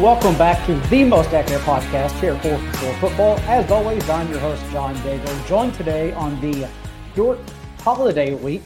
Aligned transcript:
Welcome 0.00 0.38
back 0.38 0.64
to 0.64 0.74
the 0.88 1.04
most 1.04 1.34
accurate 1.34 1.60
podcast 1.60 2.18
here 2.20 2.34
for 2.36 2.56
for 2.78 2.94
Football. 3.00 3.38
As 3.40 3.70
always, 3.70 4.08
I'm 4.08 4.30
your 4.30 4.40
host, 4.40 4.62
John 4.72 4.94
Daigle, 4.96 5.46
joined 5.46 5.74
today 5.74 6.12
on 6.12 6.40
the 6.40 6.66
short 7.14 7.38
holiday 7.80 8.32
week. 8.32 8.62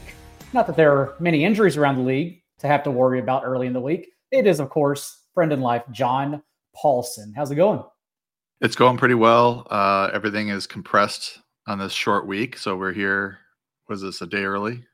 Not 0.53 0.65
that 0.67 0.77
there 0.77 0.93
are 0.93 1.15
many 1.19 1.43
injuries 1.43 1.75
around 1.75 1.97
the 1.97 2.03
league 2.03 2.41
to 2.59 2.67
have 2.67 2.83
to 2.83 2.91
worry 2.91 3.19
about 3.19 3.43
early 3.43 3.67
in 3.67 3.73
the 3.73 3.81
week. 3.81 4.13
It 4.31 4.47
is, 4.47 4.61
of 4.61 4.69
course, 4.69 5.23
friend 5.33 5.51
in 5.51 5.59
life, 5.59 5.83
John 5.91 6.41
Paulson. 6.73 7.33
How's 7.35 7.51
it 7.51 7.55
going? 7.55 7.83
It's 8.61 8.77
going 8.77 8.95
pretty 8.95 9.15
well. 9.15 9.67
Uh, 9.69 10.09
everything 10.13 10.47
is 10.47 10.65
compressed 10.65 11.39
on 11.67 11.79
this 11.79 11.91
short 11.91 12.25
week, 12.27 12.57
so 12.57 12.77
we're 12.77 12.93
here. 12.93 13.39
Was 13.89 14.01
this 14.01 14.21
a 14.21 14.25
day 14.25 14.45
early? 14.45 14.85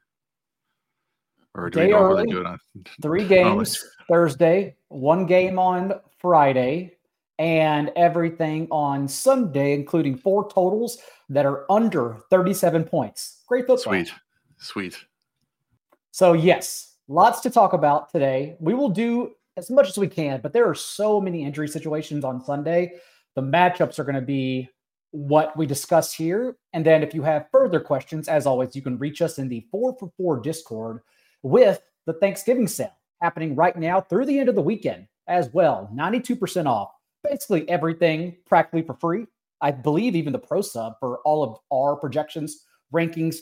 Or 1.53 1.69
do 1.69 1.81
day 1.81 1.85
we 1.85 1.91
normally 1.91 2.23
early, 2.23 2.31
do 2.31 2.39
it 2.39 2.47
on 2.47 2.57
three 2.99 3.27
games 3.27 3.85
Thursday, 4.09 4.75
one 4.87 5.27
game 5.27 5.59
on 5.59 5.93
Friday, 6.21 6.97
and 7.39 7.91
everything 7.95 8.67
on 8.69 9.07
Sunday, 9.07 9.73
including 9.73 10.15
four 10.15 10.47
totals 10.47 10.99
that 11.29 11.45
are 11.45 11.65
under 11.71 12.17
37 12.29 12.83
points. 12.83 13.41
Great 13.47 13.61
football. 13.61 13.77
Sweet. 13.93 14.13
Sweet. 14.59 15.05
So, 16.11 16.33
yes, 16.33 16.97
lots 17.07 17.41
to 17.41 17.49
talk 17.49 17.73
about 17.73 18.11
today. 18.11 18.57
We 18.59 18.75
will 18.75 18.89
do 18.89 19.31
as 19.57 19.71
much 19.71 19.89
as 19.89 19.97
we 19.97 20.07
can, 20.07 20.39
but 20.41 20.53
there 20.53 20.69
are 20.69 20.75
so 20.75 21.19
many 21.19 21.43
injury 21.43 21.67
situations 21.67 22.23
on 22.23 22.45
Sunday. 22.45 22.93
The 23.35 23.41
matchups 23.41 23.97
are 23.97 24.03
going 24.03 24.15
to 24.15 24.21
be 24.21 24.69
what 25.09 25.57
we 25.57 25.65
discuss 25.65 26.13
here. 26.13 26.57
And 26.73 26.85
then 26.85 27.01
if 27.01 27.13
you 27.13 27.23
have 27.23 27.49
further 27.51 27.79
questions, 27.79 28.27
as 28.27 28.45
always, 28.45 28.75
you 28.75 28.83
can 28.83 28.99
reach 28.99 29.21
us 29.21 29.39
in 29.39 29.49
the 29.49 29.65
4 29.71 29.97
for 29.99 30.11
4 30.15 30.41
Discord 30.41 31.01
with 31.41 31.81
the 32.05 32.13
Thanksgiving 32.13 32.67
sale 32.67 32.95
happening 33.21 33.55
right 33.55 33.77
now 33.77 33.99
through 33.99 34.25
the 34.25 34.39
end 34.39 34.49
of 34.49 34.55
the 34.55 34.61
weekend 34.61 35.07
as 35.31 35.49
well. 35.53 35.89
92% 35.95 36.67
off. 36.67 36.91
Basically 37.23 37.67
everything 37.69 38.35
practically 38.45 38.81
for 38.81 38.93
free. 38.95 39.25
I 39.61 39.71
believe 39.71 40.15
even 40.15 40.33
the 40.33 40.39
pro 40.39 40.61
sub 40.61 40.99
for 40.99 41.19
all 41.19 41.43
of 41.43 41.57
our 41.71 41.95
projections, 41.95 42.65
rankings, 42.93 43.37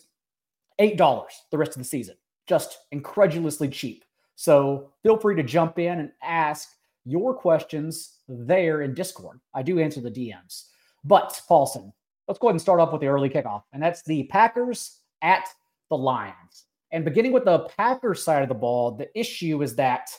$8 0.79 1.27
the 1.51 1.57
rest 1.57 1.71
of 1.71 1.77
the 1.77 1.83
season. 1.83 2.15
Just 2.47 2.77
incredulously 2.91 3.69
cheap. 3.69 4.05
So 4.35 4.91
feel 5.03 5.17
free 5.17 5.35
to 5.35 5.43
jump 5.43 5.79
in 5.79 5.99
and 5.99 6.11
ask 6.21 6.69
your 7.05 7.33
questions 7.33 8.19
there 8.27 8.83
in 8.83 8.93
Discord. 8.93 9.39
I 9.53 9.63
do 9.63 9.79
answer 9.79 10.01
the 10.01 10.11
DMs. 10.11 10.65
But 11.03 11.41
Paulson, 11.47 11.91
let's 12.27 12.39
go 12.39 12.47
ahead 12.47 12.53
and 12.53 12.61
start 12.61 12.79
off 12.79 12.91
with 12.91 13.01
the 13.01 13.07
early 13.07 13.29
kickoff, 13.29 13.63
and 13.73 13.81
that's 13.81 14.03
the 14.03 14.23
Packers 14.23 14.99
at 15.21 15.47
the 15.89 15.97
Lions. 15.97 16.65
And 16.91 17.05
beginning 17.05 17.31
with 17.31 17.45
the 17.45 17.59
Packers 17.77 18.23
side 18.23 18.43
of 18.43 18.49
the 18.49 18.55
ball, 18.55 18.91
the 18.91 19.09
issue 19.17 19.61
is 19.61 19.75
that 19.75 20.09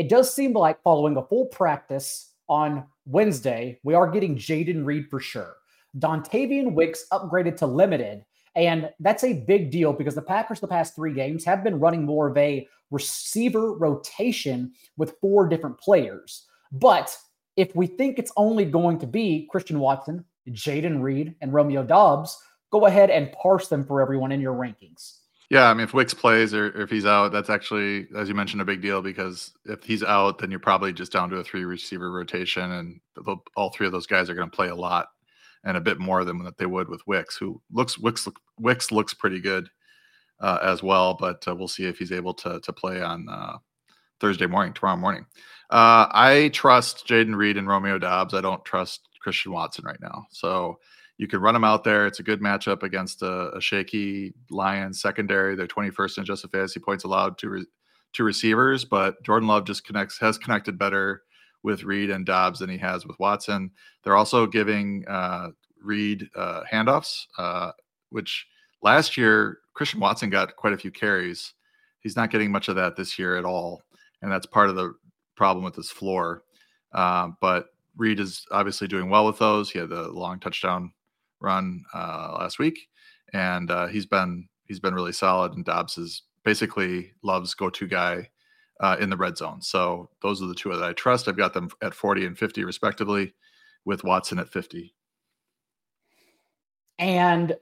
it 0.00 0.08
does 0.08 0.34
seem 0.34 0.54
like 0.54 0.82
following 0.82 1.18
a 1.18 1.22
full 1.22 1.44
practice 1.44 2.32
on 2.48 2.86
Wednesday, 3.04 3.78
we 3.84 3.92
are 3.92 4.10
getting 4.10 4.34
Jayden 4.34 4.86
Reed 4.86 5.10
for 5.10 5.20
sure. 5.20 5.56
Dontayvion 5.98 6.72
Wicks 6.72 7.04
upgraded 7.12 7.58
to 7.58 7.66
limited. 7.66 8.24
And 8.56 8.88
that's 8.98 9.24
a 9.24 9.44
big 9.46 9.70
deal 9.70 9.92
because 9.92 10.14
the 10.14 10.22
Packers, 10.22 10.58
the 10.58 10.66
past 10.66 10.96
three 10.96 11.12
games, 11.12 11.44
have 11.44 11.62
been 11.62 11.78
running 11.78 12.06
more 12.06 12.28
of 12.28 12.36
a 12.38 12.66
receiver 12.90 13.74
rotation 13.74 14.72
with 14.96 15.18
four 15.20 15.46
different 15.46 15.78
players. 15.78 16.46
But 16.72 17.14
if 17.56 17.76
we 17.76 17.86
think 17.86 18.18
it's 18.18 18.32
only 18.38 18.64
going 18.64 18.98
to 19.00 19.06
be 19.06 19.48
Christian 19.50 19.80
Watson, 19.80 20.24
Jayden 20.48 21.02
Reed, 21.02 21.34
and 21.42 21.52
Romeo 21.52 21.82
Doubs, 21.82 22.42
go 22.72 22.86
ahead 22.86 23.10
and 23.10 23.32
parse 23.32 23.68
them 23.68 23.84
for 23.84 24.00
everyone 24.00 24.32
in 24.32 24.40
your 24.40 24.54
rankings. 24.54 25.18
Yeah, 25.50 25.68
I 25.68 25.74
mean, 25.74 25.82
if 25.82 25.92
Wicks 25.92 26.14
plays 26.14 26.54
or, 26.54 26.66
or 26.68 26.82
if 26.82 26.90
he's 26.90 27.04
out, 27.04 27.32
that's 27.32 27.50
actually, 27.50 28.06
as 28.16 28.28
you 28.28 28.36
mentioned, 28.36 28.62
a 28.62 28.64
big 28.64 28.80
deal 28.80 29.02
because 29.02 29.52
if 29.64 29.82
he's 29.82 30.04
out, 30.04 30.38
then 30.38 30.48
you're 30.48 30.60
probably 30.60 30.92
just 30.92 31.10
down 31.10 31.28
to 31.30 31.38
a 31.38 31.44
three 31.44 31.64
receiver 31.64 32.12
rotation, 32.12 32.70
and 32.70 33.00
all 33.56 33.70
three 33.70 33.86
of 33.86 33.92
those 33.92 34.06
guys 34.06 34.30
are 34.30 34.34
going 34.34 34.48
to 34.48 34.56
play 34.56 34.68
a 34.68 34.74
lot 34.74 35.08
and 35.64 35.76
a 35.76 35.80
bit 35.80 35.98
more 35.98 36.24
than 36.24 36.42
that 36.44 36.56
they 36.56 36.66
would 36.66 36.88
with 36.88 37.04
Wicks, 37.08 37.36
who 37.36 37.60
looks 37.72 37.98
Wicks 37.98 38.28
Wicks 38.60 38.92
looks 38.92 39.12
pretty 39.12 39.40
good 39.40 39.68
uh, 40.40 40.58
as 40.62 40.84
well, 40.84 41.14
but 41.14 41.46
uh, 41.48 41.54
we'll 41.54 41.68
see 41.68 41.84
if 41.84 41.98
he's 41.98 42.12
able 42.12 42.32
to 42.34 42.60
to 42.60 42.72
play 42.72 43.02
on 43.02 43.28
uh, 43.28 43.58
Thursday 44.20 44.46
morning, 44.46 44.72
tomorrow 44.72 44.96
morning. 44.96 45.26
Uh, 45.68 46.06
I 46.12 46.50
trust 46.54 47.08
Jayden 47.08 47.34
Reed 47.34 47.56
and 47.56 47.66
Romeo 47.66 47.98
Doubs. 47.98 48.34
I 48.34 48.40
don't 48.40 48.64
trust 48.64 49.08
Christian 49.20 49.52
Watson 49.52 49.84
right 49.84 50.00
now, 50.00 50.26
so 50.30 50.78
you 51.20 51.28
can 51.28 51.42
run 51.42 51.52
them 51.52 51.64
out 51.64 51.84
there. 51.84 52.06
It's 52.06 52.18
a 52.18 52.22
good 52.22 52.40
matchup 52.40 52.82
against 52.82 53.20
a, 53.20 53.54
a 53.54 53.60
shaky 53.60 54.32
Lions 54.48 55.02
secondary. 55.02 55.54
They're 55.54 55.66
21st 55.66 56.16
in 56.16 56.22
adjusted 56.22 56.50
fantasy 56.50 56.80
points 56.80 57.04
allowed 57.04 57.36
to 57.38 57.50
re, 57.50 57.66
to 58.14 58.24
receivers, 58.24 58.86
but 58.86 59.22
Jordan 59.22 59.46
Love 59.46 59.66
just 59.66 59.84
connects 59.84 60.18
has 60.18 60.38
connected 60.38 60.78
better 60.78 61.24
with 61.62 61.84
Reed 61.84 62.08
and 62.08 62.24
Doubs 62.24 62.60
than 62.60 62.70
he 62.70 62.78
has 62.78 63.04
with 63.04 63.18
Watson. 63.18 63.70
They're 64.02 64.16
also 64.16 64.46
giving 64.46 65.04
uh, 65.08 65.48
Reed 65.82 66.26
uh, 66.34 66.62
handoffs, 66.72 67.26
uh, 67.36 67.72
which 68.08 68.46
last 68.80 69.18
year 69.18 69.58
Christian 69.74 70.00
Watson 70.00 70.30
got 70.30 70.56
quite 70.56 70.72
a 70.72 70.78
few 70.78 70.90
carries. 70.90 71.52
He's 72.00 72.16
not 72.16 72.30
getting 72.30 72.50
much 72.50 72.68
of 72.68 72.76
that 72.76 72.96
this 72.96 73.18
year 73.18 73.36
at 73.36 73.44
all, 73.44 73.82
and 74.22 74.32
that's 74.32 74.46
part 74.46 74.70
of 74.70 74.74
the 74.74 74.94
problem 75.36 75.66
with 75.66 75.74
this 75.74 75.90
floor. 75.90 76.44
Uh, 76.94 77.28
but 77.42 77.66
Reed 77.98 78.20
is 78.20 78.46
obviously 78.50 78.88
doing 78.88 79.10
well 79.10 79.26
with 79.26 79.36
those. 79.36 79.70
He 79.70 79.78
had 79.78 79.90
the 79.90 80.08
long 80.08 80.40
touchdown 80.40 80.94
run 81.40 81.84
uh, 81.94 82.36
last 82.38 82.58
week, 82.58 82.88
and 83.32 83.70
uh, 83.70 83.86
he's 83.86 84.06
been 84.06 84.48
he's 84.64 84.80
been 84.80 84.94
really 84.94 85.12
solid. 85.12 85.54
And 85.54 85.64
Doubs 85.64 85.98
is 85.98 86.22
basically 86.44 87.12
loves 87.22 87.54
go 87.54 87.70
to 87.70 87.86
guy 87.86 88.28
uh, 88.80 88.96
in 89.00 89.10
the 89.10 89.16
red 89.16 89.36
zone. 89.36 89.60
So 89.60 90.08
those 90.22 90.42
are 90.42 90.46
the 90.46 90.54
two 90.54 90.70
that 90.70 90.82
I 90.82 90.92
trust. 90.94 91.28
I've 91.28 91.36
got 91.36 91.52
them 91.52 91.70
at 91.82 91.94
40 91.94 92.26
and 92.26 92.38
50 92.38 92.64
respectively, 92.64 93.34
with 93.84 94.04
Watson 94.04 94.38
at 94.38 94.48
50. 94.48 94.94
And 96.98 97.56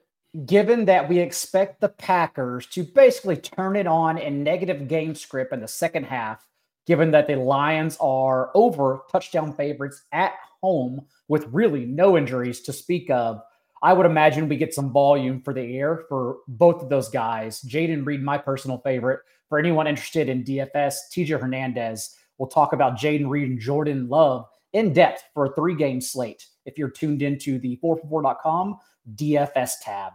given 0.45 0.85
that 0.85 1.09
we 1.09 1.19
expect 1.19 1.81
the 1.81 1.89
Packers 1.89 2.67
to 2.67 2.83
basically 2.83 3.37
turn 3.37 3.75
it 3.75 3.87
on 3.87 4.17
in 4.17 4.43
negative 4.43 4.87
game 4.87 5.15
script 5.15 5.53
in 5.53 5.59
the 5.59 5.67
second 5.67 6.05
half, 6.05 6.45
given 6.85 7.11
that 7.11 7.27
the 7.27 7.35
Lions 7.35 7.97
are 7.99 8.51
over 8.53 9.01
touchdown 9.11 9.53
favorites 9.53 10.03
at 10.11 10.33
home 10.61 11.05
with 11.27 11.47
really 11.51 11.85
no 11.85 12.17
injuries 12.17 12.61
to 12.61 12.73
speak 12.73 13.09
of, 13.09 13.41
I 13.81 13.93
would 13.93 14.05
imagine 14.05 14.49
we 14.49 14.57
get 14.57 14.73
some 14.73 14.91
volume 14.91 15.41
for 15.41 15.53
the 15.53 15.77
air 15.77 16.03
for 16.09 16.37
both 16.47 16.81
of 16.81 16.89
those 16.89 17.09
guys. 17.09 17.61
Jayden 17.61 18.05
Reed, 18.05 18.21
my 18.21 18.37
personal 18.37 18.79
favorite. 18.79 19.21
For 19.47 19.57
anyone 19.57 19.87
interested 19.87 20.29
in 20.29 20.43
DFS, 20.43 20.95
TJ 21.11 21.39
Hernandez. 21.39 22.15
We'll 22.37 22.49
talk 22.49 22.73
about 22.73 22.97
Jayden 22.97 23.29
Reed 23.29 23.49
and 23.49 23.59
Jordan 23.59 24.07
Love 24.07 24.45
in 24.73 24.93
depth 24.93 25.23
for 25.33 25.45
a 25.45 25.55
three 25.55 25.75
game 25.75 26.01
slate 26.01 26.45
if 26.65 26.77
you're 26.77 26.89
tuned 26.89 27.21
into 27.21 27.57
the 27.57 27.79
4for4.com 27.83 28.77
DFS 29.15 29.71
tab. 29.81 30.13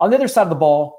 On 0.00 0.10
the 0.10 0.16
other 0.16 0.28
side 0.28 0.42
of 0.42 0.48
the 0.48 0.56
ball, 0.56 0.98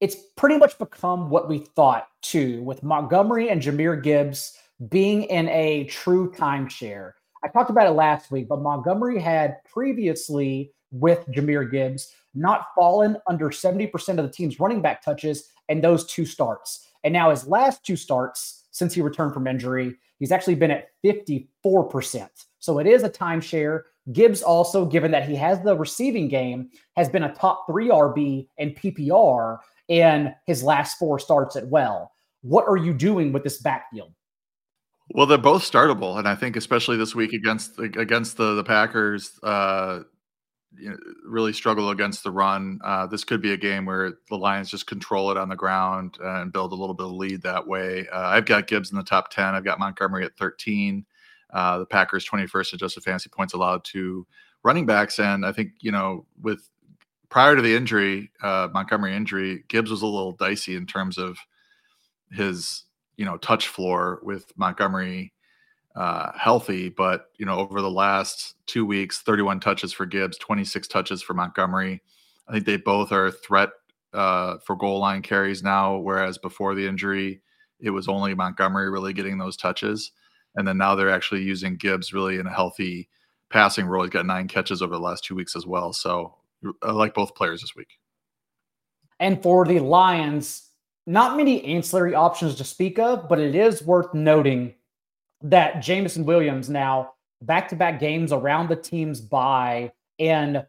it's 0.00 0.16
pretty 0.36 0.56
much 0.56 0.78
become 0.78 1.28
what 1.28 1.48
we 1.48 1.58
thought 1.58 2.08
too, 2.22 2.62
with 2.62 2.82
Montgomery 2.82 3.50
and 3.50 3.60
Jahmyr 3.60 4.02
Gibbs 4.02 4.56
being 4.88 5.24
in 5.24 5.48
a 5.48 5.84
true 5.84 6.32
timeshare. 6.32 7.12
I 7.44 7.48
talked 7.48 7.70
about 7.70 7.86
it 7.86 7.92
last 7.92 8.30
week, 8.30 8.48
but 8.48 8.62
Montgomery 8.62 9.20
had 9.20 9.62
previously 9.64 10.72
with 10.90 11.26
Jahmyr 11.28 11.70
Gibbs, 11.70 12.12
not 12.34 12.66
fallen 12.74 13.16
under 13.28 13.50
70% 13.50 13.92
of 14.18 14.24
the 14.24 14.30
team's 14.30 14.60
running 14.60 14.82
back 14.82 15.02
touches 15.02 15.50
in 15.68 15.80
those 15.80 16.06
two 16.06 16.24
starts. 16.24 16.88
And 17.04 17.12
now 17.12 17.30
his 17.30 17.46
last 17.46 17.84
two 17.84 17.96
starts 17.96 18.66
since 18.70 18.94
he 18.94 19.02
returned 19.02 19.34
from 19.34 19.46
injury, 19.46 19.96
he's 20.18 20.32
actually 20.32 20.54
been 20.54 20.70
at 20.70 20.88
54%. 21.04 22.28
So 22.60 22.78
it 22.78 22.86
is 22.86 23.02
a 23.02 23.10
timeshare. 23.10 23.82
Gibbs 24.12 24.42
also, 24.42 24.86
given 24.86 25.10
that 25.10 25.28
he 25.28 25.34
has 25.36 25.60
the 25.60 25.76
receiving 25.76 26.28
game, 26.28 26.70
has 26.96 27.08
been 27.08 27.24
a 27.24 27.34
top 27.34 27.66
three 27.68 27.88
RB 27.88 28.46
and 28.58 28.74
PPR 28.76 29.58
in 29.88 30.34
his 30.46 30.62
last 30.62 30.98
four 30.98 31.18
starts 31.18 31.56
at 31.56 31.66
well. 31.66 32.12
What 32.42 32.66
are 32.68 32.76
you 32.76 32.94
doing 32.94 33.32
with 33.32 33.42
this 33.42 33.60
backfield? 33.60 34.12
Well, 35.10 35.26
they're 35.26 35.38
both 35.38 35.62
startable, 35.62 36.18
and 36.18 36.28
I 36.28 36.34
think 36.34 36.56
especially 36.56 36.98
this 36.98 37.14
week 37.14 37.32
against 37.32 37.78
against 37.78 38.36
the 38.36 38.54
the 38.54 38.64
Packers, 38.64 39.38
uh, 39.42 40.00
you 40.76 40.90
know, 40.90 40.96
really 41.24 41.52
struggle 41.52 41.90
against 41.90 42.22
the 42.24 42.30
run. 42.30 42.78
Uh, 42.84 43.06
this 43.06 43.24
could 43.24 43.40
be 43.40 43.52
a 43.52 43.56
game 43.56 43.86
where 43.86 44.14
the 44.28 44.36
Lions 44.36 44.70
just 44.70 44.86
control 44.86 45.30
it 45.30 45.36
on 45.36 45.48
the 45.48 45.56
ground 45.56 46.18
and 46.20 46.52
build 46.52 46.72
a 46.72 46.76
little 46.76 46.94
bit 46.94 47.06
of 47.06 47.12
lead 47.12 47.42
that 47.42 47.66
way. 47.66 48.06
Uh, 48.12 48.20
I've 48.20 48.44
got 48.44 48.66
Gibbs 48.66 48.90
in 48.90 48.98
the 48.98 49.04
top 49.04 49.30
10. 49.30 49.54
I've 49.54 49.64
got 49.64 49.78
Montgomery 49.78 50.24
at 50.24 50.36
13. 50.36 51.04
Uh, 51.50 51.78
the 51.78 51.86
Packers 51.86 52.28
21st 52.28 52.74
adjusted 52.74 53.02
fantasy 53.02 53.30
points 53.30 53.54
allowed 53.54 53.82
to 53.84 54.26
running 54.62 54.86
backs. 54.86 55.18
And 55.18 55.46
I 55.46 55.52
think, 55.52 55.72
you 55.80 55.90
know, 55.90 56.26
with 56.40 56.68
prior 57.30 57.56
to 57.56 57.62
the 57.62 57.74
injury, 57.74 58.30
uh, 58.42 58.68
Montgomery 58.72 59.16
injury, 59.16 59.64
Gibbs 59.68 59.90
was 59.90 60.02
a 60.02 60.06
little 60.06 60.32
dicey 60.32 60.76
in 60.76 60.86
terms 60.86 61.16
of 61.16 61.38
his, 62.30 62.84
you 63.16 63.24
know, 63.24 63.38
touch 63.38 63.68
floor 63.68 64.20
with 64.22 64.52
Montgomery 64.56 65.32
uh, 65.98 66.30
healthy, 66.38 66.88
but 66.88 67.30
you 67.38 67.44
know, 67.44 67.58
over 67.58 67.82
the 67.82 67.90
last 67.90 68.54
two 68.66 68.86
weeks, 68.86 69.18
31 69.18 69.58
touches 69.58 69.92
for 69.92 70.06
Gibbs, 70.06 70.38
26 70.38 70.86
touches 70.86 71.22
for 71.22 71.34
Montgomery. 71.34 72.00
I 72.46 72.52
think 72.52 72.66
they 72.66 72.76
both 72.76 73.10
are 73.10 73.26
a 73.26 73.32
threat 73.32 73.70
uh, 74.14 74.58
for 74.64 74.76
goal 74.76 75.00
line 75.00 75.22
carries 75.22 75.60
now, 75.60 75.96
whereas 75.96 76.38
before 76.38 76.76
the 76.76 76.86
injury, 76.86 77.42
it 77.80 77.90
was 77.90 78.06
only 78.06 78.32
Montgomery 78.32 78.88
really 78.88 79.12
getting 79.12 79.38
those 79.38 79.56
touches. 79.56 80.12
And 80.54 80.66
then 80.68 80.78
now 80.78 80.94
they're 80.94 81.10
actually 81.10 81.42
using 81.42 81.76
Gibbs 81.76 82.12
really 82.12 82.36
in 82.36 82.46
a 82.46 82.54
healthy 82.54 83.08
passing 83.50 83.86
role. 83.86 84.04
He's 84.04 84.10
got 84.10 84.24
nine 84.24 84.46
catches 84.46 84.82
over 84.82 84.94
the 84.94 85.00
last 85.00 85.24
two 85.24 85.34
weeks 85.34 85.56
as 85.56 85.66
well. 85.66 85.92
So 85.92 86.36
I 86.80 86.92
like 86.92 87.12
both 87.12 87.34
players 87.34 87.60
this 87.60 87.74
week. 87.74 87.98
And 89.18 89.42
for 89.42 89.64
the 89.64 89.80
Lions, 89.80 90.70
not 91.08 91.36
many 91.36 91.64
ancillary 91.64 92.14
options 92.14 92.54
to 92.54 92.64
speak 92.64 93.00
of, 93.00 93.28
but 93.28 93.40
it 93.40 93.56
is 93.56 93.82
worth 93.82 94.14
noting 94.14 94.74
that 95.42 95.80
Jameson 95.80 96.24
Williams 96.24 96.68
now 96.68 97.12
back 97.42 97.68
to 97.68 97.76
back 97.76 98.00
games 98.00 98.32
around 98.32 98.68
the 98.68 98.76
team's 98.76 99.20
bye 99.20 99.92
and 100.18 100.64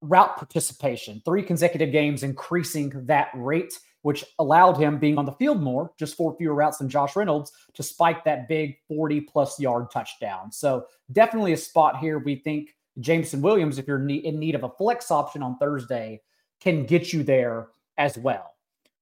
route 0.00 0.36
participation, 0.36 1.22
three 1.24 1.42
consecutive 1.42 1.92
games 1.92 2.22
increasing 2.22 2.92
that 3.06 3.28
rate, 3.34 3.72
which 4.02 4.24
allowed 4.38 4.76
him 4.76 4.98
being 4.98 5.18
on 5.18 5.24
the 5.24 5.32
field 5.32 5.62
more, 5.62 5.92
just 5.98 6.16
four 6.16 6.36
fewer 6.36 6.54
routes 6.54 6.78
than 6.78 6.88
Josh 6.88 7.16
Reynolds, 7.16 7.52
to 7.74 7.82
spike 7.82 8.24
that 8.24 8.48
big 8.48 8.76
40 8.88 9.22
plus 9.22 9.58
yard 9.58 9.90
touchdown. 9.90 10.52
So 10.52 10.86
definitely 11.12 11.52
a 11.52 11.56
spot 11.56 11.98
here. 11.98 12.18
We 12.18 12.36
think 12.36 12.74
Jameson 13.00 13.42
Williams, 13.42 13.78
if 13.78 13.86
you're 13.86 13.98
in 13.98 14.38
need 14.38 14.54
of 14.54 14.64
a 14.64 14.70
flex 14.70 15.10
option 15.10 15.42
on 15.42 15.58
Thursday, 15.58 16.20
can 16.60 16.84
get 16.84 17.12
you 17.12 17.22
there 17.22 17.68
as 17.98 18.16
well. 18.18 18.54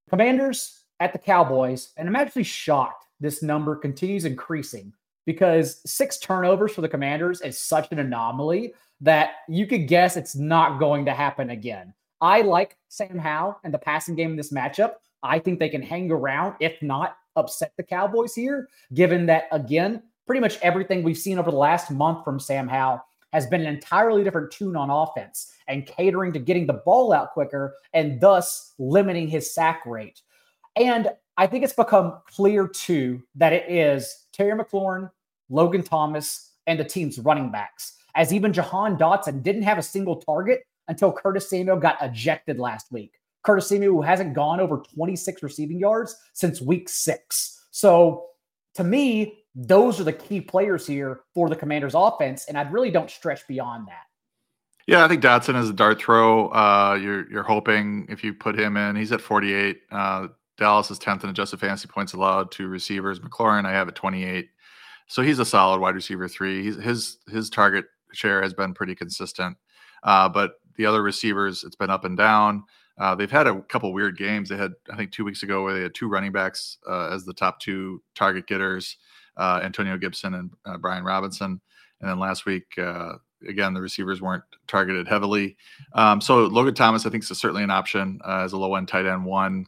Commanders 0.08 0.84
at 1.00 1.12
the 1.12 1.18
Cowboys, 1.18 1.92
and 1.96 2.08
I'm 2.08 2.16
actually 2.16 2.44
shocked 2.44 3.01
this 3.22 3.42
number 3.42 3.76
continues 3.76 4.24
increasing 4.24 4.92
because 5.24 5.80
six 5.86 6.18
turnovers 6.18 6.72
for 6.72 6.80
the 6.80 6.88
Commanders 6.88 7.40
is 7.40 7.56
such 7.56 7.90
an 7.92 8.00
anomaly 8.00 8.74
that 9.00 9.30
you 9.48 9.66
could 9.66 9.86
guess 9.86 10.16
it's 10.16 10.34
not 10.34 10.78
going 10.78 11.04
to 11.06 11.12
happen 11.12 11.50
again. 11.50 11.94
I 12.20 12.42
like 12.42 12.76
Sam 12.88 13.18
Howell 13.18 13.58
and 13.64 13.72
the 13.72 13.78
passing 13.78 14.16
game 14.16 14.32
in 14.32 14.36
this 14.36 14.52
matchup. 14.52 14.94
I 15.22 15.38
think 15.38 15.58
they 15.58 15.68
can 15.68 15.82
hang 15.82 16.10
around, 16.10 16.56
if 16.60 16.82
not 16.82 17.16
upset 17.36 17.72
the 17.76 17.84
Cowboys 17.84 18.34
here, 18.34 18.68
given 18.92 19.24
that, 19.26 19.44
again, 19.52 20.02
pretty 20.26 20.40
much 20.40 20.58
everything 20.60 21.02
we've 21.02 21.16
seen 21.16 21.38
over 21.38 21.50
the 21.50 21.56
last 21.56 21.90
month 21.90 22.24
from 22.24 22.40
Sam 22.40 22.68
Howell 22.68 23.04
has 23.32 23.46
been 23.46 23.60
an 23.60 23.66
entirely 23.68 24.24
different 24.24 24.50
tune 24.50 24.76
on 24.76 24.90
offense 24.90 25.52
and 25.68 25.86
catering 25.86 26.32
to 26.32 26.38
getting 26.38 26.66
the 26.66 26.82
ball 26.84 27.12
out 27.12 27.32
quicker 27.32 27.74
and 27.94 28.20
thus 28.20 28.74
limiting 28.78 29.28
his 29.28 29.54
sack 29.54 29.82
rate. 29.86 30.20
And 30.76 31.10
I 31.36 31.46
think 31.46 31.64
it's 31.64 31.72
become 31.72 32.18
clear 32.26 32.68
too 32.68 33.22
that 33.34 33.52
it 33.52 33.70
is 33.70 34.26
Terry 34.32 34.58
McLaurin, 34.58 35.10
Logan 35.48 35.82
Thomas, 35.82 36.52
and 36.66 36.78
the 36.78 36.84
team's 36.84 37.18
running 37.18 37.50
backs. 37.50 37.94
As 38.14 38.32
even 38.32 38.52
Jahan 38.52 38.96
Dotson 38.96 39.42
didn't 39.42 39.62
have 39.62 39.78
a 39.78 39.82
single 39.82 40.16
target 40.16 40.62
until 40.88 41.12
Curtis 41.12 41.48
Samuel 41.48 41.78
got 41.78 41.96
ejected 42.02 42.58
last 42.58 42.92
week. 42.92 43.14
Curtis 43.42 43.68
Samuel, 43.68 43.94
who 43.94 44.02
hasn't 44.02 44.34
gone 44.34 44.60
over 44.60 44.82
26 44.94 45.42
receiving 45.42 45.78
yards 45.78 46.16
since 46.32 46.60
week 46.60 46.88
six. 46.88 47.66
So 47.70 48.26
to 48.74 48.84
me, 48.84 49.44
those 49.54 50.00
are 50.00 50.04
the 50.04 50.12
key 50.12 50.40
players 50.40 50.86
here 50.86 51.20
for 51.34 51.48
the 51.48 51.56
Commanders 51.56 51.94
offense. 51.94 52.46
And 52.46 52.56
I 52.56 52.62
really 52.62 52.90
don't 52.90 53.10
stretch 53.10 53.46
beyond 53.48 53.88
that. 53.88 54.04
Yeah, 54.86 55.04
I 55.04 55.08
think 55.08 55.22
Dotson 55.22 55.56
is 55.56 55.70
a 55.70 55.72
dart 55.72 56.00
throw. 56.00 56.48
Uh, 56.48 56.98
you're 57.00 57.30
you're 57.30 57.44
hoping 57.44 58.06
if 58.08 58.24
you 58.24 58.34
put 58.34 58.58
him 58.58 58.76
in, 58.76 58.96
he's 58.96 59.12
at 59.12 59.20
48. 59.20 59.80
Uh, 59.90 60.28
Dallas 60.62 60.90
is 60.90 60.98
10th 60.98 61.24
in 61.24 61.30
adjusted 61.30 61.58
fantasy 61.58 61.88
points 61.88 62.12
allowed 62.12 62.52
to 62.52 62.68
receivers. 62.68 63.18
McLaurin, 63.18 63.66
I 63.66 63.72
have 63.72 63.88
at 63.88 63.96
28. 63.96 64.48
So 65.08 65.20
he's 65.20 65.40
a 65.40 65.44
solid 65.44 65.80
wide 65.80 65.96
receiver 65.96 66.28
three. 66.28 66.62
He's, 66.62 66.76
his 66.76 67.18
his 67.28 67.50
target 67.50 67.84
share 68.12 68.40
has 68.42 68.54
been 68.54 68.72
pretty 68.72 68.94
consistent. 68.94 69.56
Uh, 70.04 70.28
but 70.28 70.52
the 70.76 70.86
other 70.86 71.02
receivers, 71.02 71.64
it's 71.64 71.76
been 71.76 71.90
up 71.90 72.04
and 72.04 72.16
down. 72.16 72.64
Uh, 72.96 73.14
they've 73.14 73.30
had 73.30 73.46
a 73.46 73.60
couple 73.62 73.92
weird 73.92 74.16
games. 74.16 74.48
They 74.48 74.56
had, 74.56 74.72
I 74.90 74.96
think, 74.96 75.10
two 75.10 75.24
weeks 75.24 75.42
ago 75.42 75.64
where 75.64 75.74
they 75.74 75.82
had 75.82 75.94
two 75.94 76.08
running 76.08 76.30
backs 76.30 76.78
uh, 76.88 77.08
as 77.08 77.24
the 77.24 77.34
top 77.34 77.58
two 77.58 78.02
target 78.14 78.46
getters, 78.46 78.96
uh, 79.36 79.60
Antonio 79.62 79.98
Gibson 79.98 80.34
and 80.34 80.50
uh, 80.64 80.78
Brian 80.78 81.02
Robinson. 81.02 81.60
And 82.00 82.10
then 82.10 82.18
last 82.18 82.46
week, 82.46 82.66
uh, 82.78 83.14
again, 83.48 83.74
the 83.74 83.80
receivers 83.80 84.20
weren't 84.20 84.44
targeted 84.68 85.08
heavily. 85.08 85.56
Um, 85.94 86.20
so 86.20 86.46
Logan 86.46 86.74
Thomas, 86.74 87.06
I 87.06 87.10
think, 87.10 87.28
is 87.28 87.38
certainly 87.38 87.64
an 87.64 87.70
option 87.70 88.20
as 88.26 88.52
a 88.52 88.58
low 88.58 88.74
end 88.74 88.88
tight 88.88 89.06
end 89.06 89.24
one. 89.24 89.66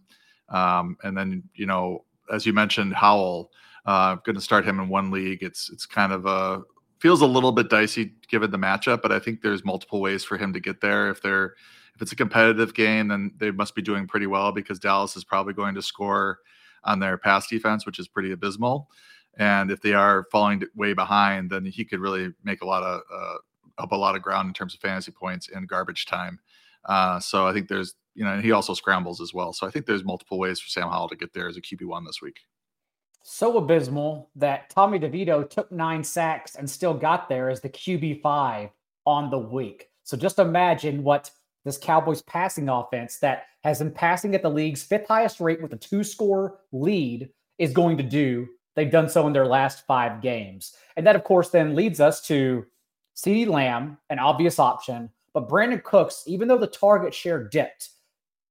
Um, 0.49 0.97
and 1.03 1.17
then, 1.17 1.43
you 1.55 1.67
know, 1.67 2.05
as 2.33 2.47
you 2.47 2.53
mentioned, 2.53 2.95
Howell, 2.95 3.51
I'm 3.87 4.21
going 4.25 4.37
to 4.37 4.43
start 4.43 4.65
him 4.65 4.81
in 4.81 4.89
one 4.89 5.11
league. 5.11 5.43
It's 5.43 5.71
it's 5.71 5.87
kind 5.87 6.13
of 6.13 6.27
a 6.27 6.63
feels 6.99 7.21
a 7.21 7.27
little 7.27 7.53
bit 7.53 7.69
dicey 7.69 8.15
given 8.29 8.51
the 8.51 8.59
matchup, 8.59 9.03
but 9.03 9.13
I 9.13 9.19
think 9.19 9.43
there's 9.43 9.65
multiple 9.65 10.01
ways 10.01 10.25
for 10.25 10.39
him 10.39 10.53
to 10.55 10.61
get 10.61 10.81
there. 10.81 11.11
If 11.11 11.21
they're 11.21 11.55
if 11.95 12.03
it's 12.03 12.13
a 12.13 12.17
competitive 12.17 12.75
game, 12.75 13.09
then 13.09 13.33
they 13.39 13.51
must 13.51 13.75
be 13.75 13.83
doing 13.83 14.07
pretty 14.07 14.27
well 14.27 14.53
because 14.53 14.79
Dallas 14.79 15.17
is 15.17 15.25
probably 15.25 15.53
going 15.53 15.75
to 15.75 15.83
score 15.83 16.39
on 16.85 16.99
their 16.99 17.17
pass 17.17 17.47
defense, 17.47 17.87
which 17.87 17.99
is 17.99 18.09
pretty 18.09 18.33
abysmal. 18.33 18.89
And 19.37 19.71
if 19.71 19.81
they 19.81 19.93
are 19.93 20.27
falling 20.31 20.63
way 20.75 20.93
behind, 20.93 21.51
then 21.51 21.65
he 21.65 21.85
could 21.85 22.01
really 22.01 22.33
make 22.43 22.63
a 22.63 22.67
lot 22.67 22.83
of 22.83 23.01
uh, 23.13 23.83
up 23.83 23.93
a 23.93 23.97
lot 23.97 24.17
of 24.17 24.23
ground 24.23 24.49
in 24.49 24.55
terms 24.55 24.75
of 24.75 24.81
fantasy 24.81 25.13
points 25.13 25.49
in 25.49 25.67
garbage 25.67 26.07
time. 26.07 26.39
Uh, 26.85 27.19
so 27.21 27.47
I 27.47 27.53
think 27.53 27.69
there's 27.69 27.95
you 28.15 28.25
know 28.25 28.35
and 28.35 28.45
he 28.45 28.53
also 28.53 28.75
scrambles 28.75 29.21
as 29.21 29.35
well. 29.35 29.53
So 29.53 29.67
I 29.67 29.71
think 29.71 29.87
there's 29.87 30.05
multiple 30.05 30.39
ways 30.39 30.61
for 30.61 30.69
Sam 30.69 30.89
Howell 30.89 31.09
to 31.09 31.17
get 31.17 31.33
there 31.33 31.49
as 31.49 31.57
a 31.57 31.61
QB 31.61 31.85
one 31.85 32.05
this 32.05 32.23
week 32.23 32.41
so 33.27 33.57
abysmal 33.57 34.29
that 34.37 34.69
Tommy 34.69 34.99
DeVito 34.99 35.49
took 35.49 35.73
nine 35.73 36.05
sacks 36.05 36.57
and 36.57 36.69
still 36.69 36.93
got 36.93 37.27
there 37.27 37.49
as 37.49 37.63
the 37.63 37.71
QB5 37.71 38.71
on 39.07 39.31
the 39.31 39.39
week. 39.39 39.89
So 40.03 40.15
just 40.15 40.39
imagine 40.39 41.03
what 41.03 41.31
this 41.65 41.79
Cowboys 41.79 42.21
passing 42.21 42.69
offense 42.69 43.17
that 43.21 43.45
has 43.65 43.79
been 43.79 43.91
passing 43.91 44.35
at 44.35 44.43
the 44.43 44.51
league's 44.51 44.83
fifth 44.83 45.09
highest 45.09 45.41
rate 45.41 45.63
with 45.63 45.73
a 45.73 45.79
two 45.79 46.05
score 46.05 46.59
lead 46.71 47.31
is 47.57 47.73
going 47.73 47.97
to 47.97 48.03
do. 48.03 48.47
They've 48.77 48.91
done 48.91 49.09
so 49.09 49.27
in 49.27 49.33
their 49.33 49.47
last 49.47 49.87
five 49.87 50.21
games. 50.21 50.77
And 50.99 51.07
that, 51.07 51.17
of 51.17 51.25
course, 51.25 51.49
then 51.49 51.75
leads 51.75 52.01
us 52.01 52.21
to 52.27 52.67
CeeDee 53.17 53.49
Lamb, 53.49 53.97
an 54.11 54.19
obvious 54.19 54.59
option. 54.59 55.09
But 55.33 55.49
Brandin 55.49 55.83
Cooks, 55.83 56.25
even 56.27 56.47
though 56.47 56.59
the 56.59 56.67
target 56.67 57.15
share 57.15 57.49
dipped, 57.49 57.89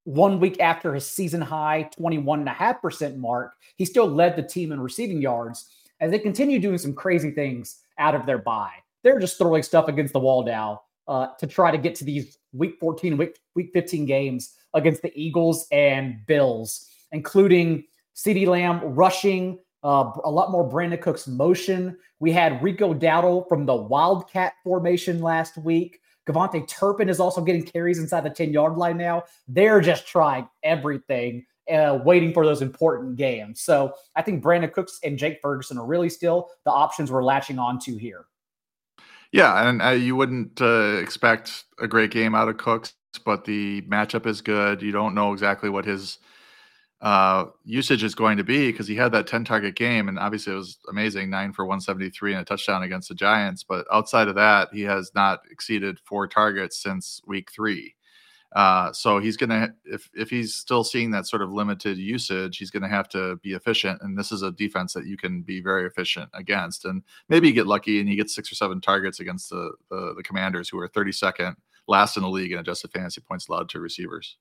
one 0.06 0.40
week 0.40 0.60
after 0.60 0.94
his 0.94 1.10
season 1.10 1.42
high 1.42 1.90
21.5% 1.98 3.18
mark, 3.18 3.54
he 3.78 3.86
still 3.86 4.08
led 4.08 4.36
the 4.36 4.44
team 4.44 4.72
in 4.72 4.80
receiving 4.80 5.22
yards 5.22 5.70
as 6.02 6.12
they 6.12 6.20
continue 6.20 6.60
doing 6.60 6.78
some 6.78 6.94
crazy 6.94 7.32
things 7.32 7.82
out 7.98 8.16
of 8.16 8.26
their 8.26 8.38
bye. 8.38 8.74
They're 9.04 9.20
just 9.20 9.38
throwing 9.38 9.64
stuff 9.64 9.88
against 9.88 10.14
the 10.14 10.20
wall 10.20 10.46
now 10.46 10.82
uh, 11.08 11.28
to 11.40 11.48
try 11.48 11.72
to 11.72 11.78
get 11.78 11.96
to 11.96 12.06
these 12.06 12.38
week 12.54 12.78
14, 12.80 13.18
week, 13.18 13.40
week 13.56 13.72
15 13.74 14.06
games 14.06 14.56
against 14.74 15.02
the 15.02 15.12
Eagles 15.16 15.68
and 15.72 16.26
Bills, 16.26 16.88
including 17.12 17.84
CeeDee 18.16 18.48
Lamb 18.48 18.82
rushing, 18.84 19.60
uh, 19.84 20.12
a 20.24 20.32
lot 20.32 20.52
more 20.52 20.70
Brandin 20.70 21.02
Cooks 21.02 21.28
motion. 21.28 21.98
We 22.20 22.32
had 22.32 22.64
Rico 22.64 22.94
Dowdle 22.94 23.48
from 23.50 23.66
the 23.66 23.76
Wildcat 23.76 24.54
formation 24.64 25.22
last 25.22 25.58
week. 25.58 26.00
KaVontae 26.28 26.68
Turpin 26.68 27.10
is 27.10 27.20
also 27.20 27.42
getting 27.42 27.64
carries 27.64 28.00
inside 28.00 28.22
the 28.22 28.30
10 28.30 28.54
yard 28.54 28.78
line 28.78 28.98
now. 28.98 29.24
They're 29.48 29.82
just 29.82 30.08
trying 30.08 30.48
everything, 30.64 31.46
uh, 31.72 32.00
waiting 32.04 32.34
for 32.34 32.46
those 32.46 32.62
important 32.62 33.16
games. 33.16 33.62
So 33.62 33.94
I 34.16 34.22
think 34.22 34.44
Brandin 34.44 34.72
Cooks 34.72 35.00
and 35.04 35.18
Jake 35.18 35.40
Ferguson 35.42 35.78
are 35.78 35.86
really 35.86 36.10
still 36.10 36.50
the 36.66 36.72
options 36.72 37.12
we're 37.12 37.24
latching 37.24 37.60
on 37.60 37.80
to 37.80 37.98
here. 37.98 38.26
Yeah, 39.32 39.68
and 39.68 39.82
uh, 39.82 39.90
you 39.90 40.16
wouldn't 40.16 40.62
uh, 40.62 40.98
expect 41.02 41.66
a 41.80 41.88
great 41.88 42.12
game 42.12 42.36
out 42.36 42.50
of 42.50 42.58
Cooks, 42.58 42.94
but 43.26 43.46
the 43.46 43.82
matchup 43.82 44.28
is 44.28 44.42
good. 44.42 44.82
You 44.82 44.92
don't 44.92 45.16
know 45.16 45.34
exactly 45.34 45.70
what 45.70 45.86
his 45.86 46.20
uh, 47.04 47.48
usage 47.66 48.02
is 48.02 48.16
going 48.16 48.38
to 48.38 48.46
be 48.46 48.72
because 48.72 48.88
he 48.88 48.96
had 48.96 49.12
that 49.12 49.28
10 49.28 49.44
target 49.44 49.76
game 49.76 50.08
and 50.08 50.18
obviously 50.18 50.54
it 50.54 50.56
was 50.56 50.78
amazing 50.90 51.30
nine 51.30 51.52
for 51.52 51.66
173 51.66 52.32
and 52.32 52.42
a 52.42 52.46
touchdown 52.46 52.84
against 52.84 53.10
the 53.10 53.16
Giants. 53.16 53.62
But 53.62 53.86
outside 53.92 54.30
of 54.30 54.36
that, 54.36 54.70
he 54.72 54.84
has 54.84 55.12
not 55.14 55.42
exceeded 55.52 56.00
four 56.00 56.30
targets 56.30 56.82
since 56.82 57.22
week 57.28 57.52
three. 57.52 57.96
Uh, 58.56 58.94
so 58.94 59.20
he's 59.20 59.36
going 59.36 59.50
to, 59.50 59.74
if, 59.84 60.10
if 60.14 60.30
he's 60.30 60.56
still 60.56 60.86
seeing 60.86 61.12
that 61.12 61.28
sort 61.28 61.42
of 61.42 61.52
limited 61.52 61.98
usage, 61.98 62.58
he's 62.58 62.72
going 62.72 62.84
to 62.84 62.88
have 62.88 63.10
to 63.10 63.36
be 63.38 63.52
efficient. 63.52 64.00
And 64.02 64.18
this 64.18 64.32
is 64.32 64.42
a 64.42 64.52
defense 64.52 64.94
that 64.94 65.06
you 65.06 65.18
can 65.18 65.42
be 65.42 65.60
very 65.60 65.86
efficient 65.86 66.30
against. 66.34 66.86
And 66.86 67.04
maybe 67.28 67.50
you 67.50 67.54
get 67.54 67.68
lucky 67.68 68.00
and 68.00 68.08
he 68.08 68.16
gets 68.16 68.34
six 68.34 68.50
or 68.50 68.56
seven 68.56 68.80
targets 68.80 69.20
against 69.20 69.50
the, 69.50 69.74
the, 69.90 70.14
the 70.16 70.24
commanders 70.24 70.70
who 70.70 70.80
are 70.80 70.88
32nd 70.88 71.56
last 71.90 72.16
in 72.16 72.24
the 72.24 72.30
league 72.30 72.54
in 72.54 72.60
adjusted 72.60 72.92
fantasy 72.92 73.20
points 73.20 73.50
allowed 73.50 73.68
to 73.68 73.82
receivers 73.82 74.38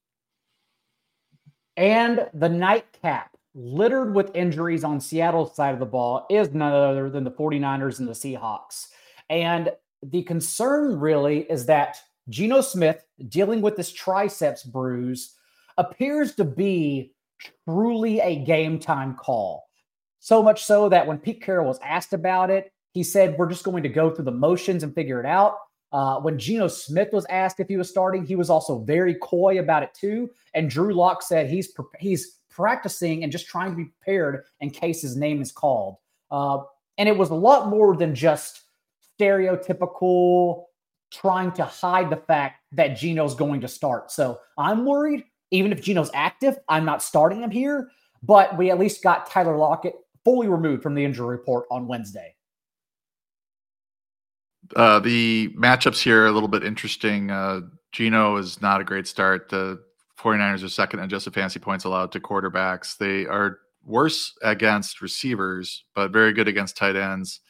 and 1.77 2.29
the 2.35 2.49
nightcap 2.49 3.37
littered 3.55 4.15
with 4.15 4.35
injuries 4.35 4.85
on 4.85 5.01
Seattle's 5.01 5.55
side 5.55 5.75
of 5.75 5.81
the 5.81 5.87
ball 5.87 6.27
is 6.31 6.53
none 6.53 6.73
other 6.73 7.11
than 7.11 7.25
the 7.25 7.31
49ers 7.31 7.99
and 7.99 8.09
the 8.09 8.13
Seahawks. 8.13 8.89
And 9.29 9.71
the 10.03 10.23
concern 10.23 10.99
really 10.99 11.41
is 11.51 11.67
that 11.67 11.99
Geno 12.29 12.61
Smith 12.61 13.05
dealing 13.29 13.61
with 13.61 13.77
this 13.77 13.93
triceps 13.93 14.63
bruise 14.63 15.35
appears 15.77 16.35
to 16.37 16.45
be 16.45 17.13
truly 17.67 18.21
a 18.21 18.45
game 18.45 18.79
time 18.79 19.15
call. 19.15 19.65
So 20.21 20.43
much 20.43 20.65
so 20.65 20.89
that 20.89 21.07
when 21.07 21.19
Pete 21.19 21.43
Carroll 21.43 21.67
was 21.67 21.81
asked 21.83 22.13
about 22.13 22.51
it, 22.51 22.73
he 22.93 23.03
said, 23.03 23.37
We're 23.37 23.49
just 23.49 23.65
going 23.65 23.83
to 23.83 23.89
go 23.89 24.11
through 24.11 24.27
the 24.27 24.31
motions 24.31 24.83
and 24.83 24.95
figure 24.95 25.19
it 25.19 25.27
out. 25.27 25.57
Uh, 25.93 26.21
when 26.21 26.39
Geno 26.39 26.69
Smith 26.69 27.11
was 27.13 27.27
asked 27.29 27.61
if 27.61 27.69
he 27.69 27.77
was 27.77 27.91
starting, 27.91 28.25
he 28.25 28.37
was 28.37 28.49
also 28.49 28.79
very 28.79 29.15
coy 29.17 29.59
about 29.59 29.83
it 29.83 29.93
too. 29.95 30.31
And 30.55 30.71
Drew 30.71 30.95
Lock 30.95 31.23
said 31.23 31.51
he's 31.51 31.73
he's 31.99 32.39
practicing 32.51 33.23
and 33.23 33.33
just 33.33 33.47
trying 33.47 33.71
to 33.71 33.77
be 33.77 33.85
prepared 33.85 34.45
in 34.61 34.71
case 34.71 35.03
his 35.03 35.17
name 35.17 35.41
is 35.41 35.53
called. 35.53 35.97
Uh, 36.31 36.59
And 36.99 37.09
it 37.09 37.17
was 37.17 37.31
a 37.31 37.35
lot 37.35 37.69
more 37.69 37.97
than 37.97 38.15
just 38.15 38.63
stereotypical 39.19 40.65
trying 41.11 41.53
to 41.53 41.65
hide 41.65 42.11
the 42.11 42.17
fact 42.17 42.61
that 42.73 42.97
Geno's 42.97 43.35
going 43.35 43.61
to 43.61 43.69
start. 43.69 44.11
So 44.11 44.39
I'm 44.57 44.85
worried, 44.85 45.25
even 45.51 45.73
if 45.73 45.83
Geno's 45.83 46.11
active, 46.15 46.59
I'm 46.69 46.85
not 46.85 47.03
starting 47.03 47.43
him 47.43 47.51
here. 47.51 47.89
But 48.23 48.57
we 48.57 48.71
at 48.71 48.79
least 48.79 49.03
got 49.03 49.29
Tyler 49.29 49.57
Lockett 49.57 49.95
fully 50.25 50.49
removed 50.49 50.83
from 50.83 50.95
the 50.95 51.05
injury 51.05 51.27
report 51.27 51.67
on 51.71 51.89
Wednesday. 51.89 52.35
Uh, 54.77 54.99
the 55.01 55.49
matchups 55.59 56.03
here 56.03 56.23
are 56.23 56.27
a 56.27 56.33
little 56.33 56.49
bit 56.49 56.65
interesting. 56.65 57.31
Uh, 57.31 57.61
Geno 57.93 58.37
is 58.37 58.63
not 58.63 58.81
a 58.81 58.85
great 58.85 59.07
start. 59.07 59.49
The 59.49 59.83
49ers 60.19 60.65
are 60.65 60.69
second 60.69 61.01
in 61.01 61.07
adjusted 61.07 61.35
fantasy 61.35 61.61
points 61.61 61.85
allowed 61.85 62.13
to 62.13 62.21
quarterbacks. 62.21 62.97
They 62.97 63.27
are 63.27 63.59
worse 63.85 64.33
against 64.43 65.01
receivers, 65.01 65.85
but 65.95 66.13
very 66.13 66.33
good 66.33 66.49
against 66.49 66.77
tight 66.77 66.97
ends. 66.97 67.41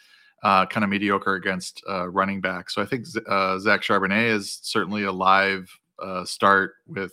Uh, 0.42 0.66
kind 0.66 0.82
of 0.82 0.90
mediocre 0.90 1.34
against 1.34 1.84
uh, 1.88 2.08
running 2.08 2.40
back. 2.40 2.68
So 2.68 2.82
I 2.82 2.84
think 2.84 3.06
uh, 3.28 3.60
Zach 3.60 3.80
Charbonnet 3.82 4.28
is 4.30 4.58
certainly 4.62 5.04
a 5.04 5.12
live 5.12 5.70
uh, 6.02 6.24
start 6.24 6.74
with 6.88 7.12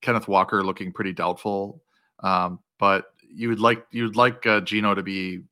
Kenneth 0.00 0.26
Walker 0.26 0.64
looking 0.64 0.92
pretty 0.92 1.12
doubtful. 1.12 1.80
Um, 2.24 2.58
but 2.80 3.06
you 3.32 3.48
would 3.50 3.60
like 3.60 3.86
you 3.92 4.04
would 4.04 4.16
like 4.16 4.44
uh, 4.46 4.60
Geno 4.62 4.94
to 4.94 5.02
be 5.02 5.42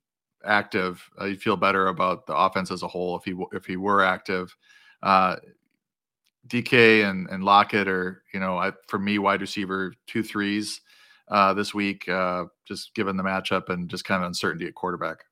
active. 0.47 1.09
Uh, 1.21 1.27
you'd 1.27 1.43
feel 1.43 1.57
better 1.57 1.89
about 1.89 2.27
the 2.27 2.37
offense 2.37 2.71
as 2.71 2.83
a 2.83 2.89
whole 2.89 3.17
if 3.17 3.25
he 3.25 3.35
if 3.53 3.65
he 3.67 3.77
were 3.77 4.03
active. 4.03 4.57
DK 6.49 7.09
and, 7.09 7.29
and 7.31 7.45
Lockett 7.45 7.89
are, 7.89 8.23
you 8.33 8.41
know, 8.41 8.59
I, 8.59 8.73
for 8.87 8.99
me, 8.99 9.19
wide 9.19 9.41
receiver 9.41 9.95
two 10.07 10.23
threes 10.23 10.81
uh, 11.29 11.55
this 11.55 11.73
week, 11.73 12.09
uh, 12.09 12.45
just 12.67 12.95
given 12.95 13.17
the 13.17 13.23
matchup 13.23 13.71
and 13.71 13.89
just 13.89 14.05
kind 14.05 14.23
of 14.23 14.27
uncertainty 14.27 14.67
at 14.67 14.75
quarterback. 14.75 15.25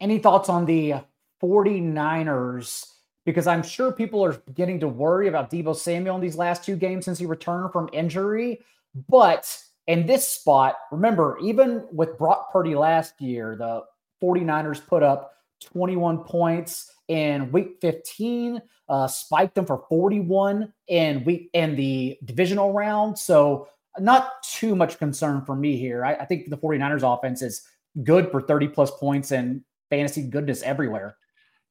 Any 0.00 0.18
thoughts 0.18 0.48
on 0.48 0.64
the 0.66 0.94
49ers? 1.42 2.92
Because 3.24 3.46
I'm 3.46 3.62
sure 3.62 3.92
people 3.92 4.24
are 4.24 4.32
beginning 4.32 4.80
to 4.80 4.88
worry 4.88 5.28
about 5.28 5.50
Deebo 5.50 5.76
Samuel 5.76 6.14
in 6.14 6.22
these 6.22 6.36
last 6.36 6.64
two 6.64 6.76
games 6.76 7.04
since 7.04 7.18
he 7.18 7.26
returned 7.26 7.72
from 7.72 7.90
injury. 7.92 8.60
But 9.08 9.62
in 9.88 10.06
this 10.06 10.28
spot, 10.28 10.76
remember, 10.92 11.38
even 11.42 11.86
with 11.90 12.16
Brock 12.18 12.52
Purdy 12.52 12.74
last 12.74 13.20
year, 13.20 13.56
the 13.56 13.84
49ers 14.22 14.86
put 14.86 15.02
up 15.02 15.32
21 15.64 16.18
points 16.18 16.92
in 17.08 17.50
week 17.50 17.78
15, 17.80 18.60
uh, 18.90 19.08
spiked 19.08 19.54
them 19.54 19.64
for 19.64 19.84
41 19.88 20.72
in 20.88 21.24
week 21.24 21.48
in 21.54 21.74
the 21.74 22.18
divisional 22.26 22.74
round. 22.74 23.18
So 23.18 23.68
not 23.98 24.42
too 24.42 24.76
much 24.76 24.98
concern 24.98 25.42
for 25.46 25.56
me 25.56 25.78
here. 25.78 26.04
I, 26.04 26.16
I 26.16 26.24
think 26.26 26.50
the 26.50 26.58
49ers 26.58 27.02
offense 27.02 27.40
is 27.40 27.62
good 28.04 28.30
for 28.30 28.42
30 28.42 28.68
plus 28.68 28.90
points 28.90 29.32
and 29.32 29.62
fantasy 29.88 30.22
goodness 30.22 30.62
everywhere. 30.62 31.16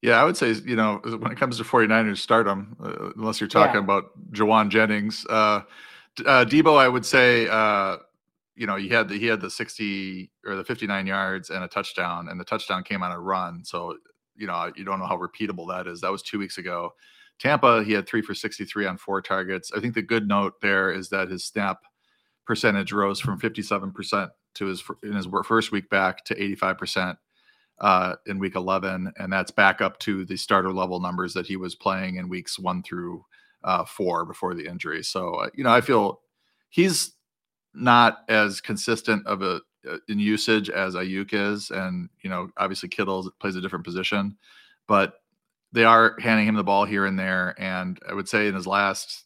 Yeah, 0.02 0.20
I 0.20 0.24
would 0.24 0.36
say, 0.36 0.50
you 0.64 0.76
know, 0.76 1.00
when 1.04 1.30
it 1.30 1.38
comes 1.38 1.56
to 1.58 1.64
49ers, 1.64 2.18
start 2.18 2.46
them, 2.46 2.76
uh, 2.82 3.10
unless 3.16 3.40
you're 3.40 3.48
talking 3.48 3.76
yeah. 3.76 3.80
about 3.80 4.32
Jauan 4.32 4.70
Jennings. 4.70 5.24
Uh, 5.30 5.62
uh, 6.26 6.44
Deebo, 6.44 6.76
I 6.78 6.88
would 6.88 7.06
say, 7.06 7.48
uh, 7.48 7.98
you 8.58 8.66
know, 8.66 8.76
he 8.76 8.88
had 8.88 9.08
the, 9.08 9.18
he 9.18 9.26
had 9.26 9.40
the 9.40 9.50
60 9.50 10.30
or 10.44 10.56
the 10.56 10.64
59 10.64 11.06
yards 11.06 11.50
and 11.50 11.62
a 11.62 11.68
touchdown, 11.68 12.28
and 12.28 12.40
the 12.40 12.44
touchdown 12.44 12.82
came 12.82 13.02
on 13.02 13.12
a 13.12 13.20
run. 13.20 13.64
So 13.64 13.96
you 14.36 14.46
know, 14.46 14.72
you 14.76 14.84
don't 14.84 15.00
know 15.00 15.06
how 15.06 15.18
repeatable 15.18 15.68
that 15.68 15.86
is. 15.86 16.00
That 16.00 16.12
was 16.12 16.22
two 16.22 16.38
weeks 16.38 16.58
ago. 16.58 16.94
Tampa, 17.38 17.84
he 17.84 17.92
had 17.92 18.08
three 18.08 18.22
for 18.22 18.34
63 18.34 18.86
on 18.86 18.96
four 18.96 19.20
targets. 19.20 19.70
I 19.76 19.80
think 19.80 19.94
the 19.94 20.02
good 20.02 20.26
note 20.26 20.54
there 20.60 20.92
is 20.92 21.08
that 21.10 21.28
his 21.28 21.44
snap 21.44 21.78
percentage 22.46 22.92
rose 22.92 23.20
from 23.20 23.38
57% 23.38 24.30
to 24.54 24.66
his 24.66 24.82
in 25.02 25.12
his 25.12 25.28
first 25.44 25.70
week 25.70 25.88
back 25.90 26.24
to 26.24 26.34
85% 26.34 27.16
uh, 27.80 28.14
in 28.26 28.38
week 28.38 28.56
11, 28.56 29.12
and 29.18 29.32
that's 29.32 29.50
back 29.50 29.80
up 29.80 29.98
to 30.00 30.24
the 30.24 30.36
starter 30.36 30.72
level 30.72 31.00
numbers 31.00 31.34
that 31.34 31.46
he 31.46 31.56
was 31.56 31.74
playing 31.74 32.16
in 32.16 32.28
weeks 32.28 32.58
one 32.58 32.82
through 32.82 33.24
uh, 33.62 33.84
four 33.84 34.24
before 34.24 34.54
the 34.54 34.66
injury. 34.66 35.02
So, 35.02 35.34
uh, 35.34 35.50
you 35.54 35.62
know, 35.62 35.70
I 35.70 35.80
feel 35.80 36.20
he's 36.70 37.12
not 37.78 38.24
as 38.28 38.60
consistent 38.60 39.26
of 39.26 39.42
a 39.42 39.60
uh, 39.88 39.98
in 40.08 40.18
usage 40.18 40.70
as 40.70 40.94
Aiyuk 40.94 41.32
is, 41.32 41.70
and 41.70 42.08
you 42.22 42.28
know, 42.28 42.50
obviously 42.56 42.88
Kittle 42.88 43.30
plays 43.40 43.56
a 43.56 43.60
different 43.60 43.84
position, 43.84 44.36
but 44.86 45.14
they 45.72 45.84
are 45.84 46.16
handing 46.18 46.46
him 46.46 46.56
the 46.56 46.64
ball 46.64 46.84
here 46.84 47.06
and 47.06 47.18
there. 47.18 47.54
And 47.58 47.98
I 48.08 48.14
would 48.14 48.28
say 48.28 48.48
in 48.48 48.54
his 48.54 48.66
last 48.66 49.24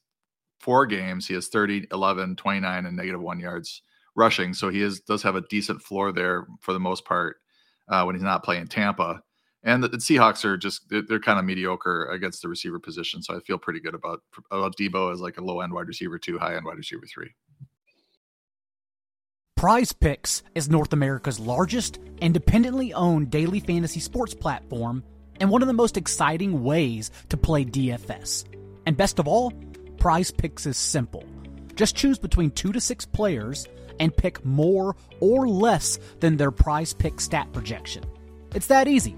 four 0.61 0.87
games, 0.87 1.27
he 1.27 1.35
has 1.35 1.49
30, 1.49 1.89
11, 1.91 2.37
29, 2.37 2.87
and 2.87 2.97
negative 2.97 3.21
one 3.21 3.41
yards 3.41 3.83
rushing. 4.15 4.53
So 4.55 4.69
he 4.69 4.83
is 4.83 5.01
does 5.01 5.23
have 5.23 5.37
a 5.37 5.43
decent 5.43 5.83
floor 5.83 6.13
there 6.13 6.47
for 6.61 6.73
the 6.73 6.81
most 6.81 7.05
part 7.05 7.37
uh, 7.89 8.05
when 8.05 8.15
he's 8.15 8.23
not 8.23 8.45
playing 8.45 8.69
Tampa. 8.69 9.23
And 9.65 9.83
the, 9.83 9.89
the 9.89 9.99
Seahawks 9.99 10.45
are 10.45 10.57
just 10.57 10.89
they're, 10.89 11.03
they're, 11.03 11.21
kind 11.21 11.39
of 11.39 11.45
mediocre 11.45 12.07
against 12.07 12.43
the 12.43 12.49
receiver 12.49 12.81
position. 12.81 13.23
So 13.23 13.37
I 13.37 13.41
feel 13.41 13.59
pretty 13.59 13.81
good 13.81 13.95
about 13.95 14.21
about 14.51 14.77
Deebo 14.77 15.13
as 15.13 15.21
like 15.21 15.39
a 15.39 15.45
low 15.45 15.61
end 15.61 15.73
wide 15.73 15.87
receiver 15.87 16.19
two, 16.19 16.39
high 16.39 16.57
end 16.57 16.67
wide 16.67 16.77
receiver 16.77 17.07
three. 17.07 17.33
Prize 19.63 19.93
Picks 19.93 20.43
is 20.57 20.69
North 20.69 20.93
America's 20.93 21.39
largest 21.39 22.01
independently 22.21 22.93
owned 22.95 23.31
daily 23.31 23.61
fantasy 23.61 24.01
sports 24.01 24.35
platform 24.35 25.05
and 25.39 25.51
one 25.51 25.63
of 25.63 25.69
the 25.69 25.73
most 25.73 25.97
exciting 25.97 26.65
ways 26.65 27.13
to 27.29 27.37
play 27.37 27.65
DFS. 27.65 28.45
And 28.87 28.97
best 28.97 29.21
of 29.21 29.29
all, 29.29 29.53
Prize 29.99 30.33
Picks 30.33 30.67
is 30.67 30.77
simple. 30.77 31.23
Just 31.77 31.95
choose 31.95 32.19
between 32.19 32.51
two 32.51 32.73
to 32.73 32.81
six 32.81 33.07
players 33.07 33.69
and 34.01 34.17
pick 34.17 34.45
more 34.45 34.97
or 35.21 35.47
less 35.47 36.01
than 36.19 36.37
their 36.39 36.51
prize 36.51 36.93
pick 36.93 37.21
stat 37.21 37.47
projection. 37.53 38.03
It's 38.57 38.67
that 38.67 38.89
easy. 38.89 39.15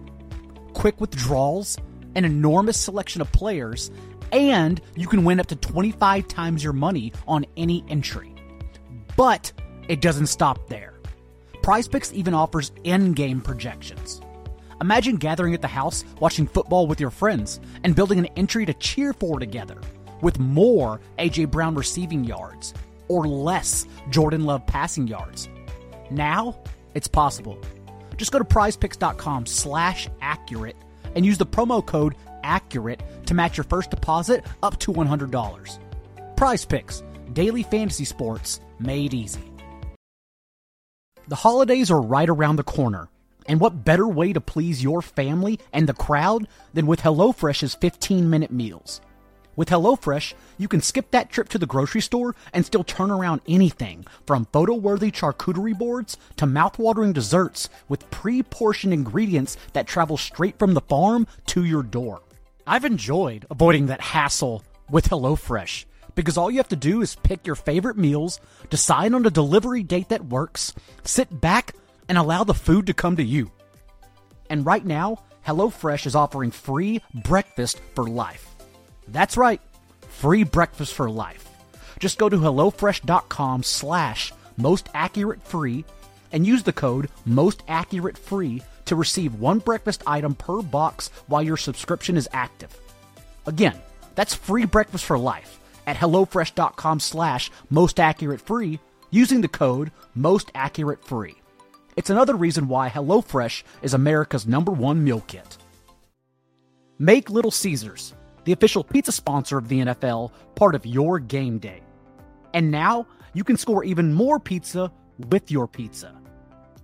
Quick 0.74 1.00
withdrawals, 1.00 1.78
an 2.16 2.26
enormous 2.26 2.78
selection 2.78 3.22
of 3.22 3.32
players, 3.32 3.90
and 4.30 4.78
you 4.94 5.06
can 5.06 5.24
win 5.24 5.40
up 5.40 5.46
to 5.46 5.56
25 5.56 6.28
times 6.28 6.62
your 6.62 6.74
money 6.74 7.14
on 7.26 7.46
any 7.56 7.82
entry. 7.88 8.34
But 9.16 9.50
it 9.88 10.00
doesn't 10.00 10.26
stop 10.26 10.68
there. 10.68 10.94
PrizePicks 11.62 12.12
even 12.12 12.34
offers 12.34 12.72
in-game 12.84 13.40
projections. 13.40 14.20
Imagine 14.80 15.16
gathering 15.16 15.54
at 15.54 15.62
the 15.62 15.68
house, 15.68 16.04
watching 16.20 16.46
football 16.46 16.86
with 16.86 17.00
your 17.00 17.10
friends, 17.10 17.60
and 17.84 17.94
building 17.94 18.18
an 18.18 18.26
entry 18.36 18.66
to 18.66 18.74
cheer 18.74 19.12
for 19.12 19.38
together, 19.38 19.80
with 20.20 20.38
more 20.38 21.00
AJ 21.18 21.50
Brown 21.50 21.74
receiving 21.74 22.24
yards 22.24 22.74
or 23.08 23.26
less 23.26 23.86
Jordan 24.10 24.44
Love 24.44 24.66
passing 24.66 25.06
yards. 25.06 25.48
Now, 26.10 26.58
it's 26.94 27.08
possible. 27.08 27.58
Just 28.16 28.32
go 28.32 28.38
to 28.38 28.44
prizepicks.com 28.44 29.46
slash 29.46 30.08
accurate 30.20 30.76
and 31.14 31.24
use 31.24 31.38
the 31.38 31.46
promo 31.46 31.84
code 31.84 32.14
accurate 32.42 33.02
to 33.26 33.34
match 33.34 33.56
your 33.56 33.64
first 33.64 33.90
deposit 33.90 34.44
up 34.62 34.78
to 34.80 34.92
$100. 34.92 35.78
Prize 36.36 36.64
Picks, 36.64 37.02
daily 37.32 37.62
fantasy 37.62 38.04
sports 38.04 38.60
made 38.78 39.14
easy. 39.14 39.53
The 41.26 41.36
holidays 41.36 41.90
are 41.90 42.02
right 42.02 42.28
around 42.28 42.56
the 42.56 42.62
corner. 42.62 43.08
And 43.46 43.58
what 43.58 43.82
better 43.84 44.06
way 44.06 44.34
to 44.34 44.42
please 44.42 44.82
your 44.82 45.00
family 45.00 45.58
and 45.72 45.88
the 45.88 45.94
crowd 45.94 46.46
than 46.74 46.86
with 46.86 47.00
HelloFresh's 47.00 47.74
15 47.74 48.28
minute 48.28 48.50
meals? 48.50 49.00
With 49.56 49.70
HelloFresh, 49.70 50.34
you 50.58 50.68
can 50.68 50.82
skip 50.82 51.10
that 51.12 51.30
trip 51.30 51.48
to 51.50 51.58
the 51.58 51.66
grocery 51.66 52.02
store 52.02 52.34
and 52.52 52.66
still 52.66 52.84
turn 52.84 53.10
around 53.10 53.40
anything 53.48 54.04
from 54.26 54.48
photo 54.52 54.74
worthy 54.74 55.10
charcuterie 55.10 55.78
boards 55.78 56.18
to 56.36 56.44
mouth-watering 56.44 57.14
desserts 57.14 57.70
with 57.88 58.10
pre 58.10 58.42
portioned 58.42 58.92
ingredients 58.92 59.56
that 59.72 59.86
travel 59.86 60.18
straight 60.18 60.58
from 60.58 60.74
the 60.74 60.82
farm 60.82 61.26
to 61.46 61.64
your 61.64 61.82
door. 61.82 62.20
I've 62.66 62.84
enjoyed 62.84 63.46
avoiding 63.50 63.86
that 63.86 64.00
hassle 64.00 64.62
with 64.90 65.08
HelloFresh 65.08 65.86
because 66.14 66.36
all 66.36 66.50
you 66.50 66.58
have 66.58 66.68
to 66.68 66.76
do 66.76 67.02
is 67.02 67.16
pick 67.16 67.46
your 67.46 67.56
favorite 67.56 67.96
meals, 67.96 68.40
decide 68.70 69.14
on 69.14 69.26
a 69.26 69.30
delivery 69.30 69.82
date 69.82 70.08
that 70.10 70.26
works, 70.26 70.72
sit 71.04 71.40
back, 71.40 71.74
and 72.08 72.18
allow 72.18 72.44
the 72.44 72.54
food 72.54 72.86
to 72.86 72.94
come 72.94 73.16
to 73.16 73.22
you. 73.22 73.50
And 74.50 74.66
right 74.66 74.84
now, 74.84 75.22
HelloFresh 75.46 76.06
is 76.06 76.14
offering 76.14 76.50
free 76.50 77.02
breakfast 77.14 77.80
for 77.94 78.04
life. 78.04 78.48
That's 79.08 79.36
right, 79.36 79.60
free 80.08 80.44
breakfast 80.44 80.94
for 80.94 81.10
life. 81.10 81.48
Just 81.98 82.18
go 82.18 82.28
to 82.28 82.36
HelloFresh.com 82.36 83.62
slash 83.62 84.32
most 84.56 84.88
accurate 84.94 85.42
free 85.42 85.84
and 86.32 86.46
use 86.46 86.62
the 86.62 86.72
code 86.72 87.08
most 87.24 87.62
accurate 87.68 88.18
free 88.18 88.62
to 88.86 88.96
receive 88.96 89.34
one 89.34 89.58
breakfast 89.58 90.02
item 90.06 90.34
per 90.34 90.60
box 90.62 91.10
while 91.26 91.42
your 91.42 91.56
subscription 91.56 92.16
is 92.16 92.28
active. 92.32 92.76
Again, 93.46 93.80
that's 94.14 94.34
free 94.34 94.64
breakfast 94.64 95.04
for 95.04 95.18
life 95.18 95.58
at 95.86 95.96
HelloFresh.com 95.96 97.00
slash 97.00 97.50
most 97.70 98.00
accurate 98.00 98.40
free 98.40 98.80
using 99.10 99.40
the 99.40 99.48
code 99.48 99.90
most 100.14 100.50
accurate 100.54 101.04
free. 101.04 101.34
It's 101.96 102.10
another 102.10 102.34
reason 102.34 102.68
why 102.68 102.88
HelloFresh 102.88 103.62
is 103.82 103.94
America's 103.94 104.46
number 104.46 104.72
one 104.72 105.04
meal 105.04 105.22
kit. 105.26 105.58
Make 106.98 107.30
Little 107.30 107.50
Caesars, 107.50 108.14
the 108.44 108.52
official 108.52 108.82
pizza 108.84 109.12
sponsor 109.12 109.58
of 109.58 109.68
the 109.68 109.80
NFL, 109.80 110.32
part 110.54 110.74
of 110.74 110.86
your 110.86 111.18
game 111.18 111.58
day. 111.58 111.80
And 112.52 112.70
now 112.70 113.06
you 113.32 113.44
can 113.44 113.56
score 113.56 113.84
even 113.84 114.12
more 114.12 114.38
pizza 114.38 114.90
with 115.28 115.50
your 115.50 115.66
pizza. 115.68 116.14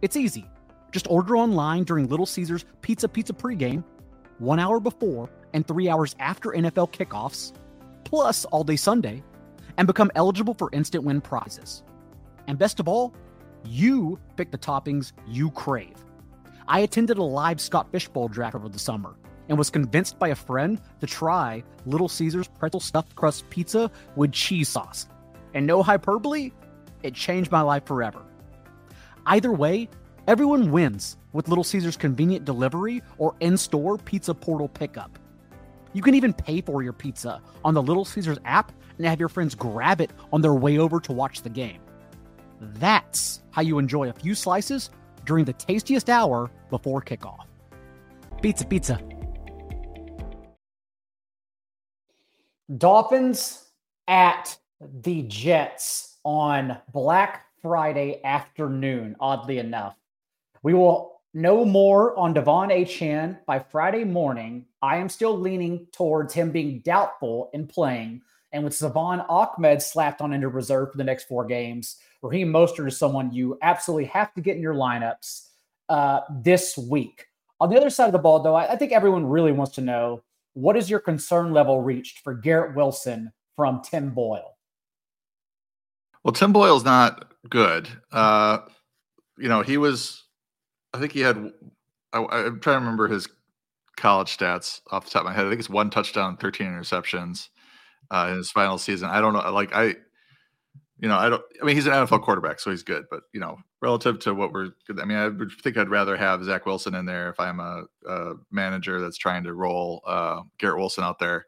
It's 0.02 0.16
easy. 0.16 0.46
Just 0.92 1.08
order 1.08 1.36
online 1.36 1.84
during 1.84 2.08
Little 2.08 2.26
Caesars 2.26 2.64
Pizza 2.82 3.08
Pizza 3.08 3.32
pregame, 3.32 3.84
one 4.38 4.58
hour 4.58 4.80
before 4.80 5.30
and 5.52 5.66
three 5.66 5.88
hours 5.88 6.16
after 6.18 6.50
NFL 6.50 6.92
kickoffs, 6.92 7.52
plus 8.04 8.44
all 8.46 8.64
day 8.64 8.76
Sunday, 8.76 9.22
and 9.76 9.86
become 9.86 10.10
eligible 10.14 10.54
for 10.54 10.68
instant 10.72 11.04
win 11.04 11.20
prizes. 11.20 11.82
And 12.46 12.58
best 12.58 12.80
of 12.80 12.88
all, 12.88 13.14
you 13.64 14.18
pick 14.36 14.50
the 14.50 14.58
toppings 14.58 15.12
you 15.26 15.50
crave. 15.50 15.96
I 16.68 16.80
attended 16.80 17.18
a 17.18 17.22
live 17.22 17.60
Scott 17.60 17.88
Fishbowl 17.90 18.28
draft 18.28 18.54
over 18.54 18.68
the 18.68 18.78
summer 18.78 19.14
and 19.48 19.58
was 19.58 19.70
convinced 19.70 20.18
by 20.18 20.28
a 20.28 20.34
friend 20.34 20.80
to 21.00 21.06
try 21.06 21.62
Little 21.86 22.08
Caesars 22.08 22.48
pretzel 22.48 22.80
stuffed 22.80 23.14
crust 23.16 23.48
pizza 23.50 23.90
with 24.16 24.32
cheese 24.32 24.68
sauce. 24.68 25.08
And 25.54 25.66
no 25.66 25.82
hyperbole, 25.82 26.52
it 27.02 27.14
changed 27.14 27.50
my 27.50 27.60
life 27.60 27.84
forever. 27.84 28.22
Either 29.26 29.52
way, 29.52 29.88
everyone 30.26 30.70
wins 30.70 31.16
with 31.32 31.48
Little 31.48 31.64
Caesars 31.64 31.96
convenient 31.96 32.44
delivery 32.44 33.02
or 33.18 33.34
in 33.40 33.56
store 33.56 33.98
pizza 33.98 34.34
portal 34.34 34.68
pickup. 34.68 35.18
You 35.92 36.02
can 36.02 36.14
even 36.14 36.32
pay 36.32 36.60
for 36.60 36.82
your 36.82 36.92
pizza 36.92 37.42
on 37.64 37.74
the 37.74 37.82
Little 37.82 38.04
Caesars 38.04 38.38
app 38.44 38.72
and 38.96 39.06
have 39.06 39.18
your 39.18 39.28
friends 39.28 39.54
grab 39.54 40.00
it 40.00 40.10
on 40.32 40.40
their 40.40 40.54
way 40.54 40.78
over 40.78 41.00
to 41.00 41.12
watch 41.12 41.42
the 41.42 41.50
game. 41.50 41.80
That's 42.60 43.42
how 43.50 43.62
you 43.62 43.78
enjoy 43.78 44.08
a 44.08 44.12
few 44.12 44.34
slices 44.34 44.90
during 45.24 45.44
the 45.44 45.52
tastiest 45.52 46.08
hour 46.08 46.50
before 46.70 47.00
kickoff. 47.02 47.46
Pizza, 48.42 48.64
pizza. 48.64 49.00
Dolphins 52.76 53.64
at 54.06 54.56
the 54.80 55.22
Jets 55.22 56.18
on 56.24 56.78
Black 56.92 57.46
Friday 57.60 58.20
afternoon, 58.24 59.16
oddly 59.18 59.58
enough. 59.58 59.96
We 60.62 60.74
will 60.74 61.19
know 61.32 61.64
more 61.64 62.16
on 62.18 62.34
De'Von 62.34 62.70
Achane 62.72 63.38
by 63.46 63.58
Friday 63.58 64.04
morning. 64.04 64.66
I 64.82 64.96
am 64.96 65.08
still 65.08 65.38
leaning 65.38 65.86
towards 65.92 66.34
him 66.34 66.50
being 66.50 66.80
doubtful 66.80 67.50
in 67.52 67.66
playing. 67.66 68.22
And 68.52 68.64
with 68.64 68.74
Salvon 68.74 69.20
Ahmed 69.28 69.80
slapped 69.80 70.20
on 70.20 70.32
into 70.32 70.48
reserve 70.48 70.90
for 70.90 70.98
the 70.98 71.04
next 71.04 71.28
four 71.28 71.44
games, 71.44 71.96
Raheem 72.22 72.52
Mostert 72.52 72.88
is 72.88 72.98
someone 72.98 73.32
you 73.32 73.58
absolutely 73.62 74.06
have 74.06 74.34
to 74.34 74.40
get 74.40 74.56
in 74.56 74.62
your 74.62 74.74
lineups 74.74 75.48
uh, 75.88 76.20
this 76.42 76.76
week. 76.76 77.26
On 77.60 77.70
the 77.70 77.76
other 77.76 77.90
side 77.90 78.06
of 78.06 78.12
the 78.12 78.18
ball, 78.18 78.42
though, 78.42 78.54
I, 78.54 78.72
I 78.72 78.76
think 78.76 78.90
everyone 78.92 79.26
really 79.26 79.52
wants 79.52 79.74
to 79.74 79.80
know 79.82 80.22
what 80.54 80.76
is 80.76 80.90
your 80.90 80.98
concern 80.98 81.52
level 81.52 81.80
reached 81.80 82.20
for 82.20 82.34
Garrett 82.34 82.74
Wilson 82.74 83.32
from 83.54 83.82
Tim 83.82 84.10
Boyle? 84.10 84.56
Well, 86.24 86.32
Tim 86.32 86.52
Boyle's 86.52 86.84
not 86.84 87.32
good. 87.48 87.88
Uh, 88.10 88.58
you 89.38 89.48
know, 89.48 89.62
he 89.62 89.76
was, 89.76 90.24
I 90.92 90.98
think 90.98 91.12
he 91.12 91.20
had, 91.20 91.52
I, 92.12 92.18
am 92.18 92.60
trying 92.60 92.76
to 92.76 92.80
remember 92.80 93.08
his 93.08 93.28
college 93.96 94.36
stats 94.36 94.80
off 94.90 95.04
the 95.04 95.10
top 95.10 95.22
of 95.22 95.26
my 95.26 95.32
head. 95.32 95.46
I 95.46 95.48
think 95.48 95.60
it's 95.60 95.70
one 95.70 95.90
touchdown, 95.90 96.36
13 96.36 96.66
interceptions 96.66 97.48
uh, 98.10 98.28
in 98.30 98.38
his 98.38 98.50
final 98.50 98.78
season. 98.78 99.08
I 99.08 99.20
don't 99.20 99.32
know. 99.32 99.52
Like, 99.52 99.74
I, 99.74 99.94
you 100.98 101.08
know, 101.08 101.16
I 101.16 101.28
don't, 101.28 101.42
I 101.60 101.64
mean, 101.64 101.76
he's 101.76 101.86
an 101.86 101.92
NFL 101.92 102.22
quarterback, 102.22 102.60
so 102.60 102.70
he's 102.70 102.82
good, 102.82 103.04
but, 103.10 103.22
you 103.32 103.40
know, 103.40 103.58
relative 103.80 104.18
to 104.20 104.34
what 104.34 104.52
we're, 104.52 104.70
I 105.00 105.04
mean, 105.04 105.16
I 105.16 105.28
would 105.28 105.52
think 105.62 105.76
I'd 105.76 105.88
rather 105.88 106.16
have 106.16 106.44
Zach 106.44 106.66
Wilson 106.66 106.94
in 106.94 107.06
there 107.06 107.30
if 107.30 107.38
I'm 107.38 107.60
a, 107.60 107.84
a 108.06 108.34
manager 108.50 109.00
that's 109.00 109.16
trying 109.16 109.44
to 109.44 109.54
roll 109.54 110.02
uh, 110.06 110.42
Garrett 110.58 110.78
Wilson 110.78 111.04
out 111.04 111.18
there. 111.18 111.46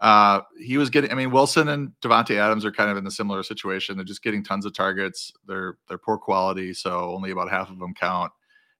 Uh, 0.00 0.40
he 0.58 0.76
was 0.76 0.90
getting. 0.90 1.10
I 1.10 1.14
mean, 1.14 1.30
Wilson 1.30 1.68
and 1.68 1.92
Davante 2.02 2.36
Adams 2.36 2.64
are 2.64 2.72
kind 2.72 2.90
of 2.90 2.98
in 2.98 3.06
a 3.06 3.10
similar 3.10 3.42
situation. 3.42 3.96
They're 3.96 4.04
just 4.04 4.22
getting 4.22 4.44
tons 4.44 4.66
of 4.66 4.74
targets. 4.74 5.32
They're 5.46 5.78
they're 5.88 5.96
poor 5.96 6.18
quality, 6.18 6.74
so 6.74 7.14
only 7.14 7.30
about 7.30 7.50
half 7.50 7.70
of 7.70 7.78
them 7.78 7.94
count. 7.94 8.30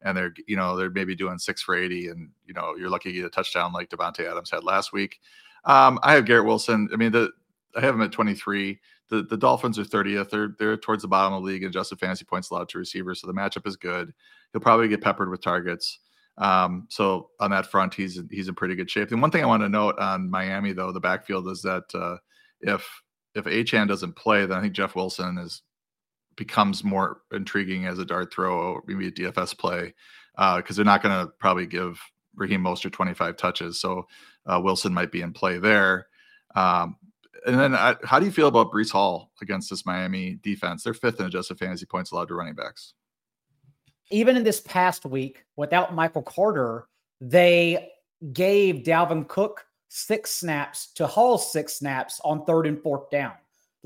And 0.02 0.16
they're 0.16 0.35
you 0.46 0.56
know 0.56 0.76
they're 0.76 0.90
maybe 0.90 1.14
doing 1.14 1.38
six 1.38 1.62
for 1.62 1.74
eighty, 1.74 2.09
and 2.09 2.30
you 2.46 2.54
know 2.54 2.74
you're 2.76 2.90
lucky 2.90 3.11
to 3.11 3.18
get 3.18 3.26
a 3.26 3.30
touchdown 3.30 3.72
like 3.72 3.88
Davante 3.88 4.30
Adams 4.30 4.50
had 4.50 4.64
last 4.64 4.92
week. 4.92 5.18
Um, 5.64 5.98
I 6.02 6.14
have 6.14 6.26
Garrett 6.26 6.46
Wilson. 6.46 6.88
I 6.92 6.96
mean, 6.96 7.12
the 7.12 7.30
I 7.76 7.80
have 7.80 7.94
him 7.94 8.02
at 8.02 8.12
23. 8.12 8.80
The 9.09 9.22
the 9.22 9.37
Dolphins 9.37 9.78
are 9.78 9.85
30th. 9.85 10.30
They're 10.30 10.54
they're 10.59 10.76
towards 10.76 11.02
the 11.02 11.09
bottom 11.09 11.35
of 11.35 11.42
the 11.42 11.46
league 11.46 11.62
in 11.62 11.68
adjusted 11.68 11.98
fantasy 11.98 12.24
points 12.24 12.50
allowed 12.50 12.68
to 12.70 12.78
receivers. 12.78 13.20
So 13.20 13.26
the 13.26 13.32
matchup 13.32 13.66
is 13.66 13.76
good. 13.76 14.12
He'll 14.52 14.61
probably 14.61 14.88
get 14.88 15.02
peppered 15.02 15.30
with 15.30 15.42
targets. 15.42 15.98
Um, 16.38 16.87
so 16.90 17.30
on 17.40 17.50
that 17.50 17.66
front, 17.66 17.94
he's 17.94 18.20
he's 18.30 18.48
in 18.48 18.54
pretty 18.54 18.74
good 18.74 18.90
shape. 18.90 19.11
And 19.12 19.22
one 19.22 19.30
thing 19.30 19.42
I 19.42 19.46
want 19.46 19.62
to 19.62 19.68
note 19.68 19.98
on 19.98 20.30
Miami, 20.30 20.72
though, 20.72 20.92
the 20.92 21.00
backfield 21.00 21.48
is 21.48 21.62
that 21.62 21.85
uh, 21.94 22.16
if 22.61 22.87
if 23.35 23.44
Achane 23.44 23.88
doesn't 23.88 24.16
play, 24.16 24.46
then 24.46 24.59
I 24.59 24.61
think 24.62 24.72
Jeff 24.72 24.96
Wilson 24.96 25.38
is 25.38 25.62
becomes 26.37 26.85
more 26.85 27.22
intriguing 27.33 27.87
as 27.87 27.99
a 27.99 28.05
dart 28.05 28.33
throw 28.33 28.57
or 28.57 28.83
maybe 28.87 29.09
a 29.09 29.12
DFS 29.12 29.57
play 29.57 29.94
because 30.35 30.62
uh, 30.70 30.75
they're 30.75 30.85
not 30.85 31.03
going 31.03 31.27
to 31.27 31.33
probably 31.38 31.66
give 31.66 32.01
Raheem 32.35 32.62
Mostert 32.62 32.92
25 32.92 33.37
touches. 33.37 33.81
So 33.81 34.07
uh, 34.44 34.61
Wilson 34.62 34.92
might 34.92 35.11
be 35.11 35.22
in 35.22 35.33
play 35.33 35.59
there. 35.59 36.07
Um, 36.55 36.96
and 37.46 37.59
then, 37.59 37.75
I, 37.75 37.96
how 38.05 38.18
do 38.18 38.27
you 38.27 38.33
feel 38.33 38.49
about 38.49 38.72
Breece 38.72 38.90
Hall 38.90 39.31
against 39.40 39.70
this 39.70 39.87
Miami 39.87 40.38
defense? 40.42 40.83
They're 40.83 40.94
fifth 40.94 41.20
in 41.20 41.27
adjusted 41.27 41.59
fantasy 41.59 41.87
points 41.87 42.11
allowed 42.11 42.29
to 42.29 42.35
running 42.35 42.55
backs 42.55 42.94
even 44.11 44.37
in 44.37 44.44
this 44.44 44.61
past 44.61 45.05
week, 45.05 45.44
without 45.57 45.94
Michael 45.94 46.22
Carter, 46.22 46.87
they 47.20 47.92
gave 48.33 48.85
Dalvin 48.85 49.27
Cook 49.27 49.66
six 49.88 50.31
snaps 50.31 50.92
to 50.94 51.07
Hall 51.07 51.38
six 51.38 51.75
snaps 51.75 52.20
on 52.25 52.44
third 52.44 52.66
and 52.66 52.81
fourth 52.81 53.11
down. 53.11 53.33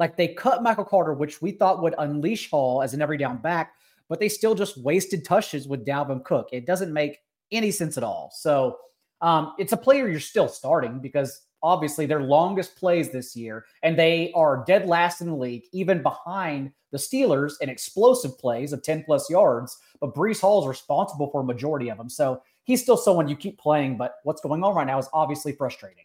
Like 0.01 0.17
they 0.17 0.29
cut 0.29 0.63
Michael 0.63 0.87
Carter, 0.87 1.13
which 1.13 1.43
we 1.43 1.51
thought 1.53 1.83
would 1.83 1.95
unleash 1.99 2.51
Hall 2.51 2.83
as 2.83 2.95
an 2.95 3.03
every 3.03 3.19
down 3.19 3.37
back, 3.37 3.75
but 4.09 4.19
they 4.19 4.31
still 4.31 4.55
just 4.55 4.83
wasted 4.83 5.27
touches 5.27 5.69
with 5.69 5.85
Dalvin 5.85 6.25
Cook. 6.25 6.49
It 6.53 6.65
doesn't 6.65 6.91
make 6.91 7.19
any 7.53 7.71
sense 7.71 7.99
at 7.99 8.03
all. 8.03 8.33
So 8.35 8.79
um, 9.21 9.53
it's 9.59 9.75
a 9.75 9.77
player 9.77 10.09
you're 10.09 10.19
still 10.19 10.49
starting 10.49 11.01
because 11.01 11.43
obviously 11.63 12.07
their 12.07 12.23
longest 12.23 12.77
plays 12.77 13.11
this 13.11 13.37
year, 13.37 13.67
and 13.83 13.99
they 13.99 14.33
are 14.35 14.65
dead 14.67 14.87
last 14.87 15.21
in 15.21 15.29
the 15.29 15.37
league, 15.37 15.65
even 15.73 16.03
behind 16.03 16.73
the 16.93 16.99
Steelers 16.99 17.53
in 17.61 17.69
explosive 17.69 18.39
plays 18.39 18.73
of 18.73 18.83
10 18.83 19.05
plus 19.05 19.29
yards. 19.29 19.77
But 20.01 20.15
Breece 20.15 20.41
Hall 20.41 20.63
is 20.63 20.67
responsible 20.67 21.31
for 21.31 21.43
a 21.43 21.45
majority 21.45 21.91
of 21.91 21.99
them. 21.99 22.09
So 22.09 22.41
he's 22.65 22.81
still 22.81 22.97
someone 22.97 23.29
you 23.29 23.37
keep 23.37 23.59
playing, 23.59 23.99
but 23.99 24.15
what's 24.23 24.41
going 24.41 24.65
on 24.65 24.75
right 24.75 24.87
now 24.87 24.99
is 24.99 25.11
obviously 25.13 25.53
frustrating. 25.53 26.05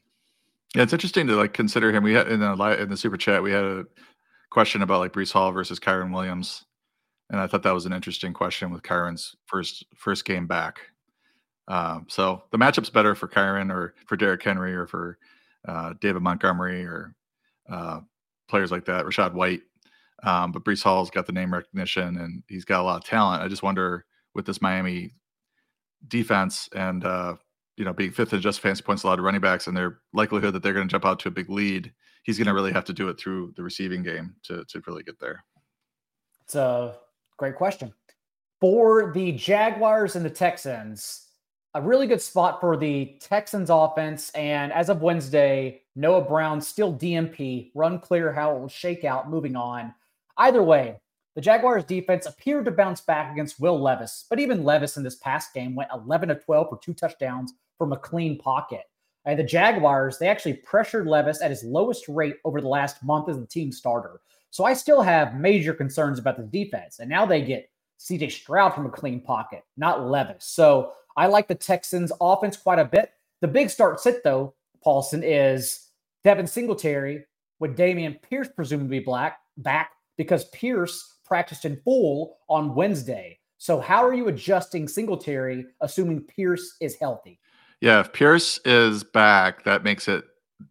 Yeah, 0.76 0.84
it's 0.84 0.92
interesting 0.94 1.28
to 1.28 1.36
like 1.38 1.54
consider 1.54 1.92
him. 1.94 2.04
We 2.04 2.14
had 2.14 2.28
in 2.28 2.42
the 2.42 2.82
in 2.82 2.90
the 2.90 2.98
super 2.98 3.16
chat, 3.16 3.42
we 3.42 3.52
had 3.52 3.64
a 3.64 3.86
question 4.50 4.82
about 4.82 5.00
like 5.00 5.14
Breece 5.14 5.32
Hall 5.32 5.52
versus 5.52 5.80
Kyren 5.80 6.14
Williams. 6.14 6.66
And 7.30 7.40
I 7.40 7.48
thought 7.48 7.64
that 7.64 7.74
was 7.74 7.86
an 7.86 7.94
interesting 7.94 8.34
question 8.34 8.72
with 8.72 8.84
Kyren's 8.84 9.36
first 9.46 9.86
first 9.96 10.26
game 10.26 10.48
back. 10.48 10.80
Um, 11.70 12.06
so 12.10 12.44
the 12.52 12.58
matchup's 12.58 12.90
better 12.90 13.16
for 13.16 13.28
Kyren 13.28 13.72
or 13.72 13.96
for 14.06 14.18
Derrick 14.18 14.44
Henry 14.44 14.76
or 14.76 14.86
for 14.86 15.18
uh, 15.66 15.94
David 16.02 16.22
Montgomery 16.22 16.84
or 16.84 17.16
uh, 17.70 18.02
players 18.50 18.72
like 18.72 18.86
that, 18.86 19.06
Rachaad 19.06 19.34
White. 19.34 19.62
Um, 20.24 20.52
but 20.52 20.66
Breece 20.66 20.84
Hall's 20.84 21.10
got 21.10 21.26
the 21.26 21.32
name 21.32 21.54
recognition 21.54 22.18
and 22.18 22.44
he's 22.50 22.66
got 22.66 22.82
a 22.82 22.84
lot 22.84 22.98
of 22.98 23.06
talent. 23.06 23.42
I 23.42 23.48
just 23.48 23.64
wonder 23.64 24.06
with 24.34 24.46
this 24.46 24.62
Miami 24.62 25.14
defense 26.08 26.68
and 26.76 27.06
uh, 27.06 27.36
you 27.78 27.86
know 27.86 27.94
being 27.94 28.12
fifth 28.12 28.34
in 28.34 28.42
just 28.42 28.60
fantasy 28.60 28.84
points 28.84 29.04
allowed 29.04 29.18
to 29.18 29.22
running 29.22 29.42
backs 29.42 29.68
and 29.68 29.76
their 29.76 30.00
likelihood 30.14 30.54
that 30.54 30.64
they're 30.64 30.74
going 30.74 30.88
to 30.88 30.92
jump 30.92 31.06
out 31.06 31.20
to 31.20 31.28
a 31.28 31.32
big 31.32 31.50
lead, 31.50 31.92
he's 32.24 32.38
going 32.38 32.48
to 32.48 32.54
really 32.54 32.72
have 32.72 32.86
to 32.86 32.94
do 32.94 33.10
it 33.10 33.20
through 33.20 33.54
the 33.56 33.64
receiving 33.64 34.04
game 34.04 34.36
to 34.44 34.64
to 34.66 34.82
really 34.88 35.04
get 35.04 35.20
there. 35.20 35.44
It's 36.44 36.56
a 36.56 36.96
great 37.38 37.56
question 37.56 37.94
for 38.62 39.12
the 39.14 39.32
Jaguars 39.34 40.16
and 40.16 40.26
the 40.26 40.30
Texans 40.30 41.26
a 41.76 41.82
really 41.82 42.08
good 42.08 42.22
spot 42.22 42.62
for 42.62 42.78
the 42.78 43.18
Texans 43.20 43.70
offense. 43.70 44.30
And 44.32 44.72
as 44.72 44.88
of 44.88 45.02
Wednesday, 45.02 45.82
Noah 45.94 46.22
Brown 46.22 46.62
still 46.62 46.94
DNP, 46.94 47.72
run 47.76 48.00
clear 48.00 48.32
how 48.32 48.56
it 48.56 48.60
will 48.62 48.70
shake 48.70 49.04
out 49.04 49.30
moving 49.30 49.58
on. 49.58 49.94
Either 50.38 50.64
way, 50.64 51.02
the 51.36 51.42
Jaguars 51.42 51.84
defense 51.84 52.28
appeared 52.28 52.64
to 52.64 52.72
bounce 52.72 53.02
back 53.02 53.34
against 53.34 53.60
Will 53.60 53.78
Levis, 53.78 54.26
but 54.30 54.40
even 54.40 54.64
Levis 54.64 54.96
in 54.96 55.04
this 55.04 55.18
past 55.18 55.54
game 55.54 55.76
went 55.76 55.92
11 55.94 56.30
to 56.30 56.36
12 56.36 56.70
for 56.70 56.80
two 56.80 56.94
touchdowns 56.94 57.54
from 57.78 57.94
a 57.94 57.98
clean 57.98 58.38
pocket. 58.38 58.84
And 59.26 59.40
the 59.40 59.44
Jaguars, 59.44 60.18
they 60.18 60.28
actually 60.28 60.54
pressured 60.54 61.08
Levis 61.08 61.42
at 61.42 61.50
his 61.50 61.64
lowest 61.64 62.08
rate 62.08 62.36
over 62.46 62.62
the 62.62 62.68
last 62.68 63.04
month 63.04 63.28
as 63.28 63.40
the 63.40 63.48
team 63.48 63.72
starter. 63.72 64.22
So 64.52 64.64
I 64.64 64.74
still 64.74 65.02
have 65.02 65.36
major 65.36 65.74
concerns 65.74 66.20
about 66.20 66.38
the 66.38 66.44
defense. 66.44 67.00
And 67.00 67.10
now 67.10 67.26
they 67.26 67.42
get 67.42 67.70
CJ 68.00 68.32
Stroud 68.32 68.74
from 68.74 68.86
a 68.86 68.90
clean 68.90 69.20
pocket, 69.20 69.64
not 69.78 70.06
Levis. 70.06 70.46
So 70.46 70.92
I 71.18 71.28
like 71.28 71.48
the 71.48 71.56
Texans 71.56 72.12
offense 72.22 72.56
quite 72.56 72.80
a 72.80 72.86
bit. 72.86 73.12
The 73.42 73.48
big 73.48 73.70
start 73.70 74.00
sit, 74.00 74.24
though, 74.24 74.54
Paulson, 74.84 75.24
is 75.24 75.90
Devin 76.24 76.48
Singletary 76.48 77.26
with 77.60 77.78
Dameon 77.78 78.22
Pierce 78.22 78.50
presumably 78.56 79.00
black 79.00 79.40
back 79.58 79.92
because 80.18 80.46
Pierce 80.50 81.18
practiced 81.26 81.66
in 81.66 81.82
full 81.84 82.38
on 82.50 82.76
Wednesday. 82.76 83.40
So 83.58 83.80
how 83.80 84.06
are 84.06 84.14
you 84.14 84.28
adjusting 84.28 84.88
Singletary, 84.88 85.66
assuming 85.82 86.22
Pierce 86.22 86.76
is 86.82 86.96
healthy? 86.96 87.40
Yeah, 87.86 88.00
if 88.00 88.14
Pierce 88.14 88.60
is 88.66 89.04
back, 89.04 89.64
that 89.66 89.84
makes 89.84 90.08
it 90.08 90.26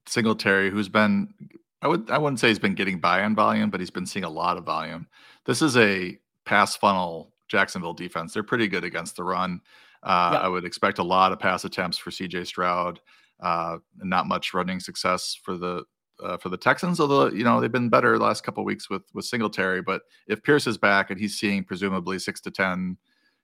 Singletary, 0.05 0.69
who's 0.69 0.89
been 0.89 1.33
I 1.81 1.87
would 1.87 2.11
I 2.11 2.19
wouldn't 2.19 2.41
say 2.41 2.49
he's 2.49 2.59
been 2.59 2.75
getting 2.75 2.99
by 2.99 3.23
on 3.23 3.37
volume, 3.37 3.71
but 3.71 3.79
he's 3.79 3.93
been 3.93 4.05
seeing 4.05 4.25
a 4.25 4.29
lot 4.29 4.57
of 4.57 4.65
volume. 4.65 5.07
This 5.47 5.63
is 5.63 5.77
a 5.77 6.19
pass 6.45 6.75
funnel 6.75 7.33
Jacksonville 7.47 7.93
defense. 7.93 8.35
They're 8.35 8.43
pretty 8.43 8.67
good 8.67 8.83
against 8.83 9.15
the 9.15 9.23
run. 9.23 9.61
Uh, 10.03 10.31
yeah. 10.33 10.41
I 10.41 10.49
would 10.49 10.65
expect 10.65 10.99
a 10.99 11.05
lot 11.05 11.31
of 11.31 11.39
pass 11.39 11.65
attempts 11.65 11.99
for 11.99 12.11
CJ 12.11 12.49
Stroud. 12.49 12.99
Uh, 13.39 13.77
not 13.99 14.27
much 14.27 14.53
running 14.53 14.81
success 14.81 15.39
for 15.41 15.57
the 15.57 15.85
uh, 16.21 16.37
for 16.39 16.49
the 16.49 16.57
Texans, 16.57 16.99
although 16.99 17.29
you 17.29 17.45
know 17.45 17.61
they've 17.61 17.71
been 17.71 17.91
better 17.91 18.19
the 18.19 18.25
last 18.25 18.43
couple 18.43 18.65
weeks 18.65 18.91
with 18.91 19.03
with 19.15 19.25
Singletary. 19.25 19.83
But 19.83 20.03
if 20.27 20.43
Pierce 20.43 20.67
is 20.67 20.79
back 20.79 21.13
and 21.13 21.21
he's 21.21 21.39
seeing 21.39 21.63
presumably 21.63 22.19
six 22.19 22.41
to 22.41 22.51
ten 22.51 22.97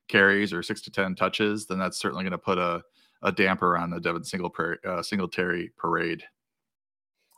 carries 0.09 0.53
or 0.53 0.61
six 0.65 0.83
to 0.83 0.91
ten 0.91 1.15
touches, 1.15 1.67
then 1.67 1.79
that's 1.79 2.01
certainly 2.01 2.25
going 2.25 2.33
to 2.33 2.39
put 2.39 2.59
a 2.59 2.83
a 3.23 3.33
damper 3.33 3.77
on 3.77 3.91
the 3.91 4.01
Devin 4.01 4.25
Singletary, 4.25 4.79
uh, 4.87 5.03
Singletary 5.03 5.73
parade. 5.77 6.23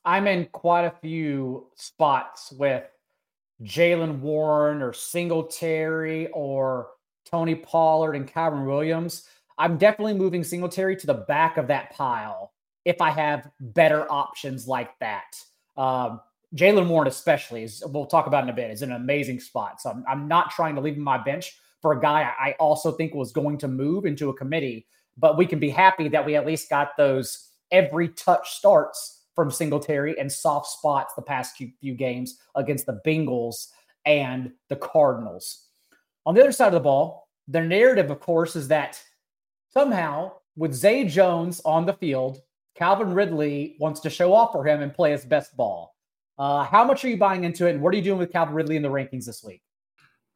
I'm 0.04 0.26
in 0.26 0.46
quite 0.46 0.84
a 0.84 0.94
few 1.00 1.68
spots 1.76 2.52
with 2.52 2.84
Jaylen 3.62 4.20
Warren 4.20 4.82
or 4.82 4.92
Singletary 4.92 6.28
or 6.28 6.88
Tony 7.24 7.54
Pollard 7.54 8.14
and 8.14 8.30
Kyren 8.30 8.66
Williams. 8.66 9.28
I'm 9.58 9.78
definitely 9.78 10.14
moving 10.14 10.42
Singletary 10.42 10.96
to 10.96 11.06
the 11.06 11.14
back 11.14 11.56
of 11.56 11.68
that 11.68 11.92
pile 11.92 12.52
if 12.84 13.00
I 13.00 13.10
have 13.10 13.48
better 13.60 14.10
options 14.10 14.66
like 14.66 14.98
that. 14.98 15.36
Um, 15.76 16.20
Jaylen 16.56 16.88
Warren, 16.88 17.08
especially, 17.08 17.62
is 17.62 17.82
we'll 17.86 18.06
talk 18.06 18.26
about 18.26 18.44
in 18.44 18.50
a 18.50 18.52
bit, 18.52 18.70
is 18.70 18.82
an 18.82 18.92
amazing 18.92 19.40
spot. 19.40 19.80
So 19.80 19.90
I'm, 19.90 20.04
I'm 20.08 20.28
not 20.28 20.50
trying 20.50 20.74
to 20.74 20.80
leave 20.80 20.96
him 20.96 21.02
my 21.02 21.22
bench 21.22 21.58
for 21.80 21.92
a 21.92 22.00
guy 22.00 22.32
I 22.38 22.54
also 22.58 22.92
think 22.92 23.14
was 23.14 23.32
going 23.32 23.58
to 23.58 23.68
move 23.68 24.04
into 24.04 24.30
a 24.30 24.34
committee, 24.34 24.86
but 25.16 25.36
we 25.36 25.46
can 25.46 25.58
be 25.58 25.70
happy 25.70 26.08
that 26.08 26.24
we 26.24 26.36
at 26.36 26.46
least 26.46 26.70
got 26.70 26.96
those 26.96 27.50
every 27.70 28.08
touch 28.08 28.50
starts 28.50 29.24
from 29.34 29.50
Singletary 29.50 30.18
and 30.18 30.30
soft 30.30 30.66
spots 30.66 31.14
the 31.14 31.22
past 31.22 31.56
few 31.56 31.94
games 31.94 32.38
against 32.54 32.86
the 32.86 33.00
Bengals 33.06 33.68
and 34.04 34.52
the 34.68 34.76
Cardinals. 34.76 35.68
On 36.26 36.34
the 36.34 36.40
other 36.40 36.52
side 36.52 36.68
of 36.68 36.72
the 36.74 36.80
ball, 36.80 37.28
the 37.48 37.60
narrative, 37.60 38.10
of 38.10 38.20
course, 38.20 38.56
is 38.56 38.68
that 38.68 39.02
somehow 39.68 40.32
with 40.56 40.74
Zay 40.74 41.04
Jones 41.04 41.60
on 41.64 41.86
the 41.86 41.94
field, 41.94 42.40
Calvin 42.74 43.14
Ridley 43.14 43.76
wants 43.80 44.00
to 44.00 44.10
show 44.10 44.32
off 44.32 44.52
for 44.52 44.66
him 44.66 44.82
and 44.82 44.94
play 44.94 45.12
his 45.12 45.24
best 45.24 45.56
ball. 45.56 45.94
Uh, 46.38 46.64
how 46.64 46.84
much 46.84 47.04
are 47.04 47.08
you 47.08 47.16
buying 47.16 47.44
into 47.44 47.66
it, 47.66 47.72
and 47.72 47.82
what 47.82 47.92
are 47.92 47.96
you 47.96 48.02
doing 48.02 48.18
with 48.18 48.32
Calvin 48.32 48.54
Ridley 48.54 48.76
in 48.76 48.82
the 48.82 48.88
rankings 48.88 49.26
this 49.26 49.44
week? 49.44 49.62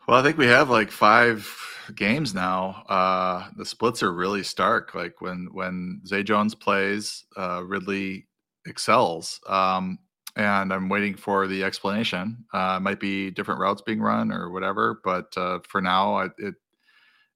Well, 0.06 0.18
I 0.18 0.22
think 0.22 0.38
we 0.38 0.46
have 0.46 0.70
like 0.70 0.90
five 0.92 1.52
games 1.96 2.32
now. 2.32 2.84
Uh, 2.88 3.48
the 3.56 3.64
splits 3.64 4.02
are 4.04 4.12
really 4.12 4.44
stark. 4.44 4.94
Like 4.94 5.20
when 5.20 5.48
when 5.52 6.00
Zay 6.06 6.22
Jones 6.22 6.54
plays, 6.54 7.24
uh, 7.36 7.64
Ridley 7.64 8.28
excels. 8.66 9.40
Um, 9.48 9.98
and 10.36 10.72
I'm 10.72 10.88
waiting 10.88 11.16
for 11.16 11.46
the 11.48 11.64
explanation. 11.64 12.44
Uh, 12.52 12.78
might 12.80 13.00
be 13.00 13.30
different 13.30 13.60
routes 13.60 13.82
being 13.82 14.00
run 14.00 14.30
or 14.30 14.50
whatever, 14.50 15.00
but 15.02 15.36
uh, 15.36 15.60
for 15.68 15.80
now, 15.80 16.16
I, 16.16 16.26
it 16.38 16.54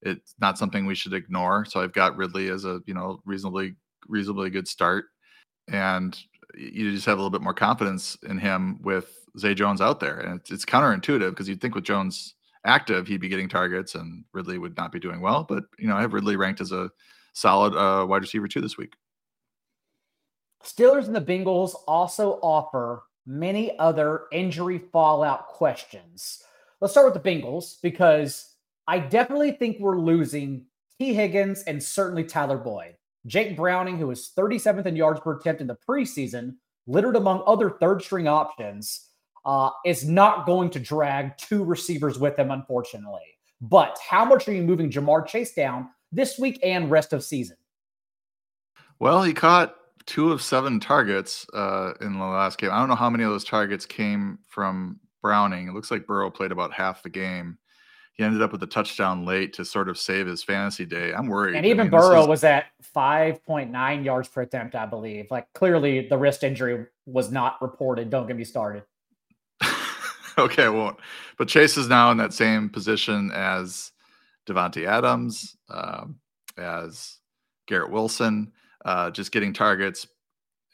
it's 0.02 0.34
not 0.40 0.58
something 0.58 0.86
we 0.86 0.94
should 0.94 1.14
ignore. 1.14 1.64
So 1.64 1.80
I've 1.80 1.92
got 1.92 2.16
Ridley 2.16 2.48
as 2.50 2.64
a 2.64 2.80
you 2.86 2.94
know 2.94 3.20
reasonably 3.24 3.74
reasonably 4.08 4.50
good 4.50 4.68
start, 4.68 5.06
and 5.68 6.16
you 6.56 6.92
just 6.92 7.06
have 7.06 7.18
a 7.18 7.20
little 7.20 7.30
bit 7.30 7.42
more 7.42 7.54
confidence 7.54 8.16
in 8.28 8.38
him 8.38 8.80
with 8.82 9.12
Zay 9.38 9.54
Jones 9.54 9.80
out 9.80 9.98
there, 10.00 10.20
and 10.20 10.40
it's, 10.40 10.50
it's 10.52 10.64
counterintuitive 10.64 11.30
because 11.30 11.48
you'd 11.48 11.60
think 11.60 11.74
with 11.74 11.84
Jones 11.84 12.34
active 12.64 13.06
he'd 13.06 13.20
be 13.20 13.28
getting 13.28 13.48
targets 13.48 13.94
and 13.94 14.24
Ridley 14.32 14.58
would 14.58 14.76
not 14.76 14.92
be 14.92 15.00
doing 15.00 15.20
well, 15.20 15.44
but 15.44 15.64
you 15.78 15.88
know 15.88 15.96
I 15.96 16.02
have 16.02 16.12
Ridley 16.12 16.36
ranked 16.36 16.60
as 16.60 16.72
a 16.72 16.90
solid 17.32 17.74
uh, 17.74 18.06
wide 18.06 18.22
receiver 18.22 18.48
too 18.48 18.60
this 18.60 18.76
week. 18.76 18.94
Steelers 20.64 21.06
and 21.06 21.16
the 21.16 21.20
Bengals 21.20 21.74
also 21.88 22.38
offer 22.42 23.04
many 23.26 23.78
other 23.78 24.24
injury 24.32 24.78
fallout 24.78 25.48
questions. 25.48 26.42
Let's 26.80 26.92
start 26.92 27.12
with 27.12 27.22
the 27.22 27.30
Bengals 27.30 27.76
because 27.82 28.54
I 28.86 28.98
definitely 28.98 29.52
think 29.52 29.78
we're 29.78 29.98
losing 29.98 30.66
Tee 30.98 31.14
Higgins 31.14 31.62
and 31.62 31.82
certainly 31.82 32.24
Tyler 32.24 32.58
Boyd. 32.58 32.96
Jake 33.26 33.56
Browning, 33.56 33.98
who 33.98 34.06
was 34.06 34.32
37th 34.36 34.86
in 34.86 34.96
yards 34.96 35.20
per 35.20 35.36
attempt 35.36 35.60
in 35.60 35.66
the 35.66 35.76
preseason, 35.88 36.56
littered 36.86 37.16
among 37.16 37.42
other 37.46 37.70
third 37.70 38.02
string 38.02 38.26
options, 38.26 39.09
uh, 39.44 39.70
is 39.84 40.06
not 40.06 40.46
going 40.46 40.70
to 40.70 40.80
drag 40.80 41.36
two 41.36 41.64
receivers 41.64 42.18
with 42.18 42.38
him, 42.38 42.50
unfortunately. 42.50 43.38
But 43.60 43.98
how 44.08 44.24
much 44.24 44.48
are 44.48 44.52
you 44.52 44.62
moving 44.62 44.90
Ja'Marr 44.90 45.26
Chase 45.26 45.52
down 45.52 45.90
this 46.12 46.38
week 46.38 46.58
and 46.62 46.90
rest 46.90 47.12
of 47.12 47.22
season? 47.22 47.56
Well, 48.98 49.22
he 49.22 49.32
caught 49.32 49.76
two 50.06 50.32
of 50.32 50.42
seven 50.42 50.80
targets 50.80 51.46
uh, 51.54 51.92
in 52.00 52.18
the 52.18 52.24
last 52.24 52.58
game. 52.58 52.70
I 52.70 52.78
don't 52.78 52.88
know 52.88 52.94
how 52.94 53.10
many 53.10 53.24
of 53.24 53.30
those 53.30 53.44
targets 53.44 53.86
came 53.86 54.38
from 54.48 55.00
Browning. 55.22 55.68
It 55.68 55.74
looks 55.74 55.90
like 55.90 56.06
Burrow 56.06 56.30
played 56.30 56.52
about 56.52 56.72
half 56.72 57.02
the 57.02 57.10
game. 57.10 57.58
He 58.12 58.24
ended 58.24 58.42
up 58.42 58.52
with 58.52 58.62
a 58.62 58.66
touchdown 58.66 59.24
late 59.24 59.52
to 59.54 59.64
sort 59.64 59.88
of 59.88 59.96
save 59.96 60.26
his 60.26 60.42
fantasy 60.42 60.84
day. 60.84 61.12
I'm 61.12 61.26
worried. 61.26 61.54
And 61.54 61.64
even 61.64 61.80
I 61.80 61.82
mean, 61.84 61.90
Burrow 61.90 62.22
is... 62.22 62.28
was 62.28 62.44
at 62.44 62.66
5.9 62.94 64.04
yards 64.04 64.28
per 64.28 64.42
attempt, 64.42 64.74
I 64.74 64.84
believe. 64.84 65.28
Like 65.30 65.50
clearly 65.54 66.06
the 66.08 66.18
wrist 66.18 66.42
injury 66.42 66.86
was 67.06 67.30
not 67.30 67.60
reported. 67.62 68.10
Don't 68.10 68.26
get 68.26 68.36
me 68.36 68.44
started. 68.44 68.82
okay, 70.44 70.64
I 70.64 70.68
won't. 70.68 70.98
But 71.38 71.48
Chase 71.48 71.76
is 71.76 71.88
now 71.88 72.10
in 72.10 72.16
that 72.18 72.32
same 72.32 72.68
position 72.68 73.30
as 73.32 73.92
Davante 74.48 74.86
Adams, 74.86 75.56
um, 75.68 76.18
as 76.56 77.18
Garrett 77.66 77.90
Wilson 77.90 78.52
uh, 78.84 79.10
just 79.10 79.32
getting 79.32 79.52
targets. 79.52 80.06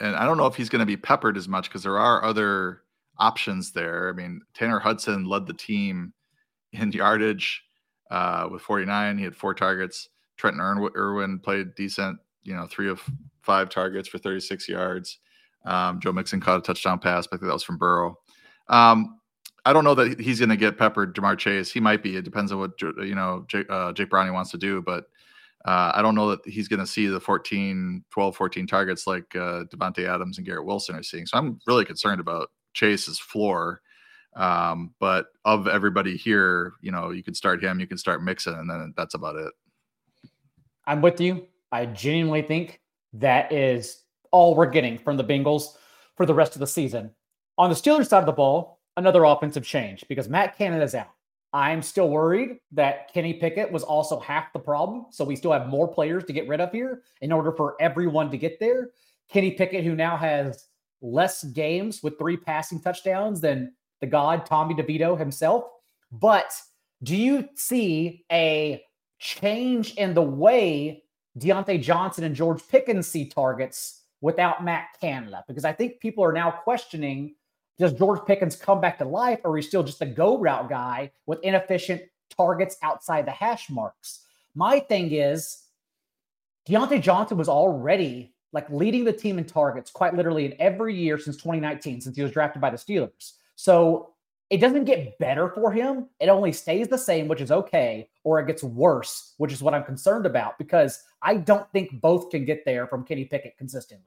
And 0.00 0.14
I 0.14 0.24
don't 0.24 0.36
know 0.36 0.46
if 0.46 0.54
he's 0.54 0.68
going 0.68 0.80
to 0.80 0.86
be 0.86 0.96
peppered 0.96 1.36
as 1.36 1.48
much 1.48 1.68
because 1.68 1.82
there 1.82 1.98
are 1.98 2.24
other 2.24 2.82
options 3.18 3.72
there. 3.72 4.08
I 4.08 4.12
mean, 4.12 4.40
Tanner 4.54 4.78
Hudson 4.78 5.24
led 5.24 5.46
the 5.46 5.54
team 5.54 6.12
in 6.72 6.92
yardage 6.92 7.62
uh, 8.10 8.48
with 8.50 8.62
49. 8.62 9.18
He 9.18 9.24
had 9.24 9.34
four 9.34 9.54
targets. 9.54 10.08
Trenton 10.36 10.60
Irwin 10.96 11.38
played 11.38 11.74
decent, 11.74 12.18
you 12.42 12.54
know, 12.54 12.66
three 12.66 12.90
of 12.90 13.00
five 13.42 13.70
targets 13.70 14.06
for 14.06 14.18
36 14.18 14.68
yards. 14.68 15.18
Um, 15.64 15.98
Joe 15.98 16.12
Mixon 16.12 16.40
caught 16.40 16.58
a 16.58 16.62
touchdown 16.62 16.98
pass, 16.98 17.26
but 17.26 17.36
I 17.36 17.38
think 17.38 17.48
that 17.48 17.54
was 17.54 17.64
from 17.64 17.78
Burrow. 17.78 18.18
Um, 18.68 19.18
I 19.66 19.72
don't 19.72 19.82
know 19.82 19.96
that 19.96 20.20
he's 20.20 20.38
going 20.38 20.48
to 20.50 20.56
get 20.56 20.78
peppered, 20.78 21.16
Ja'Marr 21.16 21.36
Chase. 21.36 21.72
He 21.72 21.80
might 21.80 22.00
be. 22.00 22.16
It 22.16 22.22
depends 22.22 22.52
on 22.52 22.60
what 22.60 22.80
you 22.80 23.16
know 23.16 23.44
Jake, 23.48 23.66
uh, 23.68 23.92
Jake 23.92 24.12
wants 24.12 24.52
to 24.52 24.58
do, 24.58 24.80
but 24.80 25.06
uh, 25.64 25.90
I 25.92 26.02
don't 26.02 26.14
know 26.14 26.30
that 26.30 26.46
he's 26.46 26.68
going 26.68 26.78
to 26.78 26.86
see 26.86 27.08
the 27.08 27.18
14, 27.18 28.04
12, 28.10 28.36
14 28.36 28.66
targets 28.68 29.08
like 29.08 29.24
uh, 29.34 29.64
Davante 29.64 30.08
Adams 30.08 30.38
and 30.38 30.46
Garrett 30.46 30.64
Wilson 30.64 30.94
are 30.94 31.02
seeing. 31.02 31.26
So 31.26 31.36
I'm 31.36 31.58
really 31.66 31.84
concerned 31.84 32.20
about 32.20 32.50
Chase's 32.74 33.18
floor. 33.18 33.80
Um, 34.36 34.94
but 35.00 35.26
of 35.44 35.66
everybody 35.66 36.16
here, 36.16 36.74
you 36.80 36.92
know, 36.92 37.10
you 37.10 37.24
can 37.24 37.34
start 37.34 37.60
him, 37.60 37.80
you 37.80 37.88
can 37.88 37.98
start 37.98 38.22
Mixon, 38.22 38.54
and 38.54 38.70
then 38.70 38.94
that's 38.96 39.14
about 39.14 39.34
it. 39.34 39.52
I'm 40.86 41.02
with 41.02 41.20
you. 41.20 41.44
I 41.72 41.86
genuinely 41.86 42.42
think 42.42 42.80
that 43.14 43.50
is 43.50 44.04
all 44.30 44.54
we're 44.54 44.66
getting 44.66 44.96
from 44.96 45.16
the 45.16 45.24
Bengals 45.24 45.76
for 46.16 46.24
the 46.24 46.34
rest 46.34 46.54
of 46.54 46.60
the 46.60 46.66
season. 46.68 47.10
On 47.58 47.70
the 47.70 47.74
Steelers 47.74 48.06
side 48.06 48.20
of 48.20 48.26
the 48.26 48.32
ball, 48.32 48.75
another 48.96 49.24
offensive 49.24 49.64
change 49.64 50.04
because 50.08 50.28
Matt 50.28 50.56
Canada's 50.56 50.94
out. 50.94 51.10
I'm 51.52 51.80
still 51.80 52.10
worried 52.10 52.58
that 52.72 53.12
Kenny 53.12 53.34
Pickett 53.34 53.70
was 53.70 53.82
also 53.82 54.20
half 54.20 54.52
the 54.52 54.58
problem. 54.58 55.06
So 55.10 55.24
we 55.24 55.36
still 55.36 55.52
have 55.52 55.68
more 55.68 55.88
players 55.88 56.24
to 56.24 56.32
get 56.32 56.48
rid 56.48 56.60
of 56.60 56.72
here 56.72 57.02
in 57.22 57.32
order 57.32 57.52
for 57.52 57.76
everyone 57.80 58.30
to 58.30 58.36
get 58.36 58.60
there. 58.60 58.90
Kenny 59.30 59.52
Pickett, 59.52 59.84
who 59.84 59.94
now 59.94 60.16
has 60.16 60.66
less 61.00 61.44
games 61.44 62.02
with 62.02 62.18
three 62.18 62.36
passing 62.36 62.80
touchdowns 62.80 63.40
than 63.40 63.72
the 64.00 64.06
god 64.06 64.44
Tommy 64.44 64.74
DeVito 64.74 65.18
himself. 65.18 65.64
But 66.12 66.52
do 67.02 67.16
you 67.16 67.48
see 67.54 68.24
a 68.30 68.82
change 69.18 69.94
in 69.94 70.14
the 70.14 70.22
way 70.22 71.04
Diontae 71.38 71.82
Johnson 71.82 72.24
and 72.24 72.34
George 72.34 72.66
Pickens 72.68 73.06
see 73.06 73.28
targets 73.28 74.02
without 74.20 74.64
Matt 74.64 74.88
Canada? 75.00 75.44
Because 75.48 75.64
I 75.64 75.72
think 75.72 76.00
people 76.00 76.24
are 76.24 76.32
now 76.32 76.50
questioning 76.50 77.34
does 77.78 77.92
George 77.92 78.20
Pickens 78.26 78.56
come 78.56 78.80
back 78.80 78.98
to 78.98 79.04
life, 79.04 79.40
or 79.44 79.58
is 79.58 79.66
he 79.66 79.68
still 79.68 79.82
just 79.82 80.02
a 80.02 80.06
go 80.06 80.38
route 80.38 80.68
guy 80.68 81.10
with 81.26 81.42
inefficient 81.42 82.02
targets 82.34 82.76
outside 82.82 83.26
the 83.26 83.32
hash 83.32 83.68
marks? 83.70 84.24
My 84.54 84.80
thing 84.80 85.12
is, 85.12 85.64
Diontae 86.68 87.02
Johnson 87.02 87.36
was 87.36 87.48
already 87.48 88.32
like 88.52 88.68
leading 88.70 89.04
the 89.04 89.12
team 89.12 89.38
in 89.38 89.44
targets 89.44 89.90
quite 89.90 90.14
literally 90.14 90.46
in 90.46 90.54
every 90.58 90.94
year 90.94 91.18
since 91.18 91.36
2019, 91.36 92.00
since 92.00 92.16
he 92.16 92.22
was 92.22 92.32
drafted 92.32 92.62
by 92.62 92.70
the 92.70 92.76
Steelers. 92.76 93.34
So 93.54 94.14
it 94.48 94.58
doesn't 94.58 94.84
get 94.84 95.18
better 95.18 95.48
for 95.50 95.72
him. 95.72 96.08
It 96.20 96.28
only 96.28 96.52
stays 96.52 96.88
the 96.88 96.98
same, 96.98 97.28
which 97.28 97.40
is 97.40 97.50
okay, 97.50 98.08
or 98.24 98.40
it 98.40 98.46
gets 98.46 98.62
worse, 98.62 99.34
which 99.38 99.52
is 99.52 99.62
what 99.62 99.74
I'm 99.74 99.84
concerned 99.84 100.24
about 100.24 100.56
because 100.56 101.02
I 101.20 101.36
don't 101.36 101.70
think 101.72 102.00
both 102.00 102.30
can 102.30 102.44
get 102.44 102.64
there 102.64 102.86
from 102.86 103.04
Kenny 103.04 103.24
Pickett 103.24 103.58
consistently. 103.58 104.06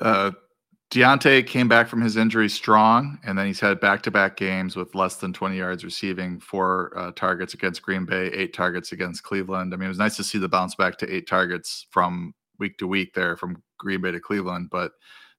Uh, 0.00 0.32
Diontae 0.94 1.44
came 1.44 1.66
back 1.66 1.88
from 1.88 2.00
his 2.00 2.16
injury 2.16 2.48
strong, 2.48 3.18
and 3.24 3.36
then 3.36 3.46
he's 3.46 3.58
had 3.58 3.80
back-to-back 3.80 4.36
games 4.36 4.76
with 4.76 4.94
less 4.94 5.16
than 5.16 5.32
20 5.32 5.56
yards 5.56 5.84
receiving, 5.84 6.38
four 6.38 6.92
uh, 6.96 7.10
targets 7.16 7.52
against 7.52 7.82
Green 7.82 8.04
Bay, 8.04 8.26
eight 8.28 8.54
targets 8.54 8.92
against 8.92 9.24
Cleveland. 9.24 9.74
I 9.74 9.76
mean, 9.76 9.86
it 9.86 9.88
was 9.88 9.98
nice 9.98 10.16
to 10.16 10.24
see 10.24 10.38
the 10.38 10.48
bounce 10.48 10.76
back 10.76 10.96
to 10.98 11.12
eight 11.12 11.26
targets 11.26 11.86
from 11.90 12.32
week 12.60 12.78
to 12.78 12.86
week 12.86 13.12
there 13.14 13.36
from 13.36 13.60
Green 13.78 14.00
Bay 14.00 14.12
to 14.12 14.20
Cleveland, 14.20 14.68
but 14.70 14.92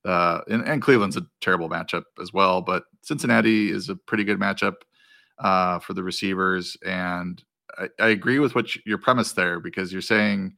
uh, 0.04 0.42
and, 0.50 0.64
and 0.68 0.82
Cleveland's 0.82 1.18
a 1.18 1.26
terrible 1.42 1.70
matchup 1.70 2.04
as 2.22 2.34
well. 2.34 2.62
But 2.62 2.84
Cincinnati 3.02 3.72
is 3.72 3.88
a 3.90 3.96
pretty 3.96 4.24
good 4.26 4.40
matchup. 4.40 4.76
uh, 5.40 5.80
for 5.80 5.94
the 5.94 6.04
receivers. 6.04 6.78
And 6.86 7.44
I, 7.78 7.90
I 8.00 8.08
agree 8.10 8.40
with 8.40 8.56
what 8.56 8.76
you, 8.76 8.82
your 8.86 8.98
premise 8.98 9.34
there 9.34 9.60
because 9.60 9.92
you're 9.92 10.02
saying 10.02 10.56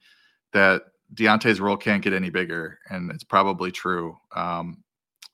that 0.54 0.84
Diontae's 1.14 1.62
role 1.62 1.78
can't 1.78 2.04
get 2.04 2.14
any 2.14 2.30
bigger, 2.30 2.80
and 2.90 3.10
it's 3.12 3.24
probably 3.24 3.72
true. 3.72 4.18
Um, 4.36 4.84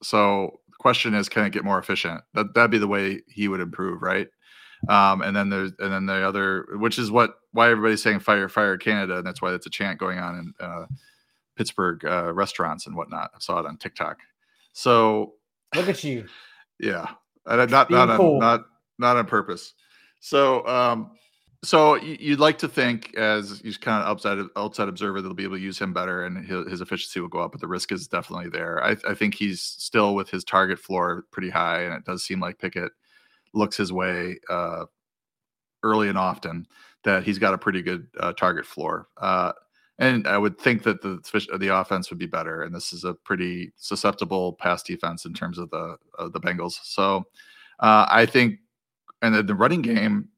so 0.04 0.60
the 0.70 0.76
question 0.80 1.14
is, 1.14 1.30
can 1.30 1.46
it 1.46 1.52
get 1.52 1.64
more 1.64 1.80
efficient? 1.80 2.22
That 2.34 2.54
that'd 2.54 2.72
be 2.72 2.78
the 2.78 2.88
way 2.88 3.22
he 3.28 3.48
would 3.48 3.62
improve, 3.62 4.02
right? 4.02 4.28
Um, 4.90 5.22
and 5.22 5.36
then 5.36 5.50
there's 5.50 5.72
and 5.80 5.94
then 5.94 6.06
the 6.06 6.28
other, 6.28 6.68
which 6.74 7.00
is 7.00 7.10
what 7.10 7.36
why 7.52 7.70
everybody's 7.70 8.04
saying 8.04 8.20
fire 8.20 8.50
fire 8.50 8.78
Canada, 8.78 9.18
and 9.18 9.26
that's 9.26 9.42
why 9.42 9.52
that's 9.52 9.66
a 9.66 9.70
chant 9.70 10.00
going 10.00 10.20
on 10.20 10.36
in 10.36 10.54
uh, 10.60 10.86
Pittsburgh 11.56 12.04
uh, 12.06 12.34
restaurants 12.34 12.86
and 12.88 12.96
whatnot. 12.96 13.32
I 13.34 13.40
saw 13.40 13.60
it 13.60 13.66
on 13.66 13.78
TikTok. 13.78 14.20
So 14.74 15.36
look 15.76 15.88
at 15.88 16.04
you. 16.04 16.26
Yeah, 16.80 17.08
not 17.46 17.70
not 17.70 17.90
not, 17.90 18.10
on, 18.10 18.40
not 18.40 18.66
not 19.00 19.18
on 19.18 19.26
purpose. 19.26 19.74
So 20.20 20.68
um, 20.68 21.12
so 21.64 21.96
you'd 21.96 22.42
like 22.42 22.58
to 22.60 22.68
think, 22.68 23.16
as 23.16 23.62
he's 23.64 23.78
kind 23.78 24.04
of 24.04 24.10
outside 24.10 24.38
outside 24.58 24.90
observer, 24.90 25.22
they'll 25.22 25.34
be 25.34 25.46
able 25.46 25.56
to 25.56 25.62
use 25.62 25.80
him 25.80 25.94
better, 25.94 26.26
and 26.26 26.46
his, 26.46 26.82
efficiency 26.82 27.22
will 27.22 27.30
go 27.30 27.40
up. 27.40 27.54
But 27.54 27.62
the 27.62 27.68
risk 27.68 27.94
is 27.94 28.08
definitely 28.08 28.50
there. 28.50 28.84
I, 28.84 28.98
I, 29.08 29.14
think 29.14 29.34
he's 29.34 29.62
still 29.62 30.14
with 30.14 30.30
his 30.30 30.44
target 30.44 30.78
floor 30.78 31.26
pretty 31.32 31.50
high, 31.50 31.84
and 31.84 31.94
it 31.94 32.04
does 32.04 32.26
seem 32.26 32.42
like 32.42 32.60
Pickett 32.60 32.92
looks 33.54 33.78
his 33.78 33.94
way 33.94 34.40
uh, 34.50 34.86
early 35.84 36.10
and 36.10 36.18
often. 36.18 36.68
That 37.06 37.24
he's 37.24 37.40
got 37.40 37.54
a 37.54 37.58
pretty 37.58 37.82
good 37.82 38.08
uh, 38.20 38.34
target 38.34 38.66
floor, 38.66 39.08
uh, 39.18 39.54
and 40.00 40.28
I 40.28 40.38
would 40.38 40.58
think 40.58 40.84
that 40.84 41.02
the 41.02 41.22
the 41.58 41.76
offense 41.80 42.10
would 42.10 42.20
be 42.20 42.28
better. 42.28 42.64
And 42.64 42.76
this 42.76 42.92
is 42.92 43.06
a 43.06 43.14
pretty 43.14 43.72
susceptible 43.78 44.54
pass 44.54 44.84
defense 44.84 45.26
in 45.26 45.34
terms 45.34 45.58
of 45.58 45.70
the 45.70 45.96
the 46.20 46.42
Bengals. 46.42 46.80
So 46.84 47.24
uh, 47.80 48.06
I 48.10 48.26
think, 48.26 48.60
and 49.22 49.34
the, 49.34 49.44
the 49.44 49.56
running 49.56 49.82
game 49.82 50.30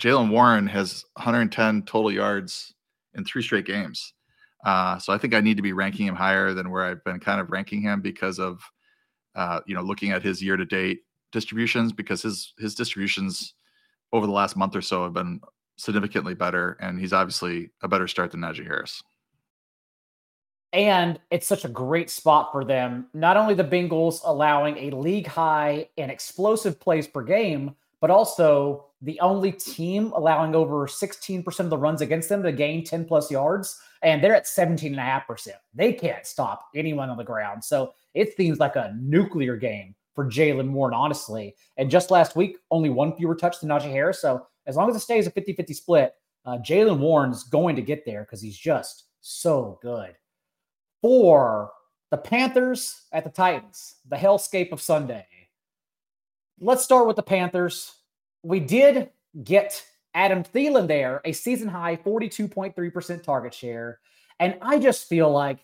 Jaylen 0.00 0.30
Warren 0.30 0.66
has 0.66 1.04
110 1.14 1.82
total 1.82 2.10
yards 2.10 2.74
in 3.14 3.24
three 3.24 3.42
straight 3.42 3.66
games. 3.66 4.12
Uh, 4.64 4.98
so 4.98 5.12
I 5.12 5.18
think 5.18 5.34
I 5.34 5.40
need 5.40 5.56
to 5.56 5.62
be 5.62 5.72
ranking 5.72 6.06
him 6.06 6.14
higher 6.14 6.54
than 6.54 6.70
where 6.70 6.84
I've 6.84 7.04
been 7.04 7.20
kind 7.20 7.40
of 7.40 7.50
ranking 7.50 7.82
him 7.82 8.00
because 8.00 8.38
of, 8.38 8.60
uh, 9.34 9.60
you 9.66 9.74
know, 9.74 9.82
looking 9.82 10.10
at 10.10 10.22
his 10.22 10.42
year 10.42 10.56
to 10.56 10.64
date 10.64 11.00
distributions 11.32 11.92
because 11.92 12.22
his 12.22 12.54
his 12.58 12.74
distributions 12.74 13.54
over 14.12 14.26
the 14.26 14.32
last 14.32 14.56
month 14.56 14.74
or 14.74 14.80
so 14.80 15.04
have 15.04 15.12
been 15.12 15.40
significantly 15.76 16.34
better, 16.34 16.76
and 16.80 16.98
he's 16.98 17.12
obviously 17.12 17.70
a 17.82 17.88
better 17.88 18.08
start 18.08 18.30
than 18.30 18.40
Najee 18.40 18.64
Harris. 18.64 19.02
And 20.72 21.20
it's 21.30 21.46
such 21.46 21.64
a 21.64 21.68
great 21.68 22.10
spot 22.10 22.50
for 22.50 22.64
them. 22.64 23.06
Not 23.14 23.36
only 23.36 23.54
the 23.54 23.64
Bengals 23.64 24.20
allowing 24.24 24.76
a 24.78 24.96
league 24.96 25.26
high 25.26 25.88
and 25.96 26.10
explosive 26.10 26.80
plays 26.80 27.06
per 27.06 27.22
game, 27.22 27.76
but 28.04 28.10
also 28.10 28.84
the 29.00 29.18
only 29.20 29.50
team 29.50 30.12
allowing 30.14 30.54
over 30.54 30.86
16% 30.86 31.60
of 31.60 31.70
the 31.70 31.78
runs 31.78 32.02
against 32.02 32.28
them 32.28 32.42
to 32.42 32.52
gain 32.52 32.84
10 32.84 33.06
plus 33.06 33.30
yards, 33.30 33.80
and 34.02 34.22
they're 34.22 34.34
at 34.34 34.44
17.5%. 34.44 35.48
They 35.72 35.94
can't 35.94 36.26
stop 36.26 36.66
anyone 36.74 37.08
on 37.08 37.16
the 37.16 37.24
ground. 37.24 37.64
So 37.64 37.94
it 38.12 38.36
seems 38.36 38.58
like 38.58 38.76
a 38.76 38.94
nuclear 39.00 39.56
game 39.56 39.94
for 40.14 40.26
Jaylen 40.26 40.72
Warren, 40.72 40.92
honestly. 40.92 41.56
And 41.78 41.90
just 41.90 42.10
last 42.10 42.36
week, 42.36 42.58
only 42.70 42.90
one 42.90 43.16
fewer 43.16 43.34
touch 43.34 43.60
than 43.60 43.70
Najee 43.70 43.90
Harris. 43.90 44.20
So 44.20 44.46
as 44.66 44.76
long 44.76 44.90
as 44.90 44.96
it 44.96 45.00
stays 45.00 45.26
a 45.26 45.30
50 45.30 45.54
50 45.54 45.72
split, 45.72 46.12
uh, 46.44 46.58
Jaylen 46.58 46.98
Warren's 46.98 47.44
going 47.44 47.74
to 47.76 47.80
get 47.80 48.04
there 48.04 48.24
because 48.24 48.42
he's 48.42 48.58
just 48.58 49.04
so 49.22 49.78
good. 49.80 50.14
For 51.00 51.70
the 52.10 52.18
Panthers 52.18 53.04
at 53.12 53.24
the 53.24 53.30
Titans, 53.30 53.94
the 54.06 54.16
hellscape 54.16 54.72
of 54.72 54.82
Sunday 54.82 55.24
let's 56.60 56.84
start 56.84 57.06
with 57.06 57.16
the 57.16 57.22
Panthers. 57.22 57.92
We 58.42 58.60
did 58.60 59.10
get 59.42 59.84
Adam 60.14 60.44
Thielen 60.44 60.86
there, 60.86 61.20
a 61.24 61.32
season 61.32 61.68
high 61.68 61.96
42.3% 61.96 63.22
target 63.22 63.54
share. 63.54 64.00
And 64.38 64.56
I 64.62 64.78
just 64.78 65.08
feel 65.08 65.30
like 65.30 65.60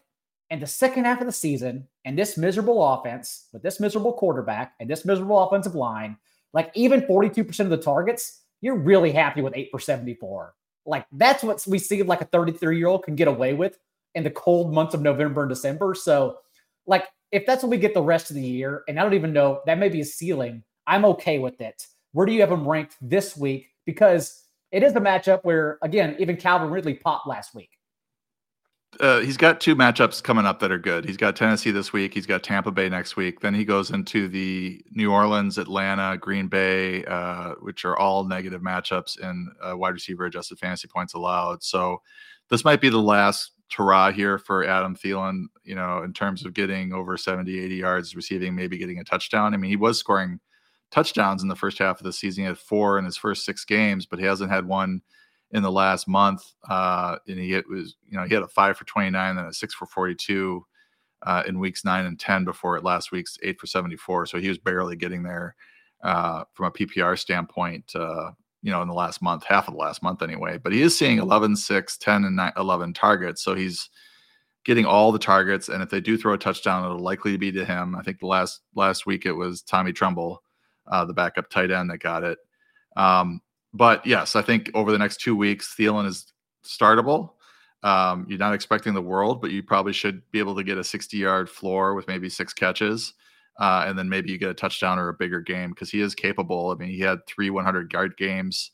in 0.51 0.61
the 0.61 0.67
second 0.67 1.05
half 1.05 1.21
of 1.21 1.27
the 1.27 1.33
season, 1.33 1.87
and 2.05 2.19
this 2.19 2.37
miserable 2.37 2.85
offense, 2.95 3.47
with 3.53 3.63
this 3.63 3.79
miserable 3.79 4.13
quarterback 4.13 4.75
and 4.81 4.91
this 4.91 5.05
miserable 5.05 5.43
offensive 5.43 5.75
line, 5.75 6.17
like 6.53 6.71
even 6.75 7.03
42% 7.03 7.61
of 7.61 7.71
the 7.71 7.77
targets, 7.77 8.41
you're 8.61 8.77
really 8.77 9.13
happy 9.13 9.43
with 9.43 9.57
8 9.57 9.69
for 9.71 9.79
74. 9.79 10.55
Like 10.87 11.07
that's 11.13 11.45
what 11.45 11.65
we 11.69 11.79
see 11.79 12.03
like 12.03 12.21
a 12.21 12.27
33 12.27 12.79
year 12.79 12.89
old 12.89 13.05
can 13.05 13.15
get 13.15 13.29
away 13.29 13.55
with 13.55 13.79
in 14.15 14.25
the 14.25 14.31
cold 14.31 14.75
months 14.75 14.95
of 14.95 15.03
November 15.03 15.43
and 15.43 15.49
December. 15.49 15.95
So, 15.95 16.39
like, 16.87 17.07
if 17.31 17.47
that's 17.47 17.63
what 17.63 17.71
we 17.71 17.79
get 17.79 17.95
the 17.95 18.03
rest 18.03 18.31
of 18.31 18.37
the 18.37 18.43
year, 18.43 18.83
and 18.89 18.99
I 18.99 19.05
don't 19.05 19.15
even 19.15 19.33
know, 19.33 19.61
that 19.67 19.79
may 19.79 19.89
be 19.89 20.01
a 20.01 20.05
ceiling 20.05 20.65
I'm 20.87 21.05
okay 21.07 21.39
with 21.39 21.61
it. 21.61 21.87
Where 22.13 22.27
do 22.27 22.33
you 22.33 22.41
have 22.41 22.51
him 22.51 22.67
ranked 22.67 22.97
this 23.01 23.37
week? 23.37 23.69
Because 23.87 24.45
it 24.73 24.83
is 24.83 24.93
the 24.93 25.01
matchup 25.01 25.41
where, 25.43 25.79
again, 25.83 26.17
even 26.19 26.37
Calvin 26.37 26.71
Ridley 26.71 26.95
popped 26.95 27.27
last 27.27 27.55
week. 27.55 27.71
Uh, 28.99 29.21
he's 29.21 29.37
got 29.37 29.61
two 29.61 29.77
matchups 29.77 30.21
coming 30.23 30.45
up 30.45 30.59
that 30.59 30.73
are 30.73 30.79
good. 30.79 31.05
He's 31.05 31.17
got 31.17 31.37
Tennessee 31.37 31.71
this 31.71 31.93
week. 31.93 32.13
He's 32.13 32.27
got 32.27 32.43
Tampa 32.43 32.73
Bay 32.73 32.89
next 32.89 33.17
week. 33.17 33.41
Then 33.41 33.55
he 33.55 33.65
goes 33.65 33.91
into 33.91 34.27
the 34.27 34.85
New 34.91 35.13
Orleans, 35.13 35.59
Atlanta, 35.59 36.19
Green 36.19 36.49
Bay, 36.49 37.05
uh, 37.05 37.55
which 37.61 37.85
are 37.85 37.97
all 37.97 38.25
negative 38.25 38.63
matchups 38.63 39.21
in 39.21 39.49
uh, 39.63 39.77
wide 39.77 39.95
receiver 39.95 40.25
adjusted 40.25 40.59
fantasy 40.59 40.89
points 40.89 41.15
allowed. 41.15 41.63
So 41.63 42.03
this 42.49 42.65
might 42.65 42.81
be 42.81 42.89
the 42.89 42.99
last 42.99 43.53
hurrah 43.73 44.11
here 44.11 44.39
for 44.39 44.65
Adam 44.65 44.97
Thielen, 44.97 45.45
you 45.63 45.77
know, 45.77 46.03
in 46.03 46.13
terms 46.13 46.45
of 46.45 46.53
getting 46.53 46.93
over 46.93 47.17
70, 47.17 47.59
80 47.59 47.75
yards 47.77 48.17
receiving, 48.17 48.57
maybe 48.57 48.77
getting 48.77 48.99
a 48.99 49.05
touchdown. 49.05 49.55
I 49.55 49.57
mean, 49.57 49.71
he 49.71 49.77
was 49.77 49.99
scoring 49.99 50.41
touchdowns 50.91 51.43
in 51.43 51.49
the 51.49 51.57
first 51.57 51.79
half 51.79 51.99
of 52.01 52.05
the 52.05 52.13
season. 52.13 52.45
He 52.45 52.49
had 52.49 52.59
four 52.59 52.99
in 52.99 53.05
his 53.05 53.17
first 53.17 53.45
six 53.45 53.65
games, 53.65 54.07
but 54.07 54.19
he 54.19 54.25
hasn't 54.25 54.51
had 54.51 54.67
one 54.67 55.03
in 55.53 55.63
the 55.63 55.73
last 55.73 56.09
month. 56.09 56.43
Uh, 56.69 57.17
and 57.27 57.39
he 57.39 57.55
was, 57.69 57.97
you 58.09 58.17
know, 58.17 58.25
he 58.25 58.35
had 58.35 58.43
a 58.43 58.49
five 58.49 58.77
for 58.77 58.85
29, 58.85 59.37
then 59.37 59.45
a 59.45 59.53
six 59.53 59.75
for 59.75 59.87
42 59.87 60.65
uh, 61.23 61.43
in 61.47 61.59
weeks 61.59 61.85
nine 61.85 62.07
and 62.07 62.19
10 62.19 62.45
before 62.45 62.77
it 62.77 62.85
last 62.85 63.13
week's 63.13 63.37
eight 63.43 63.59
for 63.61 63.67
74. 63.67 64.27
So 64.27 64.39
he 64.39 64.49
was 64.49 64.59
barely 64.59 64.97
getting 64.97 65.23
there 65.23 65.55
uh, 66.03 66.45
from 66.55 66.67
a 66.67 66.71
PPR 66.71 67.19
standpoint, 67.19 67.93
uh, 67.95 68.31
you 68.63 68.71
know, 68.71 68.83
in 68.83 68.89
the 68.89 68.95
last 68.95 69.23
month, 69.23 69.45
half 69.45 69.69
of 69.69 69.75
the 69.75 69.81
last 69.81 70.03
month 70.03 70.23
anyway. 70.23 70.59
But 70.59 70.73
he 70.73 70.83
is 70.83 70.97
seeing 70.97 71.19
11, 71.19 71.57
6, 71.57 71.99
10, 71.99 72.25
and 72.25 72.37
9, 72.37 72.53
11 72.57 72.95
targets. 72.95 73.43
So 73.43 73.55
he's 73.55 73.91
getting 74.65 74.87
all 74.87 75.13
the 75.13 75.19
targets. 75.19 75.69
And 75.69 75.83
if 75.83 75.91
they 75.91 76.01
do 76.01 76.17
throw 76.17 76.35
a 76.35 76.39
touchdown, 76.39 76.85
it'll 76.85 76.99
likely 76.99 77.37
be 77.37 77.53
to 77.53 77.65
him. 77.65 77.95
I 77.97 78.03
think 78.03 78.21
the 78.21 78.27
last 78.27 78.61
last 78.75 79.07
week 79.07 79.27
it 79.27 79.33
was 79.33 79.63
Tommy 79.63 79.93
Tremble 79.93 80.43
uh, 80.87 81.05
the 81.05 81.13
backup 81.13 81.51
tight 81.51 81.71
end 81.71 81.91
that 81.91 81.99
got 81.99 82.25
it. 82.25 82.39
Um, 82.97 83.41
but 83.73 84.05
yes, 84.07 84.37
I 84.37 84.43
think 84.43 84.71
over 84.75 84.93
the 84.93 84.99
next 84.99 85.21
two 85.21 85.37
weeks, 85.37 85.75
Thielen 85.79 86.07
is 86.07 86.33
startable. 86.65 87.33
Um, 87.83 88.27
you're 88.29 88.39
not 88.39 88.55
expecting 88.55 88.95
the 88.95 89.03
world, 89.03 89.41
but 89.41 89.51
you 89.51 89.63
probably 89.63 89.93
should 89.93 90.23
be 90.33 90.39
able 90.39 90.57
to 90.57 90.65
get 90.65 90.79
a 90.79 90.85
60 90.85 91.17
yard 91.17 91.49
floor 91.49 91.95
with 91.95 92.09
maybe 92.09 92.29
six 92.29 92.53
catches. 92.53 93.15
Uh, 93.59 93.85
and 93.87 93.99
then 93.99 94.09
maybe 94.09 94.31
you 94.31 94.39
get 94.39 94.51
a 94.51 94.55
touchdown 94.55 94.99
or 94.99 95.09
a 95.09 95.15
bigger 95.15 95.41
game 95.41 95.71
because 95.71 95.91
he 95.91 96.01
is 96.01 96.15
capable. 96.15 96.71
I 96.71 96.75
mean, 96.75 96.89
he 96.89 97.01
had 97.01 97.27
three 97.27 97.51
100 97.51 97.93
yard 97.93 98.17
games 98.17 98.73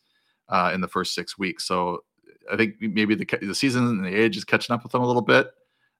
uh, 0.48 0.70
in 0.74 0.80
the 0.80 0.88
first 0.88 1.14
six 1.14 1.38
weeks. 1.38 1.66
So 1.66 2.04
I 2.50 2.56
think 2.56 2.74
maybe 2.80 3.14
the, 3.14 3.26
the 3.42 3.54
season 3.54 3.86
and 3.86 4.04
the 4.04 4.14
age 4.14 4.36
is 4.36 4.44
catching 4.44 4.74
up 4.74 4.82
with 4.82 4.94
him 4.94 5.02
a 5.02 5.06
little 5.06 5.22
bit. 5.22 5.50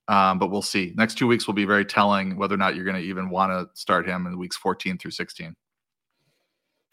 Um, 0.08 0.38
but 0.38 0.52
we'll 0.52 0.62
see. 0.62 0.92
Next 0.96 1.16
two 1.16 1.26
weeks 1.26 1.48
will 1.48 1.54
be 1.54 1.64
very 1.64 1.84
telling 1.84 2.36
whether 2.36 2.54
or 2.54 2.58
not 2.58 2.76
you're 2.76 2.84
going 2.84 2.96
to 2.96 3.02
even 3.02 3.28
want 3.28 3.50
to 3.50 3.68
start 3.80 4.06
him 4.06 4.26
in 4.26 4.38
weeks 4.38 4.56
14 4.56 4.98
through 4.98 5.10
16. 5.10 5.54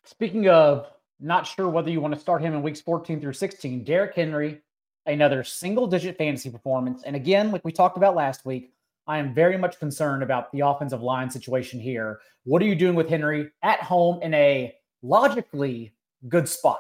Speaking 0.05 0.49
of 0.49 0.87
not 1.19 1.47
sure 1.47 1.69
whether 1.69 1.89
you 1.89 2.01
want 2.01 2.13
to 2.13 2.19
start 2.19 2.41
him 2.41 2.53
in 2.53 2.61
weeks 2.61 2.81
14 2.81 3.21
through 3.21 3.33
16, 3.33 3.83
Derrick 3.83 4.13
Henry, 4.13 4.61
another 5.05 5.43
single 5.43 5.87
digit 5.87 6.17
fantasy 6.17 6.49
performance. 6.49 7.03
And 7.03 7.15
again, 7.15 7.51
like 7.51 7.63
we 7.63 7.71
talked 7.71 7.95
about 7.95 8.15
last 8.15 8.45
week, 8.45 8.73
I 9.07 9.17
am 9.17 9.33
very 9.33 9.57
much 9.57 9.79
concerned 9.79 10.23
about 10.23 10.51
the 10.51 10.61
offensive 10.61 11.01
line 11.01 11.29
situation 11.29 11.79
here. 11.79 12.19
What 12.43 12.61
are 12.61 12.65
you 12.65 12.75
doing 12.75 12.95
with 12.95 13.09
Henry 13.09 13.51
at 13.61 13.79
home 13.81 14.21
in 14.21 14.33
a 14.33 14.75
logically 15.01 15.93
good 16.27 16.47
spot? 16.47 16.79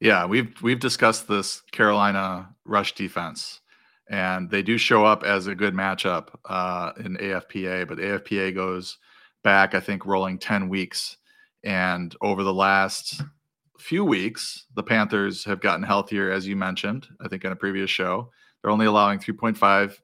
Yeah, 0.00 0.24
we've 0.24 0.54
we've 0.62 0.80
discussed 0.80 1.28
this 1.28 1.62
Carolina 1.72 2.48
rush 2.64 2.94
defense, 2.94 3.60
and 4.08 4.50
they 4.50 4.62
do 4.62 4.78
show 4.78 5.04
up 5.04 5.24
as 5.24 5.46
a 5.46 5.54
good 5.54 5.74
matchup 5.74 6.28
uh, 6.46 6.92
in 6.98 7.16
AFPA, 7.16 7.86
but 7.86 7.98
AFPA 7.98 8.54
goes 8.54 8.98
back, 9.44 9.74
I 9.74 9.80
think, 9.80 10.06
rolling 10.06 10.38
ten 10.38 10.68
weeks 10.68 11.18
and 11.64 12.14
over 12.20 12.42
the 12.42 12.54
last 12.54 13.22
few 13.78 14.04
weeks, 14.04 14.66
the 14.74 14.82
Panthers 14.82 15.44
have 15.44 15.60
gotten 15.60 15.82
healthier, 15.82 16.30
as 16.30 16.46
you 16.46 16.56
mentioned, 16.56 17.08
I 17.20 17.28
think 17.28 17.44
in 17.44 17.52
a 17.52 17.56
previous 17.56 17.90
show. 17.90 18.30
They're 18.62 18.70
only 18.70 18.86
allowing 18.86 19.18
3.5 19.18 19.98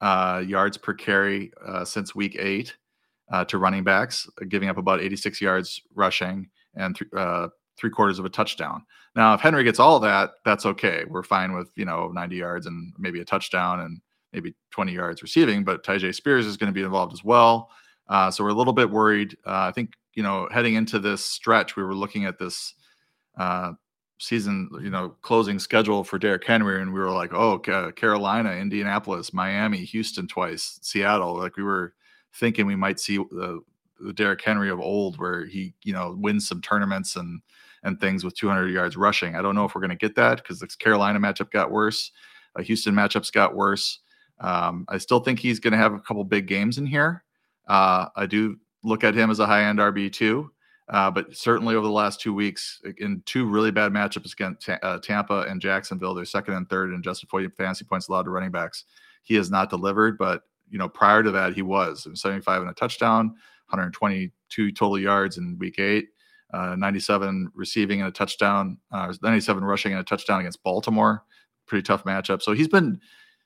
uh, 0.00 0.42
yards 0.46 0.76
per 0.76 0.94
carry 0.94 1.52
uh, 1.66 1.84
since 1.84 2.14
week 2.14 2.36
eight 2.38 2.76
uh, 3.32 3.44
to 3.46 3.58
running 3.58 3.84
backs, 3.84 4.28
giving 4.48 4.68
up 4.68 4.76
about 4.76 5.00
86 5.00 5.40
yards 5.40 5.80
rushing 5.94 6.48
and 6.74 6.96
th- 6.96 7.10
uh, 7.16 7.48
three 7.78 7.90
quarters 7.90 8.18
of 8.18 8.24
a 8.24 8.30
touchdown. 8.30 8.84
Now, 9.16 9.34
if 9.34 9.40
Henry 9.40 9.64
gets 9.64 9.78
all 9.78 10.00
that, 10.00 10.32
that's 10.44 10.66
okay. 10.66 11.04
We're 11.08 11.22
fine 11.22 11.54
with, 11.54 11.70
you 11.76 11.84
know, 11.84 12.08
90 12.08 12.36
yards 12.36 12.66
and 12.66 12.92
maybe 12.98 13.20
a 13.20 13.24
touchdown 13.24 13.80
and 13.80 14.00
maybe 14.32 14.54
20 14.72 14.92
yards 14.92 15.22
receiving, 15.22 15.64
but 15.64 15.84
Tyjae 15.84 16.14
Spears 16.14 16.46
is 16.46 16.56
going 16.56 16.72
to 16.72 16.74
be 16.74 16.82
involved 16.82 17.12
as 17.12 17.24
well. 17.24 17.70
Uh, 18.08 18.30
so 18.30 18.44
we're 18.44 18.50
a 18.50 18.54
little 18.54 18.72
bit 18.72 18.90
worried. 18.90 19.36
Uh, 19.46 19.68
I 19.68 19.72
think 19.72 19.92
you 20.14 20.22
know, 20.22 20.48
heading 20.50 20.74
into 20.74 20.98
this 20.98 21.24
stretch, 21.24 21.76
we 21.76 21.82
were 21.82 21.94
looking 21.94 22.24
at 22.24 22.38
this 22.38 22.74
uh, 23.36 23.72
season, 24.18 24.68
you 24.82 24.90
know, 24.90 25.10
closing 25.22 25.58
schedule 25.58 26.04
for 26.04 26.18
Derrick 26.18 26.44
Henry, 26.44 26.80
and 26.80 26.92
we 26.92 27.00
were 27.00 27.10
like, 27.10 27.32
oh, 27.32 27.58
Carolina, 27.58 28.52
Indianapolis, 28.52 29.32
Miami, 29.32 29.78
Houston 29.84 30.26
twice, 30.26 30.78
Seattle. 30.82 31.36
Like 31.36 31.56
we 31.56 31.62
were 31.62 31.94
thinking 32.34 32.66
we 32.66 32.76
might 32.76 33.00
see 33.00 33.16
the, 33.16 33.60
the 34.00 34.12
Derrick 34.12 34.42
Henry 34.42 34.70
of 34.70 34.80
old, 34.80 35.18
where 35.18 35.46
he, 35.46 35.74
you 35.82 35.92
know, 35.92 36.16
wins 36.18 36.48
some 36.48 36.60
tournaments 36.60 37.16
and 37.16 37.40
and 37.84 38.00
things 38.00 38.24
with 38.24 38.34
200 38.34 38.68
yards 38.68 38.96
rushing. 38.96 39.36
I 39.36 39.42
don't 39.42 39.54
know 39.54 39.66
if 39.66 39.74
we're 39.74 39.82
going 39.82 39.90
to 39.90 39.96
get 39.96 40.14
that 40.14 40.38
because 40.38 40.58
the 40.58 40.66
Carolina 40.66 41.20
matchup 41.20 41.50
got 41.50 41.70
worse, 41.70 42.10
uh, 42.58 42.62
Houston 42.62 42.94
matchups 42.94 43.30
got 43.30 43.54
worse. 43.54 44.00
Um, 44.40 44.86
I 44.88 44.98
still 44.98 45.20
think 45.20 45.38
he's 45.38 45.60
going 45.60 45.72
to 45.72 45.78
have 45.78 45.92
a 45.92 46.00
couple 46.00 46.24
big 46.24 46.46
games 46.46 46.78
in 46.78 46.86
here. 46.86 47.24
Uh, 47.68 48.06
I 48.16 48.26
do 48.26 48.56
look 48.84 49.02
at 49.02 49.14
him 49.14 49.30
as 49.30 49.40
a 49.40 49.46
high 49.46 49.64
end 49.64 49.78
RB 49.78 50.12
too. 50.12 50.50
Uh, 50.90 51.10
but 51.10 51.34
certainly 51.34 51.74
over 51.74 51.86
the 51.86 51.92
last 51.92 52.20
two 52.20 52.34
weeks, 52.34 52.82
in 52.98 53.22
two 53.24 53.46
really 53.46 53.70
bad 53.70 53.90
matchups 53.90 54.34
against 54.34 54.68
uh, 54.68 54.98
Tampa 54.98 55.40
and 55.48 55.60
Jacksonville, 55.60 56.12
they're 56.14 56.26
second 56.26 56.54
and 56.54 56.68
third 56.68 56.90
in 56.90 56.96
adjusted 56.96 57.28
fantasy 57.56 57.86
points 57.86 58.08
allowed 58.08 58.24
to 58.24 58.30
running 58.30 58.50
backs. 58.50 58.84
He 59.22 59.34
has 59.36 59.50
not 59.50 59.70
delivered, 59.70 60.18
but 60.18 60.42
you 60.68 60.78
know 60.78 60.88
prior 60.88 61.22
to 61.22 61.30
that 61.30 61.54
he 61.54 61.62
was 61.62 62.06
75 62.14 62.60
and 62.60 62.70
a 62.70 62.74
touchdown, 62.74 63.28
122 63.68 64.72
total 64.72 64.98
yards 64.98 65.38
in 65.38 65.56
week 65.58 65.78
eight, 65.78 66.08
uh, 66.52 66.76
97 66.76 67.50
receiving 67.54 68.00
and 68.00 68.08
a 68.08 68.12
touchdown, 68.12 68.76
uh, 68.92 69.12
97 69.22 69.64
rushing 69.64 69.92
and 69.92 70.00
a 70.02 70.04
touchdown 70.04 70.40
against 70.40 70.62
Baltimore. 70.62 71.24
Pretty 71.66 71.82
tough 71.82 72.04
matchup. 72.04 72.42
So 72.42 72.52
he's 72.52 72.68
been, 72.68 73.00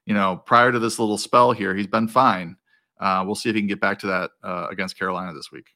you 0.06 0.14
know, 0.14 0.42
prior 0.44 0.72
to 0.72 0.80
this 0.80 0.98
little 0.98 1.18
spell 1.18 1.52
here, 1.52 1.72
he's 1.76 1.86
been 1.86 2.08
fine. 2.08 2.56
Uh, 3.00 3.22
we'll 3.24 3.34
see 3.34 3.48
if 3.48 3.54
he 3.54 3.60
can 3.60 3.68
get 3.68 3.80
back 3.80 3.98
to 4.00 4.06
that 4.06 4.30
uh, 4.42 4.66
against 4.70 4.98
Carolina 4.98 5.32
this 5.32 5.50
week. 5.52 5.66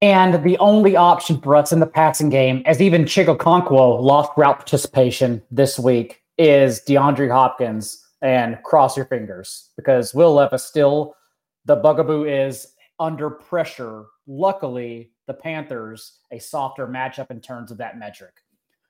And 0.00 0.42
the 0.44 0.56
only 0.58 0.96
option 0.96 1.40
for 1.40 1.56
us 1.56 1.72
in 1.72 1.80
the 1.80 1.86
passing 1.86 2.28
game, 2.28 2.62
as 2.66 2.80
even 2.80 3.04
Chig 3.04 3.26
Okonkwo 3.26 4.00
lost 4.00 4.30
route 4.36 4.58
participation 4.58 5.42
this 5.50 5.78
week, 5.78 6.22
is 6.36 6.80
DeAndre 6.86 7.30
Hopkins. 7.30 8.04
And 8.20 8.60
cross 8.64 8.96
your 8.96 9.06
fingers 9.06 9.70
because 9.76 10.12
Will 10.12 10.34
Levis 10.34 10.64
still, 10.64 11.14
the 11.66 11.76
bugaboo 11.76 12.24
is 12.24 12.74
under 12.98 13.30
pressure. 13.30 14.06
Luckily, 14.26 15.12
the 15.28 15.34
Panthers, 15.34 16.18
a 16.32 16.40
softer 16.40 16.88
matchup 16.88 17.30
in 17.30 17.40
terms 17.40 17.70
of 17.70 17.78
that 17.78 17.96
metric. 17.96 18.34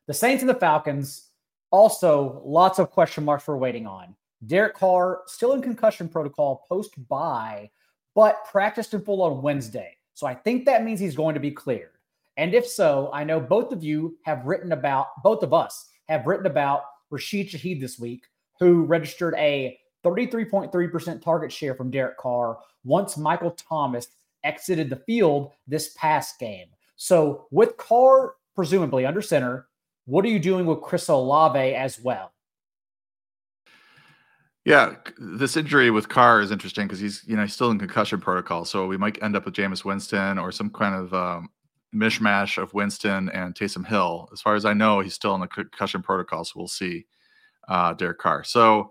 The 0.07 0.15
Saints 0.15 0.43
and 0.43 0.49
the 0.49 0.55
Falcons, 0.55 1.29
also 1.71 2.41
lots 2.45 2.79
of 2.79 2.91
question 2.91 3.25
marks 3.25 3.47
we're 3.47 3.59
waiting 3.59 3.87
on. 3.87 4.15
Derek 4.47 4.75
Carr 4.75 5.23
still 5.27 5.53
in 5.53 5.63
concussion 5.63 6.09
protocol 6.09 6.65
post 6.69 6.95
bye, 7.09 7.71
but 8.15 8.45
practiced 8.51 8.95
in 8.95 9.01
full 9.03 9.23
on 9.23 9.43
Wednesday. 9.43 9.97
So 10.15 10.27
I 10.27 10.35
think 10.35 10.65
that 10.65 10.85
means 10.85 11.01
he's 11.01 11.17
going 11.17 11.35
to 11.35 11.41
be 11.41 11.51
cleared. 11.51 11.93
And 12.37 12.55
if 12.55 12.67
so, 12.67 13.11
I 13.13 13.25
know 13.25 13.41
both 13.41 13.73
of 13.73 13.83
you 13.83 14.17
have 14.23 14.47
written 14.47 14.73
about, 14.73 15.09
both 15.23 15.43
of 15.43 15.53
us 15.53 15.91
have 16.09 16.27
written 16.27 16.47
about 16.47 16.83
Rashid 17.11 17.49
Shaheed 17.49 17.81
this 17.81 17.99
week, 17.99 18.25
who 18.61 18.85
registered 18.85 19.35
a 19.37 19.79
33.3% 20.05 21.21
target 21.21 21.53
share 21.53 21.75
from 21.75 21.91
Derek 21.91 22.17
Carr 22.17 22.59
once 22.85 23.17
Michael 23.17 23.51
Thomas 23.53 24.09
exited 24.45 24.89
the 24.89 24.97
field 24.97 25.53
this 25.67 25.95
past 25.97 26.39
game. 26.39 26.69
So 26.97 27.47
with 27.51 27.77
Carr 27.77 28.35
presumably 28.55 29.07
under 29.07 29.23
center, 29.23 29.69
what 30.07 30.25
are 30.25 30.29
you 30.29 30.39
doing 30.39 30.67
with 30.67 30.81
Chris 30.81 31.09
Olave 31.09 31.75
as 31.75 32.01
well? 32.01 32.33
Yeah, 34.69 34.97
this 35.17 35.57
injury 35.57 35.91
with 35.91 36.11
Carr 36.11 36.43
is 36.43 36.51
interesting 36.51 36.87
because 36.87 37.01
he's 37.01 37.25
you 37.27 37.37
know 37.37 37.41
he's 37.41 37.55
still 37.55 37.71
in 37.71 37.79
concussion 37.79 38.21
protocol, 38.21 38.67
so 38.67 38.87
we 38.87 38.99
might 38.99 39.17
end 39.23 39.35
up 39.35 39.47
with 39.47 39.55
Jameis 39.55 39.83
Winston 39.83 40.37
or 40.37 40.53
some 40.53 40.69
kind 40.69 40.95
of 40.95 41.15
um, 41.15 41.49
mishmash 41.95 42.63
of 42.63 42.75
Winston 42.75 43.31
and 43.31 43.55
Taysom 43.55 43.87
Hill. 43.87 44.29
As 44.31 44.43
far 44.43 44.57
as 44.57 44.67
I 44.67 44.75
know, 44.75 45.01
he's 45.01 45.15
still 45.15 45.35
in 45.35 45.41
the 45.41 45.47
concussion 45.47 46.03
protocol, 46.03 46.45
so 46.45 46.53
we'll 46.57 46.69
see 46.69 47.07
uh, 47.67 47.95
Derek 47.95 48.19
Carr. 48.19 48.45
So 48.45 48.91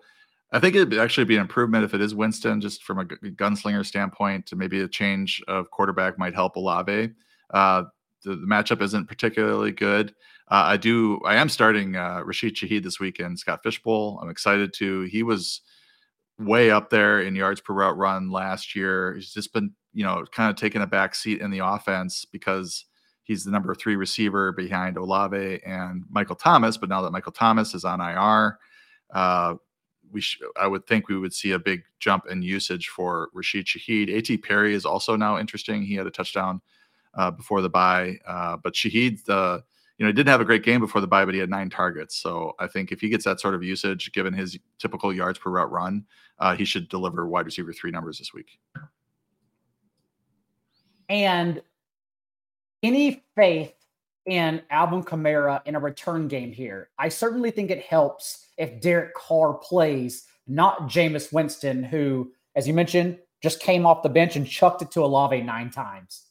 I 0.52 0.60
think 0.60 0.76
it'd 0.76 0.98
actually 0.98 1.26
be 1.26 1.36
an 1.36 1.42
improvement 1.42 1.86
if 1.86 1.94
it 1.94 2.02
is 2.02 2.16
Winston, 2.16 2.60
just 2.60 2.84
from 2.84 2.98
a 2.98 3.06
gunslinger 3.06 3.86
standpoint. 3.86 4.52
Maybe 4.56 4.82
a 4.82 4.88
change 4.88 5.44
of 5.48 5.70
quarterback 5.70 6.18
might 6.18 6.34
help 6.34 6.56
Olave. 6.56 7.12
Uh, 7.54 7.84
the, 8.28 8.36
the, 8.36 8.48
matchup 8.48 8.82
isn't 8.82 9.08
particularly 9.08 9.72
good. 9.72 10.12
Uh, 10.50 10.63
I 10.66 10.78
do. 10.78 11.20
I 11.26 11.36
am 11.36 11.50
starting 11.50 11.96
uh, 11.96 12.22
Rashid 12.24 12.56
Shaheed 12.56 12.84
this 12.84 13.00
weekend. 13.00 13.40
Scott 13.40 13.62
Fish 13.63 13.82
Bowl. 13.82 14.20
I'm 14.22 14.30
excited 14.30 14.74
to. 14.76 15.04
He 15.04 15.24
was 15.24 15.62
way 16.40 16.70
up 16.70 16.90
there 16.90 17.22
in 17.22 17.36
yards 17.36 17.62
per 17.62 17.74
route 17.74 17.98
run 17.98 18.30
last 18.30 18.76
year. 18.76 19.16
He's 19.16 19.34
just 19.34 19.54
been, 19.54 19.72
you 19.94 20.04
know, 20.04 20.24
kind 20.32 20.50
of 20.50 20.56
taking 20.56 20.82
a 20.82 20.88
back 20.88 21.16
seat 21.16 21.42
in 21.42 21.52
the 21.52 21.66
offense 21.66 22.26
because 22.26 22.86
he's 23.24 23.44
the 23.44 23.52
number 23.52 23.74
three 23.74 23.96
receiver 23.96 24.52
behind 24.52 24.98
Olave 24.98 25.62
and 25.66 26.04
Michael 26.10 26.36
Thomas. 26.36 26.78
But 26.78 26.90
now 26.90 27.02
that 27.02 27.12
Michael 27.12 27.32
Thomas 27.32 27.74
is 27.74 27.84
on 27.84 28.00
IR, 28.00 28.60
uh, 29.13 29.56
we 30.12 30.22
sh- 30.22 30.40
I 30.60 30.68
would 30.68 30.86
think 30.88 31.10
we 31.10 31.18
would 31.18 31.34
see 31.34 31.52
a 31.52 31.60
big 31.60 31.84
jump 32.00 32.26
in 32.30 32.42
usage 32.42 32.88
for 32.88 33.30
Rashid 33.34 33.66
Shaheed. 33.66 34.13
A.T. 34.16 34.38
Perry 34.38 34.74
is 34.74 34.86
also 34.86 35.16
now 35.16 35.38
interesting. 35.38 35.84
He 35.84 35.96
had 35.96 36.08
a 36.08 36.12
touchdown 36.12 36.62
uh, 37.18 37.32
before 37.32 37.62
the 37.62 37.70
bye. 37.70 38.18
uh, 38.26 38.58
but 38.58 38.74
Shaheed, 38.74 39.24
the 39.26 39.64
you 39.98 40.06
know, 40.06 40.10
he 40.10 40.14
didn't 40.14 40.30
have 40.30 40.42
a 40.42 40.46
great 40.46 40.64
game 40.64 40.80
before 40.80 41.02
the 41.02 41.08
bye, 41.08 41.26
but 41.26 41.34
he 41.34 41.40
had 41.40 41.50
nine 41.50 41.70
targets. 41.70 42.16
So 42.16 42.54
I 42.60 42.68
think 42.68 42.92
if 42.92 43.02
he 43.02 43.10
gets 43.10 43.26
that 43.26 43.40
sort 43.40 43.56
of 43.56 43.64
usage, 43.64 44.12
given 44.12 44.32
his 44.32 44.58
typical 44.78 45.12
yards 45.12 45.40
per 45.40 45.50
route 45.50 45.72
run, 45.72 46.06
uh, 46.40 46.56
he 46.56 46.66
should 46.66 46.88
deliver 46.88 47.28
wide 47.28 47.46
receiver 47.46 47.74
three 47.74 47.90
numbers 47.90 48.20
this 48.20 48.32
week. 48.32 48.60
And 51.10 51.62
any 52.84 53.24
faith 53.36 53.74
in 54.28 54.62
Alvin 54.70 55.04
Kamara 55.04 55.62
in 55.66 55.76
a 55.76 55.80
return 55.80 56.28
game 56.28 56.52
here? 56.52 56.90
I 57.00 57.10
certainly 57.10 57.50
think 57.50 57.72
it 57.72 57.82
helps 57.82 58.50
if 58.58 58.80
Derek 58.80 59.16
Carr 59.16 59.56
plays, 59.56 60.26
not 60.48 60.90
Jameis 60.90 61.34
Winston, 61.34 61.82
who, 61.82 62.32
as 62.56 62.68
you 62.68 62.74
mentioned, 62.74 63.18
just 63.42 63.62
came 63.62 63.86
off 63.86 64.04
the 64.04 64.10
bench 64.10 64.36
and 64.36 64.46
chucked 64.46 64.84
it 64.84 64.92
to 64.92 65.04
Olave 65.04 65.42
nine 65.42 65.72
times. 65.72 66.27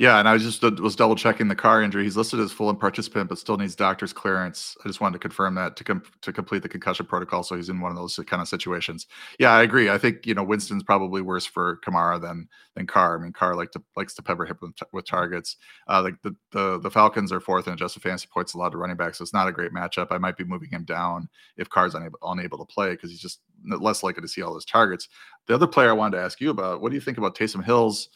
Yeah, 0.00 0.18
and 0.18 0.26
I 0.26 0.32
was 0.32 0.42
just 0.42 0.62
was 0.80 0.96
double 0.96 1.14
checking 1.14 1.48
the 1.48 1.54
Carr 1.54 1.82
injury. 1.82 2.04
He's 2.04 2.16
listed 2.16 2.40
as 2.40 2.50
full 2.50 2.70
and 2.70 2.80
participant, 2.80 3.28
but 3.28 3.36
still 3.36 3.58
needs 3.58 3.76
doctor's 3.76 4.14
clearance. 4.14 4.74
I 4.82 4.88
just 4.88 5.02
wanted 5.02 5.12
to 5.12 5.18
confirm 5.18 5.54
that 5.56 5.76
to 5.76 5.84
com- 5.84 6.02
to 6.22 6.32
complete 6.32 6.62
the 6.62 6.70
concussion 6.70 7.04
protocol. 7.04 7.42
So 7.42 7.54
he's 7.54 7.68
in 7.68 7.80
one 7.82 7.90
of 7.90 7.98
those 7.98 8.18
kind 8.26 8.40
of 8.40 8.48
situations. 8.48 9.06
Yeah, 9.38 9.50
I 9.50 9.62
agree. 9.62 9.90
I 9.90 9.98
think 9.98 10.26
you 10.26 10.32
know 10.32 10.42
Winston's 10.42 10.84
probably 10.84 11.20
worse 11.20 11.44
for 11.44 11.80
Kamara 11.86 12.18
than 12.18 12.48
than 12.76 12.86
Carr. 12.86 13.18
I 13.18 13.22
mean, 13.22 13.34
Carr 13.34 13.54
like 13.54 13.72
to 13.72 13.82
likes 13.94 14.14
to 14.14 14.22
pepper 14.22 14.46
him 14.46 14.56
with, 14.62 14.72
with 14.90 15.04
targets. 15.04 15.56
Uh, 15.86 16.00
the, 16.00 16.16
the, 16.22 16.36
the 16.52 16.78
the 16.80 16.90
Falcons 16.90 17.30
are 17.30 17.38
fourth 17.38 17.66
in 17.66 17.74
adjusted 17.74 18.00
fantasy 18.00 18.28
points 18.32 18.54
allowed 18.54 18.70
to 18.70 18.78
running 18.78 18.96
back, 18.96 19.14
so 19.14 19.22
it's 19.22 19.34
not 19.34 19.48
a 19.48 19.52
great 19.52 19.72
matchup. 19.74 20.06
I 20.12 20.16
might 20.16 20.38
be 20.38 20.44
moving 20.44 20.70
him 20.70 20.84
down 20.84 21.28
if 21.58 21.68
Carr's 21.68 21.94
unable 21.94 22.18
unable 22.22 22.56
to 22.56 22.64
play 22.64 22.92
because 22.92 23.10
he's 23.10 23.20
just 23.20 23.40
less 23.66 24.02
likely 24.02 24.22
to 24.22 24.28
see 24.28 24.40
all 24.40 24.54
those 24.54 24.64
targets. 24.64 25.08
The 25.46 25.54
other 25.54 25.66
player 25.66 25.90
I 25.90 25.92
wanted 25.92 26.16
to 26.16 26.22
ask 26.22 26.40
you 26.40 26.48
about, 26.48 26.80
what 26.80 26.88
do 26.88 26.94
you 26.94 27.02
think 27.02 27.18
about 27.18 27.36
Taysom 27.36 27.62
Hills? 27.62 28.08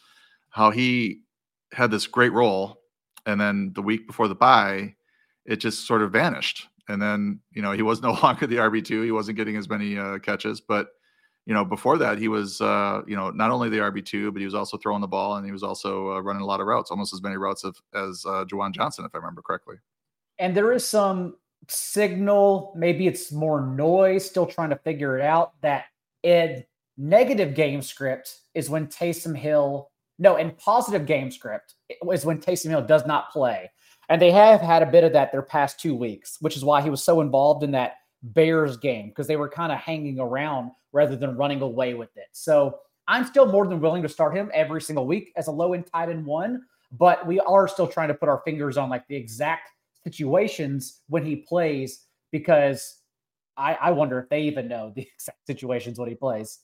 How 0.49 0.71
he 0.71 1.24
had 1.75 1.91
this 1.91 2.07
great 2.07 2.33
role, 2.33 2.81
and 3.27 3.41
then 3.41 3.73
the 3.75 3.83
week 3.83 4.07
before 4.07 4.29
the 4.29 4.35
bye, 4.35 4.95
it 5.45 5.57
just 5.57 5.87
sort 5.87 6.03
of 6.03 6.13
vanished. 6.13 6.69
And 6.89 7.01
then 7.01 7.41
you 7.53 7.63
know 7.63 7.73
he 7.73 7.83
was 7.83 8.03
no 8.03 8.13
longer 8.23 8.47
the 8.47 8.57
RB 8.57 8.85
two. 8.85 9.03
He 9.03 9.11
wasn't 9.11 9.37
getting 9.37 9.57
as 9.57 9.69
many 9.69 9.99
uh, 9.99 10.19
catches, 10.19 10.61
but 10.61 10.89
you 11.47 11.55
know 11.55 11.65
before 11.65 11.99
that 11.99 12.19
he 12.19 12.29
was 12.29 12.61
uh, 12.61 13.03
you 13.07 13.17
know 13.17 13.31
not 13.31 13.51
only 13.51 13.69
the 13.69 13.79
RB 13.79 14.05
two, 14.05 14.33
but 14.33 14.39
he 14.39 14.45
was 14.45 14.55
also 14.55 14.77
throwing 14.77 15.01
the 15.01 15.07
ball 15.07 15.37
and 15.37 15.47
he 15.47 15.53
was 15.53 15.63
also 15.63 16.13
uh, 16.13 16.21
running 16.21 16.43
a 16.43 16.47
lot 16.47 16.61
of 16.61 16.67
routes, 16.67 16.91
almost 16.91 17.13
as 17.13 17.23
many 17.23 17.37
routes 17.37 17.65
of, 17.65 17.77
as 17.95 18.25
uh, 18.27 18.45
Juwan 18.45 18.73
Johnson, 18.73 19.05
if 19.05 19.15
I 19.15 19.19
remember 19.19 19.43
correctly. 19.43 19.77
And 20.39 20.57
there 20.57 20.73
is 20.73 20.87
some 20.87 21.37
signal, 21.69 22.73
maybe 22.77 23.07
it's 23.07 23.33
more 23.33 23.61
noise, 23.61 24.25
still 24.25 24.47
trying 24.47 24.71
to 24.71 24.77
figure 24.77 25.19
it 25.19 25.23
out. 25.23 25.53
That 25.63 25.85
Ed 26.23 26.67
negative 26.97 27.55
game 27.55 27.83
script 27.83 28.41
is 28.55 28.71
when 28.71 28.87
Taysom 28.87 29.37
Hill 29.37 29.91
no, 30.19 30.37
in 30.37 30.53
positive 30.53 31.07
game 31.07 31.31
script 31.31 31.75
is 32.13 32.25
when 32.25 32.39
Taysom 32.39 32.71
Hill 32.71 32.83
does 32.83 33.07
not 33.07 33.31
play. 33.31 33.71
And 34.09 34.21
they 34.21 34.31
have 34.31 34.61
had 34.61 34.83
a 34.83 34.87
bit 34.87 35.05
of 35.05 35.13
that 35.15 35.33
their 35.33 35.43
past 35.43 35.81
two 35.81 35.95
weeks, 35.95 36.37
which 36.41 36.57
is 36.57 36.65
why 36.65 36.83
he 36.83 36.91
was 36.91 37.03
so 37.03 37.21
involved 37.21 37.63
in 37.63 37.71
that 37.73 37.95
Bears 38.23 38.77
game 38.77 39.09
because 39.09 39.27
they 39.27 39.37
were 39.37 39.49
kind 39.49 39.73
of 39.73 39.79
hanging 39.79 40.19
around 40.19 40.71
rather 40.93 41.17
than 41.17 41.37
running 41.37 41.63
away 41.63 41.95
with 41.95 42.17
it. 42.17 42.27
So 42.33 42.79
I'm 43.09 43.25
still 43.25 43.47
more 43.47 43.67
than 43.67 43.81
willing 43.81 44.03
to 44.03 44.09
start 44.09 44.35
him 44.35 44.51
every 44.55 44.81
single 44.81 45.07
week 45.07 45.33
as 45.37 45.47
a 45.47 45.51
low 45.51 45.75
end 45.75 45.87
tight 45.93 46.09
end 46.09 46.25
one, 46.25 46.63
but 46.93 47.27
we 47.27 47.41
are 47.41 47.69
still 47.69 47.87
trying 47.87 48.09
to 48.09 48.15
put 48.15 48.29
our 48.29 48.43
fingers 48.45 48.77
on 48.77 48.89
like 48.89 49.07
the 49.09 49.17
exact 49.17 49.71
situations 50.05 51.03
when 51.09 51.25
he 51.25 51.37
plays 51.37 52.07
because 52.31 53.01
I, 53.57 53.75
I 53.75 53.91
wonder 53.91 54.19
if 54.19 54.29
they 54.29 54.43
even 54.43 54.69
know 54.69 54.93
the 54.95 55.03
exact 55.15 55.47
situations 55.47 55.99
when 55.99 56.09
he 56.09 56.15
plays. 56.15 56.61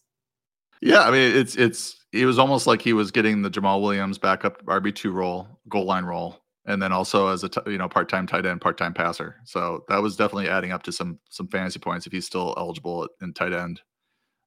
Yeah, 0.81 1.03
I 1.03 1.11
mean 1.11 1.37
it's 1.37 1.57
it's 1.57 2.00
it 2.13 2.27
was 2.27 2.39
almost 2.39 2.67
like 2.67 2.83
he 2.83 2.93
was 2.93 3.11
getting 3.11 3.43
the 3.43 3.51
Jamaal 3.51 3.83
Williams 3.83 4.19
backup 4.19 4.65
RB 4.65 4.95
two 4.95 5.13
role, 5.13 5.49
goal 5.69 5.85
line 5.85 6.05
role, 6.05 6.41
and 6.67 6.83
then 6.83 6.93
also 6.93 7.29
as 7.29 7.45
a 7.45 7.49
t- 7.49 7.61
you 7.67 7.79
know 7.79 7.89
part 7.89 8.09
time 8.09 8.27
tight 8.27 8.47
end, 8.47 8.61
part 8.61 8.77
time 8.77 8.95
passer. 8.95 9.37
So 9.45 9.85
that 9.89 10.03
was 10.03 10.17
definitely 10.17 10.49
adding 10.49 10.73
up 10.73 10.83
to 10.85 10.93
some 10.93 11.19
some 11.29 11.49
fantasy 11.49 11.79
points 11.79 12.07
if 12.07 12.13
he's 12.13 12.27
still 12.27 12.55
eligible 12.57 13.09
in 13.21 13.33
tight 13.33 13.53
end 13.53 13.81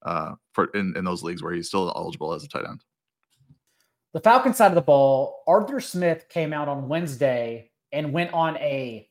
uh, 0.04 0.34
for 0.52 0.66
in 0.74 0.96
in 0.98 1.06
those 1.06 1.24
leagues 1.24 1.42
where 1.42 1.54
he's 1.54 1.68
still 1.68 1.92
eligible 1.96 2.34
as 2.34 2.44
a 2.44 2.48
tight 2.48 2.66
end. 2.68 2.84
The 4.14 4.20
Falcon 4.20 4.54
side 4.54 4.68
of 4.68 4.76
the 4.76 4.82
ball, 4.82 5.44
Arthur 5.48 5.80
Smith 5.80 6.28
came 6.30 6.54
out 6.54 6.68
on 6.68 6.88
Wednesday 6.88 7.72
and 7.92 8.14
went 8.14 8.32
on 8.34 8.58
a 8.58 9.10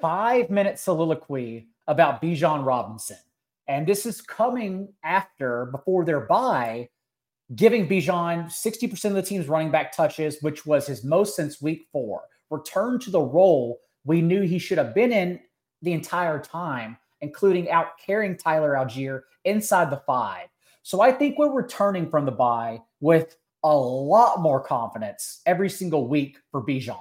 five 0.00 0.50
minute 0.50 0.78
soliloquy 0.78 1.68
about 1.86 2.22
Bijan 2.22 2.64
Robinson. 2.64 3.16
And 3.66 3.86
this 3.86 4.04
is 4.04 4.20
coming 4.20 4.92
after, 5.02 5.66
before 5.66 6.04
their 6.04 6.20
bye, 6.20 6.90
giving 7.54 7.88
Bijan 7.88 8.46
60% 8.46 9.04
of 9.04 9.14
the 9.14 9.22
team's 9.22 9.48
running 9.48 9.70
back 9.70 9.94
touches, 9.94 10.38
which 10.40 10.64
was 10.64 10.86
his 10.86 11.04
most 11.04 11.36
since 11.36 11.60
week 11.60 11.86
four. 11.92 12.22
Returned 12.50 13.02
to 13.02 13.10
the 13.10 13.20
role 13.20 13.80
we 14.04 14.20
knew 14.20 14.42
he 14.42 14.58
should 14.58 14.78
have 14.78 14.94
been 14.94 15.12
in 15.12 15.40
the 15.82 15.92
entire 15.92 16.38
time, 16.38 16.96
including 17.20 17.70
out 17.70 17.98
carrying 18.04 18.36
Tyler 18.36 18.74
Allgeier 18.74 19.22
inside 19.44 19.90
the 19.90 20.02
five. 20.06 20.48
So 20.82 21.00
I 21.00 21.12
think 21.12 21.38
we're 21.38 21.52
returning 21.52 22.10
from 22.10 22.26
the 22.26 22.32
bye 22.32 22.80
with 23.00 23.36
a 23.62 23.74
lot 23.74 24.40
more 24.40 24.60
confidence 24.60 25.40
every 25.46 25.70
single 25.70 26.06
week 26.06 26.38
for 26.50 26.62
Bijan. 26.62 26.98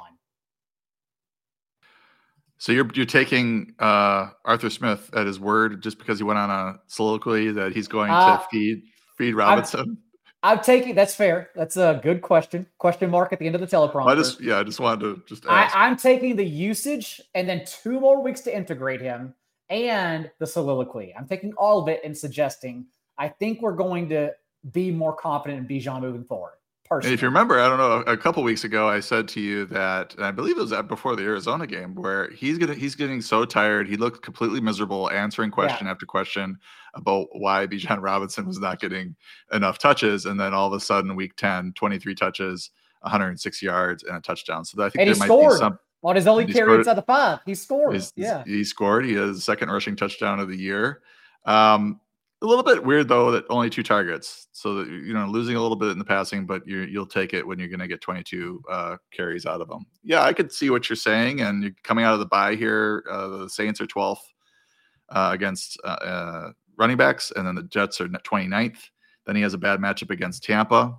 So 2.57 2.71
you're 2.71 2.89
you're 2.93 3.05
taking 3.05 3.75
uh, 3.79 4.29
Arthur 4.45 4.69
Smith 4.69 5.09
at 5.13 5.27
his 5.27 5.37
word 5.37 5.83
just 5.83 5.97
because 5.97 6.17
he 6.17 6.23
went 6.23 6.39
on 6.39 6.49
a 6.49 6.79
soliloquy 6.87 7.51
that 7.51 7.73
he's 7.73 7.89
going 7.89 8.09
uh, 8.09 8.37
to 8.37 8.45
feed 8.49 8.83
feed 9.17 9.33
Robinson. 9.33 9.81
I'm, 9.81 9.97
I'm, 10.43 10.59
taking 10.59 10.93
that's 10.93 11.15
fair. 11.15 11.49
That's 11.55 11.77
a 11.77 11.99
good 12.03 12.21
question. 12.21 12.67
Question 12.77 13.09
mark 13.09 13.31
at 13.31 13.39
the 13.39 13.45
end 13.45 13.55
of 13.55 13.61
the 13.61 13.67
teleprompter. 13.67 14.07
I 14.07 14.15
just 14.15 14.41
yeah, 14.41 14.59
I 14.59 14.63
just 14.63 14.79
wanted 14.79 15.01
to 15.01 15.23
just 15.25 15.45
ask. 15.47 15.75
I, 15.75 15.87
I'm 15.87 15.95
taking 15.95 16.35
the 16.35 16.45
usage 16.45 17.21
and 17.33 17.47
then 17.47 17.63
two 17.65 17.99
more 17.99 18.21
weeks 18.21 18.41
to 18.41 18.55
integrate 18.55 19.01
him 19.01 19.33
and 19.69 20.29
the 20.39 20.45
soliloquy. 20.45 21.13
I'm 21.17 21.27
taking 21.27 21.53
all 21.53 21.81
of 21.81 21.87
it 21.87 22.01
and 22.03 22.17
suggesting 22.17 22.85
I 23.17 23.29
think 23.29 23.61
we're 23.61 23.75
going 23.75 24.09
to 24.09 24.31
be 24.71 24.91
more 24.91 25.15
confident 25.15 25.59
in 25.59 25.77
Bijan 25.77 26.01
moving 26.01 26.23
forward. 26.23 26.53
Personally. 26.89 27.13
If 27.13 27.21
you 27.21 27.29
remember, 27.29 27.59
I 27.59 27.69
don't 27.69 27.77
know, 27.77 28.11
a 28.11 28.17
couple 28.17 28.43
weeks 28.43 28.65
ago, 28.65 28.89
I 28.89 28.99
said 28.99 29.27
to 29.29 29.39
you 29.39 29.65
that, 29.67 30.15
and 30.15 30.25
I 30.25 30.31
believe 30.31 30.57
it 30.57 30.61
was 30.61 30.73
before 30.87 31.15
the 31.15 31.23
Arizona 31.23 31.65
game, 31.65 31.95
where 31.95 32.29
he's 32.31 32.57
getting 32.57 32.77
he's 32.77 32.93
getting 32.93 33.21
so 33.21 33.45
tired. 33.45 33.87
He 33.87 33.95
looked 33.95 34.21
completely 34.21 34.59
miserable, 34.59 35.09
answering 35.09 35.49
question 35.49 35.87
yeah. 35.87 35.91
after 35.91 36.05
question 36.05 36.57
about 36.93 37.27
why 37.31 37.65
Bijan 37.67 38.01
Robinson 38.01 38.45
was 38.45 38.59
not 38.59 38.81
getting 38.81 39.15
enough 39.53 39.79
touches, 39.79 40.25
and 40.25 40.37
then 40.37 40.53
all 40.53 40.67
of 40.67 40.73
a 40.73 40.79
sudden, 40.79 41.15
week 41.15 41.35
10, 41.37 41.73
23 41.73 42.15
touches, 42.15 42.71
106 43.01 43.61
yards, 43.61 44.03
and 44.03 44.17
a 44.17 44.21
touchdown. 44.21 44.65
So 44.65 44.83
I 44.83 44.89
think 44.89 45.01
and 45.01 45.09
there 45.09 45.19
might 45.19 45.25
scored. 45.25 45.53
be 45.53 45.57
some 45.57 45.79
on 46.03 46.17
his 46.17 46.27
only 46.27 46.45
carry 46.45 46.75
inside 46.75 46.95
the 46.95 47.01
five. 47.01 47.39
He 47.45 47.55
scored. 47.55 48.01
yeah, 48.15 48.43
he 48.45 48.63
scored. 48.63 49.05
He 49.05 49.13
has 49.13 49.43
second 49.43 49.69
rushing 49.69 49.95
touchdown 49.95 50.39
of 50.39 50.49
the 50.49 50.57
year. 50.57 51.01
Um, 51.45 51.99
a 52.43 52.45
little 52.45 52.63
bit 52.63 52.83
weird 52.83 53.07
though 53.07 53.31
that 53.31 53.45
only 53.49 53.69
two 53.69 53.83
targets. 53.83 54.47
So 54.51 54.75
that 54.75 54.87
you 54.87 55.13
know, 55.13 55.25
losing 55.25 55.55
a 55.55 55.61
little 55.61 55.77
bit 55.77 55.89
in 55.89 55.97
the 55.97 56.05
passing, 56.05 56.45
but 56.45 56.67
you 56.67 56.81
you'll 56.81 57.07
take 57.07 57.33
it 57.33 57.45
when 57.45 57.57
you're 57.57 57.69
going 57.69 57.79
to 57.79 57.87
get 57.87 58.01
22 58.01 58.61
uh, 58.69 58.97
carries 59.11 59.45
out 59.45 59.61
of 59.61 59.69
them. 59.69 59.85
Yeah, 60.03 60.21
I 60.21 60.33
could 60.33 60.51
see 60.51 60.69
what 60.69 60.89
you're 60.89 60.97
saying. 60.97 61.41
And 61.41 61.63
you're 61.63 61.71
coming 61.83 62.05
out 62.05 62.13
of 62.13 62.19
the 62.19 62.25
bye 62.25 62.55
here. 62.55 63.03
Uh, 63.09 63.27
the 63.29 63.49
Saints 63.49 63.81
are 63.81 63.87
12th 63.87 64.17
uh, 65.09 65.31
against 65.33 65.79
uh, 65.83 65.87
uh, 65.87 66.51
running 66.77 66.97
backs, 66.97 67.31
and 67.35 67.47
then 67.47 67.55
the 67.55 67.63
Jets 67.63 67.99
are 68.01 68.07
29th. 68.07 68.77
Then 69.25 69.35
he 69.35 69.41
has 69.41 69.53
a 69.53 69.57
bad 69.57 69.79
matchup 69.79 70.11
against 70.11 70.43
Tampa. 70.43 70.97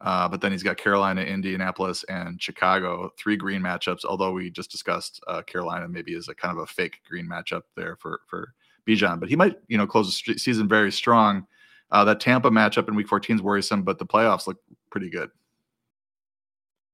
Uh, 0.00 0.28
but 0.28 0.42
then 0.42 0.52
he's 0.52 0.62
got 0.62 0.76
Carolina, 0.76 1.22
Indianapolis, 1.22 2.04
and 2.10 2.42
Chicago, 2.42 3.10
three 3.18 3.36
green 3.36 3.62
matchups. 3.62 4.04
Although 4.04 4.32
we 4.32 4.50
just 4.50 4.70
discussed 4.70 5.24
Carolina 5.46 5.88
maybe 5.88 6.12
is 6.12 6.28
a 6.28 6.34
kind 6.34 6.54
of 6.54 6.62
a 6.62 6.66
fake 6.66 7.00
green 7.08 7.26
matchup 7.26 7.62
there 7.74 7.96
for 7.96 8.20
for 8.26 8.52
Bijan, 8.86 9.20
but 9.20 9.28
he 9.28 9.36
might, 9.36 9.56
you 9.68 9.78
know, 9.78 9.86
close 9.86 10.22
the 10.26 10.38
season 10.38 10.68
very 10.68 10.92
strong. 10.92 11.46
Uh, 11.90 12.04
that 12.04 12.20
Tampa 12.20 12.50
matchup 12.50 12.88
in 12.88 12.94
Week 12.94 13.06
14 13.06 13.36
is 13.36 13.42
worrisome, 13.42 13.82
but 13.82 13.98
the 13.98 14.06
playoffs 14.06 14.46
look 14.46 14.58
pretty 14.90 15.08
good. 15.08 15.30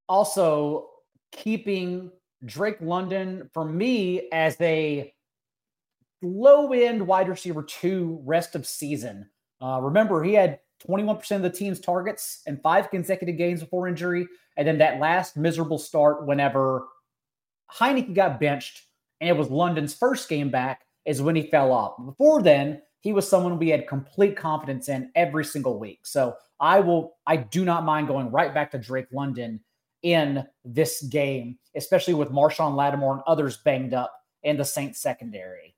Also, 0.09 0.89
keeping 1.33 2.11
Drake 2.45 2.81
London 2.81 3.49
for 3.55 3.65
me 3.65 4.29
as 4.33 4.61
a 4.61 5.15
low 6.23 6.73
end 6.73 7.07
wide 7.07 7.29
receiver 7.29 7.63
two 7.63 8.21
rest 8.25 8.55
of 8.55 8.67
season. 8.67 9.29
Uh, 9.63 9.81
remember, 9.83 10.23
he 10.23 10.35
had 10.35 10.59
21% 10.87 11.37
of 11.37 11.43
the 11.43 11.51
team's 11.51 11.81
targets 11.81 12.43
and 12.47 12.61
five 12.63 12.91
consecutive 12.91 13.37
games 13.37 13.61
before 13.61 13.89
injury. 13.89 14.27
And 14.57 14.67
then 14.67 14.79
that 14.79 14.99
last 14.99 15.37
miserable 15.37 15.79
start 15.79 16.27
whenever 16.27 16.87
Heinicke 17.73 18.15
got 18.15 18.41
benched 18.41 18.87
and 19.21 19.29
it 19.31 19.37
was 19.37 19.51
London's 19.51 19.95
first 19.95 20.29
game 20.29 20.51
back 20.51 20.83
is 21.05 21.23
when 21.23 21.37
he 21.37 21.43
fell 21.43 21.73
off. 21.73 21.95
Before 22.05 22.43
then, 22.43 22.83
he 23.01 23.13
was 23.13 23.29
someone 23.29 23.59
we 23.59 23.71
had 23.71 23.89
complete 23.89 24.37
confidence 24.37 24.89
in 24.89 25.11
every 25.15 25.45
single 25.45 25.79
week. 25.79 26.01
So 26.05 26.37
I 26.61 26.81
will, 26.81 27.17
I 27.27 27.37
do 27.37 27.65
not 27.65 27.85
mind 27.85 28.09
going 28.09 28.31
right 28.31 28.53
back 28.53 28.71
to 28.73 28.79
Drake 28.79 29.07
London 29.13 29.61
in 30.03 30.47
this 30.65 31.03
game, 31.03 31.59
especially 31.75 32.15
with 32.15 32.31
Marshon 32.31 32.75
Lattimore 32.77 33.15
and 33.15 33.23
others 33.27 33.59
banged 33.59 33.95
up 33.95 34.13
in 34.43 34.57
the 34.57 34.65
Saints 34.65 35.01
secondary. 35.01 35.75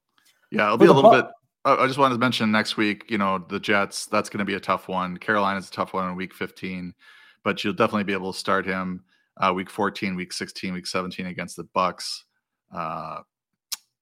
Yeah, 0.51 0.67
it'll 0.67 0.79
be 0.79 0.87
a 0.87 0.93
little 0.93 1.11
bit. 1.11 1.27
I 1.65 1.87
just 1.87 1.99
wanted 1.99 2.15
to 2.15 2.21
mention 2.21 2.51
next 2.51 2.77
week, 2.77 3.05
you 3.09 3.19
know, 3.19 3.39
the 3.49 3.61
Jets, 3.61 4.07
that's 4.07 4.29
going 4.29 4.41
to 4.41 4.45
be 4.45 4.55
a 4.55 4.61
tough 4.61 4.89
one. 4.89 5.17
Carolina's 5.17 5.69
a 5.69 5.71
tough 5.71 5.95
one 5.95 6.09
in 6.09 6.17
week 6.17 6.35
15, 6.35 6.93
but 7.45 7.63
you'll 7.63 7.73
definitely 7.73 8.03
be 8.03 8.13
able 8.13 8.33
to 8.33 8.39
start 8.39 8.67
him 8.67 9.05
uh, 9.37 9.53
week 9.55 9.71
14, 9.71 10.17
week 10.17 10.33
16, 10.33 10.75
week 10.75 10.87
17 10.89 11.27
against 11.27 11.57
the 11.57 11.65
Bucks. 11.73 12.25
Uh, 12.75 13.21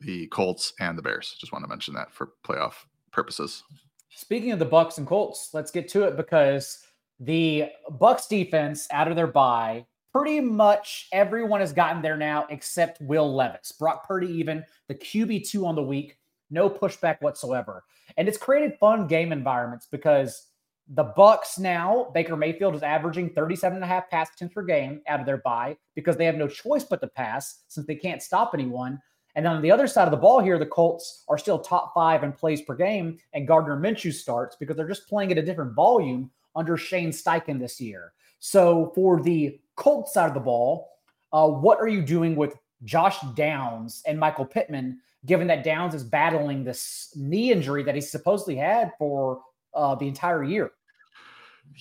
the 0.00 0.26
Colts 0.28 0.72
and 0.80 0.96
the 0.96 1.02
Bears. 1.02 1.36
Just 1.38 1.52
want 1.52 1.64
to 1.64 1.68
mention 1.68 1.94
that 1.94 2.12
for 2.12 2.32
playoff 2.44 2.84
purposes. 3.12 3.62
Speaking 4.10 4.52
of 4.52 4.58
the 4.58 4.64
Bucks 4.64 4.98
and 4.98 5.06
Colts, 5.06 5.50
let's 5.52 5.70
get 5.70 5.88
to 5.88 6.04
it 6.04 6.16
because 6.16 6.84
the 7.20 7.66
Bucks 7.90 8.26
defense 8.26 8.86
out 8.90 9.08
of 9.08 9.16
their 9.16 9.26
bye, 9.26 9.86
pretty 10.12 10.40
much 10.40 11.08
everyone 11.12 11.60
has 11.60 11.72
gotten 11.72 12.02
there 12.02 12.16
now 12.16 12.46
except 12.50 13.00
Will 13.00 13.34
Levis. 13.34 13.72
Brock 13.72 14.06
Purdy 14.06 14.28
even 14.28 14.64
the 14.88 14.94
QB2 14.94 15.64
on 15.64 15.74
the 15.74 15.82
week, 15.82 16.18
no 16.50 16.68
pushback 16.68 17.20
whatsoever. 17.20 17.84
And 18.16 18.26
it's 18.26 18.38
created 18.38 18.78
fun 18.78 19.06
game 19.06 19.32
environments 19.32 19.86
because 19.86 20.48
the 20.88 21.04
Bucks 21.04 21.58
now, 21.58 22.10
Baker 22.12 22.36
Mayfield 22.36 22.74
is 22.74 22.82
averaging 22.82 23.30
37 23.30 23.76
and 23.76 23.84
a 23.84 23.86
half 23.86 24.10
pass 24.10 24.28
attempts 24.34 24.54
per 24.54 24.62
game 24.62 25.02
out 25.06 25.20
of 25.20 25.26
their 25.26 25.38
bye 25.38 25.76
because 25.94 26.16
they 26.16 26.24
have 26.24 26.34
no 26.34 26.48
choice 26.48 26.82
but 26.82 27.00
to 27.00 27.06
pass 27.06 27.62
since 27.68 27.86
they 27.86 27.94
can't 27.94 28.22
stop 28.22 28.50
anyone. 28.54 29.00
And 29.40 29.46
then 29.46 29.54
on 29.54 29.62
the 29.62 29.70
other 29.70 29.86
side 29.86 30.04
of 30.04 30.10
the 30.10 30.18
ball 30.18 30.40
here, 30.40 30.58
the 30.58 30.66
Colts 30.66 31.24
are 31.26 31.38
still 31.38 31.58
top 31.58 31.94
five 31.94 32.24
in 32.24 32.30
plays 32.30 32.60
per 32.60 32.74
game, 32.74 33.16
and 33.32 33.48
Gardner 33.48 33.74
Minshew 33.74 34.12
starts 34.12 34.54
because 34.54 34.76
they're 34.76 34.86
just 34.86 35.08
playing 35.08 35.32
at 35.32 35.38
a 35.38 35.42
different 35.42 35.72
volume 35.72 36.30
under 36.54 36.76
Shane 36.76 37.08
Steichen 37.08 37.58
this 37.58 37.80
year. 37.80 38.12
So 38.40 38.92
for 38.94 39.22
the 39.22 39.58
Colts 39.76 40.12
side 40.12 40.28
of 40.28 40.34
the 40.34 40.40
ball, 40.40 40.90
uh, 41.32 41.48
what 41.48 41.78
are 41.80 41.88
you 41.88 42.02
doing 42.02 42.36
with 42.36 42.54
Josh 42.84 43.18
Downs 43.34 44.02
and 44.06 44.20
Michael 44.20 44.44
Pittman, 44.44 44.98
given 45.24 45.46
that 45.46 45.64
Downs 45.64 45.94
is 45.94 46.04
battling 46.04 46.62
this 46.62 47.10
knee 47.16 47.50
injury 47.50 47.82
that 47.82 47.94
he 47.94 48.02
supposedly 48.02 48.56
had 48.56 48.92
for 48.98 49.40
uh, 49.72 49.94
the 49.94 50.06
entire 50.06 50.44
year? 50.44 50.72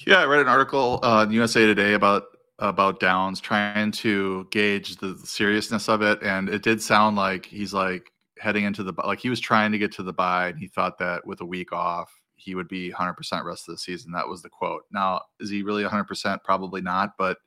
Yeah, 0.08 0.22
I 0.22 0.26
read 0.28 0.40
an 0.40 0.48
article 0.48 1.02
uh, 1.04 1.26
in 1.28 1.34
USA 1.34 1.66
Today 1.66 1.92
about 1.92 2.24
about 2.60 3.00
Downs, 3.00 3.40
trying 3.40 3.92
to 3.92 4.48
gauge 4.52 4.98
the 4.98 5.18
seriousness 5.24 5.90
of 5.90 6.02
it, 6.02 6.22
and 6.22 6.50
it 6.50 6.62
did 6.62 6.82
sound 6.82 7.16
like 7.16 7.46
he's 7.46 7.74
like 7.74 8.12
heading 8.38 8.64
into 8.64 8.84
the 8.84 8.94
like 9.06 9.20
he 9.20 9.30
was 9.30 9.40
trying 9.40 9.72
to 9.72 9.78
get 9.78 9.92
to 9.94 10.04
the 10.04 10.14
bye, 10.14 10.50
and 10.50 10.60
he 10.60 10.68
thought 10.68 10.98
that 11.00 11.26
with 11.26 11.42
a 11.42 11.46
week 11.46 11.72
off 11.72 12.12
he 12.40 12.56
would 12.56 12.70
be 12.70 12.90
100% 12.90 13.44
rest 13.44 13.68
of 13.68 13.74
the 13.74 13.78
season. 13.78 14.14
That 14.14 14.28
was 14.28 14.42
the 14.42 14.50
quote. 14.50 14.84
Now, 14.92 15.22
is 15.42 15.50
he 15.50 15.62
really 15.62 15.84
100%? 15.84 16.42
Probably 16.44 16.82
not, 16.82 17.12
but 17.18 17.38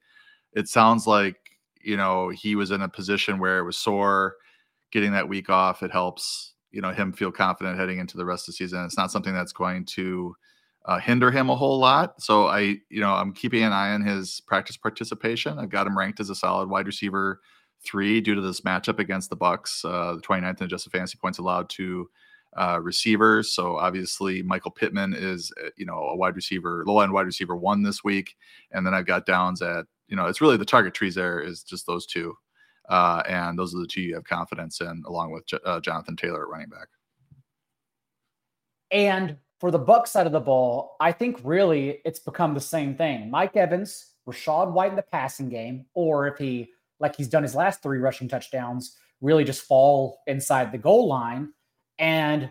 it 0.52 0.68
sounds 0.68 1.06
like 1.06 1.36
you 1.80 1.96
know 1.96 2.28
he 2.28 2.54
was 2.54 2.70
in 2.70 2.82
a 2.82 2.88
position 2.88 3.38
where 3.38 3.58
it 3.58 3.64
was 3.64 3.78
sore. 3.78 4.36
Getting 4.92 5.12
that 5.12 5.28
week 5.28 5.48
off, 5.48 5.82
it 5.82 5.90
helps 5.90 6.52
you 6.70 6.82
know 6.82 6.92
him 6.92 7.12
feel 7.12 7.32
confident 7.32 7.78
heading 7.78 7.98
into 7.98 8.16
the 8.16 8.24
rest 8.26 8.48
of 8.48 8.52
the 8.52 8.56
season. 8.56 8.84
It's 8.84 8.96
not 8.96 9.10
something 9.10 9.32
that's 9.32 9.52
going 9.52 9.86
to 9.86 10.36
uh, 10.85 10.99
hinder 10.99 11.30
him 11.30 11.51
a 11.51 11.57
whole 11.57 11.78
lot. 11.78 12.20
So 12.20 12.47
I, 12.47 12.76
you 12.89 13.01
know, 13.01 13.12
I'm 13.12 13.33
keeping 13.33 13.62
an 13.62 13.72
eye 13.72 13.95
on 13.95 14.03
his 14.03 14.41
practice 14.47 14.76
participation. 14.76 15.59
I've 15.59 15.70
got 15.70 15.87
him 15.87 15.97
ranked 15.97 16.20
as 16.20 16.30
a 16.30 16.35
solid 16.35 16.68
wide 16.68 16.87
receiver 16.87 17.41
three 17.85 18.20
due 18.20 18.35
to 18.35 18.41
this 18.41 18.62
matchup 18.62 18.99
against 18.99 19.30
the 19.30 19.37
Bucks, 19.37 19.85
uh, 19.85 20.14
the 20.14 20.22
29th 20.22 20.61
in 20.61 20.64
adjusted 20.64 20.91
fantasy 20.91 21.18
points 21.20 21.39
allowed 21.39 21.68
to 21.70 22.09
uh, 22.57 22.80
receivers. 22.80 23.53
So 23.53 23.76
obviously 23.78 24.43
Michael 24.43 24.70
Pittman 24.70 25.14
is, 25.14 25.53
uh, 25.64 25.70
you 25.76 25.87
know, 25.87 25.99
a 25.99 26.16
wide 26.16 26.37
receiver, 26.37 26.85
low 26.87 27.01
end 27.01 27.12
wide 27.12 27.26
receiver 27.26 27.57
one 27.57 27.83
this 27.83 28.05
week, 28.05 28.37
and 28.72 28.87
then 28.87 28.95
I've 28.95 29.07
got 29.07 29.26
Downs 29.26 29.62
at, 29.62 29.87
you 30.09 30.16
know, 30.16 30.26
it's 30.26 30.41
really 30.41 30.57
the 30.57 30.64
target 30.64 30.95
trees 30.95 31.14
there 31.14 31.41
is 31.41 31.62
just 31.62 31.87
those 31.87 32.07
two, 32.07 32.35
uh, 32.89 33.22
and 33.26 33.59
those 33.59 33.74
are 33.74 33.78
the 33.78 33.87
two 33.87 34.03
you 34.03 34.14
have 34.14 34.24
confidence 34.24 34.80
in, 34.80 35.03
along 35.07 35.33
with 35.33 35.47
J- 35.47 35.59
uh, 35.64 35.80
Jonathan 35.80 36.16
Taylor 36.16 36.43
at 36.43 36.49
running 36.49 36.68
back. 36.68 36.89
And 38.91 39.39
for 39.62 39.70
the 39.70 39.78
Buck 39.78 40.08
side 40.08 40.26
of 40.26 40.32
the 40.32 40.40
ball, 40.40 40.96
I 40.98 41.12
think 41.12 41.38
really 41.44 42.00
it's 42.04 42.18
become 42.18 42.52
the 42.52 42.60
same 42.60 42.96
thing. 42.96 43.30
Mike 43.30 43.56
Evans, 43.56 44.14
Rachaad 44.26 44.72
White 44.72 44.90
in 44.90 44.96
the 44.96 45.02
passing 45.02 45.48
game, 45.48 45.86
or 45.94 46.26
if 46.26 46.36
he, 46.36 46.72
like 46.98 47.14
he's 47.14 47.28
done 47.28 47.44
his 47.44 47.54
last 47.54 47.80
three 47.80 47.98
rushing 47.98 48.26
touchdowns, 48.26 48.96
really 49.20 49.44
just 49.44 49.62
fall 49.62 50.18
inside 50.26 50.72
the 50.72 50.78
goal 50.78 51.06
line. 51.06 51.52
And 52.00 52.50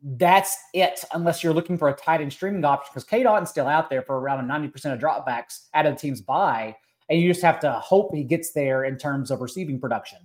that's 0.00 0.56
it, 0.72 1.04
unless 1.12 1.42
you're 1.42 1.52
looking 1.52 1.76
for 1.76 1.88
a 1.88 1.92
tight 1.92 2.20
end 2.20 2.32
streaming 2.32 2.64
option, 2.64 2.92
because 2.94 3.02
Cade 3.02 3.26
Otton's 3.26 3.50
still 3.50 3.66
out 3.66 3.90
there 3.90 4.02
for 4.02 4.20
around 4.20 4.48
a 4.48 4.52
90% 4.52 4.92
of 4.92 5.00
dropbacks 5.00 5.66
out 5.74 5.86
of 5.86 5.94
the 5.94 6.00
team's 6.00 6.20
bye. 6.20 6.76
And 7.10 7.20
you 7.20 7.28
just 7.32 7.42
have 7.42 7.58
to 7.60 7.72
hope 7.72 8.14
he 8.14 8.22
gets 8.22 8.52
there 8.52 8.84
in 8.84 8.96
terms 8.96 9.32
of 9.32 9.40
receiving 9.40 9.80
production. 9.80 10.20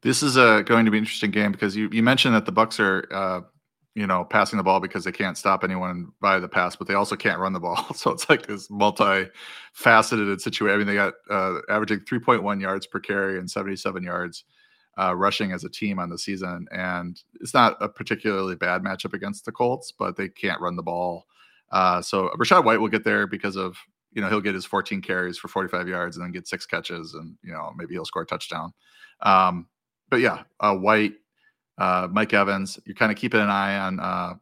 This 0.00 0.22
is 0.22 0.38
a 0.38 0.62
going 0.64 0.86
to 0.86 0.90
be 0.90 0.96
an 0.96 1.04
interesting 1.04 1.32
game 1.32 1.52
because 1.52 1.76
you, 1.76 1.90
you 1.92 2.02
mentioned 2.02 2.34
that 2.34 2.46
the 2.46 2.52
Bucks 2.52 2.80
are 2.80 3.06
uh, 3.12 3.40
you 3.98 4.06
know 4.06 4.24
passing 4.24 4.58
the 4.58 4.62
ball 4.62 4.78
because 4.78 5.02
they 5.02 5.10
can't 5.10 5.36
stop 5.36 5.64
anyone 5.64 6.12
by 6.20 6.38
the 6.38 6.48
pass, 6.48 6.76
but 6.76 6.86
they 6.86 6.94
also 6.94 7.16
can't 7.16 7.40
run 7.40 7.52
the 7.52 7.58
ball. 7.58 7.84
So 7.96 8.12
it's 8.12 8.28
like 8.28 8.46
this 8.46 8.70
multi-faceted 8.70 10.40
situation. 10.40 10.74
I 10.74 10.78
mean, 10.78 10.86
they 10.86 10.94
got 10.94 11.14
uh, 11.28 11.58
averaging 11.68 12.00
3.1 12.00 12.60
yards 12.60 12.86
per 12.86 13.00
carry 13.00 13.40
and 13.40 13.50
77 13.50 14.04
yards 14.04 14.44
uh, 15.00 15.16
rushing 15.16 15.50
as 15.50 15.64
a 15.64 15.68
team 15.68 15.98
on 15.98 16.10
the 16.10 16.18
season, 16.18 16.68
and 16.70 17.20
it's 17.40 17.54
not 17.54 17.76
a 17.80 17.88
particularly 17.88 18.54
bad 18.54 18.82
matchup 18.82 19.14
against 19.14 19.44
the 19.44 19.50
Colts, 19.50 19.90
but 19.90 20.14
they 20.14 20.28
can't 20.28 20.60
run 20.60 20.76
the 20.76 20.82
ball. 20.82 21.26
Uh, 21.72 22.00
so 22.00 22.30
Rachaad 22.38 22.64
White 22.64 22.80
will 22.80 22.88
get 22.88 23.02
there 23.02 23.26
because 23.26 23.56
of 23.56 23.76
you 24.12 24.22
know 24.22 24.28
he'll 24.28 24.40
get 24.40 24.54
his 24.54 24.64
14 24.64 25.02
carries 25.02 25.38
for 25.38 25.48
45 25.48 25.88
yards 25.88 26.16
and 26.16 26.24
then 26.24 26.30
get 26.30 26.46
six 26.46 26.66
catches, 26.66 27.14
and 27.14 27.36
you 27.42 27.52
know 27.52 27.72
maybe 27.76 27.94
he'll 27.94 28.04
score 28.04 28.22
a 28.22 28.26
touchdown. 28.26 28.72
Um, 29.22 29.66
but 30.08 30.20
yeah, 30.20 30.44
uh, 30.60 30.76
White, 30.76 31.14
uh, 31.78 32.08
Mike 32.10 32.34
Evans, 32.34 32.78
you're 32.84 32.94
kind 32.94 33.12
of 33.12 33.18
keeping 33.18 33.40
an 33.40 33.50
eye 33.50 33.78
on 33.78 34.00
uh, 34.00 34.34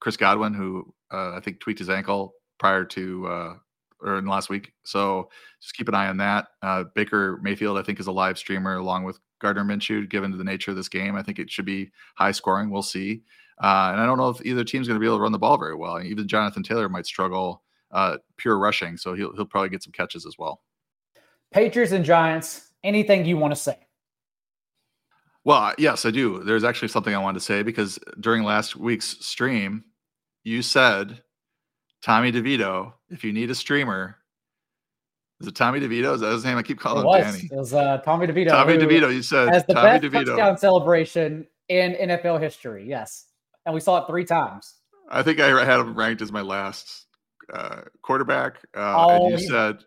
Chris 0.00 0.16
Godwin, 0.16 0.54
who 0.54 0.92
uh, 1.12 1.34
I 1.36 1.40
think 1.40 1.60
tweaked 1.60 1.78
his 1.78 1.90
ankle 1.90 2.34
prior 2.58 2.84
to 2.86 3.26
uh, 3.26 3.54
or 4.00 4.18
in 4.18 4.26
last 4.26 4.48
week. 4.48 4.72
So 4.82 5.28
just 5.60 5.74
keep 5.74 5.88
an 5.88 5.94
eye 5.94 6.08
on 6.08 6.16
that. 6.18 6.48
Uh, 6.62 6.84
Baker 6.94 7.38
Mayfield, 7.42 7.76
I 7.78 7.82
think, 7.82 8.00
is 8.00 8.06
a 8.06 8.12
live 8.12 8.38
streamer 8.38 8.76
along 8.76 9.04
with 9.04 9.18
Gardner 9.40 9.64
Minshew. 9.64 10.08
Given 10.08 10.36
the 10.36 10.44
nature 10.44 10.70
of 10.70 10.76
this 10.76 10.88
game, 10.88 11.16
I 11.16 11.22
think 11.22 11.38
it 11.38 11.50
should 11.50 11.66
be 11.66 11.90
high 12.16 12.32
scoring. 12.32 12.70
We'll 12.70 12.82
see. 12.82 13.22
Uh, 13.62 13.90
and 13.92 14.00
I 14.00 14.06
don't 14.06 14.16
know 14.16 14.30
if 14.30 14.44
either 14.44 14.64
team's 14.64 14.88
going 14.88 14.96
to 14.96 15.00
be 15.00 15.06
able 15.06 15.18
to 15.18 15.22
run 15.22 15.32
the 15.32 15.38
ball 15.38 15.58
very 15.58 15.74
well. 15.74 16.00
Even 16.02 16.26
Jonathan 16.26 16.62
Taylor 16.62 16.88
might 16.88 17.04
struggle 17.04 17.62
pure 18.38 18.58
rushing, 18.58 18.96
so 18.96 19.12
he'll 19.14 19.34
he'll 19.34 19.44
probably 19.44 19.68
get 19.68 19.82
some 19.82 19.92
catches 19.92 20.24
as 20.24 20.38
well. 20.38 20.62
Patriots 21.52 21.92
and 21.92 22.04
Giants. 22.04 22.70
Anything 22.82 23.26
you 23.26 23.36
want 23.36 23.52
to 23.52 23.60
say? 23.60 23.76
Well, 25.44 25.72
yes, 25.78 26.04
I 26.04 26.10
do. 26.10 26.42
There's 26.44 26.64
actually 26.64 26.88
something 26.88 27.14
I 27.14 27.18
wanted 27.18 27.38
to 27.38 27.44
say 27.44 27.62
because 27.62 27.98
during 28.18 28.42
last 28.44 28.76
week's 28.76 29.24
stream, 29.24 29.84
you 30.44 30.60
said 30.62 31.22
Tommy 32.02 32.30
DeVito, 32.32 32.92
if 33.08 33.24
you 33.24 33.32
need 33.32 33.50
a 33.50 33.54
streamer, 33.54 34.16
is 35.40 35.46
it 35.48 35.54
Tommy 35.54 35.80
DeVito? 35.80 36.14
Is 36.14 36.20
that 36.20 36.32
his 36.32 36.44
name? 36.44 36.58
I 36.58 36.62
keep 36.62 36.78
calling 36.78 37.06
it 37.08 37.24
him 37.24 37.32
Danny. 37.32 37.48
It 37.50 37.56
was 37.56 37.72
uh, 37.72 37.98
Tommy 38.04 38.26
DeVito. 38.26 38.48
Tommy 38.50 38.76
DeVito. 38.76 39.12
You 39.12 39.22
said 39.22 39.48
has 39.48 39.64
the 39.64 39.72
Tommy 39.74 39.98
best 39.98 40.04
DeVito. 40.04 40.26
touchdown 40.26 40.58
celebration 40.58 41.46
in 41.70 41.92
NFL 41.94 42.40
history. 42.40 42.86
Yes, 42.86 43.26
and 43.64 43.74
we 43.74 43.80
saw 43.80 44.02
it 44.02 44.06
three 44.06 44.24
times. 44.26 44.74
I 45.08 45.22
think 45.22 45.40
I 45.40 45.64
had 45.64 45.80
him 45.80 45.94
ranked 45.94 46.20
as 46.20 46.30
my 46.30 46.42
last 46.42 47.06
uh, 47.52 47.80
quarterback. 48.02 48.56
Uh, 48.76 48.94
Oh, 48.98 49.10
and 49.26 49.38
you 49.38 49.38
you- 49.44 49.48
said 49.50 49.78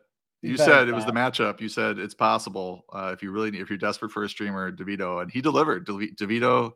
you 0.43 0.57
said 0.57 0.87
it 0.87 0.93
was 0.93 1.05
the 1.05 1.11
matchup. 1.11 1.61
You 1.61 1.69
said 1.69 1.97
it's 1.97 2.13
possible 2.13 2.85
uh, 2.93 3.11
if 3.13 3.23
you 3.23 3.31
really 3.31 3.57
if 3.57 3.69
you're 3.69 3.77
desperate 3.77 4.11
for 4.11 4.23
a 4.23 4.29
streamer, 4.29 4.71
DeVito, 4.71 5.21
and 5.21 5.31
he 5.31 5.41
delivered. 5.41 5.85
De- 5.85 6.11
DeVito 6.11 6.73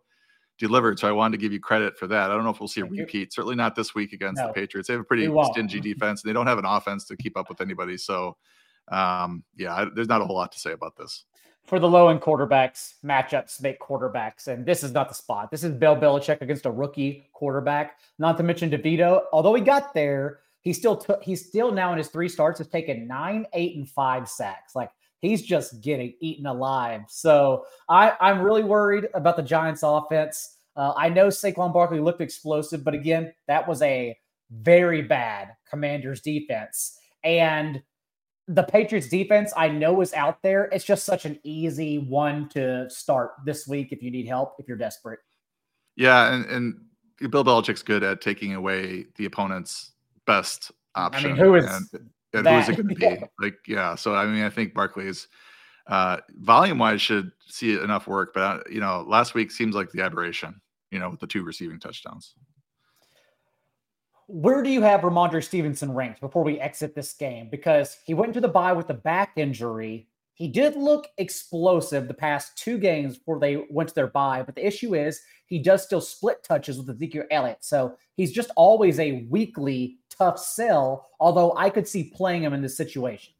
delivered. 0.57 0.97
So 0.99 1.07
I 1.07 1.11
wanted 1.11 1.37
to 1.37 1.41
give 1.41 1.53
you 1.53 1.59
credit 1.59 1.97
for 1.97 2.07
that. 2.07 2.31
I 2.31 2.33
don't 2.33 2.43
know 2.43 2.49
if 2.49 2.59
we'll 2.59 2.67
see 2.67 2.81
a 2.81 2.85
repeat. 2.85 3.33
Certainly 3.33 3.55
not 3.55 3.75
this 3.75 3.93
week 3.93 4.13
against 4.13 4.41
No, 4.41 4.47
the 4.47 4.53
Patriots. 4.53 4.87
They 4.87 4.93
have 4.93 5.01
a 5.01 5.05
pretty 5.05 5.31
stingy 5.51 5.79
defense. 5.93 6.23
And 6.23 6.29
they 6.29 6.33
don't 6.33 6.47
have 6.47 6.57
an 6.57 6.65
offense 6.65 7.05
to 7.05 7.17
keep 7.17 7.37
up 7.37 7.49
with 7.49 7.61
anybody. 7.61 7.97
So 7.97 8.37
um, 8.89 9.43
yeah, 9.55 9.75
I, 9.75 9.85
there's 9.93 10.07
not 10.07 10.21
a 10.21 10.25
whole 10.25 10.35
lot 10.35 10.51
to 10.53 10.59
say 10.59 10.71
about 10.71 10.95
this. 10.95 11.25
For 11.65 11.79
the 11.79 11.89
low 11.89 12.07
end 12.07 12.21
quarterbacks, 12.21 12.93
matchups 13.03 13.61
make 13.61 13.79
quarterbacks, 13.81 14.47
and 14.47 14.65
this 14.65 14.83
is 14.83 14.93
not 14.93 15.09
the 15.09 15.15
spot. 15.15 15.51
This 15.51 15.65
is 15.65 15.73
Bill 15.73 15.97
Belichick 15.97 16.41
against 16.41 16.65
a 16.65 16.71
rookie 16.71 17.29
quarterback. 17.33 17.99
Not 18.19 18.37
to 18.37 18.43
mention 18.43 18.69
DeVito. 18.69 19.23
Although 19.33 19.53
he 19.53 19.61
got 19.61 19.93
there, 19.93 20.39
he 20.67 20.73
still 20.73 20.97
took. 20.97 21.23
He's 21.23 21.47
still 21.47 21.71
now 21.71 21.93
in 21.93 21.97
his 21.97 22.09
three 22.09 22.27
starts 22.27 22.57
has 22.57 22.67
taken 22.67 23.07
nine, 23.07 23.45
eight, 23.53 23.77
and 23.77 23.89
five 23.89 24.27
sacks. 24.27 24.75
Like 24.75 24.91
he's 25.21 25.41
just 25.41 25.79
getting 25.79 26.13
eaten 26.19 26.45
alive. 26.45 27.03
So 27.07 27.63
I, 27.87 28.11
I'm 28.19 28.41
really 28.41 28.65
worried 28.65 29.07
about 29.13 29.37
the 29.37 29.43
Giants' 29.43 29.81
offense. 29.81 30.57
Uh, 30.75 30.91
I 30.97 31.07
know 31.07 31.27
Saquon 31.27 31.71
Barkley 31.71 32.01
looked 32.01 32.19
explosive, 32.19 32.83
but 32.83 32.93
again, 32.93 33.33
that 33.47 33.65
was 33.65 33.81
a 33.81 34.17
very 34.51 35.01
bad 35.01 35.55
Commanders 35.69 36.19
defense. 36.19 36.99
And 37.23 37.81
the 38.49 38.63
Patriots 38.63 39.07
defense, 39.07 39.53
I 39.55 39.69
know 39.69 40.01
is 40.01 40.11
out 40.11 40.43
there. 40.43 40.65
It's 40.73 40.83
just 40.83 41.05
such 41.05 41.23
an 41.23 41.39
easy 41.43 41.97
one 41.97 42.49
to 42.49 42.89
start 42.89 43.31
this 43.45 43.69
week 43.69 43.93
if 43.93 44.03
you 44.03 44.11
need 44.11 44.27
help, 44.27 44.55
if 44.59 44.67
you're 44.67 44.75
desperate. 44.75 45.19
Yeah, 45.95 46.33
and, 46.33 46.45
and 46.47 47.31
Bill 47.31 47.45
Belichick's 47.45 47.83
good 47.83 48.03
at 48.03 48.19
taking 48.19 48.53
away 48.53 49.05
the 49.15 49.23
opponent's 49.23 49.93
best 50.27 50.71
option. 50.93 51.31
I 51.31 51.33
mean, 51.33 51.43
who 51.43 51.55
is 51.55 51.65
and, 51.65 52.09
and 52.33 52.47
who 52.47 52.53
is 52.55 52.69
it 52.69 52.75
going 52.75 52.87
to 52.89 52.95
be? 52.95 53.05
Yeah. 53.05 53.25
Like, 53.39 53.57
yeah. 53.67 53.95
So 53.95 54.13
I 54.13 54.25
mean, 54.27 54.43
I 54.43 54.49
think 54.49 54.73
Barkley's 54.73 55.27
uh, 55.87 56.17
volume 56.35 56.77
wise 56.77 57.01
should 57.01 57.31
see 57.47 57.79
enough 57.79 58.07
work, 58.07 58.33
but 58.33 58.41
uh, 58.41 58.59
you 58.69 58.79
know, 58.79 59.03
last 59.07 59.33
week 59.33 59.49
seems 59.49 59.73
like 59.73 59.89
the 59.91 60.03
aberration. 60.03 60.61
You 60.91 60.99
know, 60.99 61.09
with 61.09 61.19
the 61.19 61.27
two 61.27 61.43
receiving 61.43 61.79
touchdowns. 61.79 62.35
Where 64.27 64.61
do 64.61 64.69
you 64.69 64.81
have 64.81 65.01
Rhamondre 65.01 65.43
Stevenson 65.43 65.93
ranked 65.93 66.21
before 66.21 66.43
we 66.43 66.59
exit 66.59 66.95
this 66.95 67.13
game? 67.13 67.49
Because 67.49 67.97
he 68.05 68.13
went 68.13 68.29
into 68.29 68.41
the 68.41 68.47
bye 68.47 68.73
with 68.73 68.89
a 68.89 68.93
back 68.93 69.33
injury. 69.37 70.07
He 70.37 70.47
did 70.47 70.75
look 70.75 71.07
explosive 71.17 72.07
the 72.07 72.13
past 72.13 72.55
two 72.55 72.77
games 72.77 73.17
before 73.17 73.39
they 73.39 73.65
went 73.71 73.89
to 73.89 73.95
their 73.95 74.05
bye, 74.05 74.43
but 74.43 74.53
the 74.53 74.65
issue 74.65 74.93
is 74.93 75.19
he 75.47 75.57
does 75.57 75.83
still 75.83 75.99
split 75.99 76.43
touches 76.43 76.77
with 76.77 76.87
Ezekiel 76.91 77.23
Elliott. 77.31 77.57
So 77.61 77.97
he's 78.13 78.31
just 78.31 78.51
always 78.55 78.99
a 78.99 79.25
weekly 79.31 79.97
tough 80.15 80.37
sell, 80.37 81.07
although 81.19 81.55
I 81.57 81.71
could 81.71 81.87
see 81.87 82.11
playing 82.15 82.43
him 82.43 82.53
in 82.53 82.61
this 82.61 82.77
situation. 82.77 83.33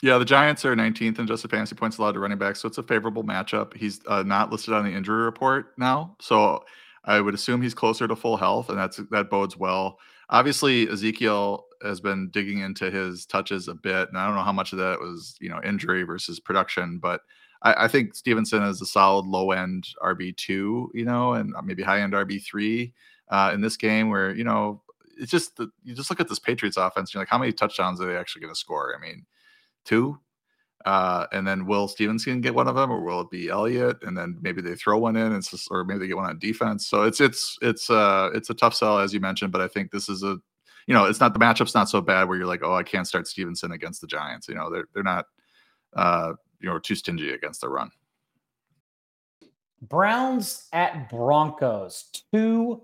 Yeah, 0.00 0.16
the 0.16 0.24
Giants 0.24 0.64
are 0.64 0.74
19th 0.74 1.18
in 1.18 1.24
adjusted 1.26 1.50
fantasy 1.50 1.74
points 1.74 1.98
allowed 1.98 2.12
to 2.12 2.20
running 2.20 2.38
back, 2.38 2.56
so 2.56 2.66
it's 2.66 2.78
a 2.78 2.82
favorable 2.82 3.24
matchup. 3.24 3.76
He's 3.76 4.00
uh, 4.06 4.22
not 4.22 4.50
listed 4.50 4.72
on 4.72 4.86
the 4.86 4.92
injury 4.92 5.24
report 5.24 5.74
now, 5.76 6.16
so 6.18 6.64
I 7.04 7.20
would 7.20 7.34
assume 7.34 7.60
he's 7.60 7.74
closer 7.74 8.08
to 8.08 8.16
full 8.16 8.38
health, 8.38 8.70
and 8.70 8.78
that's 8.78 8.96
that 9.10 9.28
bodes 9.28 9.54
well. 9.54 9.98
Obviously, 10.30 10.88
Ezekiel 10.88 11.64
has 11.82 12.00
been 12.00 12.28
digging 12.30 12.58
into 12.58 12.90
his 12.90 13.24
touches 13.24 13.68
a 13.68 13.74
bit, 13.74 14.08
and 14.08 14.18
I 14.18 14.26
don't 14.26 14.36
know 14.36 14.42
how 14.42 14.52
much 14.52 14.72
of 14.72 14.78
that 14.78 15.00
was 15.00 15.36
you 15.40 15.48
know 15.48 15.60
injury 15.64 16.02
versus 16.02 16.40
production, 16.40 16.98
but 16.98 17.22
I, 17.62 17.84
I 17.84 17.88
think 17.88 18.14
Stevenson 18.14 18.62
is 18.62 18.80
a 18.80 18.86
solid 18.86 19.26
low 19.26 19.52
end 19.52 19.88
RB 20.02 20.36
two, 20.36 20.90
you 20.94 21.04
know, 21.04 21.34
and 21.34 21.54
maybe 21.64 21.82
high 21.82 22.00
end 22.00 22.12
RB 22.12 22.42
three 22.44 22.92
uh, 23.28 23.50
in 23.54 23.60
this 23.60 23.76
game 23.76 24.10
where 24.10 24.34
you 24.34 24.44
know 24.44 24.82
it's 25.18 25.30
just 25.30 25.56
the, 25.56 25.68
you 25.82 25.94
just 25.94 26.10
look 26.10 26.20
at 26.20 26.28
this 26.28 26.38
Patriots 26.38 26.76
offense, 26.76 27.12
you're 27.12 27.20
like, 27.20 27.28
how 27.28 27.38
many 27.38 27.52
touchdowns 27.52 28.00
are 28.00 28.06
they 28.06 28.16
actually 28.16 28.42
going 28.42 28.54
to 28.54 28.58
score? 28.58 28.94
I 28.96 29.00
mean 29.00 29.24
two. 29.84 30.18
Uh, 30.84 31.26
and 31.32 31.46
then 31.46 31.66
will 31.66 31.88
Stevenson 31.88 32.40
get 32.40 32.54
one 32.54 32.68
of 32.68 32.76
them, 32.76 32.90
or 32.90 33.00
will 33.00 33.20
it 33.20 33.30
be 33.30 33.48
Elliott? 33.48 33.98
And 34.02 34.16
then 34.16 34.38
maybe 34.40 34.62
they 34.62 34.74
throw 34.74 34.98
one 34.98 35.16
in, 35.16 35.32
and 35.32 35.44
just, 35.44 35.68
or 35.70 35.84
maybe 35.84 36.00
they 36.00 36.06
get 36.06 36.16
one 36.16 36.28
on 36.28 36.38
defense. 36.38 36.86
So 36.86 37.02
it's 37.02 37.20
it's 37.20 37.58
it's 37.62 37.90
uh 37.90 38.30
it's 38.32 38.50
a 38.50 38.54
tough 38.54 38.74
sell 38.74 38.98
as 38.98 39.12
you 39.12 39.20
mentioned, 39.20 39.52
but 39.52 39.60
I 39.60 39.68
think 39.68 39.90
this 39.90 40.08
is 40.08 40.22
a 40.22 40.38
you 40.86 40.94
know 40.94 41.04
it's 41.04 41.20
not 41.20 41.32
the 41.32 41.40
matchup's 41.40 41.74
not 41.74 41.88
so 41.88 42.00
bad 42.00 42.28
where 42.28 42.38
you're 42.38 42.46
like 42.46 42.62
oh 42.62 42.74
I 42.74 42.84
can't 42.84 43.06
start 43.06 43.26
Stevenson 43.26 43.72
against 43.72 44.00
the 44.00 44.06
Giants. 44.06 44.48
You 44.48 44.54
know 44.54 44.70
they're 44.70 44.88
they're 44.94 45.02
not 45.02 45.26
uh 45.94 46.34
you 46.60 46.68
know 46.68 46.78
too 46.78 46.94
stingy 46.94 47.32
against 47.32 47.60
the 47.60 47.68
run. 47.68 47.90
Browns 49.82 50.68
at 50.72 51.08
Broncos, 51.10 52.10
two 52.32 52.82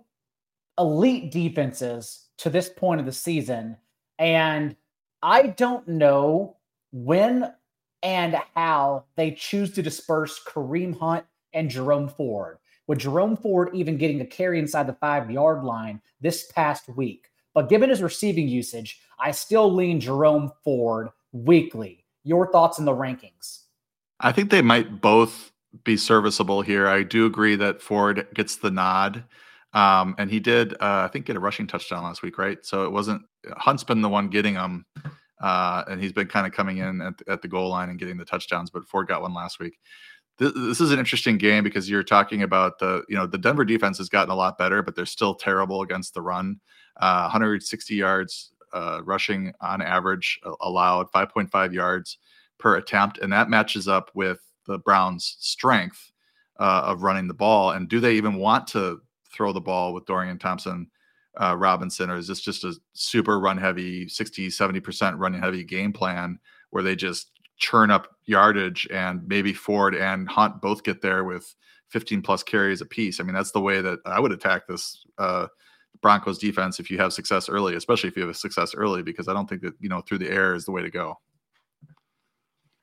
elite 0.79 1.31
defenses 1.31 2.27
to 2.39 2.51
this 2.51 2.69
point 2.69 3.01
of 3.01 3.07
the 3.07 3.13
season. 3.13 3.77
And 4.19 4.77
I 5.23 5.49
don't 5.49 5.87
know 5.89 6.57
when 6.93 7.53
and 8.05 8.37
how 8.55 9.05
they 9.17 9.33
choose 9.33 9.73
to 9.73 9.83
disperse 9.83 10.41
Kareem 10.47 10.97
Hunt 10.97 11.25
and 11.55 11.71
Jerome 11.71 12.09
Ford, 12.09 12.59
with 12.87 12.99
Jerome 12.99 13.37
Ford 13.37 13.71
even 13.73 13.97
getting 13.97 14.21
a 14.21 14.27
carry 14.27 14.59
inside 14.59 14.87
the 14.87 14.93
five 14.93 15.31
yard 15.31 15.65
line 15.65 16.01
this 16.21 16.53
past 16.53 16.89
week. 16.91 17.29
But 17.55 17.69
given 17.69 17.89
his 17.89 18.03
receiving 18.03 18.47
usage, 18.47 19.01
I 19.19 19.31
still 19.31 19.73
lean 19.73 20.01
Jerome 20.01 20.53
Ford 20.63 21.09
weekly. 21.33 22.05
Your 22.25 22.51
thoughts 22.53 22.79
in 22.79 22.85
the 22.85 22.93
rankings? 22.93 23.61
I 24.21 24.33
think 24.33 24.51
they 24.51 24.63
might 24.63 25.01
both 25.01 25.53
be 25.85 25.97
serviceable 25.97 26.63
here. 26.63 26.87
I 26.87 27.03
do 27.03 27.27
agree 27.27 27.57
that 27.57 27.83
Ford 27.83 28.27
gets 28.35 28.57
the 28.57 28.71
nod. 28.71 29.25
Um, 29.73 30.15
and 30.19 30.31
he 30.31 30.39
did, 30.39 30.75
uh, 30.75 31.05
I 31.05 31.09
think, 31.09 31.27
get 31.27 31.37
a 31.37 31.41
rushing 31.41 31.67
touchdown 31.67 32.05
last 32.05 32.23
week, 32.23 32.39
right? 32.39 32.65
So 32.65 32.85
it 32.85 32.93
wasn't 32.93 33.23
Hunt's 33.57 33.83
been 33.83 34.03
the 34.03 34.09
one 34.09 34.29
getting 34.29 34.55
them, 34.55 34.87
uh, 35.41 35.85
and 35.89 36.01
he's 36.01 36.13
been 36.13 36.29
kind 36.29 36.47
of 36.47 36.53
coming 36.53 36.79
in 36.79 37.01
at, 37.01 37.15
at 37.29 37.43
the 37.43 37.49
goal 37.49 37.71
line 37.71 37.91
and 37.91 37.99
getting 37.99 38.17
the 38.17 38.25
touchdowns. 38.25 38.71
But 38.71 38.87
Ford 38.87 39.09
got 39.09 39.23
one 39.23 39.35
last 39.35 39.59
week. 39.59 39.79
This, 40.39 40.53
this 40.55 40.81
is 40.81 40.91
an 40.91 40.99
interesting 40.99 41.39
game 41.39 41.65
because 41.65 41.89
you're 41.89 42.03
talking 42.03 42.43
about 42.43 42.79
the, 42.79 43.05
you 43.09 43.17
know, 43.17 43.27
the 43.27 43.39
Denver 43.39 43.65
defense 43.65 43.99
has 43.99 44.09
gotten 44.09 44.31
a 44.31 44.37
lot 44.37 44.59
better, 44.59 44.83
but 44.83 44.97
they're 44.97 45.07
still 45.07 45.35
terrible 45.35 45.83
against 45.83 46.15
the 46.15 46.23
run. 46.23 46.61
Uh, 46.97 47.23
160 47.23 47.95
yards 47.95 48.53
uh, 48.73 49.01
rushing 49.05 49.53
on 49.61 49.81
average 49.81 50.41
allowed, 50.61 51.11
5.5 51.13 51.73
yards 51.73 52.19
per 52.59 52.77
attempt, 52.77 53.19
and 53.19 53.33
that 53.33 53.49
matches 53.49 53.87
up 53.89 54.11
with 54.15 54.41
the 54.67 54.79
Browns' 54.79 55.37
strength 55.41 56.13
uh, 56.59 56.83
of 56.85 57.03
running 57.03 57.29
the 57.29 57.35
ball. 57.35 57.73
And 57.73 57.89
do 57.89 58.01
they 58.01 58.15
even 58.15 58.37
want 58.37 58.67
to 58.69 59.01
throw 59.33 59.53
the 59.53 59.61
ball 59.61 59.93
with 59.93 60.07
Dorian 60.07 60.39
Thompson 60.39 60.89
uh, 61.41 61.57
Robinson, 61.57 62.11
or 62.11 62.17
is 62.17 62.29
this 62.29 62.41
just 62.41 62.65
a 62.65 62.75
super 62.93 63.41
run 63.41 63.57
heavy, 63.57 64.09
60, 64.09 64.49
70% 64.49 65.19
run 65.19 65.35
heavy 65.35 65.65
game 65.65 65.93
plan 65.93 66.39
where 66.71 66.83
they 66.83 66.97
just 66.97 67.31
churn 67.57 67.91
up 67.91 68.09
yardage 68.25 68.87
and 68.93 69.27
maybe 69.27 69.53
Ford 69.53 69.95
and 69.95 70.29
Hunt 70.29 70.61
both 70.61 70.83
get 70.83 71.03
there 71.03 71.25
with 71.25 71.55
15 71.91 72.23
plus 72.23 72.43
carries 72.43 72.81
a 72.81 72.87
piece. 72.87 73.21
I 73.21 73.25
mean, 73.25 73.35
that's 73.35 73.53
the 73.53 73.61
way 73.61 73.81
that 73.81 74.01
I 74.07 74.21
would 74.21 74.33
attack 74.33 74.67
this 74.67 75.05
uh, 75.19 75.47
Broncos 76.01 76.39
defense 76.39 76.81
if 76.81 76.91
you 76.91 76.99
have 76.99 77.13
success 77.13 77.49
early, 77.49 77.77
especially 77.77 78.09
if 78.09 78.17
you 78.17 78.23
have 78.23 78.31
a 78.31 78.35
success 78.35 78.75
early, 78.75 79.03
because 79.03 79.29
I 79.29 79.33
don't 79.33 79.49
think 79.49 79.63
that, 79.63 79.75
you 79.81 79.89
know, 79.89 80.01
through 80.01 80.19
the 80.19 80.31
air 80.31 80.55
is 80.55 80.65
the 80.65 80.73
way 80.73 80.83
to 80.83 80.91
go. 80.91 81.19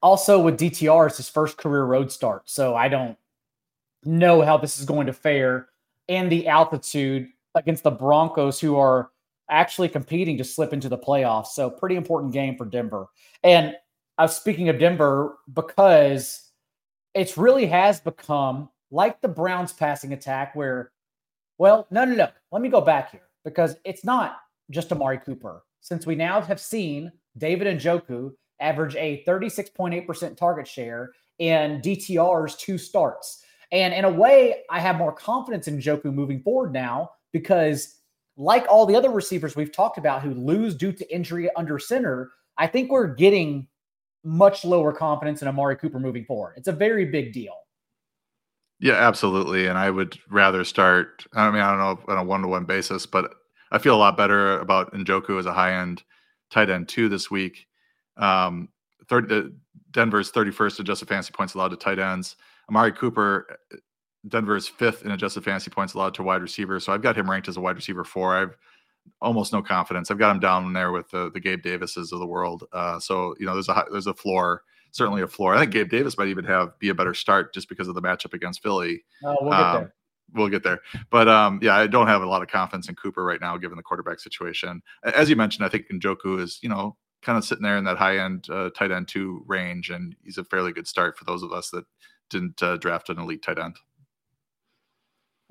Also, 0.01 0.39
with 0.39 0.59
DTR, 0.59 1.07
it's 1.07 1.17
his 1.17 1.29
first 1.29 1.57
career 1.57 1.83
road 1.83 2.11
start. 2.11 2.49
So 2.49 2.75
I 2.75 2.89
don't 2.89 3.17
know 4.03 4.41
how 4.41 4.57
this 4.57 4.79
is 4.79 4.85
going 4.85 5.07
to 5.07 5.13
fare 5.13 5.67
and 6.09 6.31
the 6.31 6.47
altitude 6.47 7.27
against 7.55 7.83
the 7.83 7.91
Broncos, 7.91 8.59
who 8.59 8.77
are 8.77 9.09
actually 9.49 9.89
competing 9.89 10.37
to 10.37 10.43
slip 10.43 10.73
into 10.73 10.89
the 10.89 10.97
playoffs. 10.97 11.47
So, 11.47 11.69
pretty 11.69 11.95
important 11.95 12.33
game 12.33 12.57
for 12.57 12.65
Denver. 12.65 13.07
And 13.43 13.75
I 14.17 14.23
was 14.23 14.35
speaking 14.35 14.69
of 14.69 14.79
Denver 14.79 15.37
because 15.53 16.51
it 17.13 17.35
really 17.37 17.65
has 17.65 17.99
become 17.99 18.69
like 18.91 19.21
the 19.21 19.27
Browns 19.27 19.73
passing 19.73 20.13
attack, 20.13 20.55
where, 20.55 20.91
well, 21.57 21.87
no, 21.91 22.05
no, 22.05 22.15
no. 22.15 22.27
Let 22.51 22.61
me 22.61 22.69
go 22.69 22.81
back 22.81 23.11
here 23.11 23.27
because 23.43 23.75
it's 23.85 24.03
not 24.03 24.37
just 24.69 24.91
Amari 24.91 25.17
Cooper. 25.17 25.63
Since 25.81 26.05
we 26.05 26.15
now 26.15 26.41
have 26.41 26.59
seen 26.59 27.11
David 27.37 27.79
Njoku 27.79 28.31
average 28.59 28.95
a 28.95 29.23
36.8% 29.27 30.37
target 30.37 30.67
share 30.67 31.11
in 31.39 31.81
DTR's 31.81 32.55
two 32.55 32.77
starts. 32.77 33.43
And 33.71 33.93
in 33.93 34.05
a 34.05 34.11
way, 34.11 34.61
I 34.69 34.79
have 34.79 34.97
more 34.97 35.13
confidence 35.13 35.67
in 35.67 35.79
Njoku 35.79 36.13
moving 36.13 36.41
forward 36.41 36.73
now 36.73 37.11
because, 37.31 37.99
like 38.37 38.65
all 38.69 38.85
the 38.85 38.95
other 38.95 39.09
receivers 39.09 39.55
we've 39.55 39.71
talked 39.71 39.97
about 39.97 40.21
who 40.21 40.33
lose 40.33 40.75
due 40.75 40.91
to 40.91 41.13
injury 41.13 41.49
under 41.55 41.77
center, 41.79 42.31
I 42.57 42.67
think 42.67 42.91
we're 42.91 43.13
getting 43.13 43.67
much 44.23 44.63
lower 44.63 44.93
confidence 44.93 45.41
in 45.41 45.47
Amari 45.47 45.75
Cooper 45.75 45.99
moving 45.99 46.25
forward. 46.25 46.53
It's 46.57 46.67
a 46.67 46.73
very 46.73 47.05
big 47.05 47.33
deal. 47.33 47.55
Yeah, 48.79 48.93
absolutely. 48.93 49.67
And 49.67 49.77
I 49.77 49.91
would 49.91 50.17
rather 50.29 50.63
start, 50.63 51.25
I 51.33 51.51
mean, 51.51 51.61
I 51.61 51.69
don't 51.69 51.79
know 51.79 52.13
on 52.13 52.17
a 52.17 52.23
one 52.23 52.41
to 52.41 52.47
one 52.47 52.65
basis, 52.65 53.05
but 53.05 53.31
I 53.71 53.77
feel 53.77 53.95
a 53.95 53.97
lot 53.97 54.17
better 54.17 54.59
about 54.59 54.93
Njoku 54.93 55.39
as 55.39 55.45
a 55.45 55.53
high 55.53 55.73
end 55.73 56.03
tight 56.49 56.69
end 56.69 56.89
two 56.89 57.07
this 57.07 57.29
week. 57.29 57.67
Um, 58.17 58.69
third, 59.07 59.31
uh, 59.31 59.43
Denver's 59.91 60.31
31st 60.31 60.79
adjusted 60.79 61.07
fantasy 61.07 61.31
points 61.31 61.53
allowed 61.53 61.69
to 61.69 61.77
tight 61.77 61.99
ends. 61.99 62.35
Amari 62.69 62.91
Cooper, 62.91 63.57
Denver's 64.27 64.67
fifth 64.67 65.03
in 65.03 65.11
adjusted 65.11 65.43
fantasy 65.43 65.71
points 65.71 65.93
allowed 65.93 66.13
to 66.15 66.23
wide 66.23 66.41
receivers. 66.41 66.85
So 66.85 66.93
I've 66.93 67.01
got 67.01 67.17
him 67.17 67.29
ranked 67.29 67.47
as 67.47 67.57
a 67.57 67.61
wide 67.61 67.75
receiver 67.75 68.03
four. 68.03 68.35
I've 68.35 68.55
almost 69.21 69.53
no 69.53 69.61
confidence. 69.61 70.11
I've 70.11 70.19
got 70.19 70.31
him 70.35 70.39
down 70.39 70.73
there 70.73 70.91
with 70.91 71.09
the, 71.09 71.31
the 71.31 71.39
Gabe 71.39 71.63
Davises 71.63 72.11
of 72.11 72.19
the 72.19 72.27
world. 72.27 72.65
Uh, 72.71 72.99
so 72.99 73.35
you 73.39 73.45
know, 73.45 73.53
there's 73.53 73.69
a 73.69 73.85
there's 73.91 74.07
a 74.07 74.13
floor, 74.13 74.63
certainly 74.91 75.21
a 75.21 75.27
floor. 75.27 75.55
I 75.55 75.59
think 75.59 75.71
Gabe 75.71 75.89
Davis 75.89 76.17
might 76.17 76.27
even 76.27 76.45
have 76.45 76.77
be 76.79 76.89
a 76.89 76.95
better 76.95 77.13
start 77.13 77.53
just 77.53 77.69
because 77.69 77.87
of 77.87 77.95
the 77.95 78.01
matchup 78.01 78.33
against 78.33 78.61
Philly. 78.61 79.03
Oh, 79.23 79.37
we'll 79.41 79.53
um, 79.53 79.73
get 79.73 79.79
there. 79.79 79.93
We'll 80.33 80.49
get 80.49 80.63
there, 80.63 80.79
but 81.09 81.27
um, 81.27 81.59
yeah, 81.61 81.75
I 81.75 81.87
don't 81.87 82.07
have 82.07 82.21
a 82.21 82.25
lot 82.25 82.41
of 82.41 82.47
confidence 82.47 82.87
in 82.87 82.95
Cooper 82.95 83.23
right 83.23 83.41
now, 83.41 83.57
given 83.57 83.75
the 83.75 83.83
quarterback 83.83 84.19
situation. 84.19 84.81
As 85.03 85.29
you 85.29 85.35
mentioned, 85.35 85.65
I 85.65 85.69
think 85.69 85.87
Njoku 85.91 86.39
is, 86.39 86.57
you 86.61 86.69
know, 86.69 86.95
kind 87.21 87.37
of 87.37 87.43
sitting 87.43 87.63
there 87.63 87.75
in 87.75 87.83
that 87.83 87.97
high 87.97 88.17
end 88.17 88.47
uh, 88.49 88.69
tight 88.69 88.91
end 88.91 89.09
two 89.09 89.43
range, 89.45 89.89
and 89.89 90.15
he's 90.23 90.37
a 90.37 90.45
fairly 90.45 90.71
good 90.71 90.87
start 90.87 91.17
for 91.17 91.25
those 91.25 91.43
of 91.43 91.51
us 91.51 91.69
that 91.71 91.83
didn't 92.29 92.63
uh, 92.63 92.77
draft 92.77 93.09
an 93.09 93.19
elite 93.19 93.43
tight 93.43 93.59
end. 93.59 93.75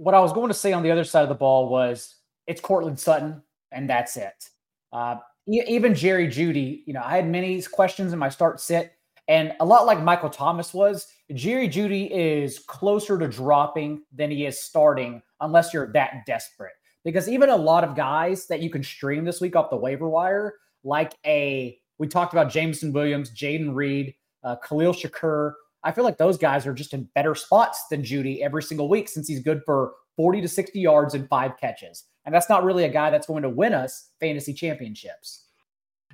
What 0.01 0.15
I 0.15 0.21
was 0.21 0.33
going 0.33 0.49
to 0.49 0.55
say 0.55 0.73
on 0.73 0.83
the 0.83 0.91
other 0.91 1.05
side 1.05 1.25
of 1.25 1.29
the 1.29 1.35
ball 1.35 1.69
was 1.69 2.15
it's 2.47 2.59
Courtland 2.59 2.99
Sutton, 2.99 3.43
and 3.71 3.89
that's 3.89 4.17
it. 4.17 4.49
Uh, 4.95 5.17
even 5.47 5.95
Jerry 5.95 6.27
Jeudy, 6.27 6.83
you 6.87 6.95
know, 6.95 7.03
I 7.05 7.17
had 7.17 7.29
many 7.29 7.61
questions 7.61 8.15
in 8.15 8.19
my 8.19 8.31
start 8.31 8.61
sit, 8.61 8.95
and 9.29 9.53
a 9.61 9.65
lot 9.67 9.85
like 9.85 10.03
Michael 10.03 10.31
Thomas 10.31 10.73
was, 10.73 11.07
Jerry 11.35 11.69
Jeudy 11.69 12.11
is 12.11 12.61
closer 12.61 13.19
to 13.19 13.29
dropping 13.29 14.01
than 14.11 14.31
he 14.31 14.47
is 14.47 14.65
starting, 14.65 15.21
unless 15.43 15.75
you're 15.75 15.93
that 15.93 16.25
desperate. 16.27 16.73
Because 17.05 17.29
even 17.29 17.51
a 17.51 17.57
lot 17.57 17.85
of 17.85 17.95
guys 17.95 18.47
that 18.47 18.63
you 18.63 18.71
can 18.71 18.83
stream 18.83 19.27
this 19.27 19.43
week 19.43 19.55
off 19.55 19.69
the 19.69 19.77
waiver 19.77 20.09
wire, 20.09 20.55
like 20.83 21.13
a 21.27 21.79
we 21.99 22.09
talked 22.09 22.33
about 22.33 22.51
Jameson 22.51 22.95
Williams, 22.95 23.31
Jayden 23.31 23.75
Reed, 23.75 24.15
uh, 24.45 24.57
Khalil 24.57 24.95
Shakir. 24.95 25.53
I 25.85 25.93
feel 25.93 26.05
like 26.05 26.19
those 26.19 26.39
guys 26.39 26.67
are 26.67 26.75
just 26.75 26.95
in 26.95 27.09
better 27.15 27.35
spots 27.35 27.85
than 27.91 28.03
Jeudy 28.03 28.41
every 28.43 28.63
single 28.63 28.89
week 28.89 29.09
since 29.09 29.29
he's 29.29 29.41
good 29.41 29.63
for 29.65 29.93
40 30.17 30.43
to 30.43 30.49
60 30.49 30.79
yards 30.79 31.15
and 31.15 31.29
five 31.29 31.53
catches. 31.59 32.05
And 32.27 32.35
that's 32.35 32.51
not 32.51 32.65
really 32.65 32.85
a 32.85 32.89
guy 32.89 33.11
that's 33.11 33.27
going 33.27 33.43
to 33.43 33.49
win 33.49 33.73
us 33.73 34.11
fantasy 34.21 34.53
championships. 34.53 35.47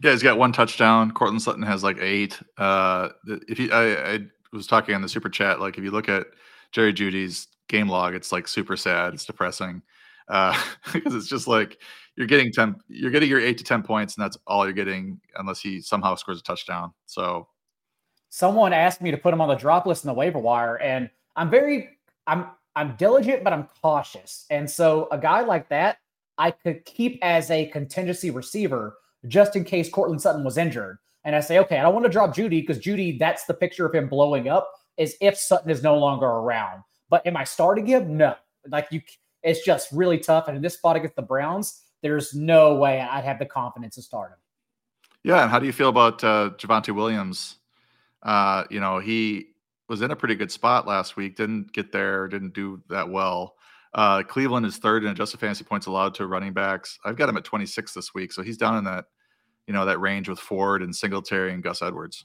Yeah, 0.02 0.12
he's 0.12 0.22
got 0.22 0.38
one 0.38 0.52
touchdown. 0.52 1.10
Courtland 1.10 1.42
Sutton 1.42 1.62
has 1.62 1.82
like 1.82 1.98
eight. 2.00 2.38
Uh, 2.58 3.08
if 3.48 3.58
you, 3.58 3.72
I, 3.72 4.14
I 4.14 4.18
was 4.52 4.66
talking 4.66 4.94
on 4.94 5.02
the 5.02 5.08
super 5.08 5.28
chat, 5.28 5.60
like 5.60 5.78
if 5.78 5.84
you 5.84 5.90
look 5.90 6.08
at 6.08 6.26
Jerry 6.70 6.92
Jeudy's 6.92 7.48
game 7.68 7.88
log, 7.88 8.14
it's 8.14 8.30
like 8.30 8.46
super 8.46 8.76
sad. 8.76 9.14
It's 9.14 9.24
depressing 9.24 9.82
uh, 10.28 10.60
because 10.92 11.14
it's 11.14 11.28
just 11.28 11.46
like 11.46 11.78
you're 12.16 12.26
getting 12.26 12.52
10 12.52 12.76
you're 12.88 13.10
getting 13.10 13.28
your 13.28 13.40
8 13.40 13.58
to 13.58 13.64
10 13.64 13.82
points 13.82 14.16
and 14.16 14.24
that's 14.24 14.38
all 14.46 14.64
you're 14.64 14.72
getting 14.72 15.20
unless 15.36 15.60
he 15.60 15.80
somehow 15.80 16.14
scores 16.14 16.40
a 16.40 16.42
touchdown 16.42 16.92
so 17.06 17.46
someone 18.36 18.74
asked 18.74 19.00
me 19.00 19.10
to 19.10 19.16
put 19.16 19.32
him 19.32 19.40
on 19.40 19.48
the 19.48 19.54
drop 19.54 19.86
list 19.86 20.04
in 20.04 20.08
the 20.08 20.14
waiver 20.14 20.38
wire 20.38 20.76
and 20.80 21.08
i'm 21.36 21.48
very 21.48 21.88
i'm 22.26 22.48
i'm 22.74 22.94
diligent 22.96 23.42
but 23.42 23.50
i'm 23.50 23.66
cautious. 23.80 24.44
And 24.50 24.70
so 24.70 25.08
a 25.10 25.16
guy 25.16 25.40
like 25.40 25.70
that 25.70 25.96
i 26.36 26.50
could 26.50 26.84
keep 26.84 27.18
as 27.22 27.50
a 27.50 27.64
contingency 27.68 28.30
receiver 28.30 28.98
just 29.26 29.56
in 29.56 29.64
case 29.64 29.88
Courtland 29.88 30.20
Sutton 30.20 30.44
was 30.44 30.58
injured. 30.58 30.98
And 31.24 31.34
i 31.34 31.40
say 31.40 31.58
okay 31.60 31.78
i 31.78 31.82
don't 31.82 31.94
want 31.94 32.04
to 32.04 32.12
drop 32.12 32.36
Jeudy 32.36 32.60
because 32.60 32.78
Jeudy, 32.78 33.18
that's 33.18 33.44
the 33.44 33.54
picture 33.54 33.86
of 33.86 33.94
him 33.94 34.06
blowing 34.06 34.48
up 34.48 34.70
is 34.98 35.16
if 35.22 35.38
sutton 35.38 35.70
is 35.70 35.82
no 35.82 35.96
longer 35.96 36.26
around. 36.26 36.82
But 37.08 37.26
am 37.26 37.38
i 37.38 37.44
starting 37.44 37.86
him? 37.86 38.18
No. 38.18 38.34
Like 38.68 38.88
you 38.90 39.00
it's 39.42 39.64
just 39.64 39.90
really 39.92 40.18
tough. 40.18 40.48
And 40.48 40.58
in 40.58 40.62
this 40.62 40.74
spot 40.74 40.96
against 40.96 41.16
the 41.16 41.22
browns 41.22 41.84
there's 42.02 42.34
no 42.34 42.74
way 42.74 43.00
I'd 43.00 43.24
have 43.24 43.38
the 43.38 43.46
confidence 43.46 43.94
to 43.94 44.02
start 44.02 44.32
him. 44.32 44.38
Yeah, 45.24 45.42
and 45.42 45.50
how 45.50 45.58
do 45.58 45.64
you 45.64 45.72
feel 45.72 45.88
about 45.88 46.22
uh, 46.22 46.50
Javonte 46.58 46.94
Williams? 46.94 47.56
Uh, 48.22 48.64
you 48.70 48.80
know, 48.80 48.98
he 48.98 49.48
was 49.88 50.02
in 50.02 50.10
a 50.10 50.16
pretty 50.16 50.34
good 50.34 50.50
spot 50.50 50.86
last 50.86 51.16
week. 51.16 51.36
Didn't 51.36 51.72
get 51.72 51.92
there. 51.92 52.28
Didn't 52.28 52.54
do 52.54 52.82
that 52.88 53.08
well. 53.08 53.54
Uh, 53.94 54.22
Cleveland 54.22 54.66
is 54.66 54.76
third 54.76 55.04
in 55.04 55.10
adjusted 55.10 55.40
fantasy 55.40 55.64
points 55.64 55.86
allowed 55.86 56.14
to 56.14 56.26
running 56.26 56.52
backs. 56.52 56.98
I've 57.04 57.16
got 57.16 57.28
him 57.28 57.36
at 57.36 57.44
26 57.44 57.94
this 57.94 58.12
week, 58.14 58.32
so 58.32 58.42
he's 58.42 58.58
down 58.58 58.76
in 58.76 58.84
that, 58.84 59.06
you 59.66 59.72
know, 59.72 59.86
that 59.86 60.00
range 60.00 60.28
with 60.28 60.38
Ford 60.38 60.82
and 60.82 60.94
Singletary 60.94 61.52
and 61.52 61.62
Gus 61.62 61.80
Edwards. 61.80 62.24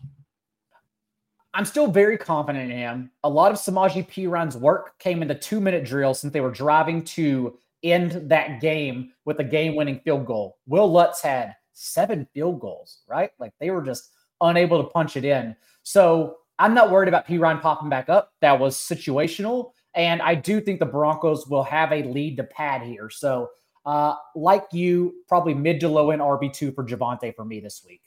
I'm 1.54 1.66
still 1.66 1.88
very 1.88 2.18
confident 2.18 2.72
in 2.72 2.78
him. 2.78 3.12
A 3.24 3.30
lot 3.30 3.52
of 3.52 3.58
Samaje 3.58 4.08
Perine's 4.08 4.58
work 4.58 4.98
came 5.00 5.22
in 5.22 5.28
the 5.28 5.36
two 5.36 5.60
minute 5.60 5.86
drill 5.86 6.14
since 6.14 6.34
they 6.34 6.42
were 6.42 6.52
driving 6.52 7.04
to 7.06 7.58
end 7.84 8.30
that 8.30 8.62
game 8.62 9.12
with 9.26 9.40
a 9.40 9.44
game 9.44 9.76
winning 9.76 10.00
field 10.00 10.26
goal. 10.26 10.58
Wil 10.66 10.92
Lutz 10.92 11.22
had 11.22 11.56
seven 11.74 12.28
field 12.34 12.60
goals, 12.60 13.00
right? 13.08 13.32
Like 13.40 13.54
they 13.60 13.70
were 13.70 13.82
just 13.82 14.12
unable 14.40 14.82
to 14.82 14.90
punch 14.90 15.18
it 15.18 15.26
in. 15.26 15.56
So 15.84 16.38
I'm 16.60 16.74
not 16.74 16.92
worried 16.92 17.08
about 17.08 17.28
Perine 17.28 17.62
popping 17.62 17.90
back 17.90 18.10
up. 18.10 18.34
That 18.42 18.60
was 18.60 18.78
situational. 18.78 19.72
And 19.96 20.22
I 20.22 20.36
do 20.36 20.62
think 20.62 20.80
the 20.80 20.86
Broncos 20.86 21.48
will 21.48 21.64
have 21.64 21.92
a 21.92 22.04
lead 22.04 22.38
to 22.38 22.44
pad 22.44 22.84
here. 22.84 23.10
So, 23.10 23.50
uh, 23.86 24.14
like 24.36 24.66
you, 24.72 25.16
probably 25.28 25.54
mid 25.54 25.80
to 25.82 25.90
low 25.90 26.12
end 26.12 26.22
RB2 26.22 26.76
for 26.76 26.86
Javonte 26.86 27.36
for 27.36 27.44
me 27.44 27.60
this 27.60 27.84
week. 27.86 28.02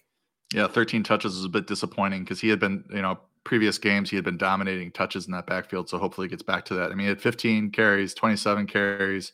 Yeah, 0.55 0.69
13 0.69 1.03
touches 1.03 1.35
is 1.37 1.45
a 1.45 1.49
bit 1.49 1.67
disappointing 1.67 2.23
because 2.23 2.41
he 2.41 2.49
had 2.49 2.61
been, 2.61 2.85
you 2.91 3.03
know, 3.03 3.19
previous 3.43 3.77
games 3.77 4.09
he 4.09 4.17
had 4.17 4.25
been 4.25 4.39
dominating 4.39 4.91
touches 4.93 5.27
in 5.27 5.33
that 5.33 5.47
backfield. 5.47 5.89
So 5.89 5.99
hopefully 5.99 6.27
he 6.27 6.31
gets 6.31 6.43
back 6.43 6.65
to 6.67 6.75
that. 6.75 6.91
I 6.91 6.95
mean, 6.95 7.01
he 7.01 7.09
had 7.09 7.21
15 7.21 7.73
carries, 7.73 8.15
27 8.15 8.67
carries, 8.67 9.33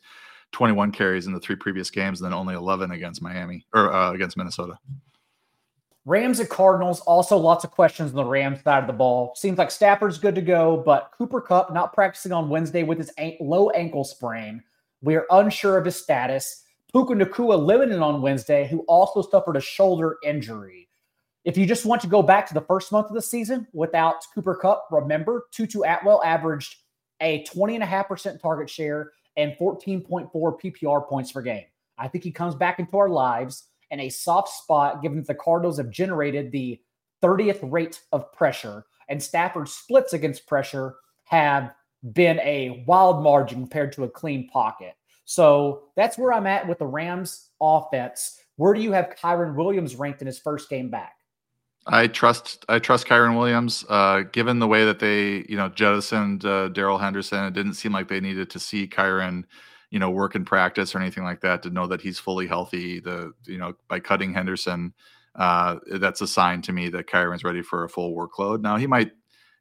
21 0.51 0.91
carries 0.91 1.27
in 1.27 1.33
the 1.33 1.39
three 1.39 1.55
previous 1.55 1.89
games, 1.89 2.21
and 2.21 2.25
then 2.25 2.37
only 2.37 2.55
11 2.55 2.91
against 2.91 3.21
Miami 3.21 3.65
or 3.73 3.93
uh, 3.93 4.11
against 4.11 4.35
Minnesota. 4.35 4.77
Rams 6.05 6.39
and 6.39 6.49
Cardinals, 6.49 6.99
also 7.01 7.37
lots 7.37 7.63
of 7.63 7.71
questions 7.71 8.09
on 8.09 8.15
the 8.15 8.25
Rams 8.25 8.63
side 8.63 8.81
of 8.83 8.87
the 8.87 8.93
ball. 8.93 9.33
Seems 9.35 9.59
like 9.59 9.69
Stafford's 9.69 10.17
good 10.17 10.33
to 10.33 10.41
go, 10.41 10.81
but 10.83 11.11
Cooper 11.15 11.41
Kupp 11.41 11.71
not 11.71 11.93
practicing 11.93 12.31
on 12.31 12.49
Wednesday 12.49 12.81
with 12.81 12.97
his 12.97 13.09
an- 13.17 13.37
low 13.39 13.69
ankle 13.69 14.03
sprain. 14.03 14.63
We 15.03 15.15
are 15.15 15.27
unsure 15.29 15.77
of 15.77 15.85
his 15.85 15.95
status. 15.95 16.63
Puka 16.91 17.13
Nacua 17.13 17.63
limited 17.63 17.99
on 17.99 18.21
Wednesday, 18.21 18.67
who 18.67 18.79
also 18.87 19.21
suffered 19.21 19.55
a 19.55 19.61
shoulder 19.61 20.17
injury. 20.23 20.89
If 21.45 21.55
you 21.55 21.67
just 21.67 21.85
want 21.85 22.01
to 22.01 22.07
go 22.07 22.23
back 22.23 22.47
to 22.47 22.53
the 22.55 22.61
first 22.61 22.91
month 22.91 23.07
of 23.07 23.13
the 23.13 23.21
season 23.21 23.67
without 23.71 24.25
Cooper 24.33 24.55
Kupp, 24.55 24.87
remember 24.91 25.47
Tutu 25.51 25.81
Atwell 25.81 26.21
averaged 26.23 26.77
a 27.19 27.43
20.5% 27.43 28.41
target 28.41 28.69
share 28.69 29.11
and 29.37 29.55
14.4 29.59 30.31
PPR 30.31 31.07
points 31.07 31.31
per 31.31 31.41
game. 31.41 31.65
I 31.97 32.07
think 32.07 32.23
he 32.23 32.31
comes 32.31 32.55
back 32.55 32.79
into 32.79 32.97
our 32.97 33.09
lives 33.09 33.67
in 33.91 33.99
a 33.99 34.09
soft 34.09 34.49
spot, 34.49 35.01
given 35.01 35.17
that 35.19 35.27
the 35.27 35.35
Cardinals 35.35 35.77
have 35.77 35.89
generated 35.89 36.51
the 36.51 36.79
30th 37.21 37.59
rate 37.71 38.01
of 38.11 38.31
pressure, 38.31 38.85
and 39.09 39.21
Stafford's 39.21 39.73
splits 39.73 40.13
against 40.13 40.47
pressure 40.47 40.95
have 41.25 41.71
been 42.13 42.39
a 42.39 42.83
wild 42.87 43.21
margin 43.21 43.59
compared 43.59 43.91
to 43.93 44.05
a 44.05 44.09
clean 44.09 44.49
pocket. 44.49 44.95
So 45.25 45.83
that's 45.95 46.17
where 46.17 46.33
I'm 46.33 46.47
at 46.47 46.67
with 46.67 46.79
the 46.79 46.87
Rams 46.87 47.49
offense. 47.61 48.39
Where 48.55 48.73
do 48.73 48.81
you 48.81 48.91
have 48.91 49.15
Kyren 49.21 49.55
Williams 49.55 49.95
ranked 49.95 50.21
in 50.21 50.27
his 50.27 50.39
first 50.39 50.69
game 50.69 50.89
back? 50.89 51.13
I 51.87 52.07
trust 52.07 52.63
I 52.69 52.79
trust 52.79 53.07
Kyren 53.07 53.37
Williams. 53.37 53.83
Uh, 53.89 54.23
given 54.31 54.59
the 54.59 54.67
way 54.67 54.85
that 54.85 54.99
they 54.99 55.45
you 55.49 55.57
know 55.57 55.69
jettisoned 55.69 56.45
uh, 56.45 56.67
Darrell 56.69 56.97
Henderson, 56.97 57.43
it 57.45 57.53
didn't 57.53 57.73
seem 57.73 57.91
like 57.91 58.07
they 58.07 58.19
needed 58.19 58.49
to 58.51 58.59
see 58.59 58.87
Kyren 58.87 59.45
you 59.91 59.99
know 59.99 60.09
work 60.09 60.35
in 60.35 60.43
practice 60.43 60.95
or 60.95 60.99
anything 60.99 61.23
like 61.23 61.41
that 61.41 61.61
to 61.63 61.69
know 61.69 61.85
that 61.87 62.01
he's 62.01 62.17
fully 62.17 62.47
healthy. 62.47 62.99
The 62.99 63.33
you 63.45 63.57
know 63.59 63.73
by 63.87 63.99
cutting 63.99 64.33
Henderson, 64.33 64.93
uh, 65.35 65.77
that's 65.93 66.21
a 66.21 66.27
sign 66.27 66.61
to 66.63 66.73
me 66.73 66.89
that 66.89 67.07
Kyren's 67.07 67.43
ready 67.43 67.61
for 67.61 67.83
a 67.83 67.89
full 67.89 68.15
workload. 68.15 68.61
Now 68.61 68.77
he 68.77 68.87
might 68.87 69.11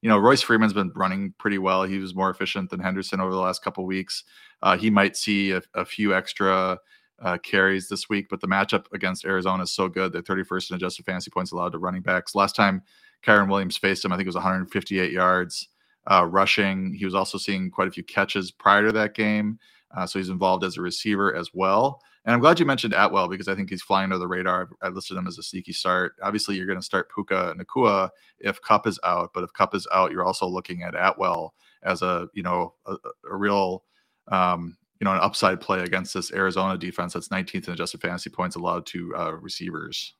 you 0.03 0.09
know, 0.09 0.19
Royce 0.19 0.43
Freeman's 0.43 0.73
been 0.73 0.93
running 0.95 1.35
pretty 1.39 1.59
well. 1.59 1.83
He 1.85 1.99
was 1.99 2.15
more 2.15 2.31
efficient 2.31 2.71
than 2.71 2.81
Henderson 2.81 3.21
over 3.21 3.33
the 3.33 3.41
last 3.41 3.63
couple 3.63 3.85
weeks. 3.85 4.25
Uh, 4.63 4.77
he 4.77 4.91
might 4.91 5.17
see 5.17 5.53
a, 5.53 5.63
a 5.75 5.85
few 5.85 6.15
extra 6.15 6.79
uh, 7.21 7.39
carries 7.39 7.89
this 7.89 8.09
week, 8.09 8.29
but 8.31 8.41
the 8.41 8.49
matchup 8.49 8.87
against 8.95 9.27
Arizona 9.27 9.65
is 9.65 9.73
so 9.73 9.89
good. 9.89 10.13
They're 10.13 10.23
31st 10.23 10.71
in 10.71 10.77
adjusted 10.77 11.05
fantasy 11.05 11.31
points 11.31 11.53
allowed 11.53 11.73
to 11.73 11.79
running 11.79 12.01
backs. 12.01 12.35
Last 12.35 12.57
time 12.57 12.83
Kyren 13.23 13.51
Williams 13.51 13.77
faced 13.77 14.05
him, 14.05 14.13
I 14.13 14.17
think 14.17 14.27
it 14.27 14.29
was 14.29 14.37
158 14.37 15.13
yards 15.13 15.69
uh, 16.11 16.25
rushing. 16.25 16.95
He 16.95 17.05
was 17.05 17.15
also 17.15 17.37
seeing 17.37 17.71
quite 17.71 17.89
a 17.89 17.91
few 17.91 18.03
catches 18.03 18.51
prior 18.51 18.87
to 18.87 18.93
that 18.93 19.15
game. 19.15 19.59
Uh, 19.97 20.07
so 20.07 20.19
he's 20.19 20.29
involved 20.29 20.65
as 20.65 20.77
a 20.77 20.83
receiver 20.83 21.35
as 21.35 21.51
well. 21.53 22.01
And 22.25 22.35
I'm 22.35 22.41
glad 22.41 22.61
you 22.61 22.67
mentioned 22.67 22.95
Atwell 22.95 23.29
because 23.29 23.49
I 23.49 23.55
think 23.55 23.71
he's 23.71 23.83
flying 23.83 24.05
under 24.05 24.19
the 24.19 24.29
radar. 24.29 24.69
I 24.83 24.89
listed 24.89 25.17
him 25.17 25.27
as 25.27 25.39
a 25.39 25.43
sneaky 25.43 25.73
start. 25.73 26.17
Obviously, 26.23 26.55
you're 26.55 26.67
going 26.67 26.79
to 26.79 26.85
start 26.85 27.11
Puka 27.15 27.55
Nacua 27.59 28.11
if 28.39 28.61
Kupp 28.61 28.87
is 28.87 29.01
out, 29.05 29.31
but 29.35 29.43
if 29.43 29.53
Kupp 29.53 29.75
is 29.75 29.87
out, 29.93 30.13
you're 30.13 30.25
also 30.25 30.47
looking 30.47 30.83
at 30.83 30.95
Atwell 30.95 31.55
as 31.83 32.03
a 32.03 32.29
you 32.35 32.43
know 32.43 32.75
a, 32.87 32.95
a 33.31 33.37
real 33.37 33.85
um, 34.29 34.77
you 35.01 35.07
know 35.07 35.13
an 35.13 35.21
upside 35.21 35.61
play 35.61 35.81
against 35.81 36.13
this 36.13 36.31
Arizona 36.33 36.77
defense 36.77 37.15
that's 37.15 37.29
19th 37.29 37.69
in 37.69 37.73
adjusted 37.73 38.03
fantasy 38.03 38.29
points 38.29 38.57
allowed 38.57 38.85
to 38.87 39.15
uh, 39.17 39.33
receivers. 39.33 40.15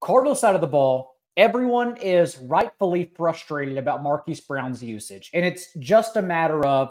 Cardinal 0.00 0.34
side 0.34 0.56
of 0.56 0.60
the 0.60 0.66
ball, 0.66 1.14
everyone 1.36 1.96
is 1.98 2.38
rightfully 2.38 3.12
frustrated 3.16 3.78
about 3.78 4.02
Marquise 4.02 4.40
Brown's 4.40 4.82
usage, 4.82 5.30
and 5.32 5.44
it's 5.46 5.72
just 5.78 6.16
a 6.16 6.22
matter 6.22 6.66
of 6.66 6.90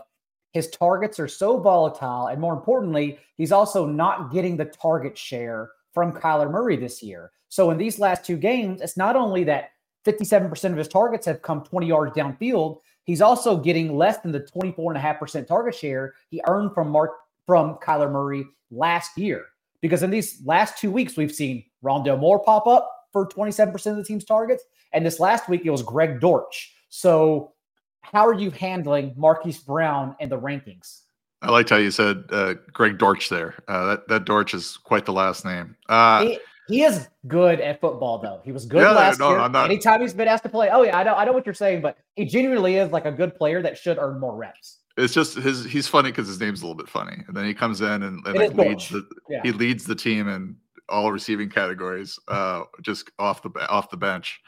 his 0.53 0.69
targets 0.69 1.19
are 1.19 1.27
so 1.27 1.59
volatile. 1.59 2.27
And 2.27 2.39
more 2.39 2.53
importantly, 2.53 3.19
he's 3.35 3.51
also 3.51 3.85
not 3.85 4.31
getting 4.31 4.55
the 4.55 4.65
target 4.65 5.17
share 5.17 5.71
from 5.93 6.13
Kyler 6.13 6.49
Murray 6.49 6.77
this 6.77 7.03
year. 7.03 7.31
So 7.49 7.71
in 7.71 7.77
these 7.77 7.99
last 7.99 8.23
two 8.23 8.37
games, 8.37 8.79
it's 8.81 8.97
not 8.97 9.15
only 9.15 9.43
that 9.45 9.71
57% 10.05 10.71
of 10.71 10.77
his 10.77 10.87
targets 10.87 11.25
have 11.25 11.41
come 11.41 11.63
20 11.63 11.87
yards 11.87 12.15
downfield, 12.15 12.79
he's 13.03 13.21
also 13.21 13.57
getting 13.57 13.97
less 13.97 14.19
than 14.19 14.31
the 14.31 14.41
24.5% 14.41 15.47
target 15.47 15.75
share 15.75 16.13
he 16.29 16.41
earned 16.47 16.73
from 16.73 16.89
Mark 16.89 17.11
from 17.45 17.75
Kyler 17.75 18.11
Murray 18.11 18.45
last 18.71 19.17
year. 19.17 19.45
Because 19.81 20.03
in 20.03 20.11
these 20.11 20.41
last 20.45 20.77
two 20.77 20.91
weeks, 20.91 21.17
we've 21.17 21.33
seen 21.33 21.63
Rondale 21.83 22.19
Moore 22.19 22.39
pop 22.39 22.67
up 22.67 22.89
for 23.11 23.27
27% 23.27 23.85
of 23.87 23.97
the 23.97 24.03
team's 24.03 24.23
targets. 24.23 24.63
And 24.93 25.05
this 25.05 25.19
last 25.19 25.49
week, 25.49 25.61
it 25.65 25.71
was 25.71 25.83
Greg 25.83 26.19
Dortch. 26.19 26.73
So 26.89 27.53
how 28.03 28.27
are 28.27 28.33
you 28.33 28.51
handling 28.51 29.13
Marquise 29.17 29.59
Brown 29.59 30.15
and 30.19 30.31
the 30.31 30.39
rankings? 30.39 31.01
I 31.41 31.51
liked 31.51 31.69
how 31.69 31.77
you 31.77 31.91
said 31.91 32.23
uh, 32.29 32.53
Greg 32.71 32.97
Dortch 32.97 33.29
there. 33.29 33.55
Uh, 33.67 33.85
that 33.87 34.07
that 34.07 34.25
Dortch 34.25 34.53
is 34.53 34.77
quite 34.77 35.05
the 35.05 35.13
last 35.13 35.43
name. 35.43 35.75
Uh, 35.89 36.23
he, 36.23 36.39
he, 36.69 36.83
is 36.83 37.09
good 37.27 37.59
at 37.59 37.81
football, 37.81 38.19
though. 38.19 38.39
He 38.45 38.53
was 38.53 38.65
good 38.65 38.81
yeah, 38.81 38.91
last 38.91 39.19
no, 39.19 39.29
year. 39.29 39.49
Not... 39.49 39.65
Anytime 39.65 40.01
he's 40.01 40.13
been 40.13 40.29
asked 40.29 40.43
to 40.43 40.49
play, 40.49 40.69
oh 40.71 40.83
yeah, 40.83 40.97
I 40.97 41.03
know, 41.03 41.15
I 41.15 41.25
know 41.25 41.33
what 41.33 41.45
you're 41.45 41.53
saying, 41.53 41.81
but 41.81 41.97
he 42.15 42.25
genuinely 42.25 42.77
is 42.77 42.91
like 42.91 43.05
a 43.05 43.11
good 43.11 43.35
player 43.35 43.61
that 43.61 43.77
should 43.77 43.97
earn 43.97 44.19
more 44.19 44.35
reps. 44.35 44.79
It's 44.95 45.13
just 45.13 45.35
his. 45.35 45.65
He's 45.65 45.87
funny 45.87 46.11
because 46.11 46.27
his 46.27 46.39
name's 46.39 46.61
a 46.61 46.65
little 46.65 46.77
bit 46.77 46.87
funny, 46.87 47.17
and 47.27 47.35
then 47.35 47.45
he 47.45 47.53
comes 47.53 47.81
in 47.81 48.03
and, 48.03 48.25
and 48.25 48.35
like 48.35 48.53
leads 48.53 48.89
the 48.89 49.05
yeah. 49.27 49.41
he 49.43 49.51
leads 49.51 49.85
the 49.85 49.95
team 49.95 50.29
in 50.29 50.55
all 50.87 51.11
receiving 51.11 51.49
categories, 51.49 52.17
uh, 52.27 52.63
just 52.81 53.09
off 53.19 53.41
the 53.41 53.49
off 53.69 53.89
the 53.89 53.97
bench. 53.97 54.39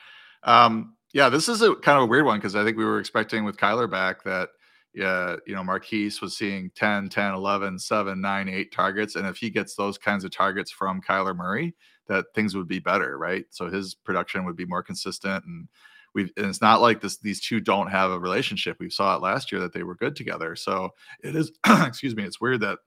Um, 0.43 0.95
yeah, 1.15 1.29
this 1.29 1.47
is 1.47 1.61
a 1.61 1.73
kind 1.75 1.97
of 1.97 2.03
a 2.03 2.07
weird 2.07 2.25
one 2.25 2.39
because 2.39 2.57
I 2.57 2.65
think 2.65 2.75
we 2.77 2.83
were 2.83 2.99
expecting 2.99 3.45
with 3.45 3.55
Kyler 3.55 3.89
back 3.89 4.21
that 4.25 4.49
yeah, 4.93 5.37
you 5.47 5.55
know, 5.55 5.63
Marquise 5.63 6.19
was 6.19 6.37
seeing 6.37 6.71
10, 6.75 7.07
10, 7.07 7.33
11, 7.33 7.79
7, 7.79 8.19
9, 8.19 8.49
8 8.49 8.71
targets. 8.73 9.15
And 9.15 9.25
if 9.25 9.37
he 9.37 9.49
gets 9.49 9.75
those 9.75 9.97
kinds 9.97 10.25
of 10.25 10.31
targets 10.31 10.71
from 10.71 11.01
Kyler 11.01 11.33
Murray, 11.33 11.73
that 12.07 12.25
things 12.35 12.53
would 12.53 12.67
be 12.67 12.79
better, 12.79 13.17
right? 13.17 13.45
So 13.49 13.69
his 13.69 13.95
production 13.95 14.43
would 14.43 14.57
be 14.57 14.65
more 14.65 14.83
consistent. 14.83 15.45
And 15.45 15.69
we 16.13 16.23
and 16.35 16.47
it's 16.47 16.61
not 16.61 16.81
like 16.81 16.99
this 16.99 17.17
these 17.19 17.39
two 17.39 17.61
don't 17.61 17.87
have 17.87 18.11
a 18.11 18.19
relationship. 18.19 18.75
We 18.81 18.89
saw 18.89 19.15
it 19.15 19.21
last 19.21 19.53
year 19.53 19.61
that 19.61 19.71
they 19.71 19.83
were 19.83 19.95
good 19.95 20.17
together. 20.17 20.57
So 20.57 20.89
it 21.23 21.33
is 21.33 21.53
excuse 21.65 22.13
me, 22.13 22.23
it's 22.23 22.41
weird 22.41 22.59
that 22.59 22.79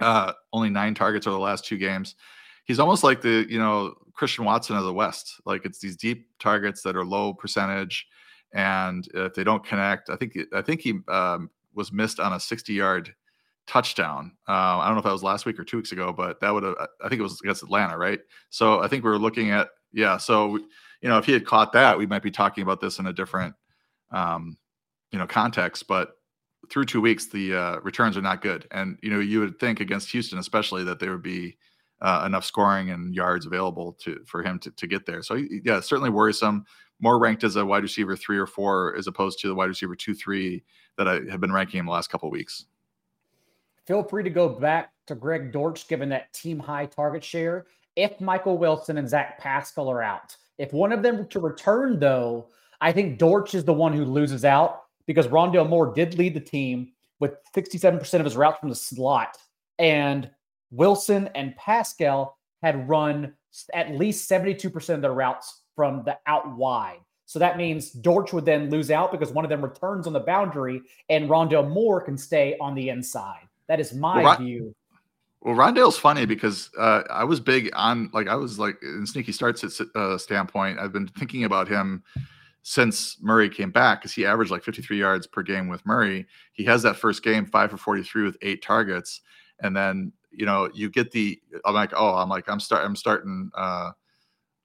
uh 0.00 0.34
only 0.52 0.68
nine 0.68 0.94
targets 0.94 1.26
over 1.26 1.34
the 1.34 1.42
last 1.42 1.64
two 1.64 1.78
games 1.78 2.16
he's 2.64 2.78
almost 2.78 3.04
like 3.04 3.20
the 3.20 3.46
you 3.48 3.58
know 3.58 3.94
Christian 4.14 4.44
Watson 4.44 4.76
of 4.76 4.84
the 4.84 4.92
West. 4.92 5.40
Like 5.46 5.64
it's 5.64 5.78
these 5.78 5.96
deep 5.96 6.26
targets 6.38 6.82
that 6.82 6.96
are 6.96 7.04
low 7.04 7.32
percentage, 7.32 8.06
and 8.52 9.06
if 9.14 9.34
they 9.34 9.44
don't 9.44 9.64
connect, 9.64 10.10
I 10.10 10.16
think 10.16 10.36
I 10.52 10.62
think 10.62 10.80
he 10.80 10.98
um, 11.08 11.50
was 11.74 11.92
missed 11.92 12.20
on 12.20 12.32
a 12.32 12.40
60 12.40 12.72
yard 12.72 13.14
touchdown. 13.66 14.32
Uh, 14.48 14.78
I 14.78 14.86
don't 14.86 14.94
know 14.94 14.98
if 14.98 15.04
that 15.04 15.12
was 15.12 15.22
last 15.22 15.46
week 15.46 15.58
or 15.58 15.64
two 15.64 15.78
weeks 15.78 15.92
ago, 15.92 16.12
but 16.12 16.40
that 16.40 16.50
would 16.52 16.62
have 16.62 16.74
I 17.02 17.08
think 17.08 17.20
it 17.20 17.22
was 17.22 17.40
against 17.40 17.62
Atlanta, 17.62 17.96
right? 17.96 18.20
So 18.50 18.80
I 18.80 18.88
think 18.88 19.04
we 19.04 19.10
were 19.10 19.18
looking 19.18 19.50
at 19.50 19.68
yeah. 19.92 20.16
So 20.16 20.56
you 20.56 21.08
know 21.08 21.18
if 21.18 21.26
he 21.26 21.32
had 21.32 21.46
caught 21.46 21.72
that, 21.72 21.98
we 21.98 22.06
might 22.06 22.22
be 22.22 22.30
talking 22.30 22.62
about 22.62 22.80
this 22.80 22.98
in 22.98 23.06
a 23.06 23.12
different 23.12 23.54
um, 24.10 24.56
you 25.12 25.18
know 25.18 25.26
context, 25.26 25.86
but 25.86 26.16
through 26.70 26.84
two 26.84 27.00
weeks 27.00 27.26
the 27.26 27.54
uh, 27.54 27.76
returns 27.80 28.16
are 28.16 28.22
not 28.22 28.40
good 28.40 28.66
and 28.70 28.98
you 29.02 29.10
know 29.10 29.20
you 29.20 29.40
would 29.40 29.58
think 29.58 29.80
against 29.80 30.10
houston 30.10 30.38
especially 30.38 30.82
that 30.82 30.98
they 30.98 31.10
would 31.10 31.22
be 31.22 31.56
uh, 32.00 32.24
enough 32.26 32.44
scoring 32.44 32.90
and 32.90 33.14
yards 33.14 33.46
available 33.46 33.92
to 33.92 34.20
for 34.26 34.42
him 34.42 34.58
to, 34.60 34.70
to 34.72 34.86
get 34.86 35.06
there. 35.06 35.22
So 35.22 35.34
yeah, 35.34 35.80
certainly 35.80 36.10
worrisome. 36.10 36.64
More 37.00 37.18
ranked 37.18 37.44
as 37.44 37.56
a 37.56 37.64
wide 37.64 37.82
receiver 37.82 38.16
three 38.16 38.38
or 38.38 38.46
four 38.46 38.94
as 38.96 39.06
opposed 39.06 39.40
to 39.40 39.48
the 39.48 39.54
wide 39.54 39.68
receiver 39.68 39.96
two 39.96 40.14
three 40.14 40.64
that 40.96 41.08
I 41.08 41.20
have 41.30 41.40
been 41.40 41.52
ranking 41.52 41.80
him 41.80 41.86
the 41.86 41.92
last 41.92 42.10
couple 42.10 42.30
weeks. 42.30 42.66
Feel 43.86 44.02
free 44.02 44.22
to 44.22 44.30
go 44.30 44.48
back 44.48 44.92
to 45.06 45.14
Greg 45.14 45.52
Dortch, 45.52 45.88
given 45.88 46.08
that 46.08 46.32
team 46.32 46.58
high 46.58 46.86
target 46.86 47.22
share. 47.22 47.66
If 47.96 48.20
Michael 48.20 48.56
Wilson 48.56 48.98
and 48.98 49.08
Zach 49.08 49.38
Pascal 49.38 49.90
are 49.90 50.02
out, 50.02 50.36
if 50.58 50.72
one 50.72 50.92
of 50.92 51.02
them 51.02 51.26
to 51.28 51.40
return, 51.40 51.98
though, 51.98 52.48
I 52.80 52.92
think 52.92 53.18
Dortch 53.18 53.54
is 53.54 53.64
the 53.64 53.72
one 53.72 53.92
who 53.92 54.04
loses 54.04 54.44
out 54.44 54.82
because 55.06 55.28
Rondale 55.28 55.68
Moore 55.68 55.92
did 55.94 56.16
lead 56.16 56.34
the 56.34 56.40
team 56.40 56.92
with 57.20 57.36
67% 57.54 58.14
of 58.14 58.24
his 58.24 58.36
routes 58.36 58.58
from 58.58 58.68
the 58.68 58.74
slot. 58.74 59.36
And 59.78 60.30
Wilson 60.74 61.28
and 61.34 61.56
Pascal 61.56 62.36
had 62.62 62.88
run 62.88 63.34
at 63.72 63.94
least 63.94 64.28
72% 64.28 64.94
of 64.94 65.02
their 65.02 65.12
routes 65.12 65.62
from 65.76 66.02
the 66.04 66.18
out 66.26 66.56
wide. 66.56 66.98
So 67.26 67.38
that 67.38 67.56
means 67.56 67.90
Dortch 67.90 68.32
would 68.32 68.44
then 68.44 68.70
lose 68.70 68.90
out 68.90 69.10
because 69.10 69.32
one 69.32 69.44
of 69.44 69.48
them 69.48 69.62
returns 69.62 70.06
on 70.06 70.12
the 70.12 70.20
boundary 70.20 70.82
and 71.08 71.28
Rondale 71.28 71.68
Moore 71.68 72.00
can 72.00 72.18
stay 72.18 72.56
on 72.60 72.74
the 72.74 72.90
inside. 72.90 73.48
That 73.66 73.80
is 73.80 73.94
my 73.94 74.22
well, 74.22 74.36
view. 74.36 74.74
Well, 75.40 75.54
Rondale's 75.54 75.98
funny 75.98 76.26
because 76.26 76.70
uh, 76.78 77.02
I 77.10 77.24
was 77.24 77.40
big 77.40 77.70
on, 77.74 78.10
like, 78.12 78.28
I 78.28 78.34
was 78.34 78.58
like 78.58 78.76
in 78.82 79.06
sneaky 79.06 79.32
starts 79.32 79.80
uh, 79.94 80.18
standpoint. 80.18 80.78
I've 80.78 80.92
been 80.92 81.08
thinking 81.08 81.44
about 81.44 81.66
him 81.68 82.02
since 82.62 83.18
Murray 83.20 83.48
came 83.48 83.70
back 83.70 84.00
because 84.00 84.12
he 84.12 84.26
averaged 84.26 84.50
like 84.50 84.62
53 84.62 84.98
yards 84.98 85.26
per 85.26 85.42
game 85.42 85.68
with 85.68 85.84
Murray. 85.86 86.26
He 86.52 86.64
has 86.64 86.82
that 86.82 86.96
first 86.96 87.22
game, 87.22 87.46
five 87.46 87.70
for 87.70 87.76
43 87.76 88.24
with 88.24 88.36
eight 88.42 88.62
targets. 88.62 89.20
And 89.60 89.76
then 89.76 90.12
you 90.36 90.46
know, 90.46 90.70
you 90.74 90.90
get 90.90 91.10
the 91.12 91.40
I'm 91.64 91.74
like, 91.74 91.92
oh, 91.94 92.14
I'm 92.14 92.28
like, 92.28 92.48
I'm 92.48 92.60
start 92.60 92.84
I'm 92.84 92.96
starting 92.96 93.50
uh 93.54 93.92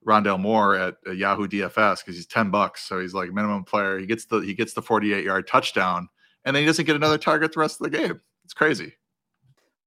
Rondale 0.06 0.40
Moore 0.40 0.76
at 0.76 0.96
uh, 1.08 1.12
Yahoo 1.12 1.48
DFS 1.48 2.00
because 2.00 2.16
he's 2.16 2.26
10 2.26 2.50
bucks. 2.50 2.88
So 2.88 3.00
he's 3.00 3.14
like 3.14 3.32
minimum 3.32 3.64
player. 3.64 4.00
He 4.00 4.06
gets 4.06 4.26
the 4.26 4.40
he 4.40 4.54
gets 4.54 4.74
the 4.74 4.82
48 4.82 5.24
yard 5.24 5.48
touchdown 5.48 6.08
and 6.46 6.56
then 6.56 6.64
he 6.64 6.68
doesn't 6.68 6.86
get 6.86 6.96
another 6.96 7.18
target 7.18 7.54
the 7.54 7.60
rest 7.60 7.82
of 7.82 7.92
the 7.92 7.98
game. 7.98 8.20
It's 8.46 8.54
crazy. 8.54 8.94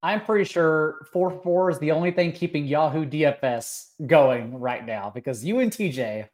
I'm 0.04 0.20
pretty 0.20 0.44
sure 0.44 1.06
4 1.12 1.40
4 1.42 1.70
is 1.70 1.78
the 1.78 1.92
only 1.92 2.10
thing 2.10 2.32
keeping 2.32 2.66
Yahoo 2.66 3.06
DFS 3.06 3.90
going 4.06 4.58
right 4.58 4.84
now 4.84 5.12
because 5.14 5.44
you 5.44 5.60
and 5.60 5.70
TJ 5.70 6.28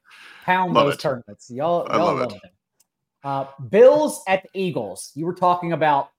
pound 0.44 0.72
love 0.72 0.86
those 0.86 0.94
it. 0.94 1.00
tournaments. 1.00 1.50
Y'all, 1.50 1.86
y'all 1.90 1.98
love, 1.98 2.18
love 2.18 2.32
it. 2.32 2.40
it. 2.44 2.52
Uh, 3.24 3.46
Bills 3.68 4.22
at 4.26 4.42
the 4.42 4.48
Eagles. 4.60 5.12
You 5.14 5.26
were 5.26 5.34
talking 5.34 5.72
about 5.72 6.10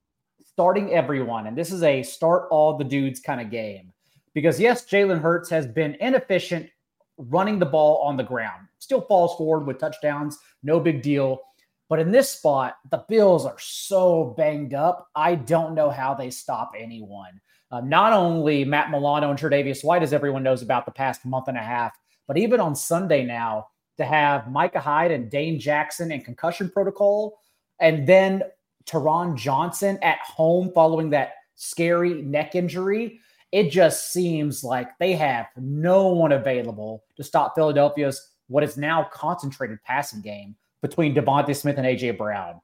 starting 0.60 0.92
everyone. 0.92 1.48
And 1.48 1.58
this 1.58 1.72
is 1.72 1.84
a 1.84 2.04
start 2.04 2.50
all 2.52 2.78
the 2.78 2.84
dudes 2.84 3.22
kind 3.22 3.40
of 3.40 3.50
game. 3.50 3.94
Because 4.34 4.60
yes, 4.60 4.86
Jalen 4.86 5.22
Hurts 5.22 5.50
has 5.50 5.66
been 5.66 5.96
inefficient 6.02 6.70
running 7.18 7.60
the 7.60 7.66
ball 7.66 8.02
on 8.02 8.18
the 8.18 8.26
ground. 8.26 8.68
Still 8.78 9.00
falls 9.00 9.38
forward 9.38 9.66
with 9.66 9.78
touchdowns, 9.78 10.38
no 10.62 10.82
big 10.82 11.02
deal. 11.02 11.40
But 11.88 12.00
in 12.00 12.12
this 12.12 12.30
spot, 12.30 12.76
the 12.92 13.06
Bills 13.08 13.46
are 13.46 13.56
so 13.58 14.34
banged 14.36 14.74
up. 14.74 15.08
I 15.16 15.36
don't 15.36 15.76
know 15.76 15.90
how 15.90 16.14
they 16.14 16.30
stop 16.30 16.74
anyone. 16.78 17.40
Uh, 17.72 17.80
not 17.80 18.12
only 18.12 18.66
Matt 18.66 18.92
Milano 18.92 19.30
and 19.30 19.40
Tre'Davious 19.40 19.82
White, 19.82 20.04
as 20.04 20.12
everyone 20.12 20.44
knows 20.44 20.62
about 20.62 20.86
the 20.86 20.92
past 20.92 21.26
month 21.26 21.48
and 21.48 21.58
a 21.58 21.64
half, 21.64 21.94
but 22.28 22.38
even 22.38 22.60
on 22.60 22.76
Sunday 22.76 23.24
now 23.24 23.68
to 23.96 24.04
have 24.04 24.52
Micah 24.52 24.82
Hyde 24.82 25.12
and 25.12 25.32
Dane 25.32 25.58
Jackson 25.58 26.12
in 26.12 26.20
concussion 26.20 26.70
protocol, 26.70 27.40
and 27.80 28.06
then 28.06 28.44
Taron 28.90 29.36
Johnson 29.36 30.00
at 30.02 30.20
home 30.20 30.72
following 30.74 31.10
that 31.12 31.34
scary 31.56 32.22
neck 32.22 32.56
injury. 32.56 33.20
it 33.52 33.70
just 33.70 34.14
seems 34.14 34.64
like 34.64 34.98
they 35.00 35.14
have 35.14 35.48
no 35.58 36.08
one 36.08 36.32
available 36.32 37.04
to 37.18 37.24
stop 37.24 37.56
Philadelphia's 37.56 38.34
what 38.48 38.64
is 38.64 38.78
now 38.78 39.08
concentrated 39.12 39.82
passing 39.84 40.22
game 40.22 40.56
between 40.82 41.14
DeVonta 41.14 41.56
Smith 41.56 41.78
and 41.78 41.86
AJ 41.86 42.18
Brown. 42.18 42.62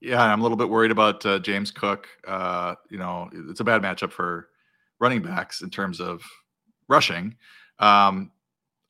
Yeah, 0.00 0.22
I'm 0.22 0.40
a 0.40 0.42
little 0.42 0.56
bit 0.56 0.68
worried 0.68 0.90
about 0.90 1.24
uh, 1.26 1.38
James 1.40 1.70
Cook. 1.70 2.06
Uh, 2.26 2.74
you 2.90 2.98
know, 2.98 3.28
it's 3.32 3.60
a 3.60 3.64
bad 3.64 3.82
matchup 3.82 4.12
for 4.12 4.48
running 5.00 5.22
backs 5.22 5.60
in 5.62 5.70
terms 5.70 6.00
of 6.00 6.22
rushing. 6.88 7.36
Um, 7.78 8.30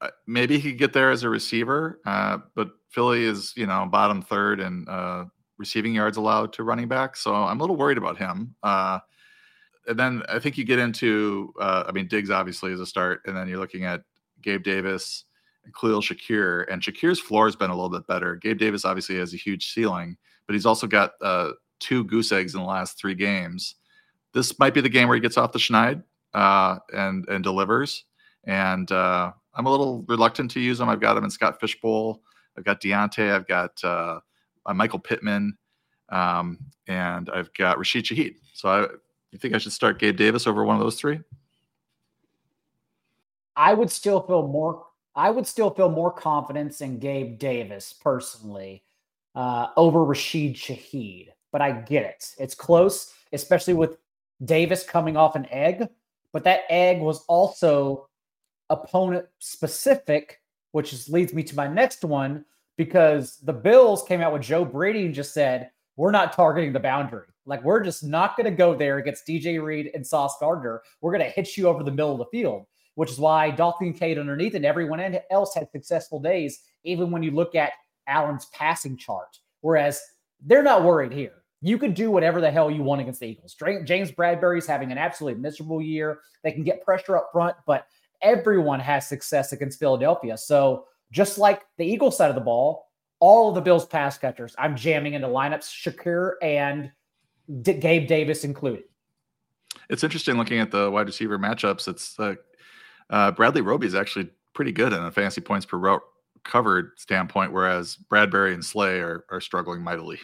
uh, 0.01 0.11
maybe 0.27 0.59
he 0.59 0.71
could 0.71 0.79
get 0.79 0.93
there 0.93 1.11
as 1.11 1.23
a 1.23 1.29
receiver, 1.29 2.01
uh, 2.05 2.39
but 2.55 2.71
Philly 2.91 3.25
is, 3.25 3.53
you 3.57 3.67
know, 3.67 3.87
bottom 3.91 4.23
third 4.23 4.61
uh, 4.61 5.25
receiving 5.59 5.95
yards 5.95 6.17
allowed 6.17 6.53
to 6.55 6.63
running 6.63 6.89
back. 6.89 7.17
So 7.17 7.35
I'm 7.35 7.59
a 7.59 7.63
little 7.63 7.77
worried 7.77 7.99
about 7.99 8.17
him. 8.17 8.55
Uh, 8.63 9.01
and 9.87 9.99
then 9.99 10.23
I 10.29 10.39
think 10.39 10.59
you 10.59 10.65
get 10.65 10.79
into, 10.79 11.53
uh, 11.61 11.85
I 11.87 11.93
mean, 11.93 12.09
Diggs 12.09 12.31
obviously 12.31 12.73
is 12.73 12.81
a 12.81 12.87
start, 12.87 13.23
and 13.27 13.37
then 13.37 13.49
you're 13.49 13.59
looking 13.59 13.85
at 13.85 14.03
Gabe 14.43 14.63
Davis 14.63 15.25
and 15.65 15.75
Khalil 15.75 16.01
Shakir, 16.01 16.71
and 16.71 16.83
Shakir's 16.83 17.19
floor 17.19 17.47
has 17.47 17.57
been 17.57 17.71
a 17.71 17.75
little 17.75 17.91
bit 17.91 18.07
better. 18.07 18.37
Gabe 18.37 18.59
Davis 18.59 18.85
obviously 18.85 19.17
has 19.17 19.35
a 19.35 19.39
huge 19.39 19.73
ceiling, 19.73 20.17
but 20.47 20.55
he's 20.55 20.67
also 20.67 20.87
got 20.87 21.13
uh, 21.23 21.53
two 21.81 22.05
goose 22.05 22.33
eggs 22.33 22.55
in 22.55 22.61
the 22.61 22.67
last 22.67 22.99
three 22.99 23.15
games. 23.15 23.77
This 24.35 24.59
might 24.59 24.75
be 24.75 24.81
the 24.81 24.89
game 24.89 25.09
where 25.09 25.15
he 25.15 25.21
gets 25.21 25.39
off 25.39 25.53
the 25.53 25.59
schneid 25.59 26.03
uh, 26.35 26.79
and 26.93 27.27
and 27.29 27.43
delivers. 27.43 28.05
And 28.45 28.91
uh, 28.93 29.33
I'm 29.55 29.67
a 29.67 29.71
little 29.71 30.05
reluctant 30.09 30.51
to 30.53 30.61
use 30.61 30.81
him. 30.81 30.89
I've 30.89 31.01
got 31.01 31.17
him 31.17 31.25
in 31.25 31.31
Scott 31.31 31.61
Fish 31.61 31.81
Bowl. 31.81 32.23
I've 32.57 32.65
got 32.65 32.81
Diontae. 32.81 33.33
I've 33.33 33.47
got 33.47 33.83
uh, 33.83 34.21
Michael 34.75 34.99
Pittman, 34.99 35.57
um, 36.11 36.59
and 36.87 37.31
I've 37.31 37.53
got 37.55 37.79
Rashid 37.79 38.05
Shaheed. 38.05 38.37
So 38.55 38.69
I, 38.69 38.81
you 39.31 39.39
think 39.39 39.55
I 39.55 39.59
should 39.59 39.73
start 39.73 39.99
Gabe 39.99 40.17
Davis 40.17 40.47
over 40.47 40.65
one 40.65 40.77
of 40.77 40.83
those 40.83 40.97
three? 40.97 41.21
I 43.57 43.75
would 43.75 43.91
still 43.91 44.21
feel 44.21 44.47
more. 44.47 44.87
I 45.15 45.31
would 45.31 45.47
still 45.47 45.71
feel 45.71 45.91
more 45.91 46.13
confidence 46.13 46.81
in 46.81 46.99
Gabe 46.99 47.39
Davis 47.39 47.93
personally 47.93 48.85
uh, 49.35 49.69
over 49.77 50.05
Rashid 50.05 50.55
Shaheed. 50.55 51.29
But 51.51 51.63
I 51.63 51.73
get 51.73 52.05
it; 52.05 52.35
it's 52.39 52.55
close, 52.55 53.13
especially 53.33 53.75
with 53.75 53.97
Davis 54.45 54.85
coming 54.85 55.17
off 55.17 55.35
an 55.35 55.47
egg. 55.51 55.89
But 56.33 56.45
that 56.45 56.61
egg 56.69 57.01
was 57.01 57.25
also 57.25 58.09
opponent 58.71 59.27
specific, 59.39 60.41
which 60.73 60.93
is, 60.93 61.09
leads 61.09 61.33
me 61.33 61.43
to 61.45 61.57
my 61.57 61.67
next 61.67 62.05
one 62.05 62.45
because 62.79 63.39
the 63.43 63.53
Bills 63.53 64.03
came 64.05 64.23
out 64.23 64.33
with 64.33 64.41
Joe 64.41 64.65
Brady 64.65 65.05
and 65.05 65.15
just 65.15 65.35
said, 65.35 65.71
we're 65.97 66.13
not 66.13 66.33
targeting 66.33 66.73
the 66.73 66.81
boundary. 66.81 67.27
Like, 67.45 67.63
we're 67.65 67.83
just 67.83 68.05
not 68.05 68.37
going 68.37 68.45
to 68.45 68.57
go 68.57 68.75
there 68.75 68.99
against 68.99 69.27
DJ 69.27 69.63
Reed 69.63 69.91
and 69.95 70.07
Sauce 70.07 70.37
Gardner. 70.39 70.81
We're 71.01 71.13
going 71.13 71.25
to 71.25 71.31
hit 71.31 71.57
you 71.57 71.67
over 71.67 71.83
the 71.83 71.91
middle 71.91 72.13
of 72.13 72.19
the 72.19 72.27
field, 72.27 72.67
which 72.95 73.11
is 73.11 73.19
why 73.19 73.51
Dalton 73.51 73.93
Kincaid 73.93 74.17
underneath 74.17 74.55
and 74.55 74.65
everyone 74.65 75.19
else 75.31 75.55
had 75.55 75.71
successful 75.73 76.21
days, 76.21 76.61
even 76.85 77.11
when 77.11 77.23
you 77.23 77.33
look 77.33 77.57
at 77.57 77.73
Allen's 78.07 78.47
passing 78.55 78.97
chart. 78.97 79.39
Whereas 79.61 80.01
they're 80.47 80.63
not 80.63 80.85
worried 80.85 81.13
here. 81.13 81.43
You 81.61 81.79
can 81.79 81.93
do 81.93 82.13
whatever 82.13 82.41
the 82.41 82.51
hell 82.51 82.71
you 82.71 82.85
want 82.85 83.01
against 83.01 83.19
the 83.19 83.27
Eagles. 83.27 83.57
James 83.85 84.13
Bradberry's 84.13 84.69
having 84.69 84.93
an 84.93 84.99
absolutely 84.99 85.41
miserable 85.41 85.83
year. 85.83 86.21
They 86.45 86.53
can 86.53 86.63
get 86.63 86.85
pressure 86.85 87.17
up 87.17 87.31
front, 87.33 87.57
but 87.67 87.87
everyone 88.23 88.79
has 88.79 89.09
success 89.09 89.53
against 89.53 89.81
Philadelphia. 89.81 90.37
So 90.39 90.85
just 91.11 91.39
like 91.39 91.63
the 91.77 91.85
Eagles 91.85 92.17
side 92.17 92.29
of 92.29 92.35
the 92.35 92.41
ball, 92.41 92.91
all 93.21 93.49
of 93.49 93.55
the 93.55 93.61
Bills 93.61 93.87
pass 93.87 94.19
catchers, 94.19 94.55
I'm 94.59 94.77
jamming 94.77 95.15
into 95.15 95.27
lineups, 95.27 95.65
Shakir 95.65 96.33
and 96.43 96.91
D- 97.63 97.75
Gabe 97.75 98.07
Davis 98.07 98.45
included. 98.45 98.85
It's 99.89 100.05
interesting 100.05 100.37
looking 100.37 100.61
at 100.61 100.71
the 100.71 100.91
wide 100.91 101.07
receiver 101.07 101.39
matchups. 101.39 101.89
It's 101.89 102.19
uh, 102.19 102.35
uh, 103.11 103.33
Bradley 103.33 103.63
Roby 103.63 103.87
is 103.87 103.95
actually 103.95 104.29
pretty 104.55 104.73
good 104.73 104.93
in 104.93 105.03
a 105.03 105.11
fantasy 105.11 105.41
points 105.41 105.65
per 105.65 105.79
route 105.79 106.03
covered 106.45 106.93
standpoint, 106.97 107.53
whereas 107.53 107.97
Bradberry 108.11 108.55
and 108.55 108.65
Slay 108.65 109.01
are, 109.01 109.25
are 109.31 109.41
struggling 109.41 109.83
mightily. 109.83 110.19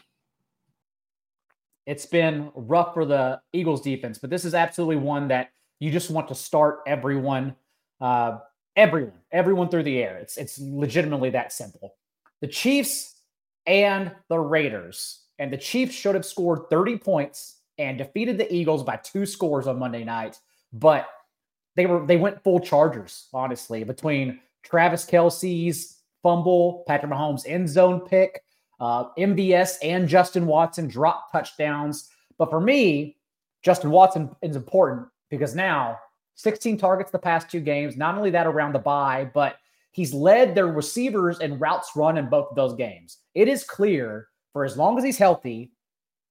It's 1.86 2.06
been 2.06 2.50
rough 2.54 2.94
for 2.94 3.04
the 3.04 3.40
Eagles 3.52 3.82
defense, 3.82 4.18
but 4.18 4.30
this 4.30 4.44
is 4.44 4.54
absolutely 4.54 4.96
one 4.96 5.28
that 5.28 5.50
you 5.80 5.90
just 5.90 6.10
want 6.10 6.28
to 6.28 6.34
start 6.34 6.80
everyone 6.86 7.54
uh, 8.00 8.38
everyone, 8.76 9.20
everyone 9.32 9.68
through 9.68 9.84
the 9.84 10.02
air. 10.02 10.16
It's 10.18 10.36
it's 10.36 10.58
legitimately 10.58 11.30
that 11.30 11.52
simple. 11.52 11.94
The 12.40 12.48
Chiefs 12.48 13.14
and 13.66 14.12
the 14.28 14.38
Raiders, 14.38 15.22
and 15.38 15.52
the 15.52 15.56
Chiefs 15.56 15.94
should 15.94 16.14
have 16.14 16.26
scored 16.26 16.68
30 16.70 16.98
points 16.98 17.60
and 17.78 17.98
defeated 17.98 18.38
the 18.38 18.52
Eagles 18.52 18.82
by 18.82 18.96
two 18.96 19.26
scores 19.26 19.66
on 19.66 19.78
Monday 19.78 20.04
night, 20.04 20.38
but 20.72 21.08
they 21.76 21.86
were 21.86 22.04
they 22.06 22.16
went 22.16 22.42
full 22.42 22.60
Chargers. 22.60 23.28
Honestly, 23.32 23.84
between 23.84 24.40
Travis 24.62 25.04
Kelce's 25.04 25.98
fumble, 26.22 26.84
Patrick 26.86 27.12
Mahomes' 27.12 27.46
end 27.46 27.68
zone 27.68 28.00
pick, 28.00 28.42
uh, 28.80 29.06
MVS 29.18 29.76
and 29.82 30.08
Justin 30.08 30.46
Watson 30.46 30.88
drop 30.88 31.30
touchdowns. 31.32 32.08
But 32.38 32.50
for 32.50 32.60
me, 32.60 33.16
Justin 33.62 33.90
Watson 33.90 34.34
is 34.42 34.56
important 34.56 35.06
because 35.30 35.54
now 35.54 35.98
16 36.36 36.78
targets 36.78 37.10
the 37.10 37.18
past 37.18 37.50
two 37.50 37.60
games. 37.60 37.96
Not 37.96 38.16
only 38.16 38.30
that, 38.30 38.46
around 38.46 38.74
the 38.74 38.78
bye, 38.78 39.30
but 39.32 39.56
he's 39.92 40.12
led 40.12 40.54
their 40.54 40.66
receivers 40.66 41.38
and 41.38 41.60
routes 41.60 41.90
run 41.94 42.18
in 42.18 42.28
both 42.28 42.48
of 42.50 42.56
those 42.56 42.74
games. 42.74 43.18
It 43.34 43.48
is 43.48 43.64
clear 43.64 44.28
for 44.52 44.64
as 44.64 44.76
long 44.76 44.98
as 44.98 45.04
he's 45.04 45.18
healthy, 45.18 45.72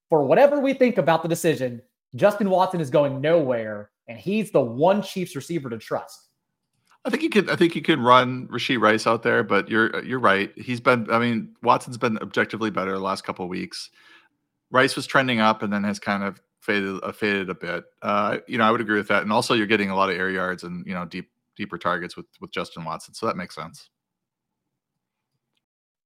for 0.09 0.23
whatever 0.23 0.59
we 0.59 0.73
think 0.73 0.97
about 0.97 1.23
the 1.23 1.29
decision, 1.29 1.81
Justin 2.15 2.49
Watson 2.49 2.79
is 2.79 2.89
going 2.89 3.19
nowhere, 3.19 3.89
and 4.07 4.17
he's 4.19 4.51
the 4.51 4.61
one 4.61 5.01
Chiefs 5.01 5.35
receiver 5.35 5.69
to 5.69 5.77
trust. 5.77 6.29
I 7.05 7.09
think 7.09 7.21
you 7.21 7.29
could. 7.29 7.49
I 7.49 7.55
think 7.55 7.75
you 7.75 7.81
could 7.81 7.99
run 7.99 8.47
Rashee 8.47 8.79
Rice 8.79 9.07
out 9.07 9.23
there, 9.23 9.43
but 9.43 9.69
you're 9.69 10.03
you're 10.05 10.19
right. 10.19 10.53
He's 10.55 10.79
been. 10.79 11.09
I 11.11 11.19
mean, 11.19 11.53
Watson's 11.61 11.97
been 11.97 12.17
objectively 12.19 12.69
better 12.69 12.93
the 12.93 12.99
last 12.99 13.23
couple 13.25 13.47
weeks. 13.49 13.89
Rice 14.71 14.95
was 14.95 15.05
trending 15.05 15.39
up 15.39 15.63
and 15.63 15.73
then 15.73 15.83
has 15.83 15.99
kind 15.99 16.23
of 16.23 16.41
faded 16.64 16.99
uh, 17.03 17.11
faded 17.11 17.49
a 17.49 17.55
bit. 17.55 17.84
Uh, 18.01 18.38
you 18.47 18.57
know, 18.57 18.64
I 18.64 18.72
would 18.72 18.82
agree 18.82 18.97
with 18.97 19.09
that. 19.09 19.24
And 19.24 19.32
also, 19.32 19.53
you're 19.53 19.68
getting 19.68 19.89
a 19.89 19.95
lot 19.95 20.09
of 20.09 20.18
air 20.18 20.30
yards 20.30 20.64
and 20.64 20.86
you 20.88 20.93
know 20.93 21.05
deep 21.05 21.30
deeper 21.55 21.78
targets 21.78 22.16
with 22.16 22.26
with 22.39 22.51
Justin 22.51 22.86
Watson, 22.86 23.14
so 23.14 23.26
that 23.26 23.38
makes 23.38 23.55
sense. 23.55 23.89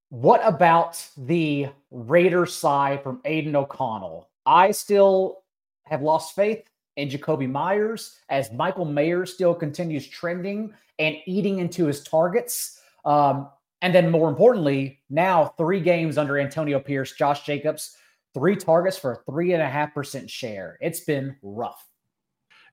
What 0.10 0.41
about 0.43 1.05
the 1.18 1.68
Raiders 1.91 2.53
side 2.53 3.03
from 3.03 3.22
Aidan 3.26 3.55
O'Connell? 3.55 4.30
I 4.45 4.72
still 4.72 5.43
have 5.84 6.01
lost 6.01 6.36
faith 6.36 6.64
in 6.95 7.10
Jakobi 7.10 7.49
Meyers 7.49 8.18
as 8.30 8.51
Michael 8.51 8.86
Mayer 8.86 9.26
still 9.26 9.53
continues 9.53 10.08
trending 10.08 10.74
and 10.97 11.16
eating 11.26 11.60
into 11.60 11.86
his 11.86 12.03
targets. 12.03 12.82
Um, 13.05 13.49
and 13.82 13.93
then, 13.93 14.10
more 14.10 14.30
importantly, 14.30 15.01
now 15.10 15.53
three 15.58 15.82
games 15.82 16.18
under 16.18 16.39
Antonio 16.39 16.80
Pierce, 16.80 17.12
Josh 17.14 17.45
Jacobs 17.45 17.95
three 18.38 18.55
targets 18.55 18.97
for 18.97 19.13
a 19.13 19.31
three 19.31 19.53
and 19.53 19.61
a 19.61 19.67
half 19.67 19.93
percent 19.93 20.29
share. 20.29 20.77
It's 20.81 21.01
been 21.01 21.35
rough. 21.41 21.83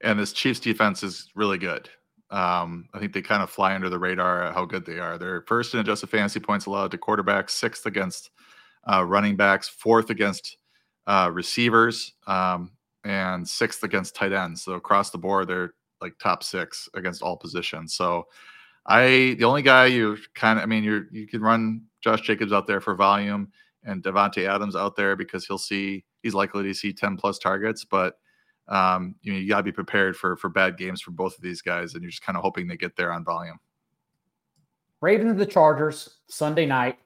And 0.02 0.18
this 0.18 0.32
Chiefs 0.32 0.60
defense 0.60 1.02
is 1.02 1.30
really 1.34 1.58
good. 1.58 1.88
Um, 2.30 2.88
I 2.92 2.98
think 2.98 3.12
they 3.12 3.22
kind 3.22 3.42
of 3.42 3.50
fly 3.50 3.74
under 3.74 3.88
the 3.88 3.98
radar 3.98 4.52
how 4.52 4.64
good 4.64 4.84
they 4.84 4.98
are. 4.98 5.18
They're 5.18 5.42
first 5.42 5.72
in 5.72 5.80
adjusted 5.80 6.10
fantasy 6.10 6.40
points 6.40 6.66
allowed 6.66 6.90
to 6.90 6.98
quarterbacks, 6.98 7.50
sixth 7.50 7.86
against 7.86 8.30
uh, 8.90 9.04
running 9.04 9.36
backs, 9.36 9.68
fourth 9.68 10.10
against 10.10 10.58
uh, 11.06 11.30
receivers, 11.32 12.14
um, 12.26 12.72
and 13.04 13.48
sixth 13.48 13.82
against 13.84 14.16
tight 14.16 14.32
ends. 14.32 14.62
So 14.62 14.72
across 14.72 15.10
the 15.10 15.18
board, 15.18 15.48
they're 15.48 15.74
like 16.00 16.18
top 16.18 16.42
six 16.42 16.88
against 16.94 17.22
all 17.22 17.36
positions. 17.36 17.94
So 17.94 18.26
I, 18.86 19.36
the 19.38 19.44
only 19.44 19.62
guy 19.62 19.86
you 19.86 20.18
kind 20.34 20.58
of, 20.58 20.62
I 20.62 20.66
mean, 20.66 20.84
you're 20.84 21.06
you 21.12 21.26
can 21.26 21.40
run 21.40 21.82
Josh 22.02 22.22
Jacobs 22.22 22.52
out 22.52 22.66
there 22.66 22.80
for 22.80 22.94
volume 22.94 23.50
and 23.85 24.03
Davante 24.03 24.49
Adams 24.49 24.76
out 24.76 24.97
there 24.97 25.16
because 25.16 25.47
he'll 25.47 25.59
see 25.59 26.05
he's 26.22 26.35
likely 26.35 26.62
to 26.64 26.74
see 26.74 26.93
10 26.93 27.16
plus 27.16 27.39
targets, 27.39 27.85
but 27.85 28.18
um, 28.68 29.14
you 29.22 29.32
know, 29.32 29.39
you 29.39 29.49
gotta 29.49 29.62
be 29.62 29.72
prepared 29.72 30.16
for 30.16 30.37
for 30.37 30.49
bad 30.49 30.78
games 30.78 31.03
for 31.03 31.11
both 31.11 31.37
of 31.37 31.43
these 31.43 31.61
guys, 31.61 31.95
and 31.95 32.03
you're 32.03 32.11
just 32.11 32.22
kind 32.22 32.37
of 32.37 32.43
hoping 32.43 32.66
they 32.66 32.76
get 32.76 32.97
there 32.97 33.12
on 33.12 33.24
volume. 33.24 33.59
Ravens 35.01 35.37
the 35.37 35.47
Chargers 35.47 36.16
Sunday 36.28 36.64
night, 36.64 36.99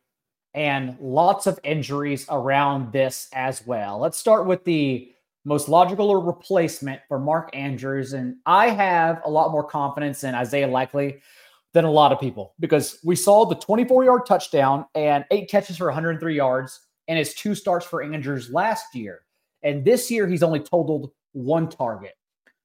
and 0.55 0.97
lots 1.01 1.47
of 1.49 1.59
injuries 1.65 2.27
around 2.31 2.93
this 2.93 3.29
as 3.33 3.67
well. 3.67 3.99
Let's 3.99 4.17
start 4.17 4.47
with 4.47 4.65
the 4.65 5.13
most 5.45 5.69
logical 5.69 6.15
replacement 6.23 7.01
for 7.09 7.19
Mark 7.19 7.51
Andrews, 7.55 8.13
and 8.13 8.37
I 8.47 8.71
have 8.71 9.21
a 9.25 9.31
lot 9.31 9.51
more 9.51 9.65
confidence 9.65 10.23
in 10.23 10.37
Isaiah 10.37 10.69
Likely 10.69 11.21
than 11.75 11.85
a 11.85 11.91
lot 11.91 12.13
of 12.13 12.21
people 12.21 12.55
because 12.61 12.99
we 13.05 13.15
saw 13.15 13.45
the 13.45 13.55
24 13.55 14.05
yard 14.05 14.23
touchdown 14.27 14.87
and 14.95 15.25
eight 15.31 15.51
catches 15.51 15.77
for 15.77 15.87
103 15.87 16.35
yards 16.35 16.81
and 17.09 17.19
his 17.19 17.35
two 17.35 17.55
starts 17.55 17.87
for 17.87 18.03
Andrews 18.03 18.51
last 18.51 18.95
year. 18.95 19.21
And 19.63 19.85
this 19.85 20.11
year, 20.11 20.27
he's 20.27 20.43
only 20.43 20.61
totaled 20.61 21.11
one 21.33 21.69
target. 21.69 22.15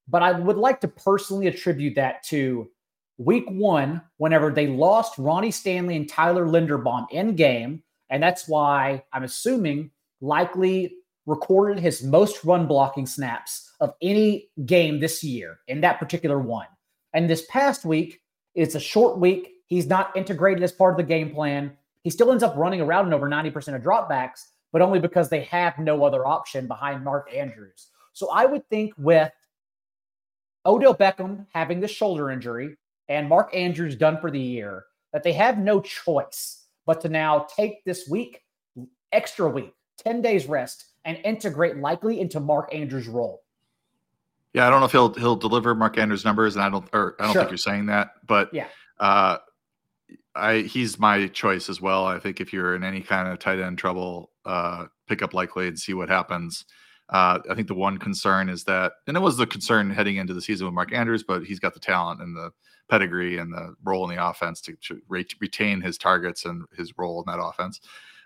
But 0.08 0.22
I 0.22 0.34
would 0.34 0.58
like 0.58 0.82
to 0.82 0.88
personally 0.88 1.48
attribute 1.48 1.96
that 1.96 2.24
to 2.24 2.70
week 3.18 3.46
one, 3.48 4.02
whenever 4.18 4.52
they 4.52 4.68
lost 4.68 5.18
Ronnie 5.18 5.52
Stanley 5.52 5.96
and 5.96 6.10
Tyler 6.10 6.46
Linderbaum 6.46 7.06
in 7.12 7.36
game. 7.36 7.82
And 8.10 8.22
that's 8.22 8.48
why 8.48 9.04
I'm 9.14 9.24
assuming 9.24 9.92
Likely 10.24 10.96
recorded 11.26 11.80
his 11.80 12.02
most 12.02 12.46
run 12.46 12.66
blocking 12.66 13.06
snaps 13.06 13.74
of 13.82 13.94
any 14.02 14.50
game 14.66 15.02
this 15.02 15.22
year 15.22 15.60
in 15.68 15.82
that 15.82 16.00
particular 16.00 16.40
one. 16.40 16.68
And 17.12 17.30
this 17.30 17.46
past 17.50 17.84
week, 17.84 18.22
it's 18.56 18.76
a 18.76 18.80
short 18.80 19.18
week. 19.20 19.56
He's 19.68 19.88
not 19.88 20.16
integrated 20.16 20.64
as 20.64 20.72
part 20.72 20.94
of 20.94 20.98
the 20.98 21.04
game 21.04 21.32
plan. 21.32 21.76
He 22.04 22.10
still 22.10 22.32
ends 22.32 22.44
up 22.44 22.56
running 22.56 22.82
around 22.82 23.08
in 23.08 23.14
over 23.14 23.28
90% 23.28 23.76
of 23.76 23.82
dropbacks, 23.82 24.48
but 24.72 24.82
only 24.82 25.00
because 25.00 25.30
they 25.30 25.44
have 25.44 25.80
no 25.80 26.04
other 26.04 26.28
option 26.28 26.68
behind 26.68 27.04
Mark 27.04 27.34
Andrews. 27.34 27.88
So 28.14 28.30
I 28.30 28.46
would 28.46 28.68
think 28.70 28.94
with 28.98 29.32
Odell 30.66 30.96
Beckham 30.96 31.46
having 31.54 31.80
the 31.80 31.88
shoulder 31.88 32.30
injury 32.30 32.78
and 33.10 33.28
Mark 33.28 33.56
Andrews 33.56 33.96
done 33.96 34.20
for 34.20 34.32
the 34.32 34.40
year, 34.40 34.86
that 35.12 35.24
they 35.24 35.34
have 35.34 35.58
no 35.58 35.80
choice 35.82 36.66
but 36.86 37.02
to 37.02 37.10
now 37.10 37.46
take 37.56 37.84
this 37.86 38.08
week, 38.08 38.42
extra 39.12 39.48
week, 39.48 39.74
10 40.00 40.22
days 40.22 40.48
rest, 40.48 40.86
and 41.06 41.18
integrate 41.24 41.78
Likely 41.78 42.20
into 42.20 42.40
Mark 42.40 42.74
Andrews' 42.74 43.08
role. 43.08 43.43
Yeah, 44.54 44.68
I 44.68 44.70
don't 44.70 44.80
know 44.80 44.86
if 44.86 44.92
he'll 44.92 45.14
he'll 45.14 45.36
deliver 45.36 45.74
Mark 45.74 45.98
Andrews 45.98 46.26
numbers, 46.26 46.56
and 46.56 46.64
I 46.64 46.70
don't 46.70 46.88
or 46.94 47.16
I 47.20 47.24
don't 47.24 47.34
sure. 47.34 47.42
think 47.42 47.52
you're 47.52 47.58
saying 47.58 47.88
that, 47.88 48.12
but 48.28 48.54
yeah, 48.54 48.68
uh, 49.00 49.38
I 50.36 50.60
he's 50.60 51.00
my 51.00 51.28
choice 51.28 51.70
as 51.70 51.82
well. 51.82 52.06
I 52.06 52.20
think 52.20 52.40
if 52.40 52.54
you're 52.54 52.76
in 52.76 52.84
any 52.84 53.02
kind 53.02 53.28
of 53.28 53.40
tight 53.40 53.60
end 53.60 53.78
trouble, 53.78 54.32
uh, 54.46 54.86
pick 55.08 55.22
up 55.22 55.34
Likely 55.34 55.68
and 55.68 55.80
see 55.80 55.94
what 55.94 56.10
happens. 56.10 56.66
Uh, 57.10 57.40
I 57.50 57.56
think 57.56 57.68
the 57.68 57.76
one 57.76 57.98
concern 57.98 58.50
is 58.50 58.64
that, 58.64 58.94
and 59.08 59.18
it 59.18 59.20
was 59.20 59.38
the 59.38 59.46
concern 59.46 59.92
heading 59.92 60.16
into 60.16 60.34
the 60.34 60.42
season 60.42 60.66
with 60.66 60.74
Mark 60.74 60.94
Andrews, 60.94 61.24
but 61.24 61.44
he's 61.44 61.60
got 61.60 61.74
the 61.74 61.80
talent 61.80 62.22
and 62.22 62.36
the 62.36 62.52
pedigree 62.90 63.38
and 63.38 63.54
the 63.54 63.76
role 63.84 64.10
in 64.10 64.16
the 64.16 64.26
offense 64.26 64.62
to, 64.62 64.76
to 64.88 65.02
re- 65.10 65.26
retain 65.40 65.82
his 65.82 65.98
targets 65.98 66.46
and 66.46 66.64
his 66.76 66.98
role 66.98 67.24
in 67.26 67.32
that 67.32 67.44
offense. 67.44 67.82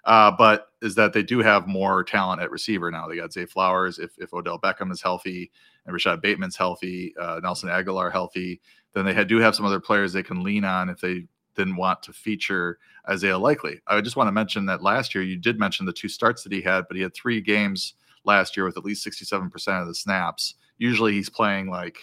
Uh, 0.07 0.31
but 0.31 0.69
is 0.81 0.95
that 0.95 1.11
they 1.11 1.21
do 1.21 1.39
have 1.39 1.67
more 1.67 2.01
talent 2.01 2.41
at 2.41 2.49
receiver 2.49 2.89
now. 2.89 3.07
They 3.07 3.17
got 3.17 3.33
Zay 3.33 3.45
Flowers. 3.45 3.99
If, 3.99 4.17
if 4.17 4.33
Odell 4.33 4.57
Beckham 4.57 4.89
is 4.89 5.01
healthy 5.01 5.51
and 5.85 5.93
Rashod 5.93 6.21
Bateman's 6.21 6.55
healthy, 6.55 7.13
uh, 7.19 7.41
Nelson 7.43 7.67
Agholor 7.67 8.09
healthy, 8.09 8.61
then 8.93 9.05
they 9.05 9.13
had, 9.13 9.27
do 9.27 9.37
have 9.39 9.53
some 9.53 9.65
other 9.65 9.81
players 9.81 10.13
they 10.13 10.23
can 10.23 10.43
lean 10.43 10.63
on 10.63 10.87
if 10.87 11.01
they 11.01 11.25
didn't 11.55 11.75
want 11.75 12.01
to 12.03 12.13
feature 12.13 12.79
Isaiah 13.09 13.37
Likely. 13.37 13.81
I 13.85 13.99
just 13.99 14.15
want 14.15 14.27
to 14.29 14.31
mention 14.31 14.65
that 14.67 14.81
last 14.81 15.13
year 15.13 15.25
you 15.25 15.35
did 15.35 15.59
mention 15.59 15.85
the 15.85 15.91
two 15.91 16.07
starts 16.07 16.41
that 16.43 16.53
he 16.53 16.61
had, 16.61 16.85
but 16.87 16.95
he 16.95 17.03
had 17.03 17.13
three 17.13 17.41
games 17.41 17.95
last 18.23 18.55
year 18.55 18.65
with 18.65 18.77
at 18.77 18.85
least 18.85 19.05
67% 19.05 19.81
of 19.81 19.87
the 19.87 19.95
snaps. 19.95 20.55
Usually 20.77 21.13
he's 21.13 21.29
playing 21.29 21.69
like 21.69 21.97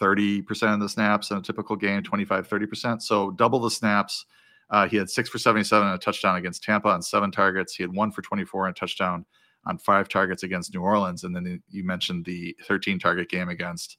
30% 0.00 0.74
of 0.74 0.80
the 0.80 0.88
snaps 0.88 1.32
in 1.32 1.38
a 1.38 1.42
typical 1.42 1.74
game, 1.74 2.02
25, 2.02 2.48
30%. 2.48 3.02
So 3.02 3.32
double 3.32 3.58
the 3.58 3.70
snaps. 3.70 4.26
Uh, 4.70 4.88
he 4.88 4.96
had 4.96 5.08
six 5.08 5.28
for 5.28 5.38
77 5.38 5.86
and 5.86 5.94
a 5.94 5.98
touchdown 5.98 6.36
against 6.36 6.62
Tampa 6.62 6.88
on 6.88 7.02
seven 7.02 7.30
targets. 7.30 7.74
He 7.74 7.82
had 7.82 7.94
one 7.94 8.12
for 8.12 8.22
24 8.22 8.66
and 8.66 8.76
a 8.76 8.78
touchdown 8.78 9.24
on 9.66 9.78
five 9.78 10.08
targets 10.08 10.42
against 10.42 10.74
New 10.74 10.82
Orleans. 10.82 11.24
And 11.24 11.34
then 11.34 11.62
you 11.68 11.84
mentioned 11.84 12.24
the 12.24 12.56
13 12.66 12.98
target 12.98 13.28
game 13.28 13.48
against 13.48 13.96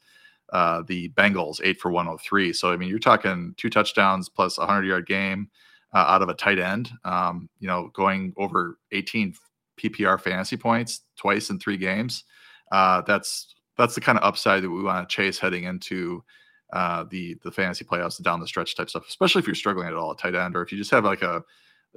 uh, 0.52 0.84
the 0.88 1.10
Bengals, 1.10 1.60
eight 1.64 1.80
for 1.80 1.92
103. 1.92 2.54
So, 2.54 2.72
I 2.72 2.78
mean, 2.78 2.90
you're 2.90 3.00
talking 3.00 3.54
two 3.58 3.70
touchdowns 3.70 4.30
plus 4.30 4.58
a 4.58 4.62
100 4.62 4.86
yard 4.86 5.06
game 5.06 5.50
uh, 5.94 6.06
out 6.08 6.22
of 6.22 6.30
a 6.30 6.34
tight 6.34 6.60
end, 6.60 6.92
um, 7.04 7.50
you 7.60 7.68
know, 7.68 7.90
going 7.94 8.34
over 8.38 8.78
18 8.92 9.34
PPR 9.80 10.20
fantasy 10.20 10.58
points 10.58 11.02
twice 11.18 11.50
in 11.50 11.60
three 11.60 11.78
games. 11.78 12.24
Uh, 12.72 13.02
that's 13.02 13.56
that's 13.78 13.96
the 13.96 14.02
kind 14.02 14.18
of 14.18 14.24
upside 14.24 14.62
that 14.62 14.70
we 14.70 14.84
want 14.84 15.08
to 15.08 15.16
chase 15.16 15.40
heading 15.40 15.64
into 15.64 16.24
uh, 16.72 17.06
the 17.10 17.38
the 17.44 17.52
fantasy 17.52 17.86
playoffs 17.86 18.18
the 18.18 18.24
down 18.24 18.40
the 18.40 18.48
stretch 18.48 18.76
type 18.76 18.90
stuff, 18.90 19.08
especially 19.08 19.40
if 19.40 19.48
you're 19.48 19.56
struggling 19.56 19.88
at 19.88 19.94
all 19.94 20.12
at 20.12 20.18
tight 20.18 20.36
end, 20.36 20.56
or 20.56 20.62
if 20.62 20.72
you 20.72 20.78
just 20.78 20.92
have 20.92 21.06
like 21.06 21.22
a, 21.22 21.44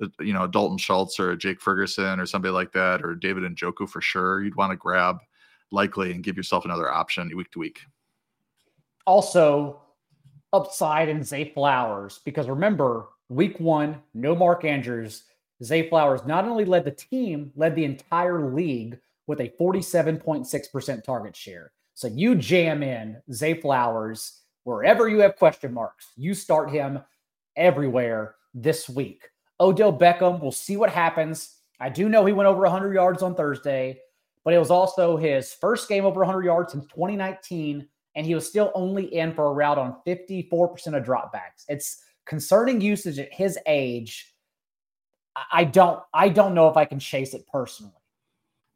a 0.00 0.24
you 0.24 0.32
know 0.32 0.44
a 0.44 0.48
Dalton 0.48 0.78
Schultz 0.78 1.20
or 1.20 1.36
Jake 1.36 1.60
Ferguson 1.60 2.18
or 2.18 2.26
somebody 2.26 2.52
like 2.52 2.72
that, 2.72 3.02
or 3.02 3.14
David 3.14 3.44
Njoku 3.44 3.88
for 3.88 4.00
sure. 4.00 4.42
You'd 4.42 4.56
want 4.56 4.70
to 4.70 4.76
grab 4.76 5.18
Likely 5.72 6.12
and 6.12 6.22
give 6.22 6.36
yourself 6.36 6.66
another 6.66 6.92
option 6.92 7.34
week 7.34 7.50
to 7.52 7.58
week. 7.58 7.80
Also, 9.06 9.80
upside 10.52 11.08
in 11.08 11.24
Zay 11.24 11.50
Flowers 11.50 12.20
because 12.26 12.46
remember, 12.46 13.08
week 13.30 13.58
one, 13.58 13.98
no 14.12 14.34
Mark 14.34 14.64
Andrews. 14.64 15.24
Zay 15.64 15.88
Flowers 15.88 16.20
not 16.26 16.44
only 16.44 16.66
led 16.66 16.84
the 16.84 16.90
team, 16.90 17.52
led 17.56 17.74
the 17.74 17.86
entire 17.86 18.52
league 18.52 18.98
with 19.26 19.40
a 19.40 19.52
47.6% 19.58 21.04
target 21.04 21.34
share. 21.34 21.72
So 21.94 22.08
you 22.08 22.34
jam 22.34 22.82
in 22.82 23.22
Zay 23.32 23.54
Flowers 23.54 24.41
wherever 24.64 25.08
you 25.08 25.18
have 25.20 25.36
question 25.36 25.72
marks. 25.72 26.12
You 26.16 26.34
start 26.34 26.70
him 26.70 27.00
everywhere 27.56 28.36
this 28.54 28.88
week. 28.88 29.28
Odell 29.60 29.96
Beckham, 29.96 30.40
we'll 30.40 30.52
see 30.52 30.76
what 30.76 30.90
happens. 30.90 31.58
I 31.80 31.88
do 31.88 32.08
know 32.08 32.24
he 32.24 32.32
went 32.32 32.48
over 32.48 32.62
100 32.62 32.94
yards 32.94 33.22
on 33.22 33.34
Thursday, 33.34 34.00
but 34.44 34.54
it 34.54 34.58
was 34.58 34.70
also 34.70 35.16
his 35.16 35.52
first 35.54 35.88
game 35.88 36.04
over 36.04 36.20
100 36.20 36.44
yards 36.44 36.72
since 36.72 36.84
2019, 36.86 37.86
and 38.14 38.26
he 38.26 38.34
was 38.34 38.46
still 38.46 38.70
only 38.74 39.14
in 39.14 39.34
for 39.34 39.46
a 39.46 39.52
route 39.52 39.78
on 39.78 39.96
54% 40.06 40.96
of 40.96 41.04
dropbacks. 41.04 41.64
It's 41.68 42.02
concerning 42.26 42.80
usage 42.80 43.18
at 43.18 43.32
his 43.32 43.58
age. 43.66 44.34
I 45.50 45.64
don't 45.64 46.00
I 46.12 46.28
don't 46.28 46.54
know 46.54 46.68
if 46.68 46.76
I 46.76 46.84
can 46.84 46.98
chase 46.98 47.32
it 47.32 47.46
personally. 47.50 47.94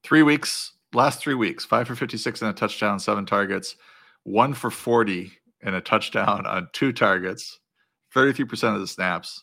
Three 0.02 0.22
weeks, 0.22 0.72
last 0.94 1.20
three 1.20 1.34
weeks, 1.34 1.64
five 1.64 1.86
for 1.86 1.94
56 1.94 2.40
and 2.40 2.50
a 2.50 2.54
touchdown, 2.54 2.98
seven 2.98 3.26
targets, 3.26 3.76
one 4.22 4.54
for 4.54 4.70
40 4.70 5.32
and 5.66 5.74
a 5.74 5.80
touchdown 5.80 6.46
on 6.46 6.68
two 6.72 6.92
targets, 6.92 7.58
33% 8.14 8.74
of 8.74 8.80
the 8.80 8.86
snaps, 8.86 9.42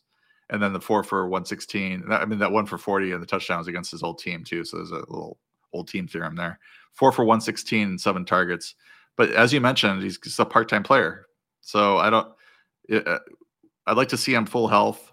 and 0.49 0.63
then 0.63 0.73
the 0.73 0.79
four 0.79 1.03
for 1.03 1.27
116. 1.27 2.05
I 2.09 2.25
mean, 2.25 2.39
that 2.39 2.51
one 2.51 2.65
for 2.65 2.77
40 2.77 3.11
and 3.11 3.21
the 3.21 3.27
touchdowns 3.27 3.67
against 3.67 3.91
his 3.91 4.01
old 4.01 4.19
team, 4.19 4.43
too. 4.43 4.63
So 4.63 4.77
there's 4.77 4.91
a 4.91 4.95
little 4.95 5.37
old 5.73 5.89
team 5.89 6.07
theorem 6.07 6.35
there. 6.35 6.59
Four 6.93 7.11
for 7.11 7.25
116 7.25 7.87
and 7.87 8.01
seven 8.01 8.23
targets. 8.23 8.75
But 9.17 9.31
as 9.31 9.51
you 9.51 9.59
mentioned, 9.59 10.01
he's 10.01 10.17
just 10.17 10.39
a 10.39 10.45
part 10.45 10.69
time 10.69 10.83
player. 10.83 11.27
So 11.61 11.97
I 11.97 12.09
don't, 12.09 12.27
uh, 12.91 13.19
I'd 13.85 13.97
like 13.97 14.09
to 14.09 14.17
see 14.17 14.33
him 14.33 14.45
full 14.45 14.67
health. 14.67 15.11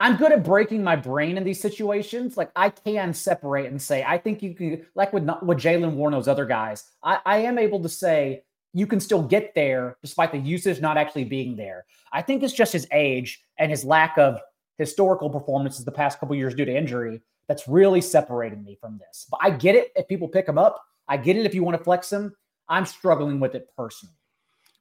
I'm 0.00 0.16
good 0.16 0.32
at 0.32 0.42
breaking 0.42 0.82
my 0.82 0.96
brain 0.96 1.36
in 1.36 1.44
these 1.44 1.60
situations. 1.60 2.36
Like 2.36 2.50
I 2.56 2.70
can 2.70 3.14
separate 3.14 3.66
and 3.66 3.80
say, 3.80 4.02
I 4.02 4.18
think 4.18 4.42
you 4.42 4.54
can, 4.54 4.84
like 4.96 5.12
with 5.12 5.22
with 5.42 5.58
Jaylen 5.58 5.92
Warren, 5.92 6.12
those 6.12 6.26
other 6.26 6.46
guys, 6.46 6.90
I, 7.04 7.20
I 7.24 7.38
am 7.38 7.58
able 7.58 7.80
to 7.82 7.88
say 7.88 8.42
you 8.74 8.86
can 8.86 9.00
still 9.00 9.22
get 9.22 9.54
there 9.54 9.96
despite 10.02 10.32
the 10.32 10.38
usage 10.38 10.80
not 10.80 10.96
actually 10.96 11.24
being 11.24 11.56
there. 11.56 11.84
I 12.12 12.22
think 12.22 12.42
it's 12.42 12.54
just 12.54 12.72
his 12.72 12.86
age 12.92 13.42
and 13.58 13.70
his 13.70 13.84
lack 13.84 14.16
of 14.18 14.40
historical 14.78 15.30
performances 15.30 15.84
the 15.84 15.92
past 15.92 16.18
couple 16.18 16.34
years 16.34 16.54
due 16.54 16.64
to 16.64 16.74
injury 16.74 17.20
that's 17.48 17.68
really 17.68 18.00
separating 18.00 18.64
me 18.64 18.76
from 18.80 18.98
this. 18.98 19.26
But 19.30 19.40
I 19.42 19.50
get 19.50 19.74
it 19.74 19.92
if 19.96 20.08
people 20.08 20.28
pick 20.28 20.48
him 20.48 20.58
up. 20.58 20.82
I 21.08 21.16
get 21.16 21.36
it 21.36 21.44
if 21.44 21.54
you 21.54 21.62
want 21.62 21.76
to 21.76 21.84
flex 21.84 22.10
him. 22.10 22.34
I'm 22.68 22.86
struggling 22.86 23.40
with 23.40 23.54
it 23.54 23.68
personally. 23.76 24.14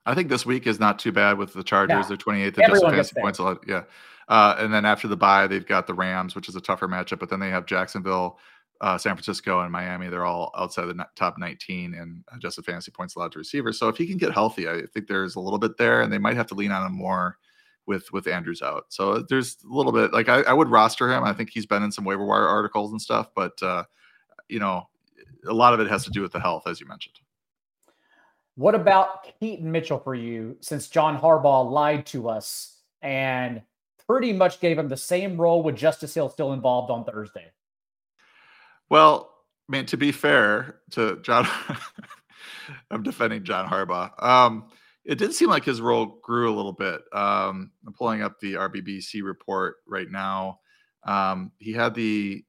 I 0.05 0.15
think 0.15 0.29
this 0.29 0.45
week 0.45 0.65
is 0.65 0.79
not 0.79 0.97
too 0.97 1.11
bad 1.11 1.37
with 1.37 1.53
the 1.53 1.63
Chargers. 1.63 2.07
They're 2.07 2.17
28th 2.17 2.57
adjusted 2.57 2.89
fantasy 2.89 3.21
points 3.21 3.39
a 3.39 3.43
lot. 3.43 3.63
Yeah. 3.67 3.83
Uh, 4.27 4.55
and 4.57 4.73
then 4.73 4.85
after 4.85 5.07
the 5.07 5.17
bye, 5.17 5.45
they've 5.45 5.65
got 5.65 5.87
the 5.87 5.93
Rams, 5.93 6.35
which 6.35 6.47
is 6.47 6.55
a 6.55 6.61
tougher 6.61 6.87
matchup, 6.87 7.19
but 7.19 7.29
then 7.29 7.39
they 7.39 7.49
have 7.49 7.65
Jacksonville, 7.65 8.39
uh, 8.81 8.97
San 8.97 9.15
Francisco 9.15 9.61
and 9.61 9.71
Miami, 9.71 10.09
they're 10.09 10.25
all 10.25 10.51
outside 10.57 10.85
the 10.85 11.05
top 11.15 11.37
19 11.37 11.93
and 11.93 12.23
adjusted 12.35 12.65
fantasy 12.65 12.91
points 12.91 13.15
allowed 13.15 13.31
to 13.31 13.39
receivers. 13.39 13.77
So 13.77 13.87
if 13.87 13.95
he 13.95 14.07
can 14.07 14.17
get 14.17 14.33
healthy, 14.33 14.67
I 14.67 14.81
think 14.93 15.07
there's 15.07 15.35
a 15.35 15.39
little 15.39 15.59
bit 15.59 15.77
there, 15.77 16.01
and 16.01 16.11
they 16.11 16.17
might 16.17 16.35
have 16.35 16.47
to 16.47 16.55
lean 16.55 16.71
on 16.71 16.85
him 16.85 16.93
more 16.93 17.37
with 17.85 18.11
with 18.11 18.27
Andrews 18.27 18.61
out. 18.61 18.85
So 18.89 19.19
there's 19.29 19.57
a 19.63 19.73
little 19.73 19.91
bit 19.91 20.13
like 20.13 20.29
I, 20.29 20.41
I 20.41 20.53
would 20.53 20.69
roster 20.69 21.11
him. 21.11 21.23
I 21.23 21.33
think 21.33 21.51
he's 21.51 21.67
been 21.67 21.83
in 21.83 21.91
some 21.91 22.05
waiver 22.05 22.25
wire 22.25 22.47
articles 22.47 22.91
and 22.91 23.01
stuff, 23.01 23.29
but 23.35 23.61
uh, 23.61 23.83
you 24.49 24.59
know, 24.59 24.87
a 25.47 25.53
lot 25.53 25.73
of 25.73 25.79
it 25.79 25.87
has 25.87 26.03
to 26.05 26.11
do 26.11 26.21
with 26.21 26.31
the 26.31 26.39
health, 26.39 26.63
as 26.67 26.81
you 26.81 26.87
mentioned. 26.87 27.15
What 28.55 28.75
about 28.75 29.39
Keaton 29.39 29.71
Mitchell 29.71 29.99
for 29.99 30.15
you? 30.15 30.57
Since 30.59 30.89
John 30.89 31.19
Harbaugh 31.19 31.69
lied 31.69 32.05
to 32.07 32.29
us 32.29 32.79
and 33.01 33.61
pretty 34.07 34.33
much 34.33 34.59
gave 34.59 34.77
him 34.77 34.89
the 34.89 34.97
same 34.97 35.39
role 35.39 35.63
with 35.63 35.75
Justice 35.75 36.13
Hill 36.13 36.29
still 36.29 36.53
involved 36.53 36.91
on 36.91 37.05
Thursday. 37.05 37.51
Well, 38.91 39.31
I 39.69 39.71
mean, 39.71 39.85
to 39.85 39.95
be 39.95 40.11
fair 40.11 40.81
to 40.91 41.17
John, 41.21 41.47
I'm 42.91 43.03
defending 43.03 43.45
John 43.45 43.65
Harbaugh. 43.65 44.21
Um, 44.21 44.65
it 45.05 45.17
did 45.17 45.33
seem 45.33 45.49
like 45.49 45.63
his 45.63 45.79
role 45.79 46.19
grew 46.21 46.53
a 46.53 46.57
little 46.57 46.73
bit. 46.73 46.99
Um, 47.13 47.71
I'm 47.87 47.93
pulling 47.93 48.21
up 48.21 48.37
the 48.41 48.55
RBBC 48.55 49.23
report 49.23 49.77
right 49.87 50.11
now. 50.11 50.59
Um, 51.05 51.53
he 51.57 51.71
had 51.71 51.95
the 51.95 52.43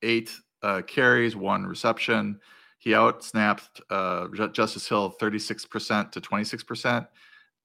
eight 0.00 0.30
uh, 0.62 0.80
carries, 0.80 1.36
one 1.36 1.66
reception. 1.66 2.40
He 2.78 2.92
outsnapped 2.92 3.82
uh, 3.90 4.28
Justice 4.48 4.88
Hill 4.88 5.14
36% 5.20 6.10
to 6.10 6.20
26%. 6.22 7.06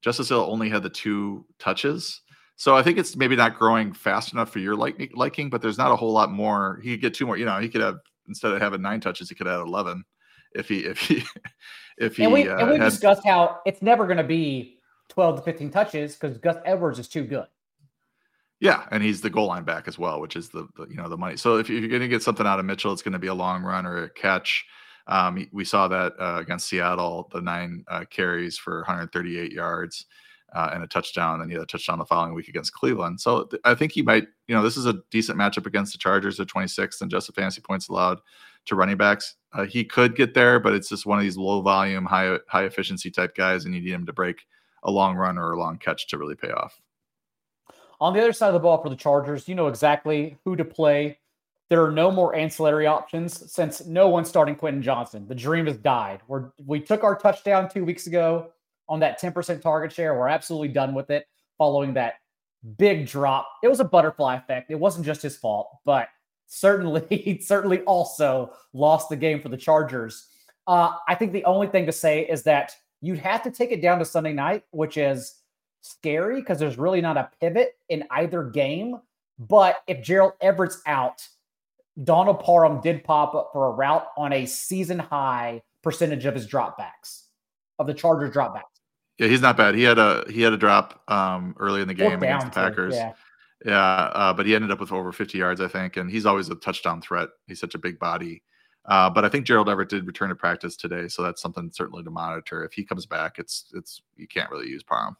Justice 0.01 0.27
Hill 0.27 0.45
only 0.49 0.67
had 0.67 0.83
the 0.83 0.89
two 0.89 1.45
touches. 1.59 2.23
So 2.57 2.75
I 2.75 2.81
think 2.81 2.97
it's 2.97 3.15
maybe 3.15 3.35
not 3.35 3.57
growing 3.57 3.93
fast 3.93 4.33
enough 4.33 4.49
for 4.49 4.57
your 4.57 4.75
like, 4.75 5.11
liking, 5.13 5.49
but 5.49 5.61
there's 5.61 5.77
not 5.77 5.91
a 5.91 5.95
whole 5.95 6.11
lot 6.11 6.31
more. 6.31 6.79
He 6.83 6.91
could 6.91 7.01
get 7.01 7.13
two 7.13 7.27
more. 7.27 7.37
You 7.37 7.45
know, 7.45 7.59
he 7.59 7.69
could 7.69 7.81
have 7.81 7.99
instead 8.27 8.51
of 8.51 8.59
having 8.59 8.81
nine 8.81 8.99
touches, 8.99 9.29
he 9.29 9.35
could 9.35 9.45
have 9.45 9.61
eleven 9.61 10.03
if 10.55 10.67
he 10.67 10.79
if 10.79 10.99
he 10.99 11.23
if 11.99 12.17
he. 12.17 12.23
And 12.23 12.33
we, 12.33 12.49
uh, 12.49 12.57
and 12.57 12.71
we 12.71 12.77
had, 12.79 12.89
discussed 12.89 13.21
how 13.25 13.59
it's 13.67 13.83
never 13.83 14.05
going 14.05 14.17
to 14.17 14.23
be 14.23 14.79
twelve 15.07 15.35
to 15.37 15.43
fifteen 15.43 15.69
touches 15.69 16.15
because 16.15 16.39
Gus 16.39 16.57
Edwards 16.65 16.97
is 16.97 17.07
too 17.07 17.23
good. 17.25 17.45
Yeah, 18.59 18.87
and 18.89 19.03
he's 19.03 19.21
the 19.21 19.29
goal 19.29 19.45
line 19.45 19.63
back 19.63 19.87
as 19.87 19.99
well, 19.99 20.19
which 20.19 20.35
is 20.35 20.49
the, 20.49 20.67
the 20.77 20.87
you 20.89 20.95
know 20.95 21.07
the 21.07 21.17
money. 21.17 21.37
So 21.37 21.57
if, 21.57 21.69
if 21.69 21.79
you're 21.79 21.89
going 21.89 22.01
to 22.01 22.07
get 22.07 22.23
something 22.23 22.47
out 22.47 22.57
of 22.57 22.65
Mitchell, 22.65 22.91
it's 22.91 23.03
going 23.03 23.13
to 23.13 23.19
be 23.19 23.27
a 23.27 23.35
long 23.35 23.61
run 23.61 23.85
or 23.85 24.05
a 24.05 24.09
catch. 24.09 24.65
Um, 25.05 25.47
we 25.53 25.63
saw 25.63 25.87
that 25.89 26.13
uh, 26.19 26.39
against 26.39 26.67
Seattle, 26.67 27.29
the 27.31 27.39
nine 27.39 27.85
uh, 27.87 28.03
carries 28.09 28.57
for 28.57 28.79
138 28.79 29.51
yards 29.51 30.07
uh, 30.53 30.71
and 30.73 30.83
a 30.83 30.87
touchdown. 30.87 31.33
And 31.33 31.41
then 31.41 31.49
he 31.49 31.55
had 31.55 31.63
a 31.63 31.67
touchdown 31.67 31.99
the 31.99 32.05
following 32.05 32.33
week 32.33 32.47
against 32.47 32.73
Cleveland. 32.73 33.19
So 33.19 33.45
th- 33.45 33.61
I 33.65 33.75
think 33.75 33.91
he 33.91 34.01
might, 34.01 34.27
you 34.47 34.55
know, 34.55 34.63
this 34.63 34.77
is 34.77 34.85
a 34.85 34.99
decent 35.11 35.37
matchup 35.37 35.65
against 35.65 35.91
the 35.91 35.99
Chargers 35.99 36.39
at 36.39 36.47
26th 36.47 37.01
and 37.01 37.11
just 37.11 37.27
the 37.27 37.33
fantasy 37.33 37.61
points 37.61 37.89
allowed 37.89 38.19
to 38.65 38.75
running 38.75 38.97
backs. 38.97 39.35
Uh, 39.53 39.65
he 39.65 39.83
could 39.83 40.15
get 40.15 40.33
there, 40.33 40.59
but 40.59 40.73
it's 40.73 40.89
just 40.89 41.05
one 41.05 41.17
of 41.17 41.23
these 41.23 41.37
low 41.37 41.61
volume, 41.61 42.05
high 42.05 42.37
high 42.47 42.65
efficiency 42.65 43.09
type 43.09 43.35
guys, 43.35 43.65
and 43.65 43.73
you 43.73 43.81
need 43.81 43.91
him 43.91 44.05
to 44.05 44.13
break 44.13 44.45
a 44.83 44.91
long 44.91 45.15
run 45.15 45.37
or 45.37 45.53
a 45.53 45.59
long 45.59 45.77
catch 45.77 46.07
to 46.07 46.17
really 46.17 46.35
pay 46.35 46.51
off. 46.51 46.79
On 47.99 48.13
the 48.13 48.21
other 48.21 48.33
side 48.33 48.47
of 48.47 48.53
the 48.53 48.59
ball 48.59 48.81
for 48.81 48.89
the 48.89 48.95
Chargers, 48.95 49.47
you 49.47 49.55
know 49.55 49.67
exactly 49.67 50.37
who 50.45 50.55
to 50.55 50.65
play. 50.65 51.17
There 51.69 51.83
are 51.83 51.91
no 51.91 52.11
more 52.11 52.35
ancillary 52.35 52.85
options 52.85 53.51
since 53.51 53.85
no 53.85 54.07
one's 54.07 54.29
starting 54.29 54.55
Quentin 54.55 54.81
Johnston. 54.81 55.27
The 55.27 55.35
dream 55.35 55.65
has 55.65 55.77
died. 55.77 56.21
We're, 56.27 56.51
we 56.65 56.79
took 56.79 57.03
our 57.03 57.17
touchdown 57.17 57.69
two 57.69 57.83
weeks 57.83 58.07
ago 58.07 58.51
on 58.89 58.99
that 58.99 59.21
10% 59.21 59.61
target 59.61 59.91
share. 59.91 60.17
We're 60.17 60.27
absolutely 60.27 60.69
done 60.69 60.93
with 60.93 61.09
it 61.09 61.27
following 61.57 61.93
that 61.95 62.15
big 62.77 63.07
drop. 63.07 63.47
It 63.63 63.67
was 63.67 63.79
a 63.79 63.85
butterfly 63.85 64.35
effect. 64.35 64.71
It 64.71 64.79
wasn't 64.79 65.05
just 65.05 65.21
his 65.21 65.37
fault, 65.37 65.69
but 65.85 66.07
certainly, 66.47 67.05
he 67.09 67.39
certainly 67.39 67.81
also 67.81 68.53
lost 68.73 69.09
the 69.09 69.15
game 69.15 69.41
for 69.41 69.49
the 69.49 69.57
Chargers. 69.57 70.27
Uh, 70.65 70.91
I 71.07 71.15
think 71.15 71.31
the 71.31 71.45
only 71.45 71.67
thing 71.67 71.85
to 71.85 71.91
say 71.91 72.27
is 72.27 72.43
that 72.43 72.75
you'd 73.01 73.19
have 73.19 73.43
to 73.43 73.51
take 73.51 73.71
it 73.71 73.81
down 73.81 73.99
to 73.99 74.05
Sunday 74.05 74.33
night, 74.33 74.63
which 74.71 74.97
is 74.97 75.41
scary 75.81 76.41
because 76.41 76.59
there's 76.59 76.77
really 76.77 77.01
not 77.01 77.17
a 77.17 77.29
pivot 77.39 77.75
in 77.89 78.03
either 78.11 78.43
game. 78.43 78.99
But 79.39 79.77
if 79.87 80.01
Gerald 80.01 80.33
Everett's 80.41 80.81
out, 80.87 81.25
Donald 82.03 82.39
Parham 82.39 82.81
did 82.81 83.03
pop 83.03 83.33
up 83.35 83.51
for 83.53 83.67
a 83.67 83.71
route 83.71 84.07
on 84.17 84.33
a 84.33 84.45
season 84.45 84.99
high 84.99 85.61
percentage 85.83 86.25
of 86.25 86.35
his 86.35 86.47
dropbacks, 86.47 87.23
of 87.79 87.87
the 87.87 87.93
Chargers 87.93 88.33
dropbacks. 88.33 88.76
Yeah, 89.17 89.27
he's 89.27 89.41
not 89.41 89.57
bad. 89.57 89.75
He 89.75 89.83
had 89.83 89.97
a 89.97 90.25
he 90.29 90.41
had 90.41 90.53
a 90.53 90.57
drop 90.57 91.01
um, 91.07 91.55
early 91.59 91.81
in 91.81 91.87
the 91.87 91.93
game 91.93 92.21
against 92.21 92.47
the 92.47 92.51
Packers. 92.51 92.95
yeah. 92.95 93.13
Yeah, 93.65 93.81
uh, 93.83 94.33
but 94.33 94.45
he 94.45 94.53
ended 94.53 94.69
up 94.69 94.79
with 94.79 94.91
over 94.91 95.11
50 95.11 95.35
yards, 95.35 95.59
I 95.61 95.67
think, 95.67 95.97
and 95.97 96.11
he's 96.11 96.27
always 96.27 96.47
a 96.49 96.55
touchdown 96.55 97.01
threat. 97.01 97.29
He's 97.47 97.59
such 97.59 97.73
a 97.73 97.79
big 97.79 97.97
body. 97.97 98.43
Uh, 98.85 99.09
but 99.09 99.25
I 99.25 99.29
think 99.29 99.45
Gerald 99.45 99.67
Everett 99.67 99.89
did 99.89 100.07
return 100.07 100.29
to 100.29 100.35
practice 100.35 100.77
today, 100.77 101.07
so 101.07 101.21
that's 101.21 101.41
something 101.41 101.69
certainly 101.73 102.03
to 102.03 102.11
monitor. 102.11 102.63
If 102.63 102.73
he 102.73 102.85
comes 102.85 103.05
back, 103.05 103.37
it's 103.37 103.65
it's 103.73 104.01
you 104.15 104.27
can't 104.27 104.49
really 104.49 104.67
use 104.67 104.83
Parham. 104.83 105.17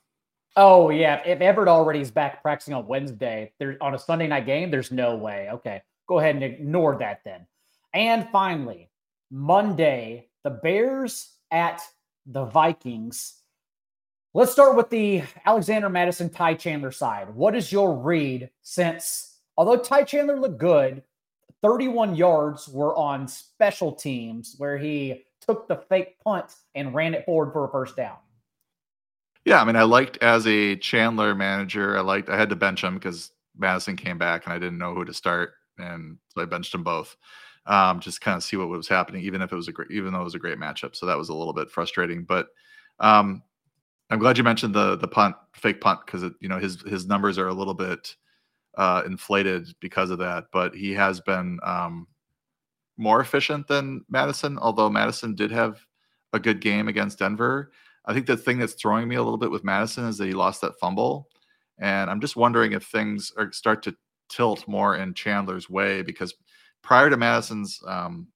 Oh 0.56 0.90
yeah, 0.90 1.22
if 1.26 1.42
Everett 1.42 1.68
already 1.68 2.00
is 2.00 2.10
back 2.10 2.42
practicing 2.42 2.74
on 2.74 2.88
Wednesday, 2.88 3.52
there 3.60 3.76
on 3.82 3.94
a 3.94 4.00
Sunday 4.00 4.28
night 4.28 4.46
game, 4.46 4.72
there's 4.72 4.92
no 4.92 5.16
way. 5.18 5.50
Okay, 5.52 5.82
go 6.08 6.20
ahead 6.20 6.36
and 6.36 6.44
ignore 6.44 6.98
that 6.98 7.22
then. 7.26 7.46
And 7.94 8.30
finally, 8.32 8.90
Monday, 9.30 10.30
the 10.44 10.52
Bears 10.52 11.36
at 11.52 11.82
the 12.26 12.46
Vikings. 12.46 13.34
Let's 14.38 14.52
start 14.52 14.76
with 14.76 14.92
the 14.92 15.24
Alexander 15.48 15.90
Mattison 15.90 16.30
Ty 16.30 16.54
Chandler 16.54 16.92
side. 16.92 17.34
What 17.34 17.56
is 17.56 17.72
your 17.72 17.98
read 17.98 18.52
since, 18.62 19.40
although 19.58 19.82
Ty 19.82 20.04
Chandler 20.04 20.40
looked 20.40 20.60
good, 20.60 21.02
31 21.64 22.16
yards 22.16 22.68
were 22.68 22.96
on 22.96 23.28
special 23.28 23.92
teams 23.92 24.54
where 24.60 24.78
he 24.78 25.26
took 25.42 25.68
the 25.68 25.78
fake 25.90 26.20
punt 26.24 26.54
and 26.76 26.94
ran 26.94 27.16
it 27.16 27.26
forward 27.26 27.52
for 27.52 27.66
a 27.66 27.72
first 27.72 27.96
down? 27.96 28.18
Yeah, 29.44 29.60
I 29.60 29.66
mean, 29.66 29.76
I 29.76 29.82
liked 29.82 30.20
as 30.22 30.46
a 30.46 30.76
Chandler 30.76 31.34
manager, 31.34 31.98
I 31.98 32.02
liked, 32.02 32.30
I 32.30 32.38
had 32.38 32.50
to 32.50 32.56
bench 32.56 32.84
him 32.84 32.94
because 32.94 33.32
Madison 33.58 33.96
came 33.96 34.20
back 34.20 34.46
and 34.46 34.54
I 34.54 34.60
didn't 34.60 34.78
know 34.78 34.94
who 34.94 35.04
to 35.04 35.16
start. 35.16 35.54
And 35.80 36.20
so 36.36 36.44
I 36.44 36.46
benched 36.46 36.74
them 36.74 36.84
both. 36.84 37.18
Um, 37.66 38.00
just 38.00 38.22
kind 38.22 38.38
of 38.38 38.44
see 38.44 38.56
what 38.56 38.70
was 38.70 38.88
happening, 38.88 39.24
even 39.24 39.42
if 39.42 39.52
it 39.52 39.56
was 39.56 39.68
a 39.68 39.72
great, 39.72 39.90
even 39.90 40.14
though 40.14 40.22
it 40.22 40.26
was 40.26 40.36
a 40.36 40.40
great 40.40 40.60
matchup. 40.60 40.96
So 40.96 41.08
that 41.08 41.18
was 41.18 41.30
a 41.30 41.34
little 41.34 41.54
bit 41.54 41.72
frustrating. 41.72 42.24
But 42.24 42.50
um, 43.00 43.42
I'm 44.10 44.20
glad 44.20 44.38
you 44.38 44.44
mentioned 44.44 44.74
the 44.74 44.96
the 44.96 45.08
punt, 45.08 45.36
fake 45.54 45.82
punt, 45.82 46.02
because 46.06 46.24
you 46.40 46.48
know 46.48 46.60
his 46.60 46.82
his 46.84 47.08
numbers 47.08 47.38
are 47.38 47.48
a 47.48 47.54
little 47.54 47.74
bit 47.74 48.16
uh, 48.78 49.04
inflated 49.06 49.74
because 49.82 50.10
of 50.10 50.20
that. 50.20 50.46
But 50.52 50.76
he 50.76 50.94
has 50.94 51.20
been 51.20 51.60
um, 51.64 52.08
more 52.98 53.20
efficient 53.20 53.68
than 53.68 54.06
Mattison. 54.10 54.58
although 54.60 54.90
Mattison 54.90 55.36
did 55.36 55.52
have 55.52 55.86
a 56.34 56.40
good 56.40 56.62
game 56.62 56.88
against 56.88 57.20
Denver. 57.20 57.72
I 58.06 58.14
think 58.14 58.26
the 58.26 58.38
thing 58.38 58.58
that's 58.60 58.74
throwing 58.74 59.08
me 59.10 59.16
a 59.16 59.24
little 59.24 59.38
bit 59.38 59.52
with 59.52 59.66
Mattison 59.66 60.06
is 60.06 60.18
that 60.18 60.28
he 60.28 60.34
lost 60.34 60.62
that 60.62 60.80
fumble, 60.80 61.28
and 61.78 62.10
I'm 62.10 62.22
just 62.22 62.38
wondering 62.38 62.72
if 62.72 62.86
things 62.86 63.34
are 63.38 63.52
start 63.52 63.84
to 63.84 63.96
tilt 64.30 64.68
more 64.68 64.96
in 64.96 65.14
Chandler's 65.14 65.70
way 65.70 66.02
because 66.02 66.34
prior 66.82 67.10
to 67.10 67.18
Mattison's 67.18 67.82
um, 67.86 68.28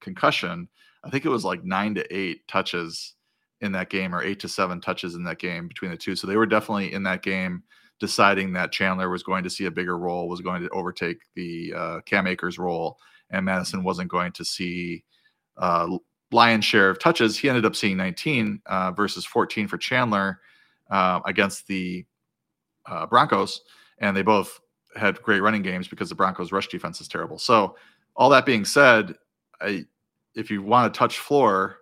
concussion, 0.00 0.68
I 1.02 1.10
think 1.10 1.24
it 1.24 1.30
was 1.30 1.44
like 1.44 1.64
nine 1.64 1.94
to 1.96 2.16
eight 2.16 2.46
touches 2.46 3.15
in 3.60 3.72
that 3.72 3.90
game 3.90 4.14
or 4.14 4.22
eight 4.22 4.40
to 4.40 4.48
seven 4.48 4.80
touches 4.80 5.14
in 5.14 5.24
that 5.24 5.38
game 5.38 5.68
between 5.68 5.90
the 5.90 5.96
two. 5.96 6.14
So 6.14 6.26
they 6.26 6.36
were 6.36 6.46
definitely 6.46 6.92
in 6.92 7.02
that 7.04 7.22
game 7.22 7.62
deciding 7.98 8.52
that 8.52 8.72
Chandler 8.72 9.08
was 9.08 9.22
going 9.22 9.42
to 9.44 9.50
see 9.50 9.64
a 9.64 9.70
bigger 9.70 9.98
role, 9.98 10.28
was 10.28 10.40
going 10.40 10.62
to 10.62 10.68
overtake 10.70 11.18
the 11.34 11.72
uh, 11.74 12.00
Cam 12.02 12.26
Akers 12.26 12.58
role, 12.58 12.98
and 13.30 13.46
Mattison 13.46 13.82
wasn't 13.82 14.10
going 14.10 14.32
to 14.32 14.44
see 14.44 15.04
uh, 15.56 15.96
lion's 16.30 16.64
share 16.64 16.90
of 16.90 16.98
touches. 16.98 17.38
He 17.38 17.48
ended 17.48 17.64
up 17.64 17.74
seeing 17.74 17.96
19 17.96 18.60
uh, 18.66 18.92
versus 18.92 19.24
14 19.24 19.68
for 19.68 19.78
Chandler 19.78 20.40
uh, 20.90 21.20
against 21.24 21.66
the 21.66 22.04
uh, 22.86 23.06
Broncos, 23.06 23.62
and 23.98 24.16
they 24.16 24.22
both 24.22 24.60
had 24.94 25.20
great 25.22 25.40
running 25.40 25.62
games 25.62 25.88
because 25.88 26.08
the 26.08 26.14
Broncos' 26.14 26.52
rush 26.52 26.68
defense 26.68 27.00
is 27.00 27.08
terrible. 27.08 27.38
So, 27.38 27.76
all 28.14 28.30
that 28.30 28.46
being 28.46 28.64
said, 28.64 29.14
I, 29.60 29.84
if 30.34 30.50
you 30.50 30.62
want 30.62 30.92
to 30.92 30.98
touch 30.98 31.18
floor, 31.18 31.78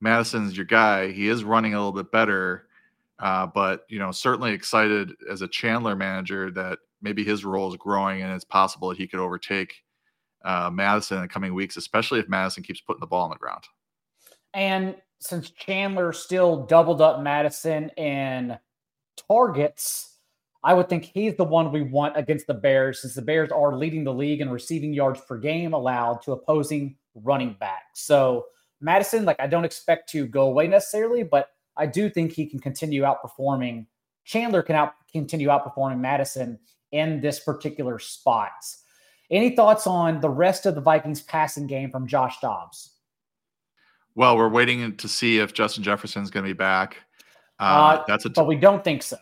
Mattison's 0.00 0.56
your 0.56 0.66
guy. 0.66 1.10
He 1.12 1.28
is 1.28 1.44
running 1.44 1.74
a 1.74 1.78
little 1.78 1.92
bit 1.92 2.12
better, 2.12 2.68
uh, 3.18 3.46
but 3.46 3.84
you 3.88 3.98
know, 3.98 4.12
certainly 4.12 4.52
excited 4.52 5.12
as 5.30 5.42
a 5.42 5.48
Chandler 5.48 5.96
manager 5.96 6.50
that 6.52 6.78
maybe 7.02 7.24
his 7.24 7.44
role 7.44 7.70
is 7.70 7.76
growing 7.76 8.22
and 8.22 8.32
it's 8.32 8.44
possible 8.44 8.88
that 8.88 8.98
he 8.98 9.06
could 9.06 9.20
overtake 9.20 9.82
uh, 10.44 10.70
Mattison 10.72 11.18
in 11.18 11.22
the 11.22 11.28
coming 11.28 11.54
weeks, 11.54 11.76
especially 11.76 12.20
if 12.20 12.28
Mattison 12.28 12.62
keeps 12.62 12.80
putting 12.80 13.00
the 13.00 13.06
ball 13.06 13.24
on 13.24 13.30
the 13.30 13.36
ground. 13.36 13.64
And 14.54 14.96
since 15.20 15.50
Chandler 15.50 16.12
still 16.12 16.64
doubled 16.66 17.00
up 17.00 17.20
Mattison 17.20 17.90
in 17.90 18.58
targets, 19.28 20.16
I 20.62 20.74
would 20.74 20.88
think 20.88 21.04
he's 21.04 21.36
the 21.36 21.44
one 21.44 21.72
we 21.72 21.82
want 21.82 22.16
against 22.16 22.46
the 22.46 22.54
Bears, 22.54 23.02
since 23.02 23.14
the 23.14 23.22
Bears 23.22 23.50
are 23.50 23.76
leading 23.76 24.04
the 24.04 24.14
league 24.14 24.40
in 24.40 24.50
receiving 24.50 24.92
yards 24.92 25.20
per 25.20 25.38
game 25.38 25.72
allowed 25.72 26.22
to 26.22 26.32
opposing 26.32 26.96
running 27.14 27.56
backs. 27.58 28.00
So 28.02 28.46
Mattison, 28.80 29.24
like 29.24 29.40
I 29.40 29.46
don't 29.46 29.64
expect 29.64 30.08
to 30.10 30.26
go 30.26 30.42
away 30.42 30.66
necessarily, 30.66 31.22
but 31.22 31.50
I 31.76 31.86
do 31.86 32.10
think 32.10 32.32
he 32.32 32.46
can 32.46 32.58
continue 32.58 33.02
outperforming. 33.02 33.86
Chandler 34.24 34.62
can 34.62 34.76
out 34.76 34.94
continue 35.12 35.48
outperforming 35.48 36.00
Mattison 36.00 36.58
in 36.92 37.20
this 37.20 37.40
particular 37.40 37.98
spot. 37.98 38.50
Any 39.30 39.54
thoughts 39.54 39.86
on 39.86 40.20
the 40.20 40.30
rest 40.30 40.66
of 40.66 40.74
the 40.74 40.80
Vikings 40.80 41.20
passing 41.22 41.66
game 41.66 41.90
from 41.90 42.06
Josh 42.06 42.40
Dobbs? 42.40 42.94
Well, 44.14 44.36
we're 44.36 44.48
waiting 44.48 44.96
to 44.96 45.08
see 45.08 45.38
if 45.38 45.52
Justin 45.52 45.84
Jefferson 45.84 46.22
is 46.22 46.30
going 46.30 46.44
to 46.44 46.48
be 46.48 46.56
back. 46.56 46.96
Uh, 47.60 47.62
uh, 47.62 48.04
that's 48.06 48.24
a 48.24 48.28
t- 48.28 48.34
but 48.34 48.46
we 48.46 48.56
don't 48.56 48.82
think 48.82 49.02
so. 49.02 49.16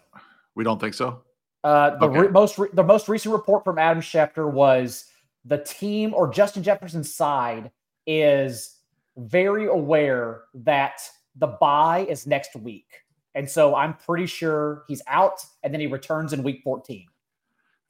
We 0.55 0.65
don't 0.65 0.81
think 0.81 0.95
so. 0.95 1.23
Uh, 1.65 1.97
the 1.99 2.07
okay. 2.07 2.21
re- 2.21 2.29
most 2.29 2.59
re- 2.59 2.69
the 2.73 2.85
most 2.85 3.09
recent 3.09 3.33
report 3.33 3.65
from 3.65 3.79
Adam 3.79 4.01
Schefter 4.01 4.51
was 4.51 5.07
the 5.45 5.59
team 5.59 6.15
or 6.15 6.29
Justin 6.29 6.63
Jefferson's 6.63 7.13
side 7.13 7.71
is 8.07 8.76
very 9.17 9.67
aware 9.67 10.43
that 10.55 11.01
the 11.37 11.47
bye 11.47 12.07
is 12.09 12.27
next 12.27 12.55
week. 12.57 12.87
And 13.35 13.49
so 13.49 13.75
I'm 13.75 13.95
pretty 13.95 14.27
sure 14.27 14.85
he's 14.89 15.03
out 15.07 15.45
and 15.63 15.73
then 15.73 15.81
he 15.81 15.87
returns 15.87 16.33
in 16.33 16.43
week 16.43 16.63
14. 16.65 17.07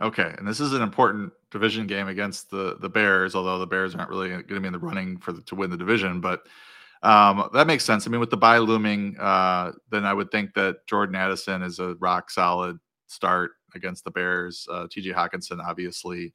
Okay. 0.02 0.34
And 0.36 0.46
this 0.46 0.60
is 0.60 0.72
an 0.72 0.82
important 0.82 1.32
division 1.50 1.86
game 1.86 2.08
against 2.08 2.50
the 2.50 2.76
the 2.80 2.88
Bears, 2.88 3.34
although 3.34 3.58
the 3.58 3.66
Bears 3.66 3.94
aren't 3.94 4.10
really 4.10 4.28
going 4.28 4.46
to 4.46 4.60
be 4.60 4.66
in 4.66 4.72
the 4.72 4.78
running 4.78 5.18
for 5.18 5.32
the, 5.32 5.40
to 5.42 5.54
win 5.54 5.70
the 5.70 5.76
division, 5.76 6.20
but 6.20 6.46
um, 7.02 7.48
that 7.52 7.66
makes 7.66 7.84
sense. 7.84 8.06
I 8.06 8.10
mean, 8.10 8.20
with 8.20 8.30
the 8.30 8.36
bye 8.36 8.58
looming, 8.58 9.16
uh, 9.18 9.72
then 9.90 10.04
I 10.04 10.12
would 10.12 10.30
think 10.30 10.54
that 10.54 10.86
Jordan 10.86 11.14
Addison 11.14 11.62
is 11.62 11.78
a 11.78 11.94
rock 11.96 12.30
solid 12.30 12.78
start 13.06 13.52
against 13.74 14.04
the 14.04 14.10
Bears. 14.10 14.66
Uh, 14.70 14.86
TJ 14.86 15.14
Hockenson, 15.14 15.64
obviously, 15.64 16.34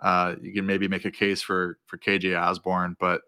uh, 0.00 0.34
you 0.40 0.52
can 0.52 0.66
maybe 0.66 0.88
make 0.88 1.04
a 1.04 1.10
case 1.10 1.42
for 1.42 1.78
for 1.86 1.98
KJ 1.98 2.40
Osborn, 2.40 2.96
but 2.98 3.20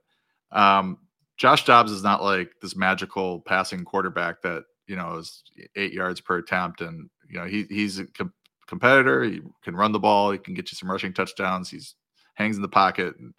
um, 0.52 0.98
Josh 1.36 1.64
Dobbs 1.64 1.92
is 1.92 2.02
not 2.02 2.22
like 2.22 2.52
this 2.60 2.76
magical 2.76 3.40
passing 3.40 3.84
quarterback 3.84 4.42
that 4.42 4.64
you 4.86 4.96
know 4.96 5.16
is 5.16 5.42
eight 5.76 5.92
yards 5.92 6.20
per 6.20 6.38
attempt, 6.38 6.80
and 6.80 7.08
you 7.28 7.38
know 7.38 7.46
he 7.46 7.64
he's 7.70 7.98
a 7.98 8.06
com- 8.06 8.34
competitor. 8.66 9.22
He 9.24 9.40
can 9.62 9.74
run 9.74 9.92
the 9.92 9.98
ball. 9.98 10.32
He 10.32 10.38
can 10.38 10.54
get 10.54 10.70
you 10.70 10.76
some 10.76 10.90
rushing 10.90 11.14
touchdowns. 11.14 11.70
He's 11.70 11.94
hangs 12.34 12.56
in 12.56 12.62
the 12.62 12.68
pocket, 12.68 13.16
and 13.18 13.32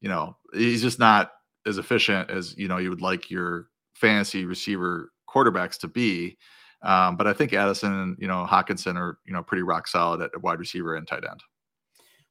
you 0.00 0.08
know 0.08 0.36
he's 0.52 0.82
just 0.82 0.98
not 0.98 1.32
as 1.66 1.78
efficient 1.78 2.30
as 2.30 2.56
you 2.56 2.68
know 2.68 2.78
you 2.78 2.90
would 2.90 3.02
like 3.02 3.30
your 3.30 3.66
fantasy 3.94 4.44
receiver 4.44 5.10
quarterbacks 5.28 5.78
to 5.80 5.88
be. 5.88 6.36
Um, 6.82 7.16
but 7.16 7.26
I 7.26 7.32
think 7.32 7.52
Addison 7.52 7.92
and 7.92 8.16
you 8.20 8.28
know 8.28 8.46
Hockenson 8.48 8.96
are 8.96 9.18
you 9.26 9.32
know 9.32 9.42
pretty 9.42 9.62
rock 9.62 9.88
solid 9.88 10.20
at 10.20 10.42
wide 10.42 10.60
receiver 10.60 10.94
and 10.94 11.08
tight 11.08 11.24
end. 11.24 11.40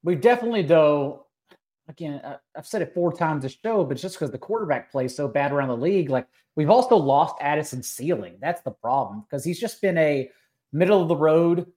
We 0.04 0.16
definitely 0.16 0.64
though 0.64 1.26
again, 1.88 2.22
I've 2.56 2.68
said 2.68 2.82
it 2.82 2.94
four 2.94 3.14
times 3.14 3.44
this 3.44 3.58
show, 3.64 3.84
but 3.84 3.98
just 3.98 4.16
because 4.16 4.32
the 4.32 4.38
quarterback 4.38 4.92
plays 4.92 5.16
so 5.16 5.28
bad 5.28 5.52
around 5.52 5.70
the 5.70 5.78
league, 5.78 6.10
like 6.10 6.28
we've 6.56 6.70
also 6.70 6.96
lost 6.96 7.36
Addison 7.42 7.84
Ceiling. 7.84 8.38
That's 8.42 8.62
the 8.62 8.72
problem 8.72 9.22
because 9.22 9.44
he's 9.44 9.60
just 9.60 9.82
been 9.82 9.98
a 9.98 10.30
middle 10.72 11.02
of 11.02 11.08
the 11.08 11.16
road, 11.16 11.68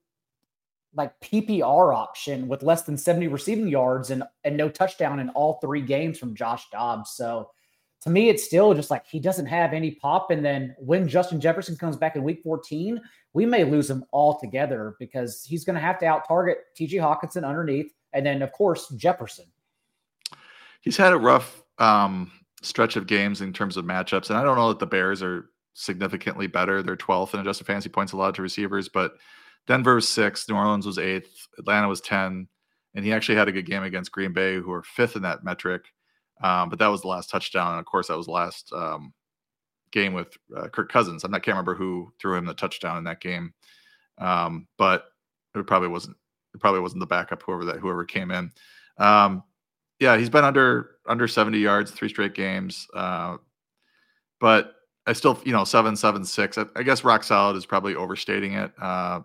like 0.94 1.18
PPR 1.20 1.94
option 1.94 2.48
with 2.48 2.62
less 2.62 2.82
than 2.82 2.97
70 2.97 3.28
receiving 3.28 3.68
yards 3.68 4.10
and, 4.10 4.22
and 4.44 4.56
no 4.56 4.68
touchdown 4.68 5.20
in 5.20 5.28
all 5.30 5.59
three 5.60 5.82
games 5.82 6.18
from 6.18 6.35
Josh 6.35 6.70
Dobbs. 6.70 7.10
So 7.10 7.51
to 8.02 8.10
me, 8.10 8.28
it's 8.28 8.44
still 8.44 8.72
just 8.74 8.90
like 8.90 9.06
he 9.06 9.20
doesn't 9.20 9.47
have 9.47 9.72
any 9.72 9.93
pop. 9.93 10.30
And 10.30 10.44
then 10.44 10.74
when 10.78 11.09
Justin 11.09 11.40
Jefferson 11.40 11.76
comes 11.76 11.97
back 11.97 12.16
in 12.16 12.22
week 12.22 12.43
14, 12.43 13.01
we 13.35 13.44
may 13.44 13.64
lose 13.64 13.90
him 13.90 14.05
altogether 14.12 14.97
because 14.98 15.44
he's 15.44 15.64
going 15.64 15.74
to 15.74 15.82
have 15.82 15.98
to 15.98 16.06
out 16.06 16.26
target 16.26 16.59
TJ 16.78 16.94
Hockenson 16.94 17.47
underneath. 17.47 17.93
And 18.14 18.24
then, 18.24 18.40
of 18.40 18.52
course, 18.52 18.89
Jefferson 18.97 19.47
he's 20.89 20.97
had 20.97 21.12
a 21.12 21.19
rough 21.19 21.62
um, 21.77 22.32
stretch 22.62 22.97
of 22.97 23.06
games 23.06 23.43
in 23.43 23.52
terms 23.52 23.77
of 23.77 23.85
matchups, 23.85 24.31
and 24.31 24.39
I 24.39 24.43
don't 24.43 24.56
know 24.56 24.69
that 24.69 24.78
the 24.78 24.86
Bears 24.86 25.23
are 25.23 25.51
significantly 25.74 26.47
better. 26.47 26.82
They're 26.82 26.97
12th 26.97 27.35
in 27.35 27.40
adjusted 27.40 27.66
fantasy 27.66 27.90
points 27.90 28.15
allowed 28.15 28.35
to 28.36 28.43
receivers, 28.43 28.89
but 28.89 29.12
Denver 29.66 29.97
was 29.97 30.09
sixth, 30.09 30.48
New 30.48 30.56
Orleans 30.56 30.86
was 30.86 30.97
eighth, 30.97 31.47
Atlanta 31.59 31.89
was 31.89 32.01
10, 32.01 32.48
and 32.94 33.05
he 33.05 33.12
actually 33.12 33.36
had 33.36 33.48
a 33.48 33.52
good 33.52 33.66
game 33.66 33.82
against 33.82 34.12
Green 34.12 34.32
Bay, 34.32 34.55
who 34.55 34.73
are 34.73 34.82
fifth 34.82 35.15
in 35.15 35.20
that 35.20 35.44
metric. 35.44 35.82
Um, 36.43 36.70
but 36.70 36.78
that 36.78 36.86
was 36.86 37.02
the 37.02 37.09
last 37.09 37.28
touchdown, 37.28 37.73
and 37.73 37.81
of 37.81 37.85
course, 37.85 38.09
that 38.09 38.16
was 38.16 38.24
the 38.24 38.32
last 38.32 38.73
um, 38.73 39.12
game 39.93 40.15
with 40.15 40.39
uh, 40.56 40.69
Kirk 40.69 40.90
Cousins. 40.90 41.23
I 41.23 41.28
can't 41.28 41.48
remember 41.48 41.74
who 41.74 42.15
threw 42.19 42.35
him 42.35 42.47
the 42.47 42.55
touchdown 42.55 42.97
in 42.97 43.05
that 43.05 43.20
game, 43.20 43.52
um, 44.16 44.66
but 44.78 45.05
it 45.55 45.66
probably 45.66 45.89
wasn't. 45.89 46.16
It 46.55 46.60
probably 46.60 46.81
wasn't 46.81 47.01
the 47.01 47.06
backup 47.06 47.43
whoever 47.43 47.66
that 47.66 47.77
whoever 47.77 48.06
came 48.06 48.31
in. 48.31 48.52
Um, 48.97 49.43
yeah, 50.00 50.16
he's 50.16 50.30
been 50.30 50.44
under 50.44 50.90
under 51.06 51.26
70 51.26 51.58
yards 51.58 51.90
three 51.90 52.08
straight 52.08 52.34
games. 52.34 52.86
Uh, 52.94 53.38
but 54.40 54.74
I 55.06 55.12
still, 55.14 55.40
you 55.44 55.52
know, 55.52 55.64
seven, 55.64 55.96
seven, 55.96 56.24
six. 56.24 56.58
I, 56.58 56.66
I 56.76 56.82
guess 56.82 57.02
rock 57.02 57.24
solid 57.24 57.56
is 57.56 57.66
probably 57.66 57.94
overstating 57.94 58.52
it. 58.52 58.72
Uh, 58.80 59.20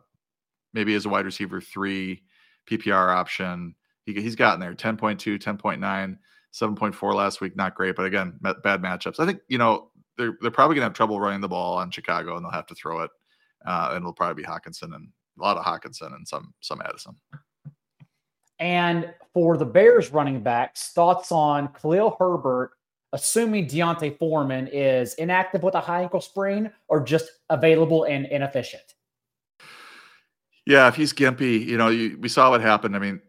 maybe 0.74 0.96
as 0.96 1.06
a 1.06 1.10
wide 1.10 1.26
receiver 1.26 1.62
three 1.62 2.24
PPR 2.70 3.14
option, 3.14 3.76
he, 4.06 4.14
he's 4.14 4.36
gotten 4.36 4.60
there 4.60 4.74
10.2, 4.74 5.18
10.9, 5.18 6.18
7.4 6.54 7.14
last 7.14 7.42
week. 7.42 7.56
Not 7.56 7.76
great, 7.76 7.96
but 7.96 8.06
again, 8.06 8.40
bad 8.42 8.82
matchups. 8.82 9.20
I 9.20 9.26
think, 9.26 9.42
you 9.48 9.58
know, 9.58 9.90
they're, 10.18 10.38
they're 10.42 10.52
probably 10.52 10.76
going 10.76 10.84
to 10.84 10.86
have 10.86 10.94
trouble 10.94 11.20
running 11.20 11.42
the 11.42 11.50
ball 11.50 11.78
on 11.78 11.92
Chicago 11.92 12.36
and 12.36 12.46
they'll 12.46 12.52
have 12.52 12.68
to 12.68 12.76
throw 12.76 13.02
it. 13.02 13.12
Uh, 13.66 13.90
and 13.92 13.98
it'll 13.98 14.14
probably 14.14 14.42
be 14.42 14.48
Hockenson 14.48 14.96
and 14.96 15.10
a 15.40 15.42
lot 15.42 15.58
of 15.58 15.66
Hockenson 15.66 16.16
and 16.16 16.28
some, 16.28 16.54
some 16.62 16.82
Addison. 16.82 17.16
And 18.60 19.14
for 19.34 19.58
the 19.58 19.66
Bears 19.66 20.12
running 20.12 20.42
backs, 20.42 20.92
thoughts 20.94 21.32
on 21.32 21.70
Khalil 21.70 22.16
Herbert, 22.20 22.72
assuming 23.14 23.68
D'Onta 23.68 24.18
Foreman 24.18 24.68
is 24.68 25.14
inactive 25.16 25.64
with 25.64 25.76
a 25.76 25.80
high 25.80 26.02
ankle 26.02 26.22
sprain 26.22 26.72
or 26.88 27.04
just 27.04 27.30
available 27.50 28.04
and 28.06 28.26
inefficient? 28.28 28.84
Yeah, 30.66 30.88
if 30.88 30.96
he's 30.96 31.14
gimpy, 31.14 31.66
you 31.66 31.78
know, 31.78 31.90
you, 31.90 32.18
we 32.20 32.30
saw 32.30 32.50
what 32.50 32.62
happened. 32.62 32.96
I 32.96 33.00
mean, 33.00 33.22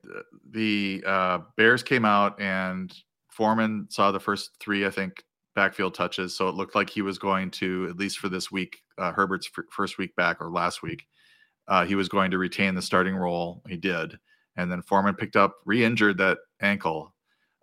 the 0.51 1.03
uh, 1.07 1.39
Bears 1.57 1.83
came 1.83 2.05
out 2.05 2.41
and 2.41 2.95
Foreman 3.31 3.89
saw 3.91 4.13
the 4.13 4.21
first 4.21 4.53
three, 4.61 4.87
I 4.87 4.91
think, 4.91 5.25
backfield 5.57 5.95
touches. 5.95 6.37
So 6.37 6.49
it 6.49 6.55
looked 6.55 6.77
like 6.77 6.89
he 6.89 7.03
was 7.03 7.19
going 7.19 7.51
to, 7.53 7.89
at 7.91 7.97
least 7.97 8.19
for 8.19 8.29
this 8.29 8.53
week, 8.53 8.79
uh, 8.99 9.13
Herbert's 9.13 9.51
f- 9.57 9.65
first 9.71 9.99
week 9.99 10.15
back 10.15 10.41
or 10.41 10.51
last 10.51 10.83
week, 10.83 11.05
uh, 11.67 11.85
he 11.85 11.97
was 11.97 12.09
going 12.09 12.31
to 12.31 12.39
retain 12.39 12.75
the 12.75 12.83
starting 12.83 13.17
role. 13.17 13.63
He 13.69 13.77
did. 13.77 14.17
And 14.57 14.71
then 14.71 14.83
Foreman 14.83 15.15
picked 15.15 15.37
up, 15.37 15.57
re 15.65 15.85
injured 15.85 16.19
that 16.19 16.39
ankle. 16.61 17.15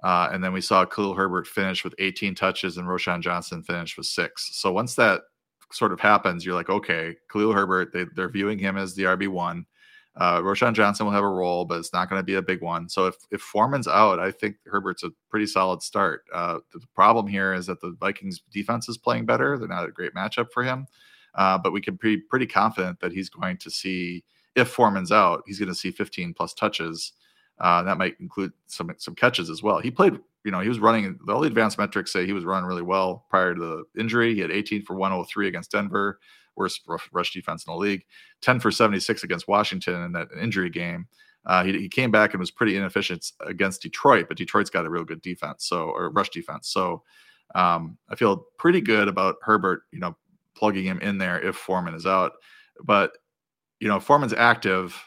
Uh, 0.04 0.30
and 0.32 0.44
then 0.44 0.52
we 0.52 0.62
saw 0.62 0.86
Khalil 0.86 1.14
Herbert 1.14 1.48
finish 1.48 1.84
with 1.84 1.94
18 2.00 2.34
touches 2.34 2.78
and 2.78 2.88
Roschon 2.88 3.22
Johnson 3.22 3.62
finish 3.62 3.98
with 3.98 4.08
six. 4.08 4.50
So 4.54 4.72
once 4.72 4.96
that 4.96 5.22
sort 5.72 5.92
of 5.92 6.00
happens, 6.00 6.46
you're 6.46 6.56
like, 6.56 6.70
okay, 6.70 7.16
Khalil 7.32 7.54
Herbert, 7.54 7.94
they, 7.94 8.22
are 8.22 8.30
viewing 8.30 8.58
him 8.58 8.78
as 8.78 8.96
the 8.96 9.04
RB1. 9.04 9.64
Uh, 10.18 10.40
Roschon 10.42 10.74
Johnson 10.74 11.06
will 11.06 11.14
have 11.14 11.24
a 11.24 11.30
role, 11.30 11.66
but 11.66 11.78
it's 11.78 11.94
not 11.94 12.10
going 12.10 12.20
to 12.20 12.26
be 12.26 12.34
a 12.34 12.42
big 12.42 12.62
one. 12.62 12.90
So 12.90 13.06
if, 13.06 13.16
if 13.30 13.42
Foreman's 13.42 13.88
out, 13.88 14.20
I 14.20 14.32
think 14.32 14.58
Herbert's 14.66 15.04
a 15.04 15.12
pretty 15.30 15.46
solid 15.46 15.82
start. 15.82 16.24
Uh, 16.34 16.60
the 16.74 16.82
problem 16.96 17.28
here 17.28 17.54
is 17.54 17.68
that 17.68 17.80
the 17.80 17.96
Vikings 18.00 18.42
defense 18.52 18.90
is 18.90 18.98
playing 18.98 19.26
better. 19.26 19.58
They're 19.58 19.70
not 19.70 19.88
a 19.88 19.92
great 19.92 20.14
matchup 20.14 20.52
for 20.52 20.64
him, 20.64 20.88
uh, 21.36 21.60
but 21.60 21.72
we 21.72 21.80
can 21.80 21.98
be 22.02 22.18
pretty 22.18 22.48
confident 22.48 23.00
that 23.00 23.14
he's 23.14 23.30
going 23.30 23.58
to 23.58 23.70
see– 23.70 24.24
if 24.56 24.70
Foreman's 24.70 25.12
out, 25.12 25.44
he's 25.46 25.60
going 25.60 25.70
to 25.70 25.76
see 25.76 25.92
15 25.92 26.34
plus 26.34 26.54
touches. 26.54 27.14
Uh, 27.60 27.84
that 27.84 27.98
might 27.98 28.20
include 28.20 28.52
some 28.68 28.92
some 28.98 29.16
catches 29.16 29.50
as 29.50 29.62
well. 29.62 29.80
He 29.80 29.92
played, 29.92 30.18
you 30.44 30.52
know, 30.52 30.62
he 30.62 30.70
was 30.70 30.80
running. 30.80 31.20
All 31.30 31.42
the 31.42 31.48
advanced 31.48 31.78
metrics 31.78 32.12
say 32.12 32.26
he 32.26 32.34
was 32.34 32.46
running 32.46 32.68
really 32.68 32.82
well 32.82 33.26
prior 33.30 33.54
to 33.54 33.60
the 33.60 34.00
injury. 34.00 34.34
He 34.34 34.42
had 34.42 34.52
18 34.52 34.84
for 34.84 34.96
103 34.96 35.48
against 35.48 35.72
Denver, 35.72 36.20
worst 36.56 36.82
rush 37.12 37.34
defense 37.34 37.66
in 37.66 37.74
the 37.74 37.78
league. 37.78 38.04
10 38.42 38.60
for 38.60 38.72
76 38.72 39.24
against 39.24 39.48
Washington 39.48 40.02
in 40.02 40.12
that 40.14 40.30
injury 40.42 40.70
game. 40.70 41.08
Uh, 41.46 41.64
he, 41.64 41.74
he 41.74 41.90
came 41.90 42.12
back 42.12 42.34
and 42.34 42.40
was 42.40 42.52
pretty 42.52 42.78
inefficient 42.78 43.32
against 43.46 43.82
Detroit, 43.82 44.26
but 44.28 44.38
Detroit's 44.38 44.70
got 44.70 44.86
a 44.86 44.90
real 44.90 45.04
good 45.04 45.22
defense, 45.22 45.66
so 45.66 45.90
or 45.90 46.10
rush 46.12 46.30
defense. 46.30 46.70
So 46.70 47.04
um, 47.56 47.98
I 48.10 48.16
feel 48.16 48.46
pretty 48.58 48.82
good 48.82 49.08
about 49.08 49.38
Herbert, 49.42 49.84
you 49.92 50.00
know, 50.00 50.16
plugging 50.56 50.86
him 50.86 51.00
in 51.00 51.18
there 51.18 51.40
if 51.40 51.56
Foreman 51.56 51.96
is 51.96 52.06
out. 52.06 52.34
But 52.84 53.12
you 53.82 53.88
know, 53.88 54.00
Foreman's 54.00 54.34
active, 54.34 55.04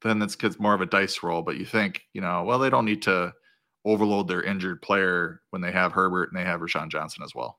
then 0.00 0.22
it's 0.22 0.36
gets 0.36 0.58
more 0.58 0.72
of 0.72 0.80
a 0.80 0.86
dice 0.86 1.22
roll. 1.22 1.42
But 1.42 1.58
you 1.58 1.66
think, 1.66 2.02
you 2.14 2.20
know, 2.20 2.44
well, 2.44 2.58
they 2.58 2.70
don't 2.70 2.86
need 2.86 3.02
to 3.02 3.34
overload 3.84 4.28
their 4.28 4.42
injured 4.42 4.80
player 4.80 5.42
when 5.50 5.60
they 5.60 5.72
have 5.72 5.92
Herbert 5.92 6.30
and 6.30 6.40
they 6.40 6.44
have 6.44 6.60
Roschon 6.60 6.88
Johnson 6.88 7.24
as 7.24 7.34
well. 7.34 7.58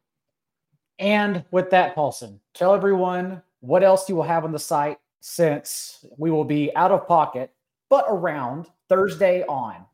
And 1.00 1.44
with 1.52 1.70
that, 1.72 1.96
Paulson, 1.96 2.40
tell 2.54 2.74
everyone 2.74 3.42
what 3.60 3.84
else 3.84 4.08
you 4.08 4.16
will 4.16 4.24
have 4.24 4.46
on 4.46 4.54
the 4.54 4.60
site 4.60 5.00
since 5.20 6.06
we 6.18 6.32
will 6.32 6.46
be 6.46 6.74
out 6.76 6.92
of 6.92 7.08
pocket, 7.08 7.52
but 7.90 8.06
around 8.08 8.68
Thursday 8.88 9.44
on. 9.44 9.86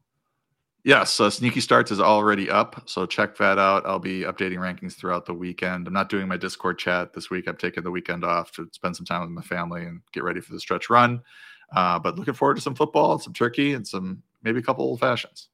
Yes, 0.84 1.20
uh, 1.20 1.30
Sneaky 1.30 1.60
Starts 1.60 1.92
is 1.92 2.00
already 2.00 2.50
up, 2.50 2.84
so 2.86 3.06
check 3.06 3.38
that 3.38 3.60
out. 3.60 3.86
I'll 3.86 4.00
be 4.00 4.22
updating 4.22 4.60
rankings 4.60 4.94
throughout 4.94 5.26
the 5.26 5.34
weekend. 5.34 5.88
I'm 5.88 5.94
not 5.94 6.08
doing 6.08 6.28
my 6.28 6.38
Discord 6.38 6.80
chat 6.80 7.14
this 7.14 7.30
week. 7.30 7.48
I've 7.48 7.58
taken 7.58 7.84
the 7.84 7.92
weekend 7.92 8.24
off 8.24 8.52
to 8.54 8.70
spend 8.72 8.96
some 8.96 9.06
time 9.06 9.22
with 9.22 9.32
my 9.32 9.42
family 9.42 9.84
and 9.84 10.02
get 10.14 10.24
ready 10.24 10.40
for 10.40 10.54
the 10.54 10.60
stretch 10.60 10.90
run. 10.90 11.22
Uh, 11.76 12.00
but 12.00 12.18
looking 12.18 12.34
forward 12.34 12.56
to 12.56 12.62
some 12.62 12.76
football 12.76 13.12
and 13.12 13.22
some 13.22 13.34
turkey 13.34 13.74
and 13.74 13.86
some 13.86 14.24
maybe 14.42 14.60
a 14.60 14.64
couple 14.64 14.86
old 14.86 15.02
fashions. 15.02 15.50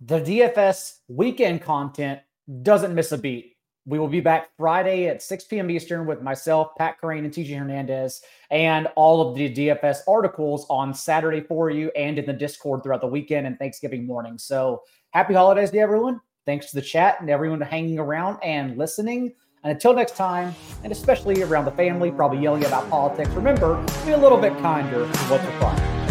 The 0.00 0.20
DFS 0.20 1.00
weekend 1.06 1.62
content 1.62 2.20
doesn't 2.62 2.94
miss 2.94 3.12
a 3.12 3.18
beat. 3.18 3.51
We 3.84 3.98
will 3.98 4.08
be 4.08 4.20
back 4.20 4.50
Friday 4.56 5.08
at 5.08 5.22
6 5.22 5.44
p.m. 5.44 5.68
Eastern 5.68 6.06
with 6.06 6.22
myself, 6.22 6.76
Pat 6.78 7.00
Kerrane, 7.02 7.24
and 7.24 7.32
TJ 7.32 7.58
Hernandez, 7.58 8.22
and 8.50 8.86
all 8.94 9.28
of 9.28 9.34
the 9.34 9.52
DFS 9.52 9.98
articles 10.06 10.66
on 10.70 10.94
Saturday 10.94 11.40
for 11.40 11.68
you 11.68 11.90
and 11.96 12.16
in 12.16 12.24
the 12.24 12.32
Discord 12.32 12.84
throughout 12.84 13.00
the 13.00 13.08
weekend 13.08 13.46
and 13.46 13.58
Thanksgiving 13.58 14.06
morning. 14.06 14.38
So 14.38 14.82
happy 15.10 15.34
holidays 15.34 15.72
to 15.72 15.78
everyone. 15.78 16.20
Thanks 16.46 16.70
to 16.70 16.76
the 16.76 16.82
chat 16.82 17.20
and 17.20 17.28
everyone 17.28 17.60
hanging 17.60 17.98
around 17.98 18.38
and 18.44 18.78
listening. 18.78 19.34
And 19.64 19.72
until 19.72 19.94
next 19.94 20.16
time, 20.16 20.54
and 20.84 20.92
especially 20.92 21.42
around 21.42 21.64
the 21.64 21.72
family, 21.72 22.12
probably 22.12 22.38
yelling 22.38 22.64
about 22.64 22.88
politics, 22.88 23.30
remember, 23.30 23.84
be 24.04 24.12
a 24.12 24.18
little 24.18 24.38
bit 24.38 24.52
kinder 24.58 25.10
to 25.10 25.18
what's 25.28 25.44
required. 25.44 26.01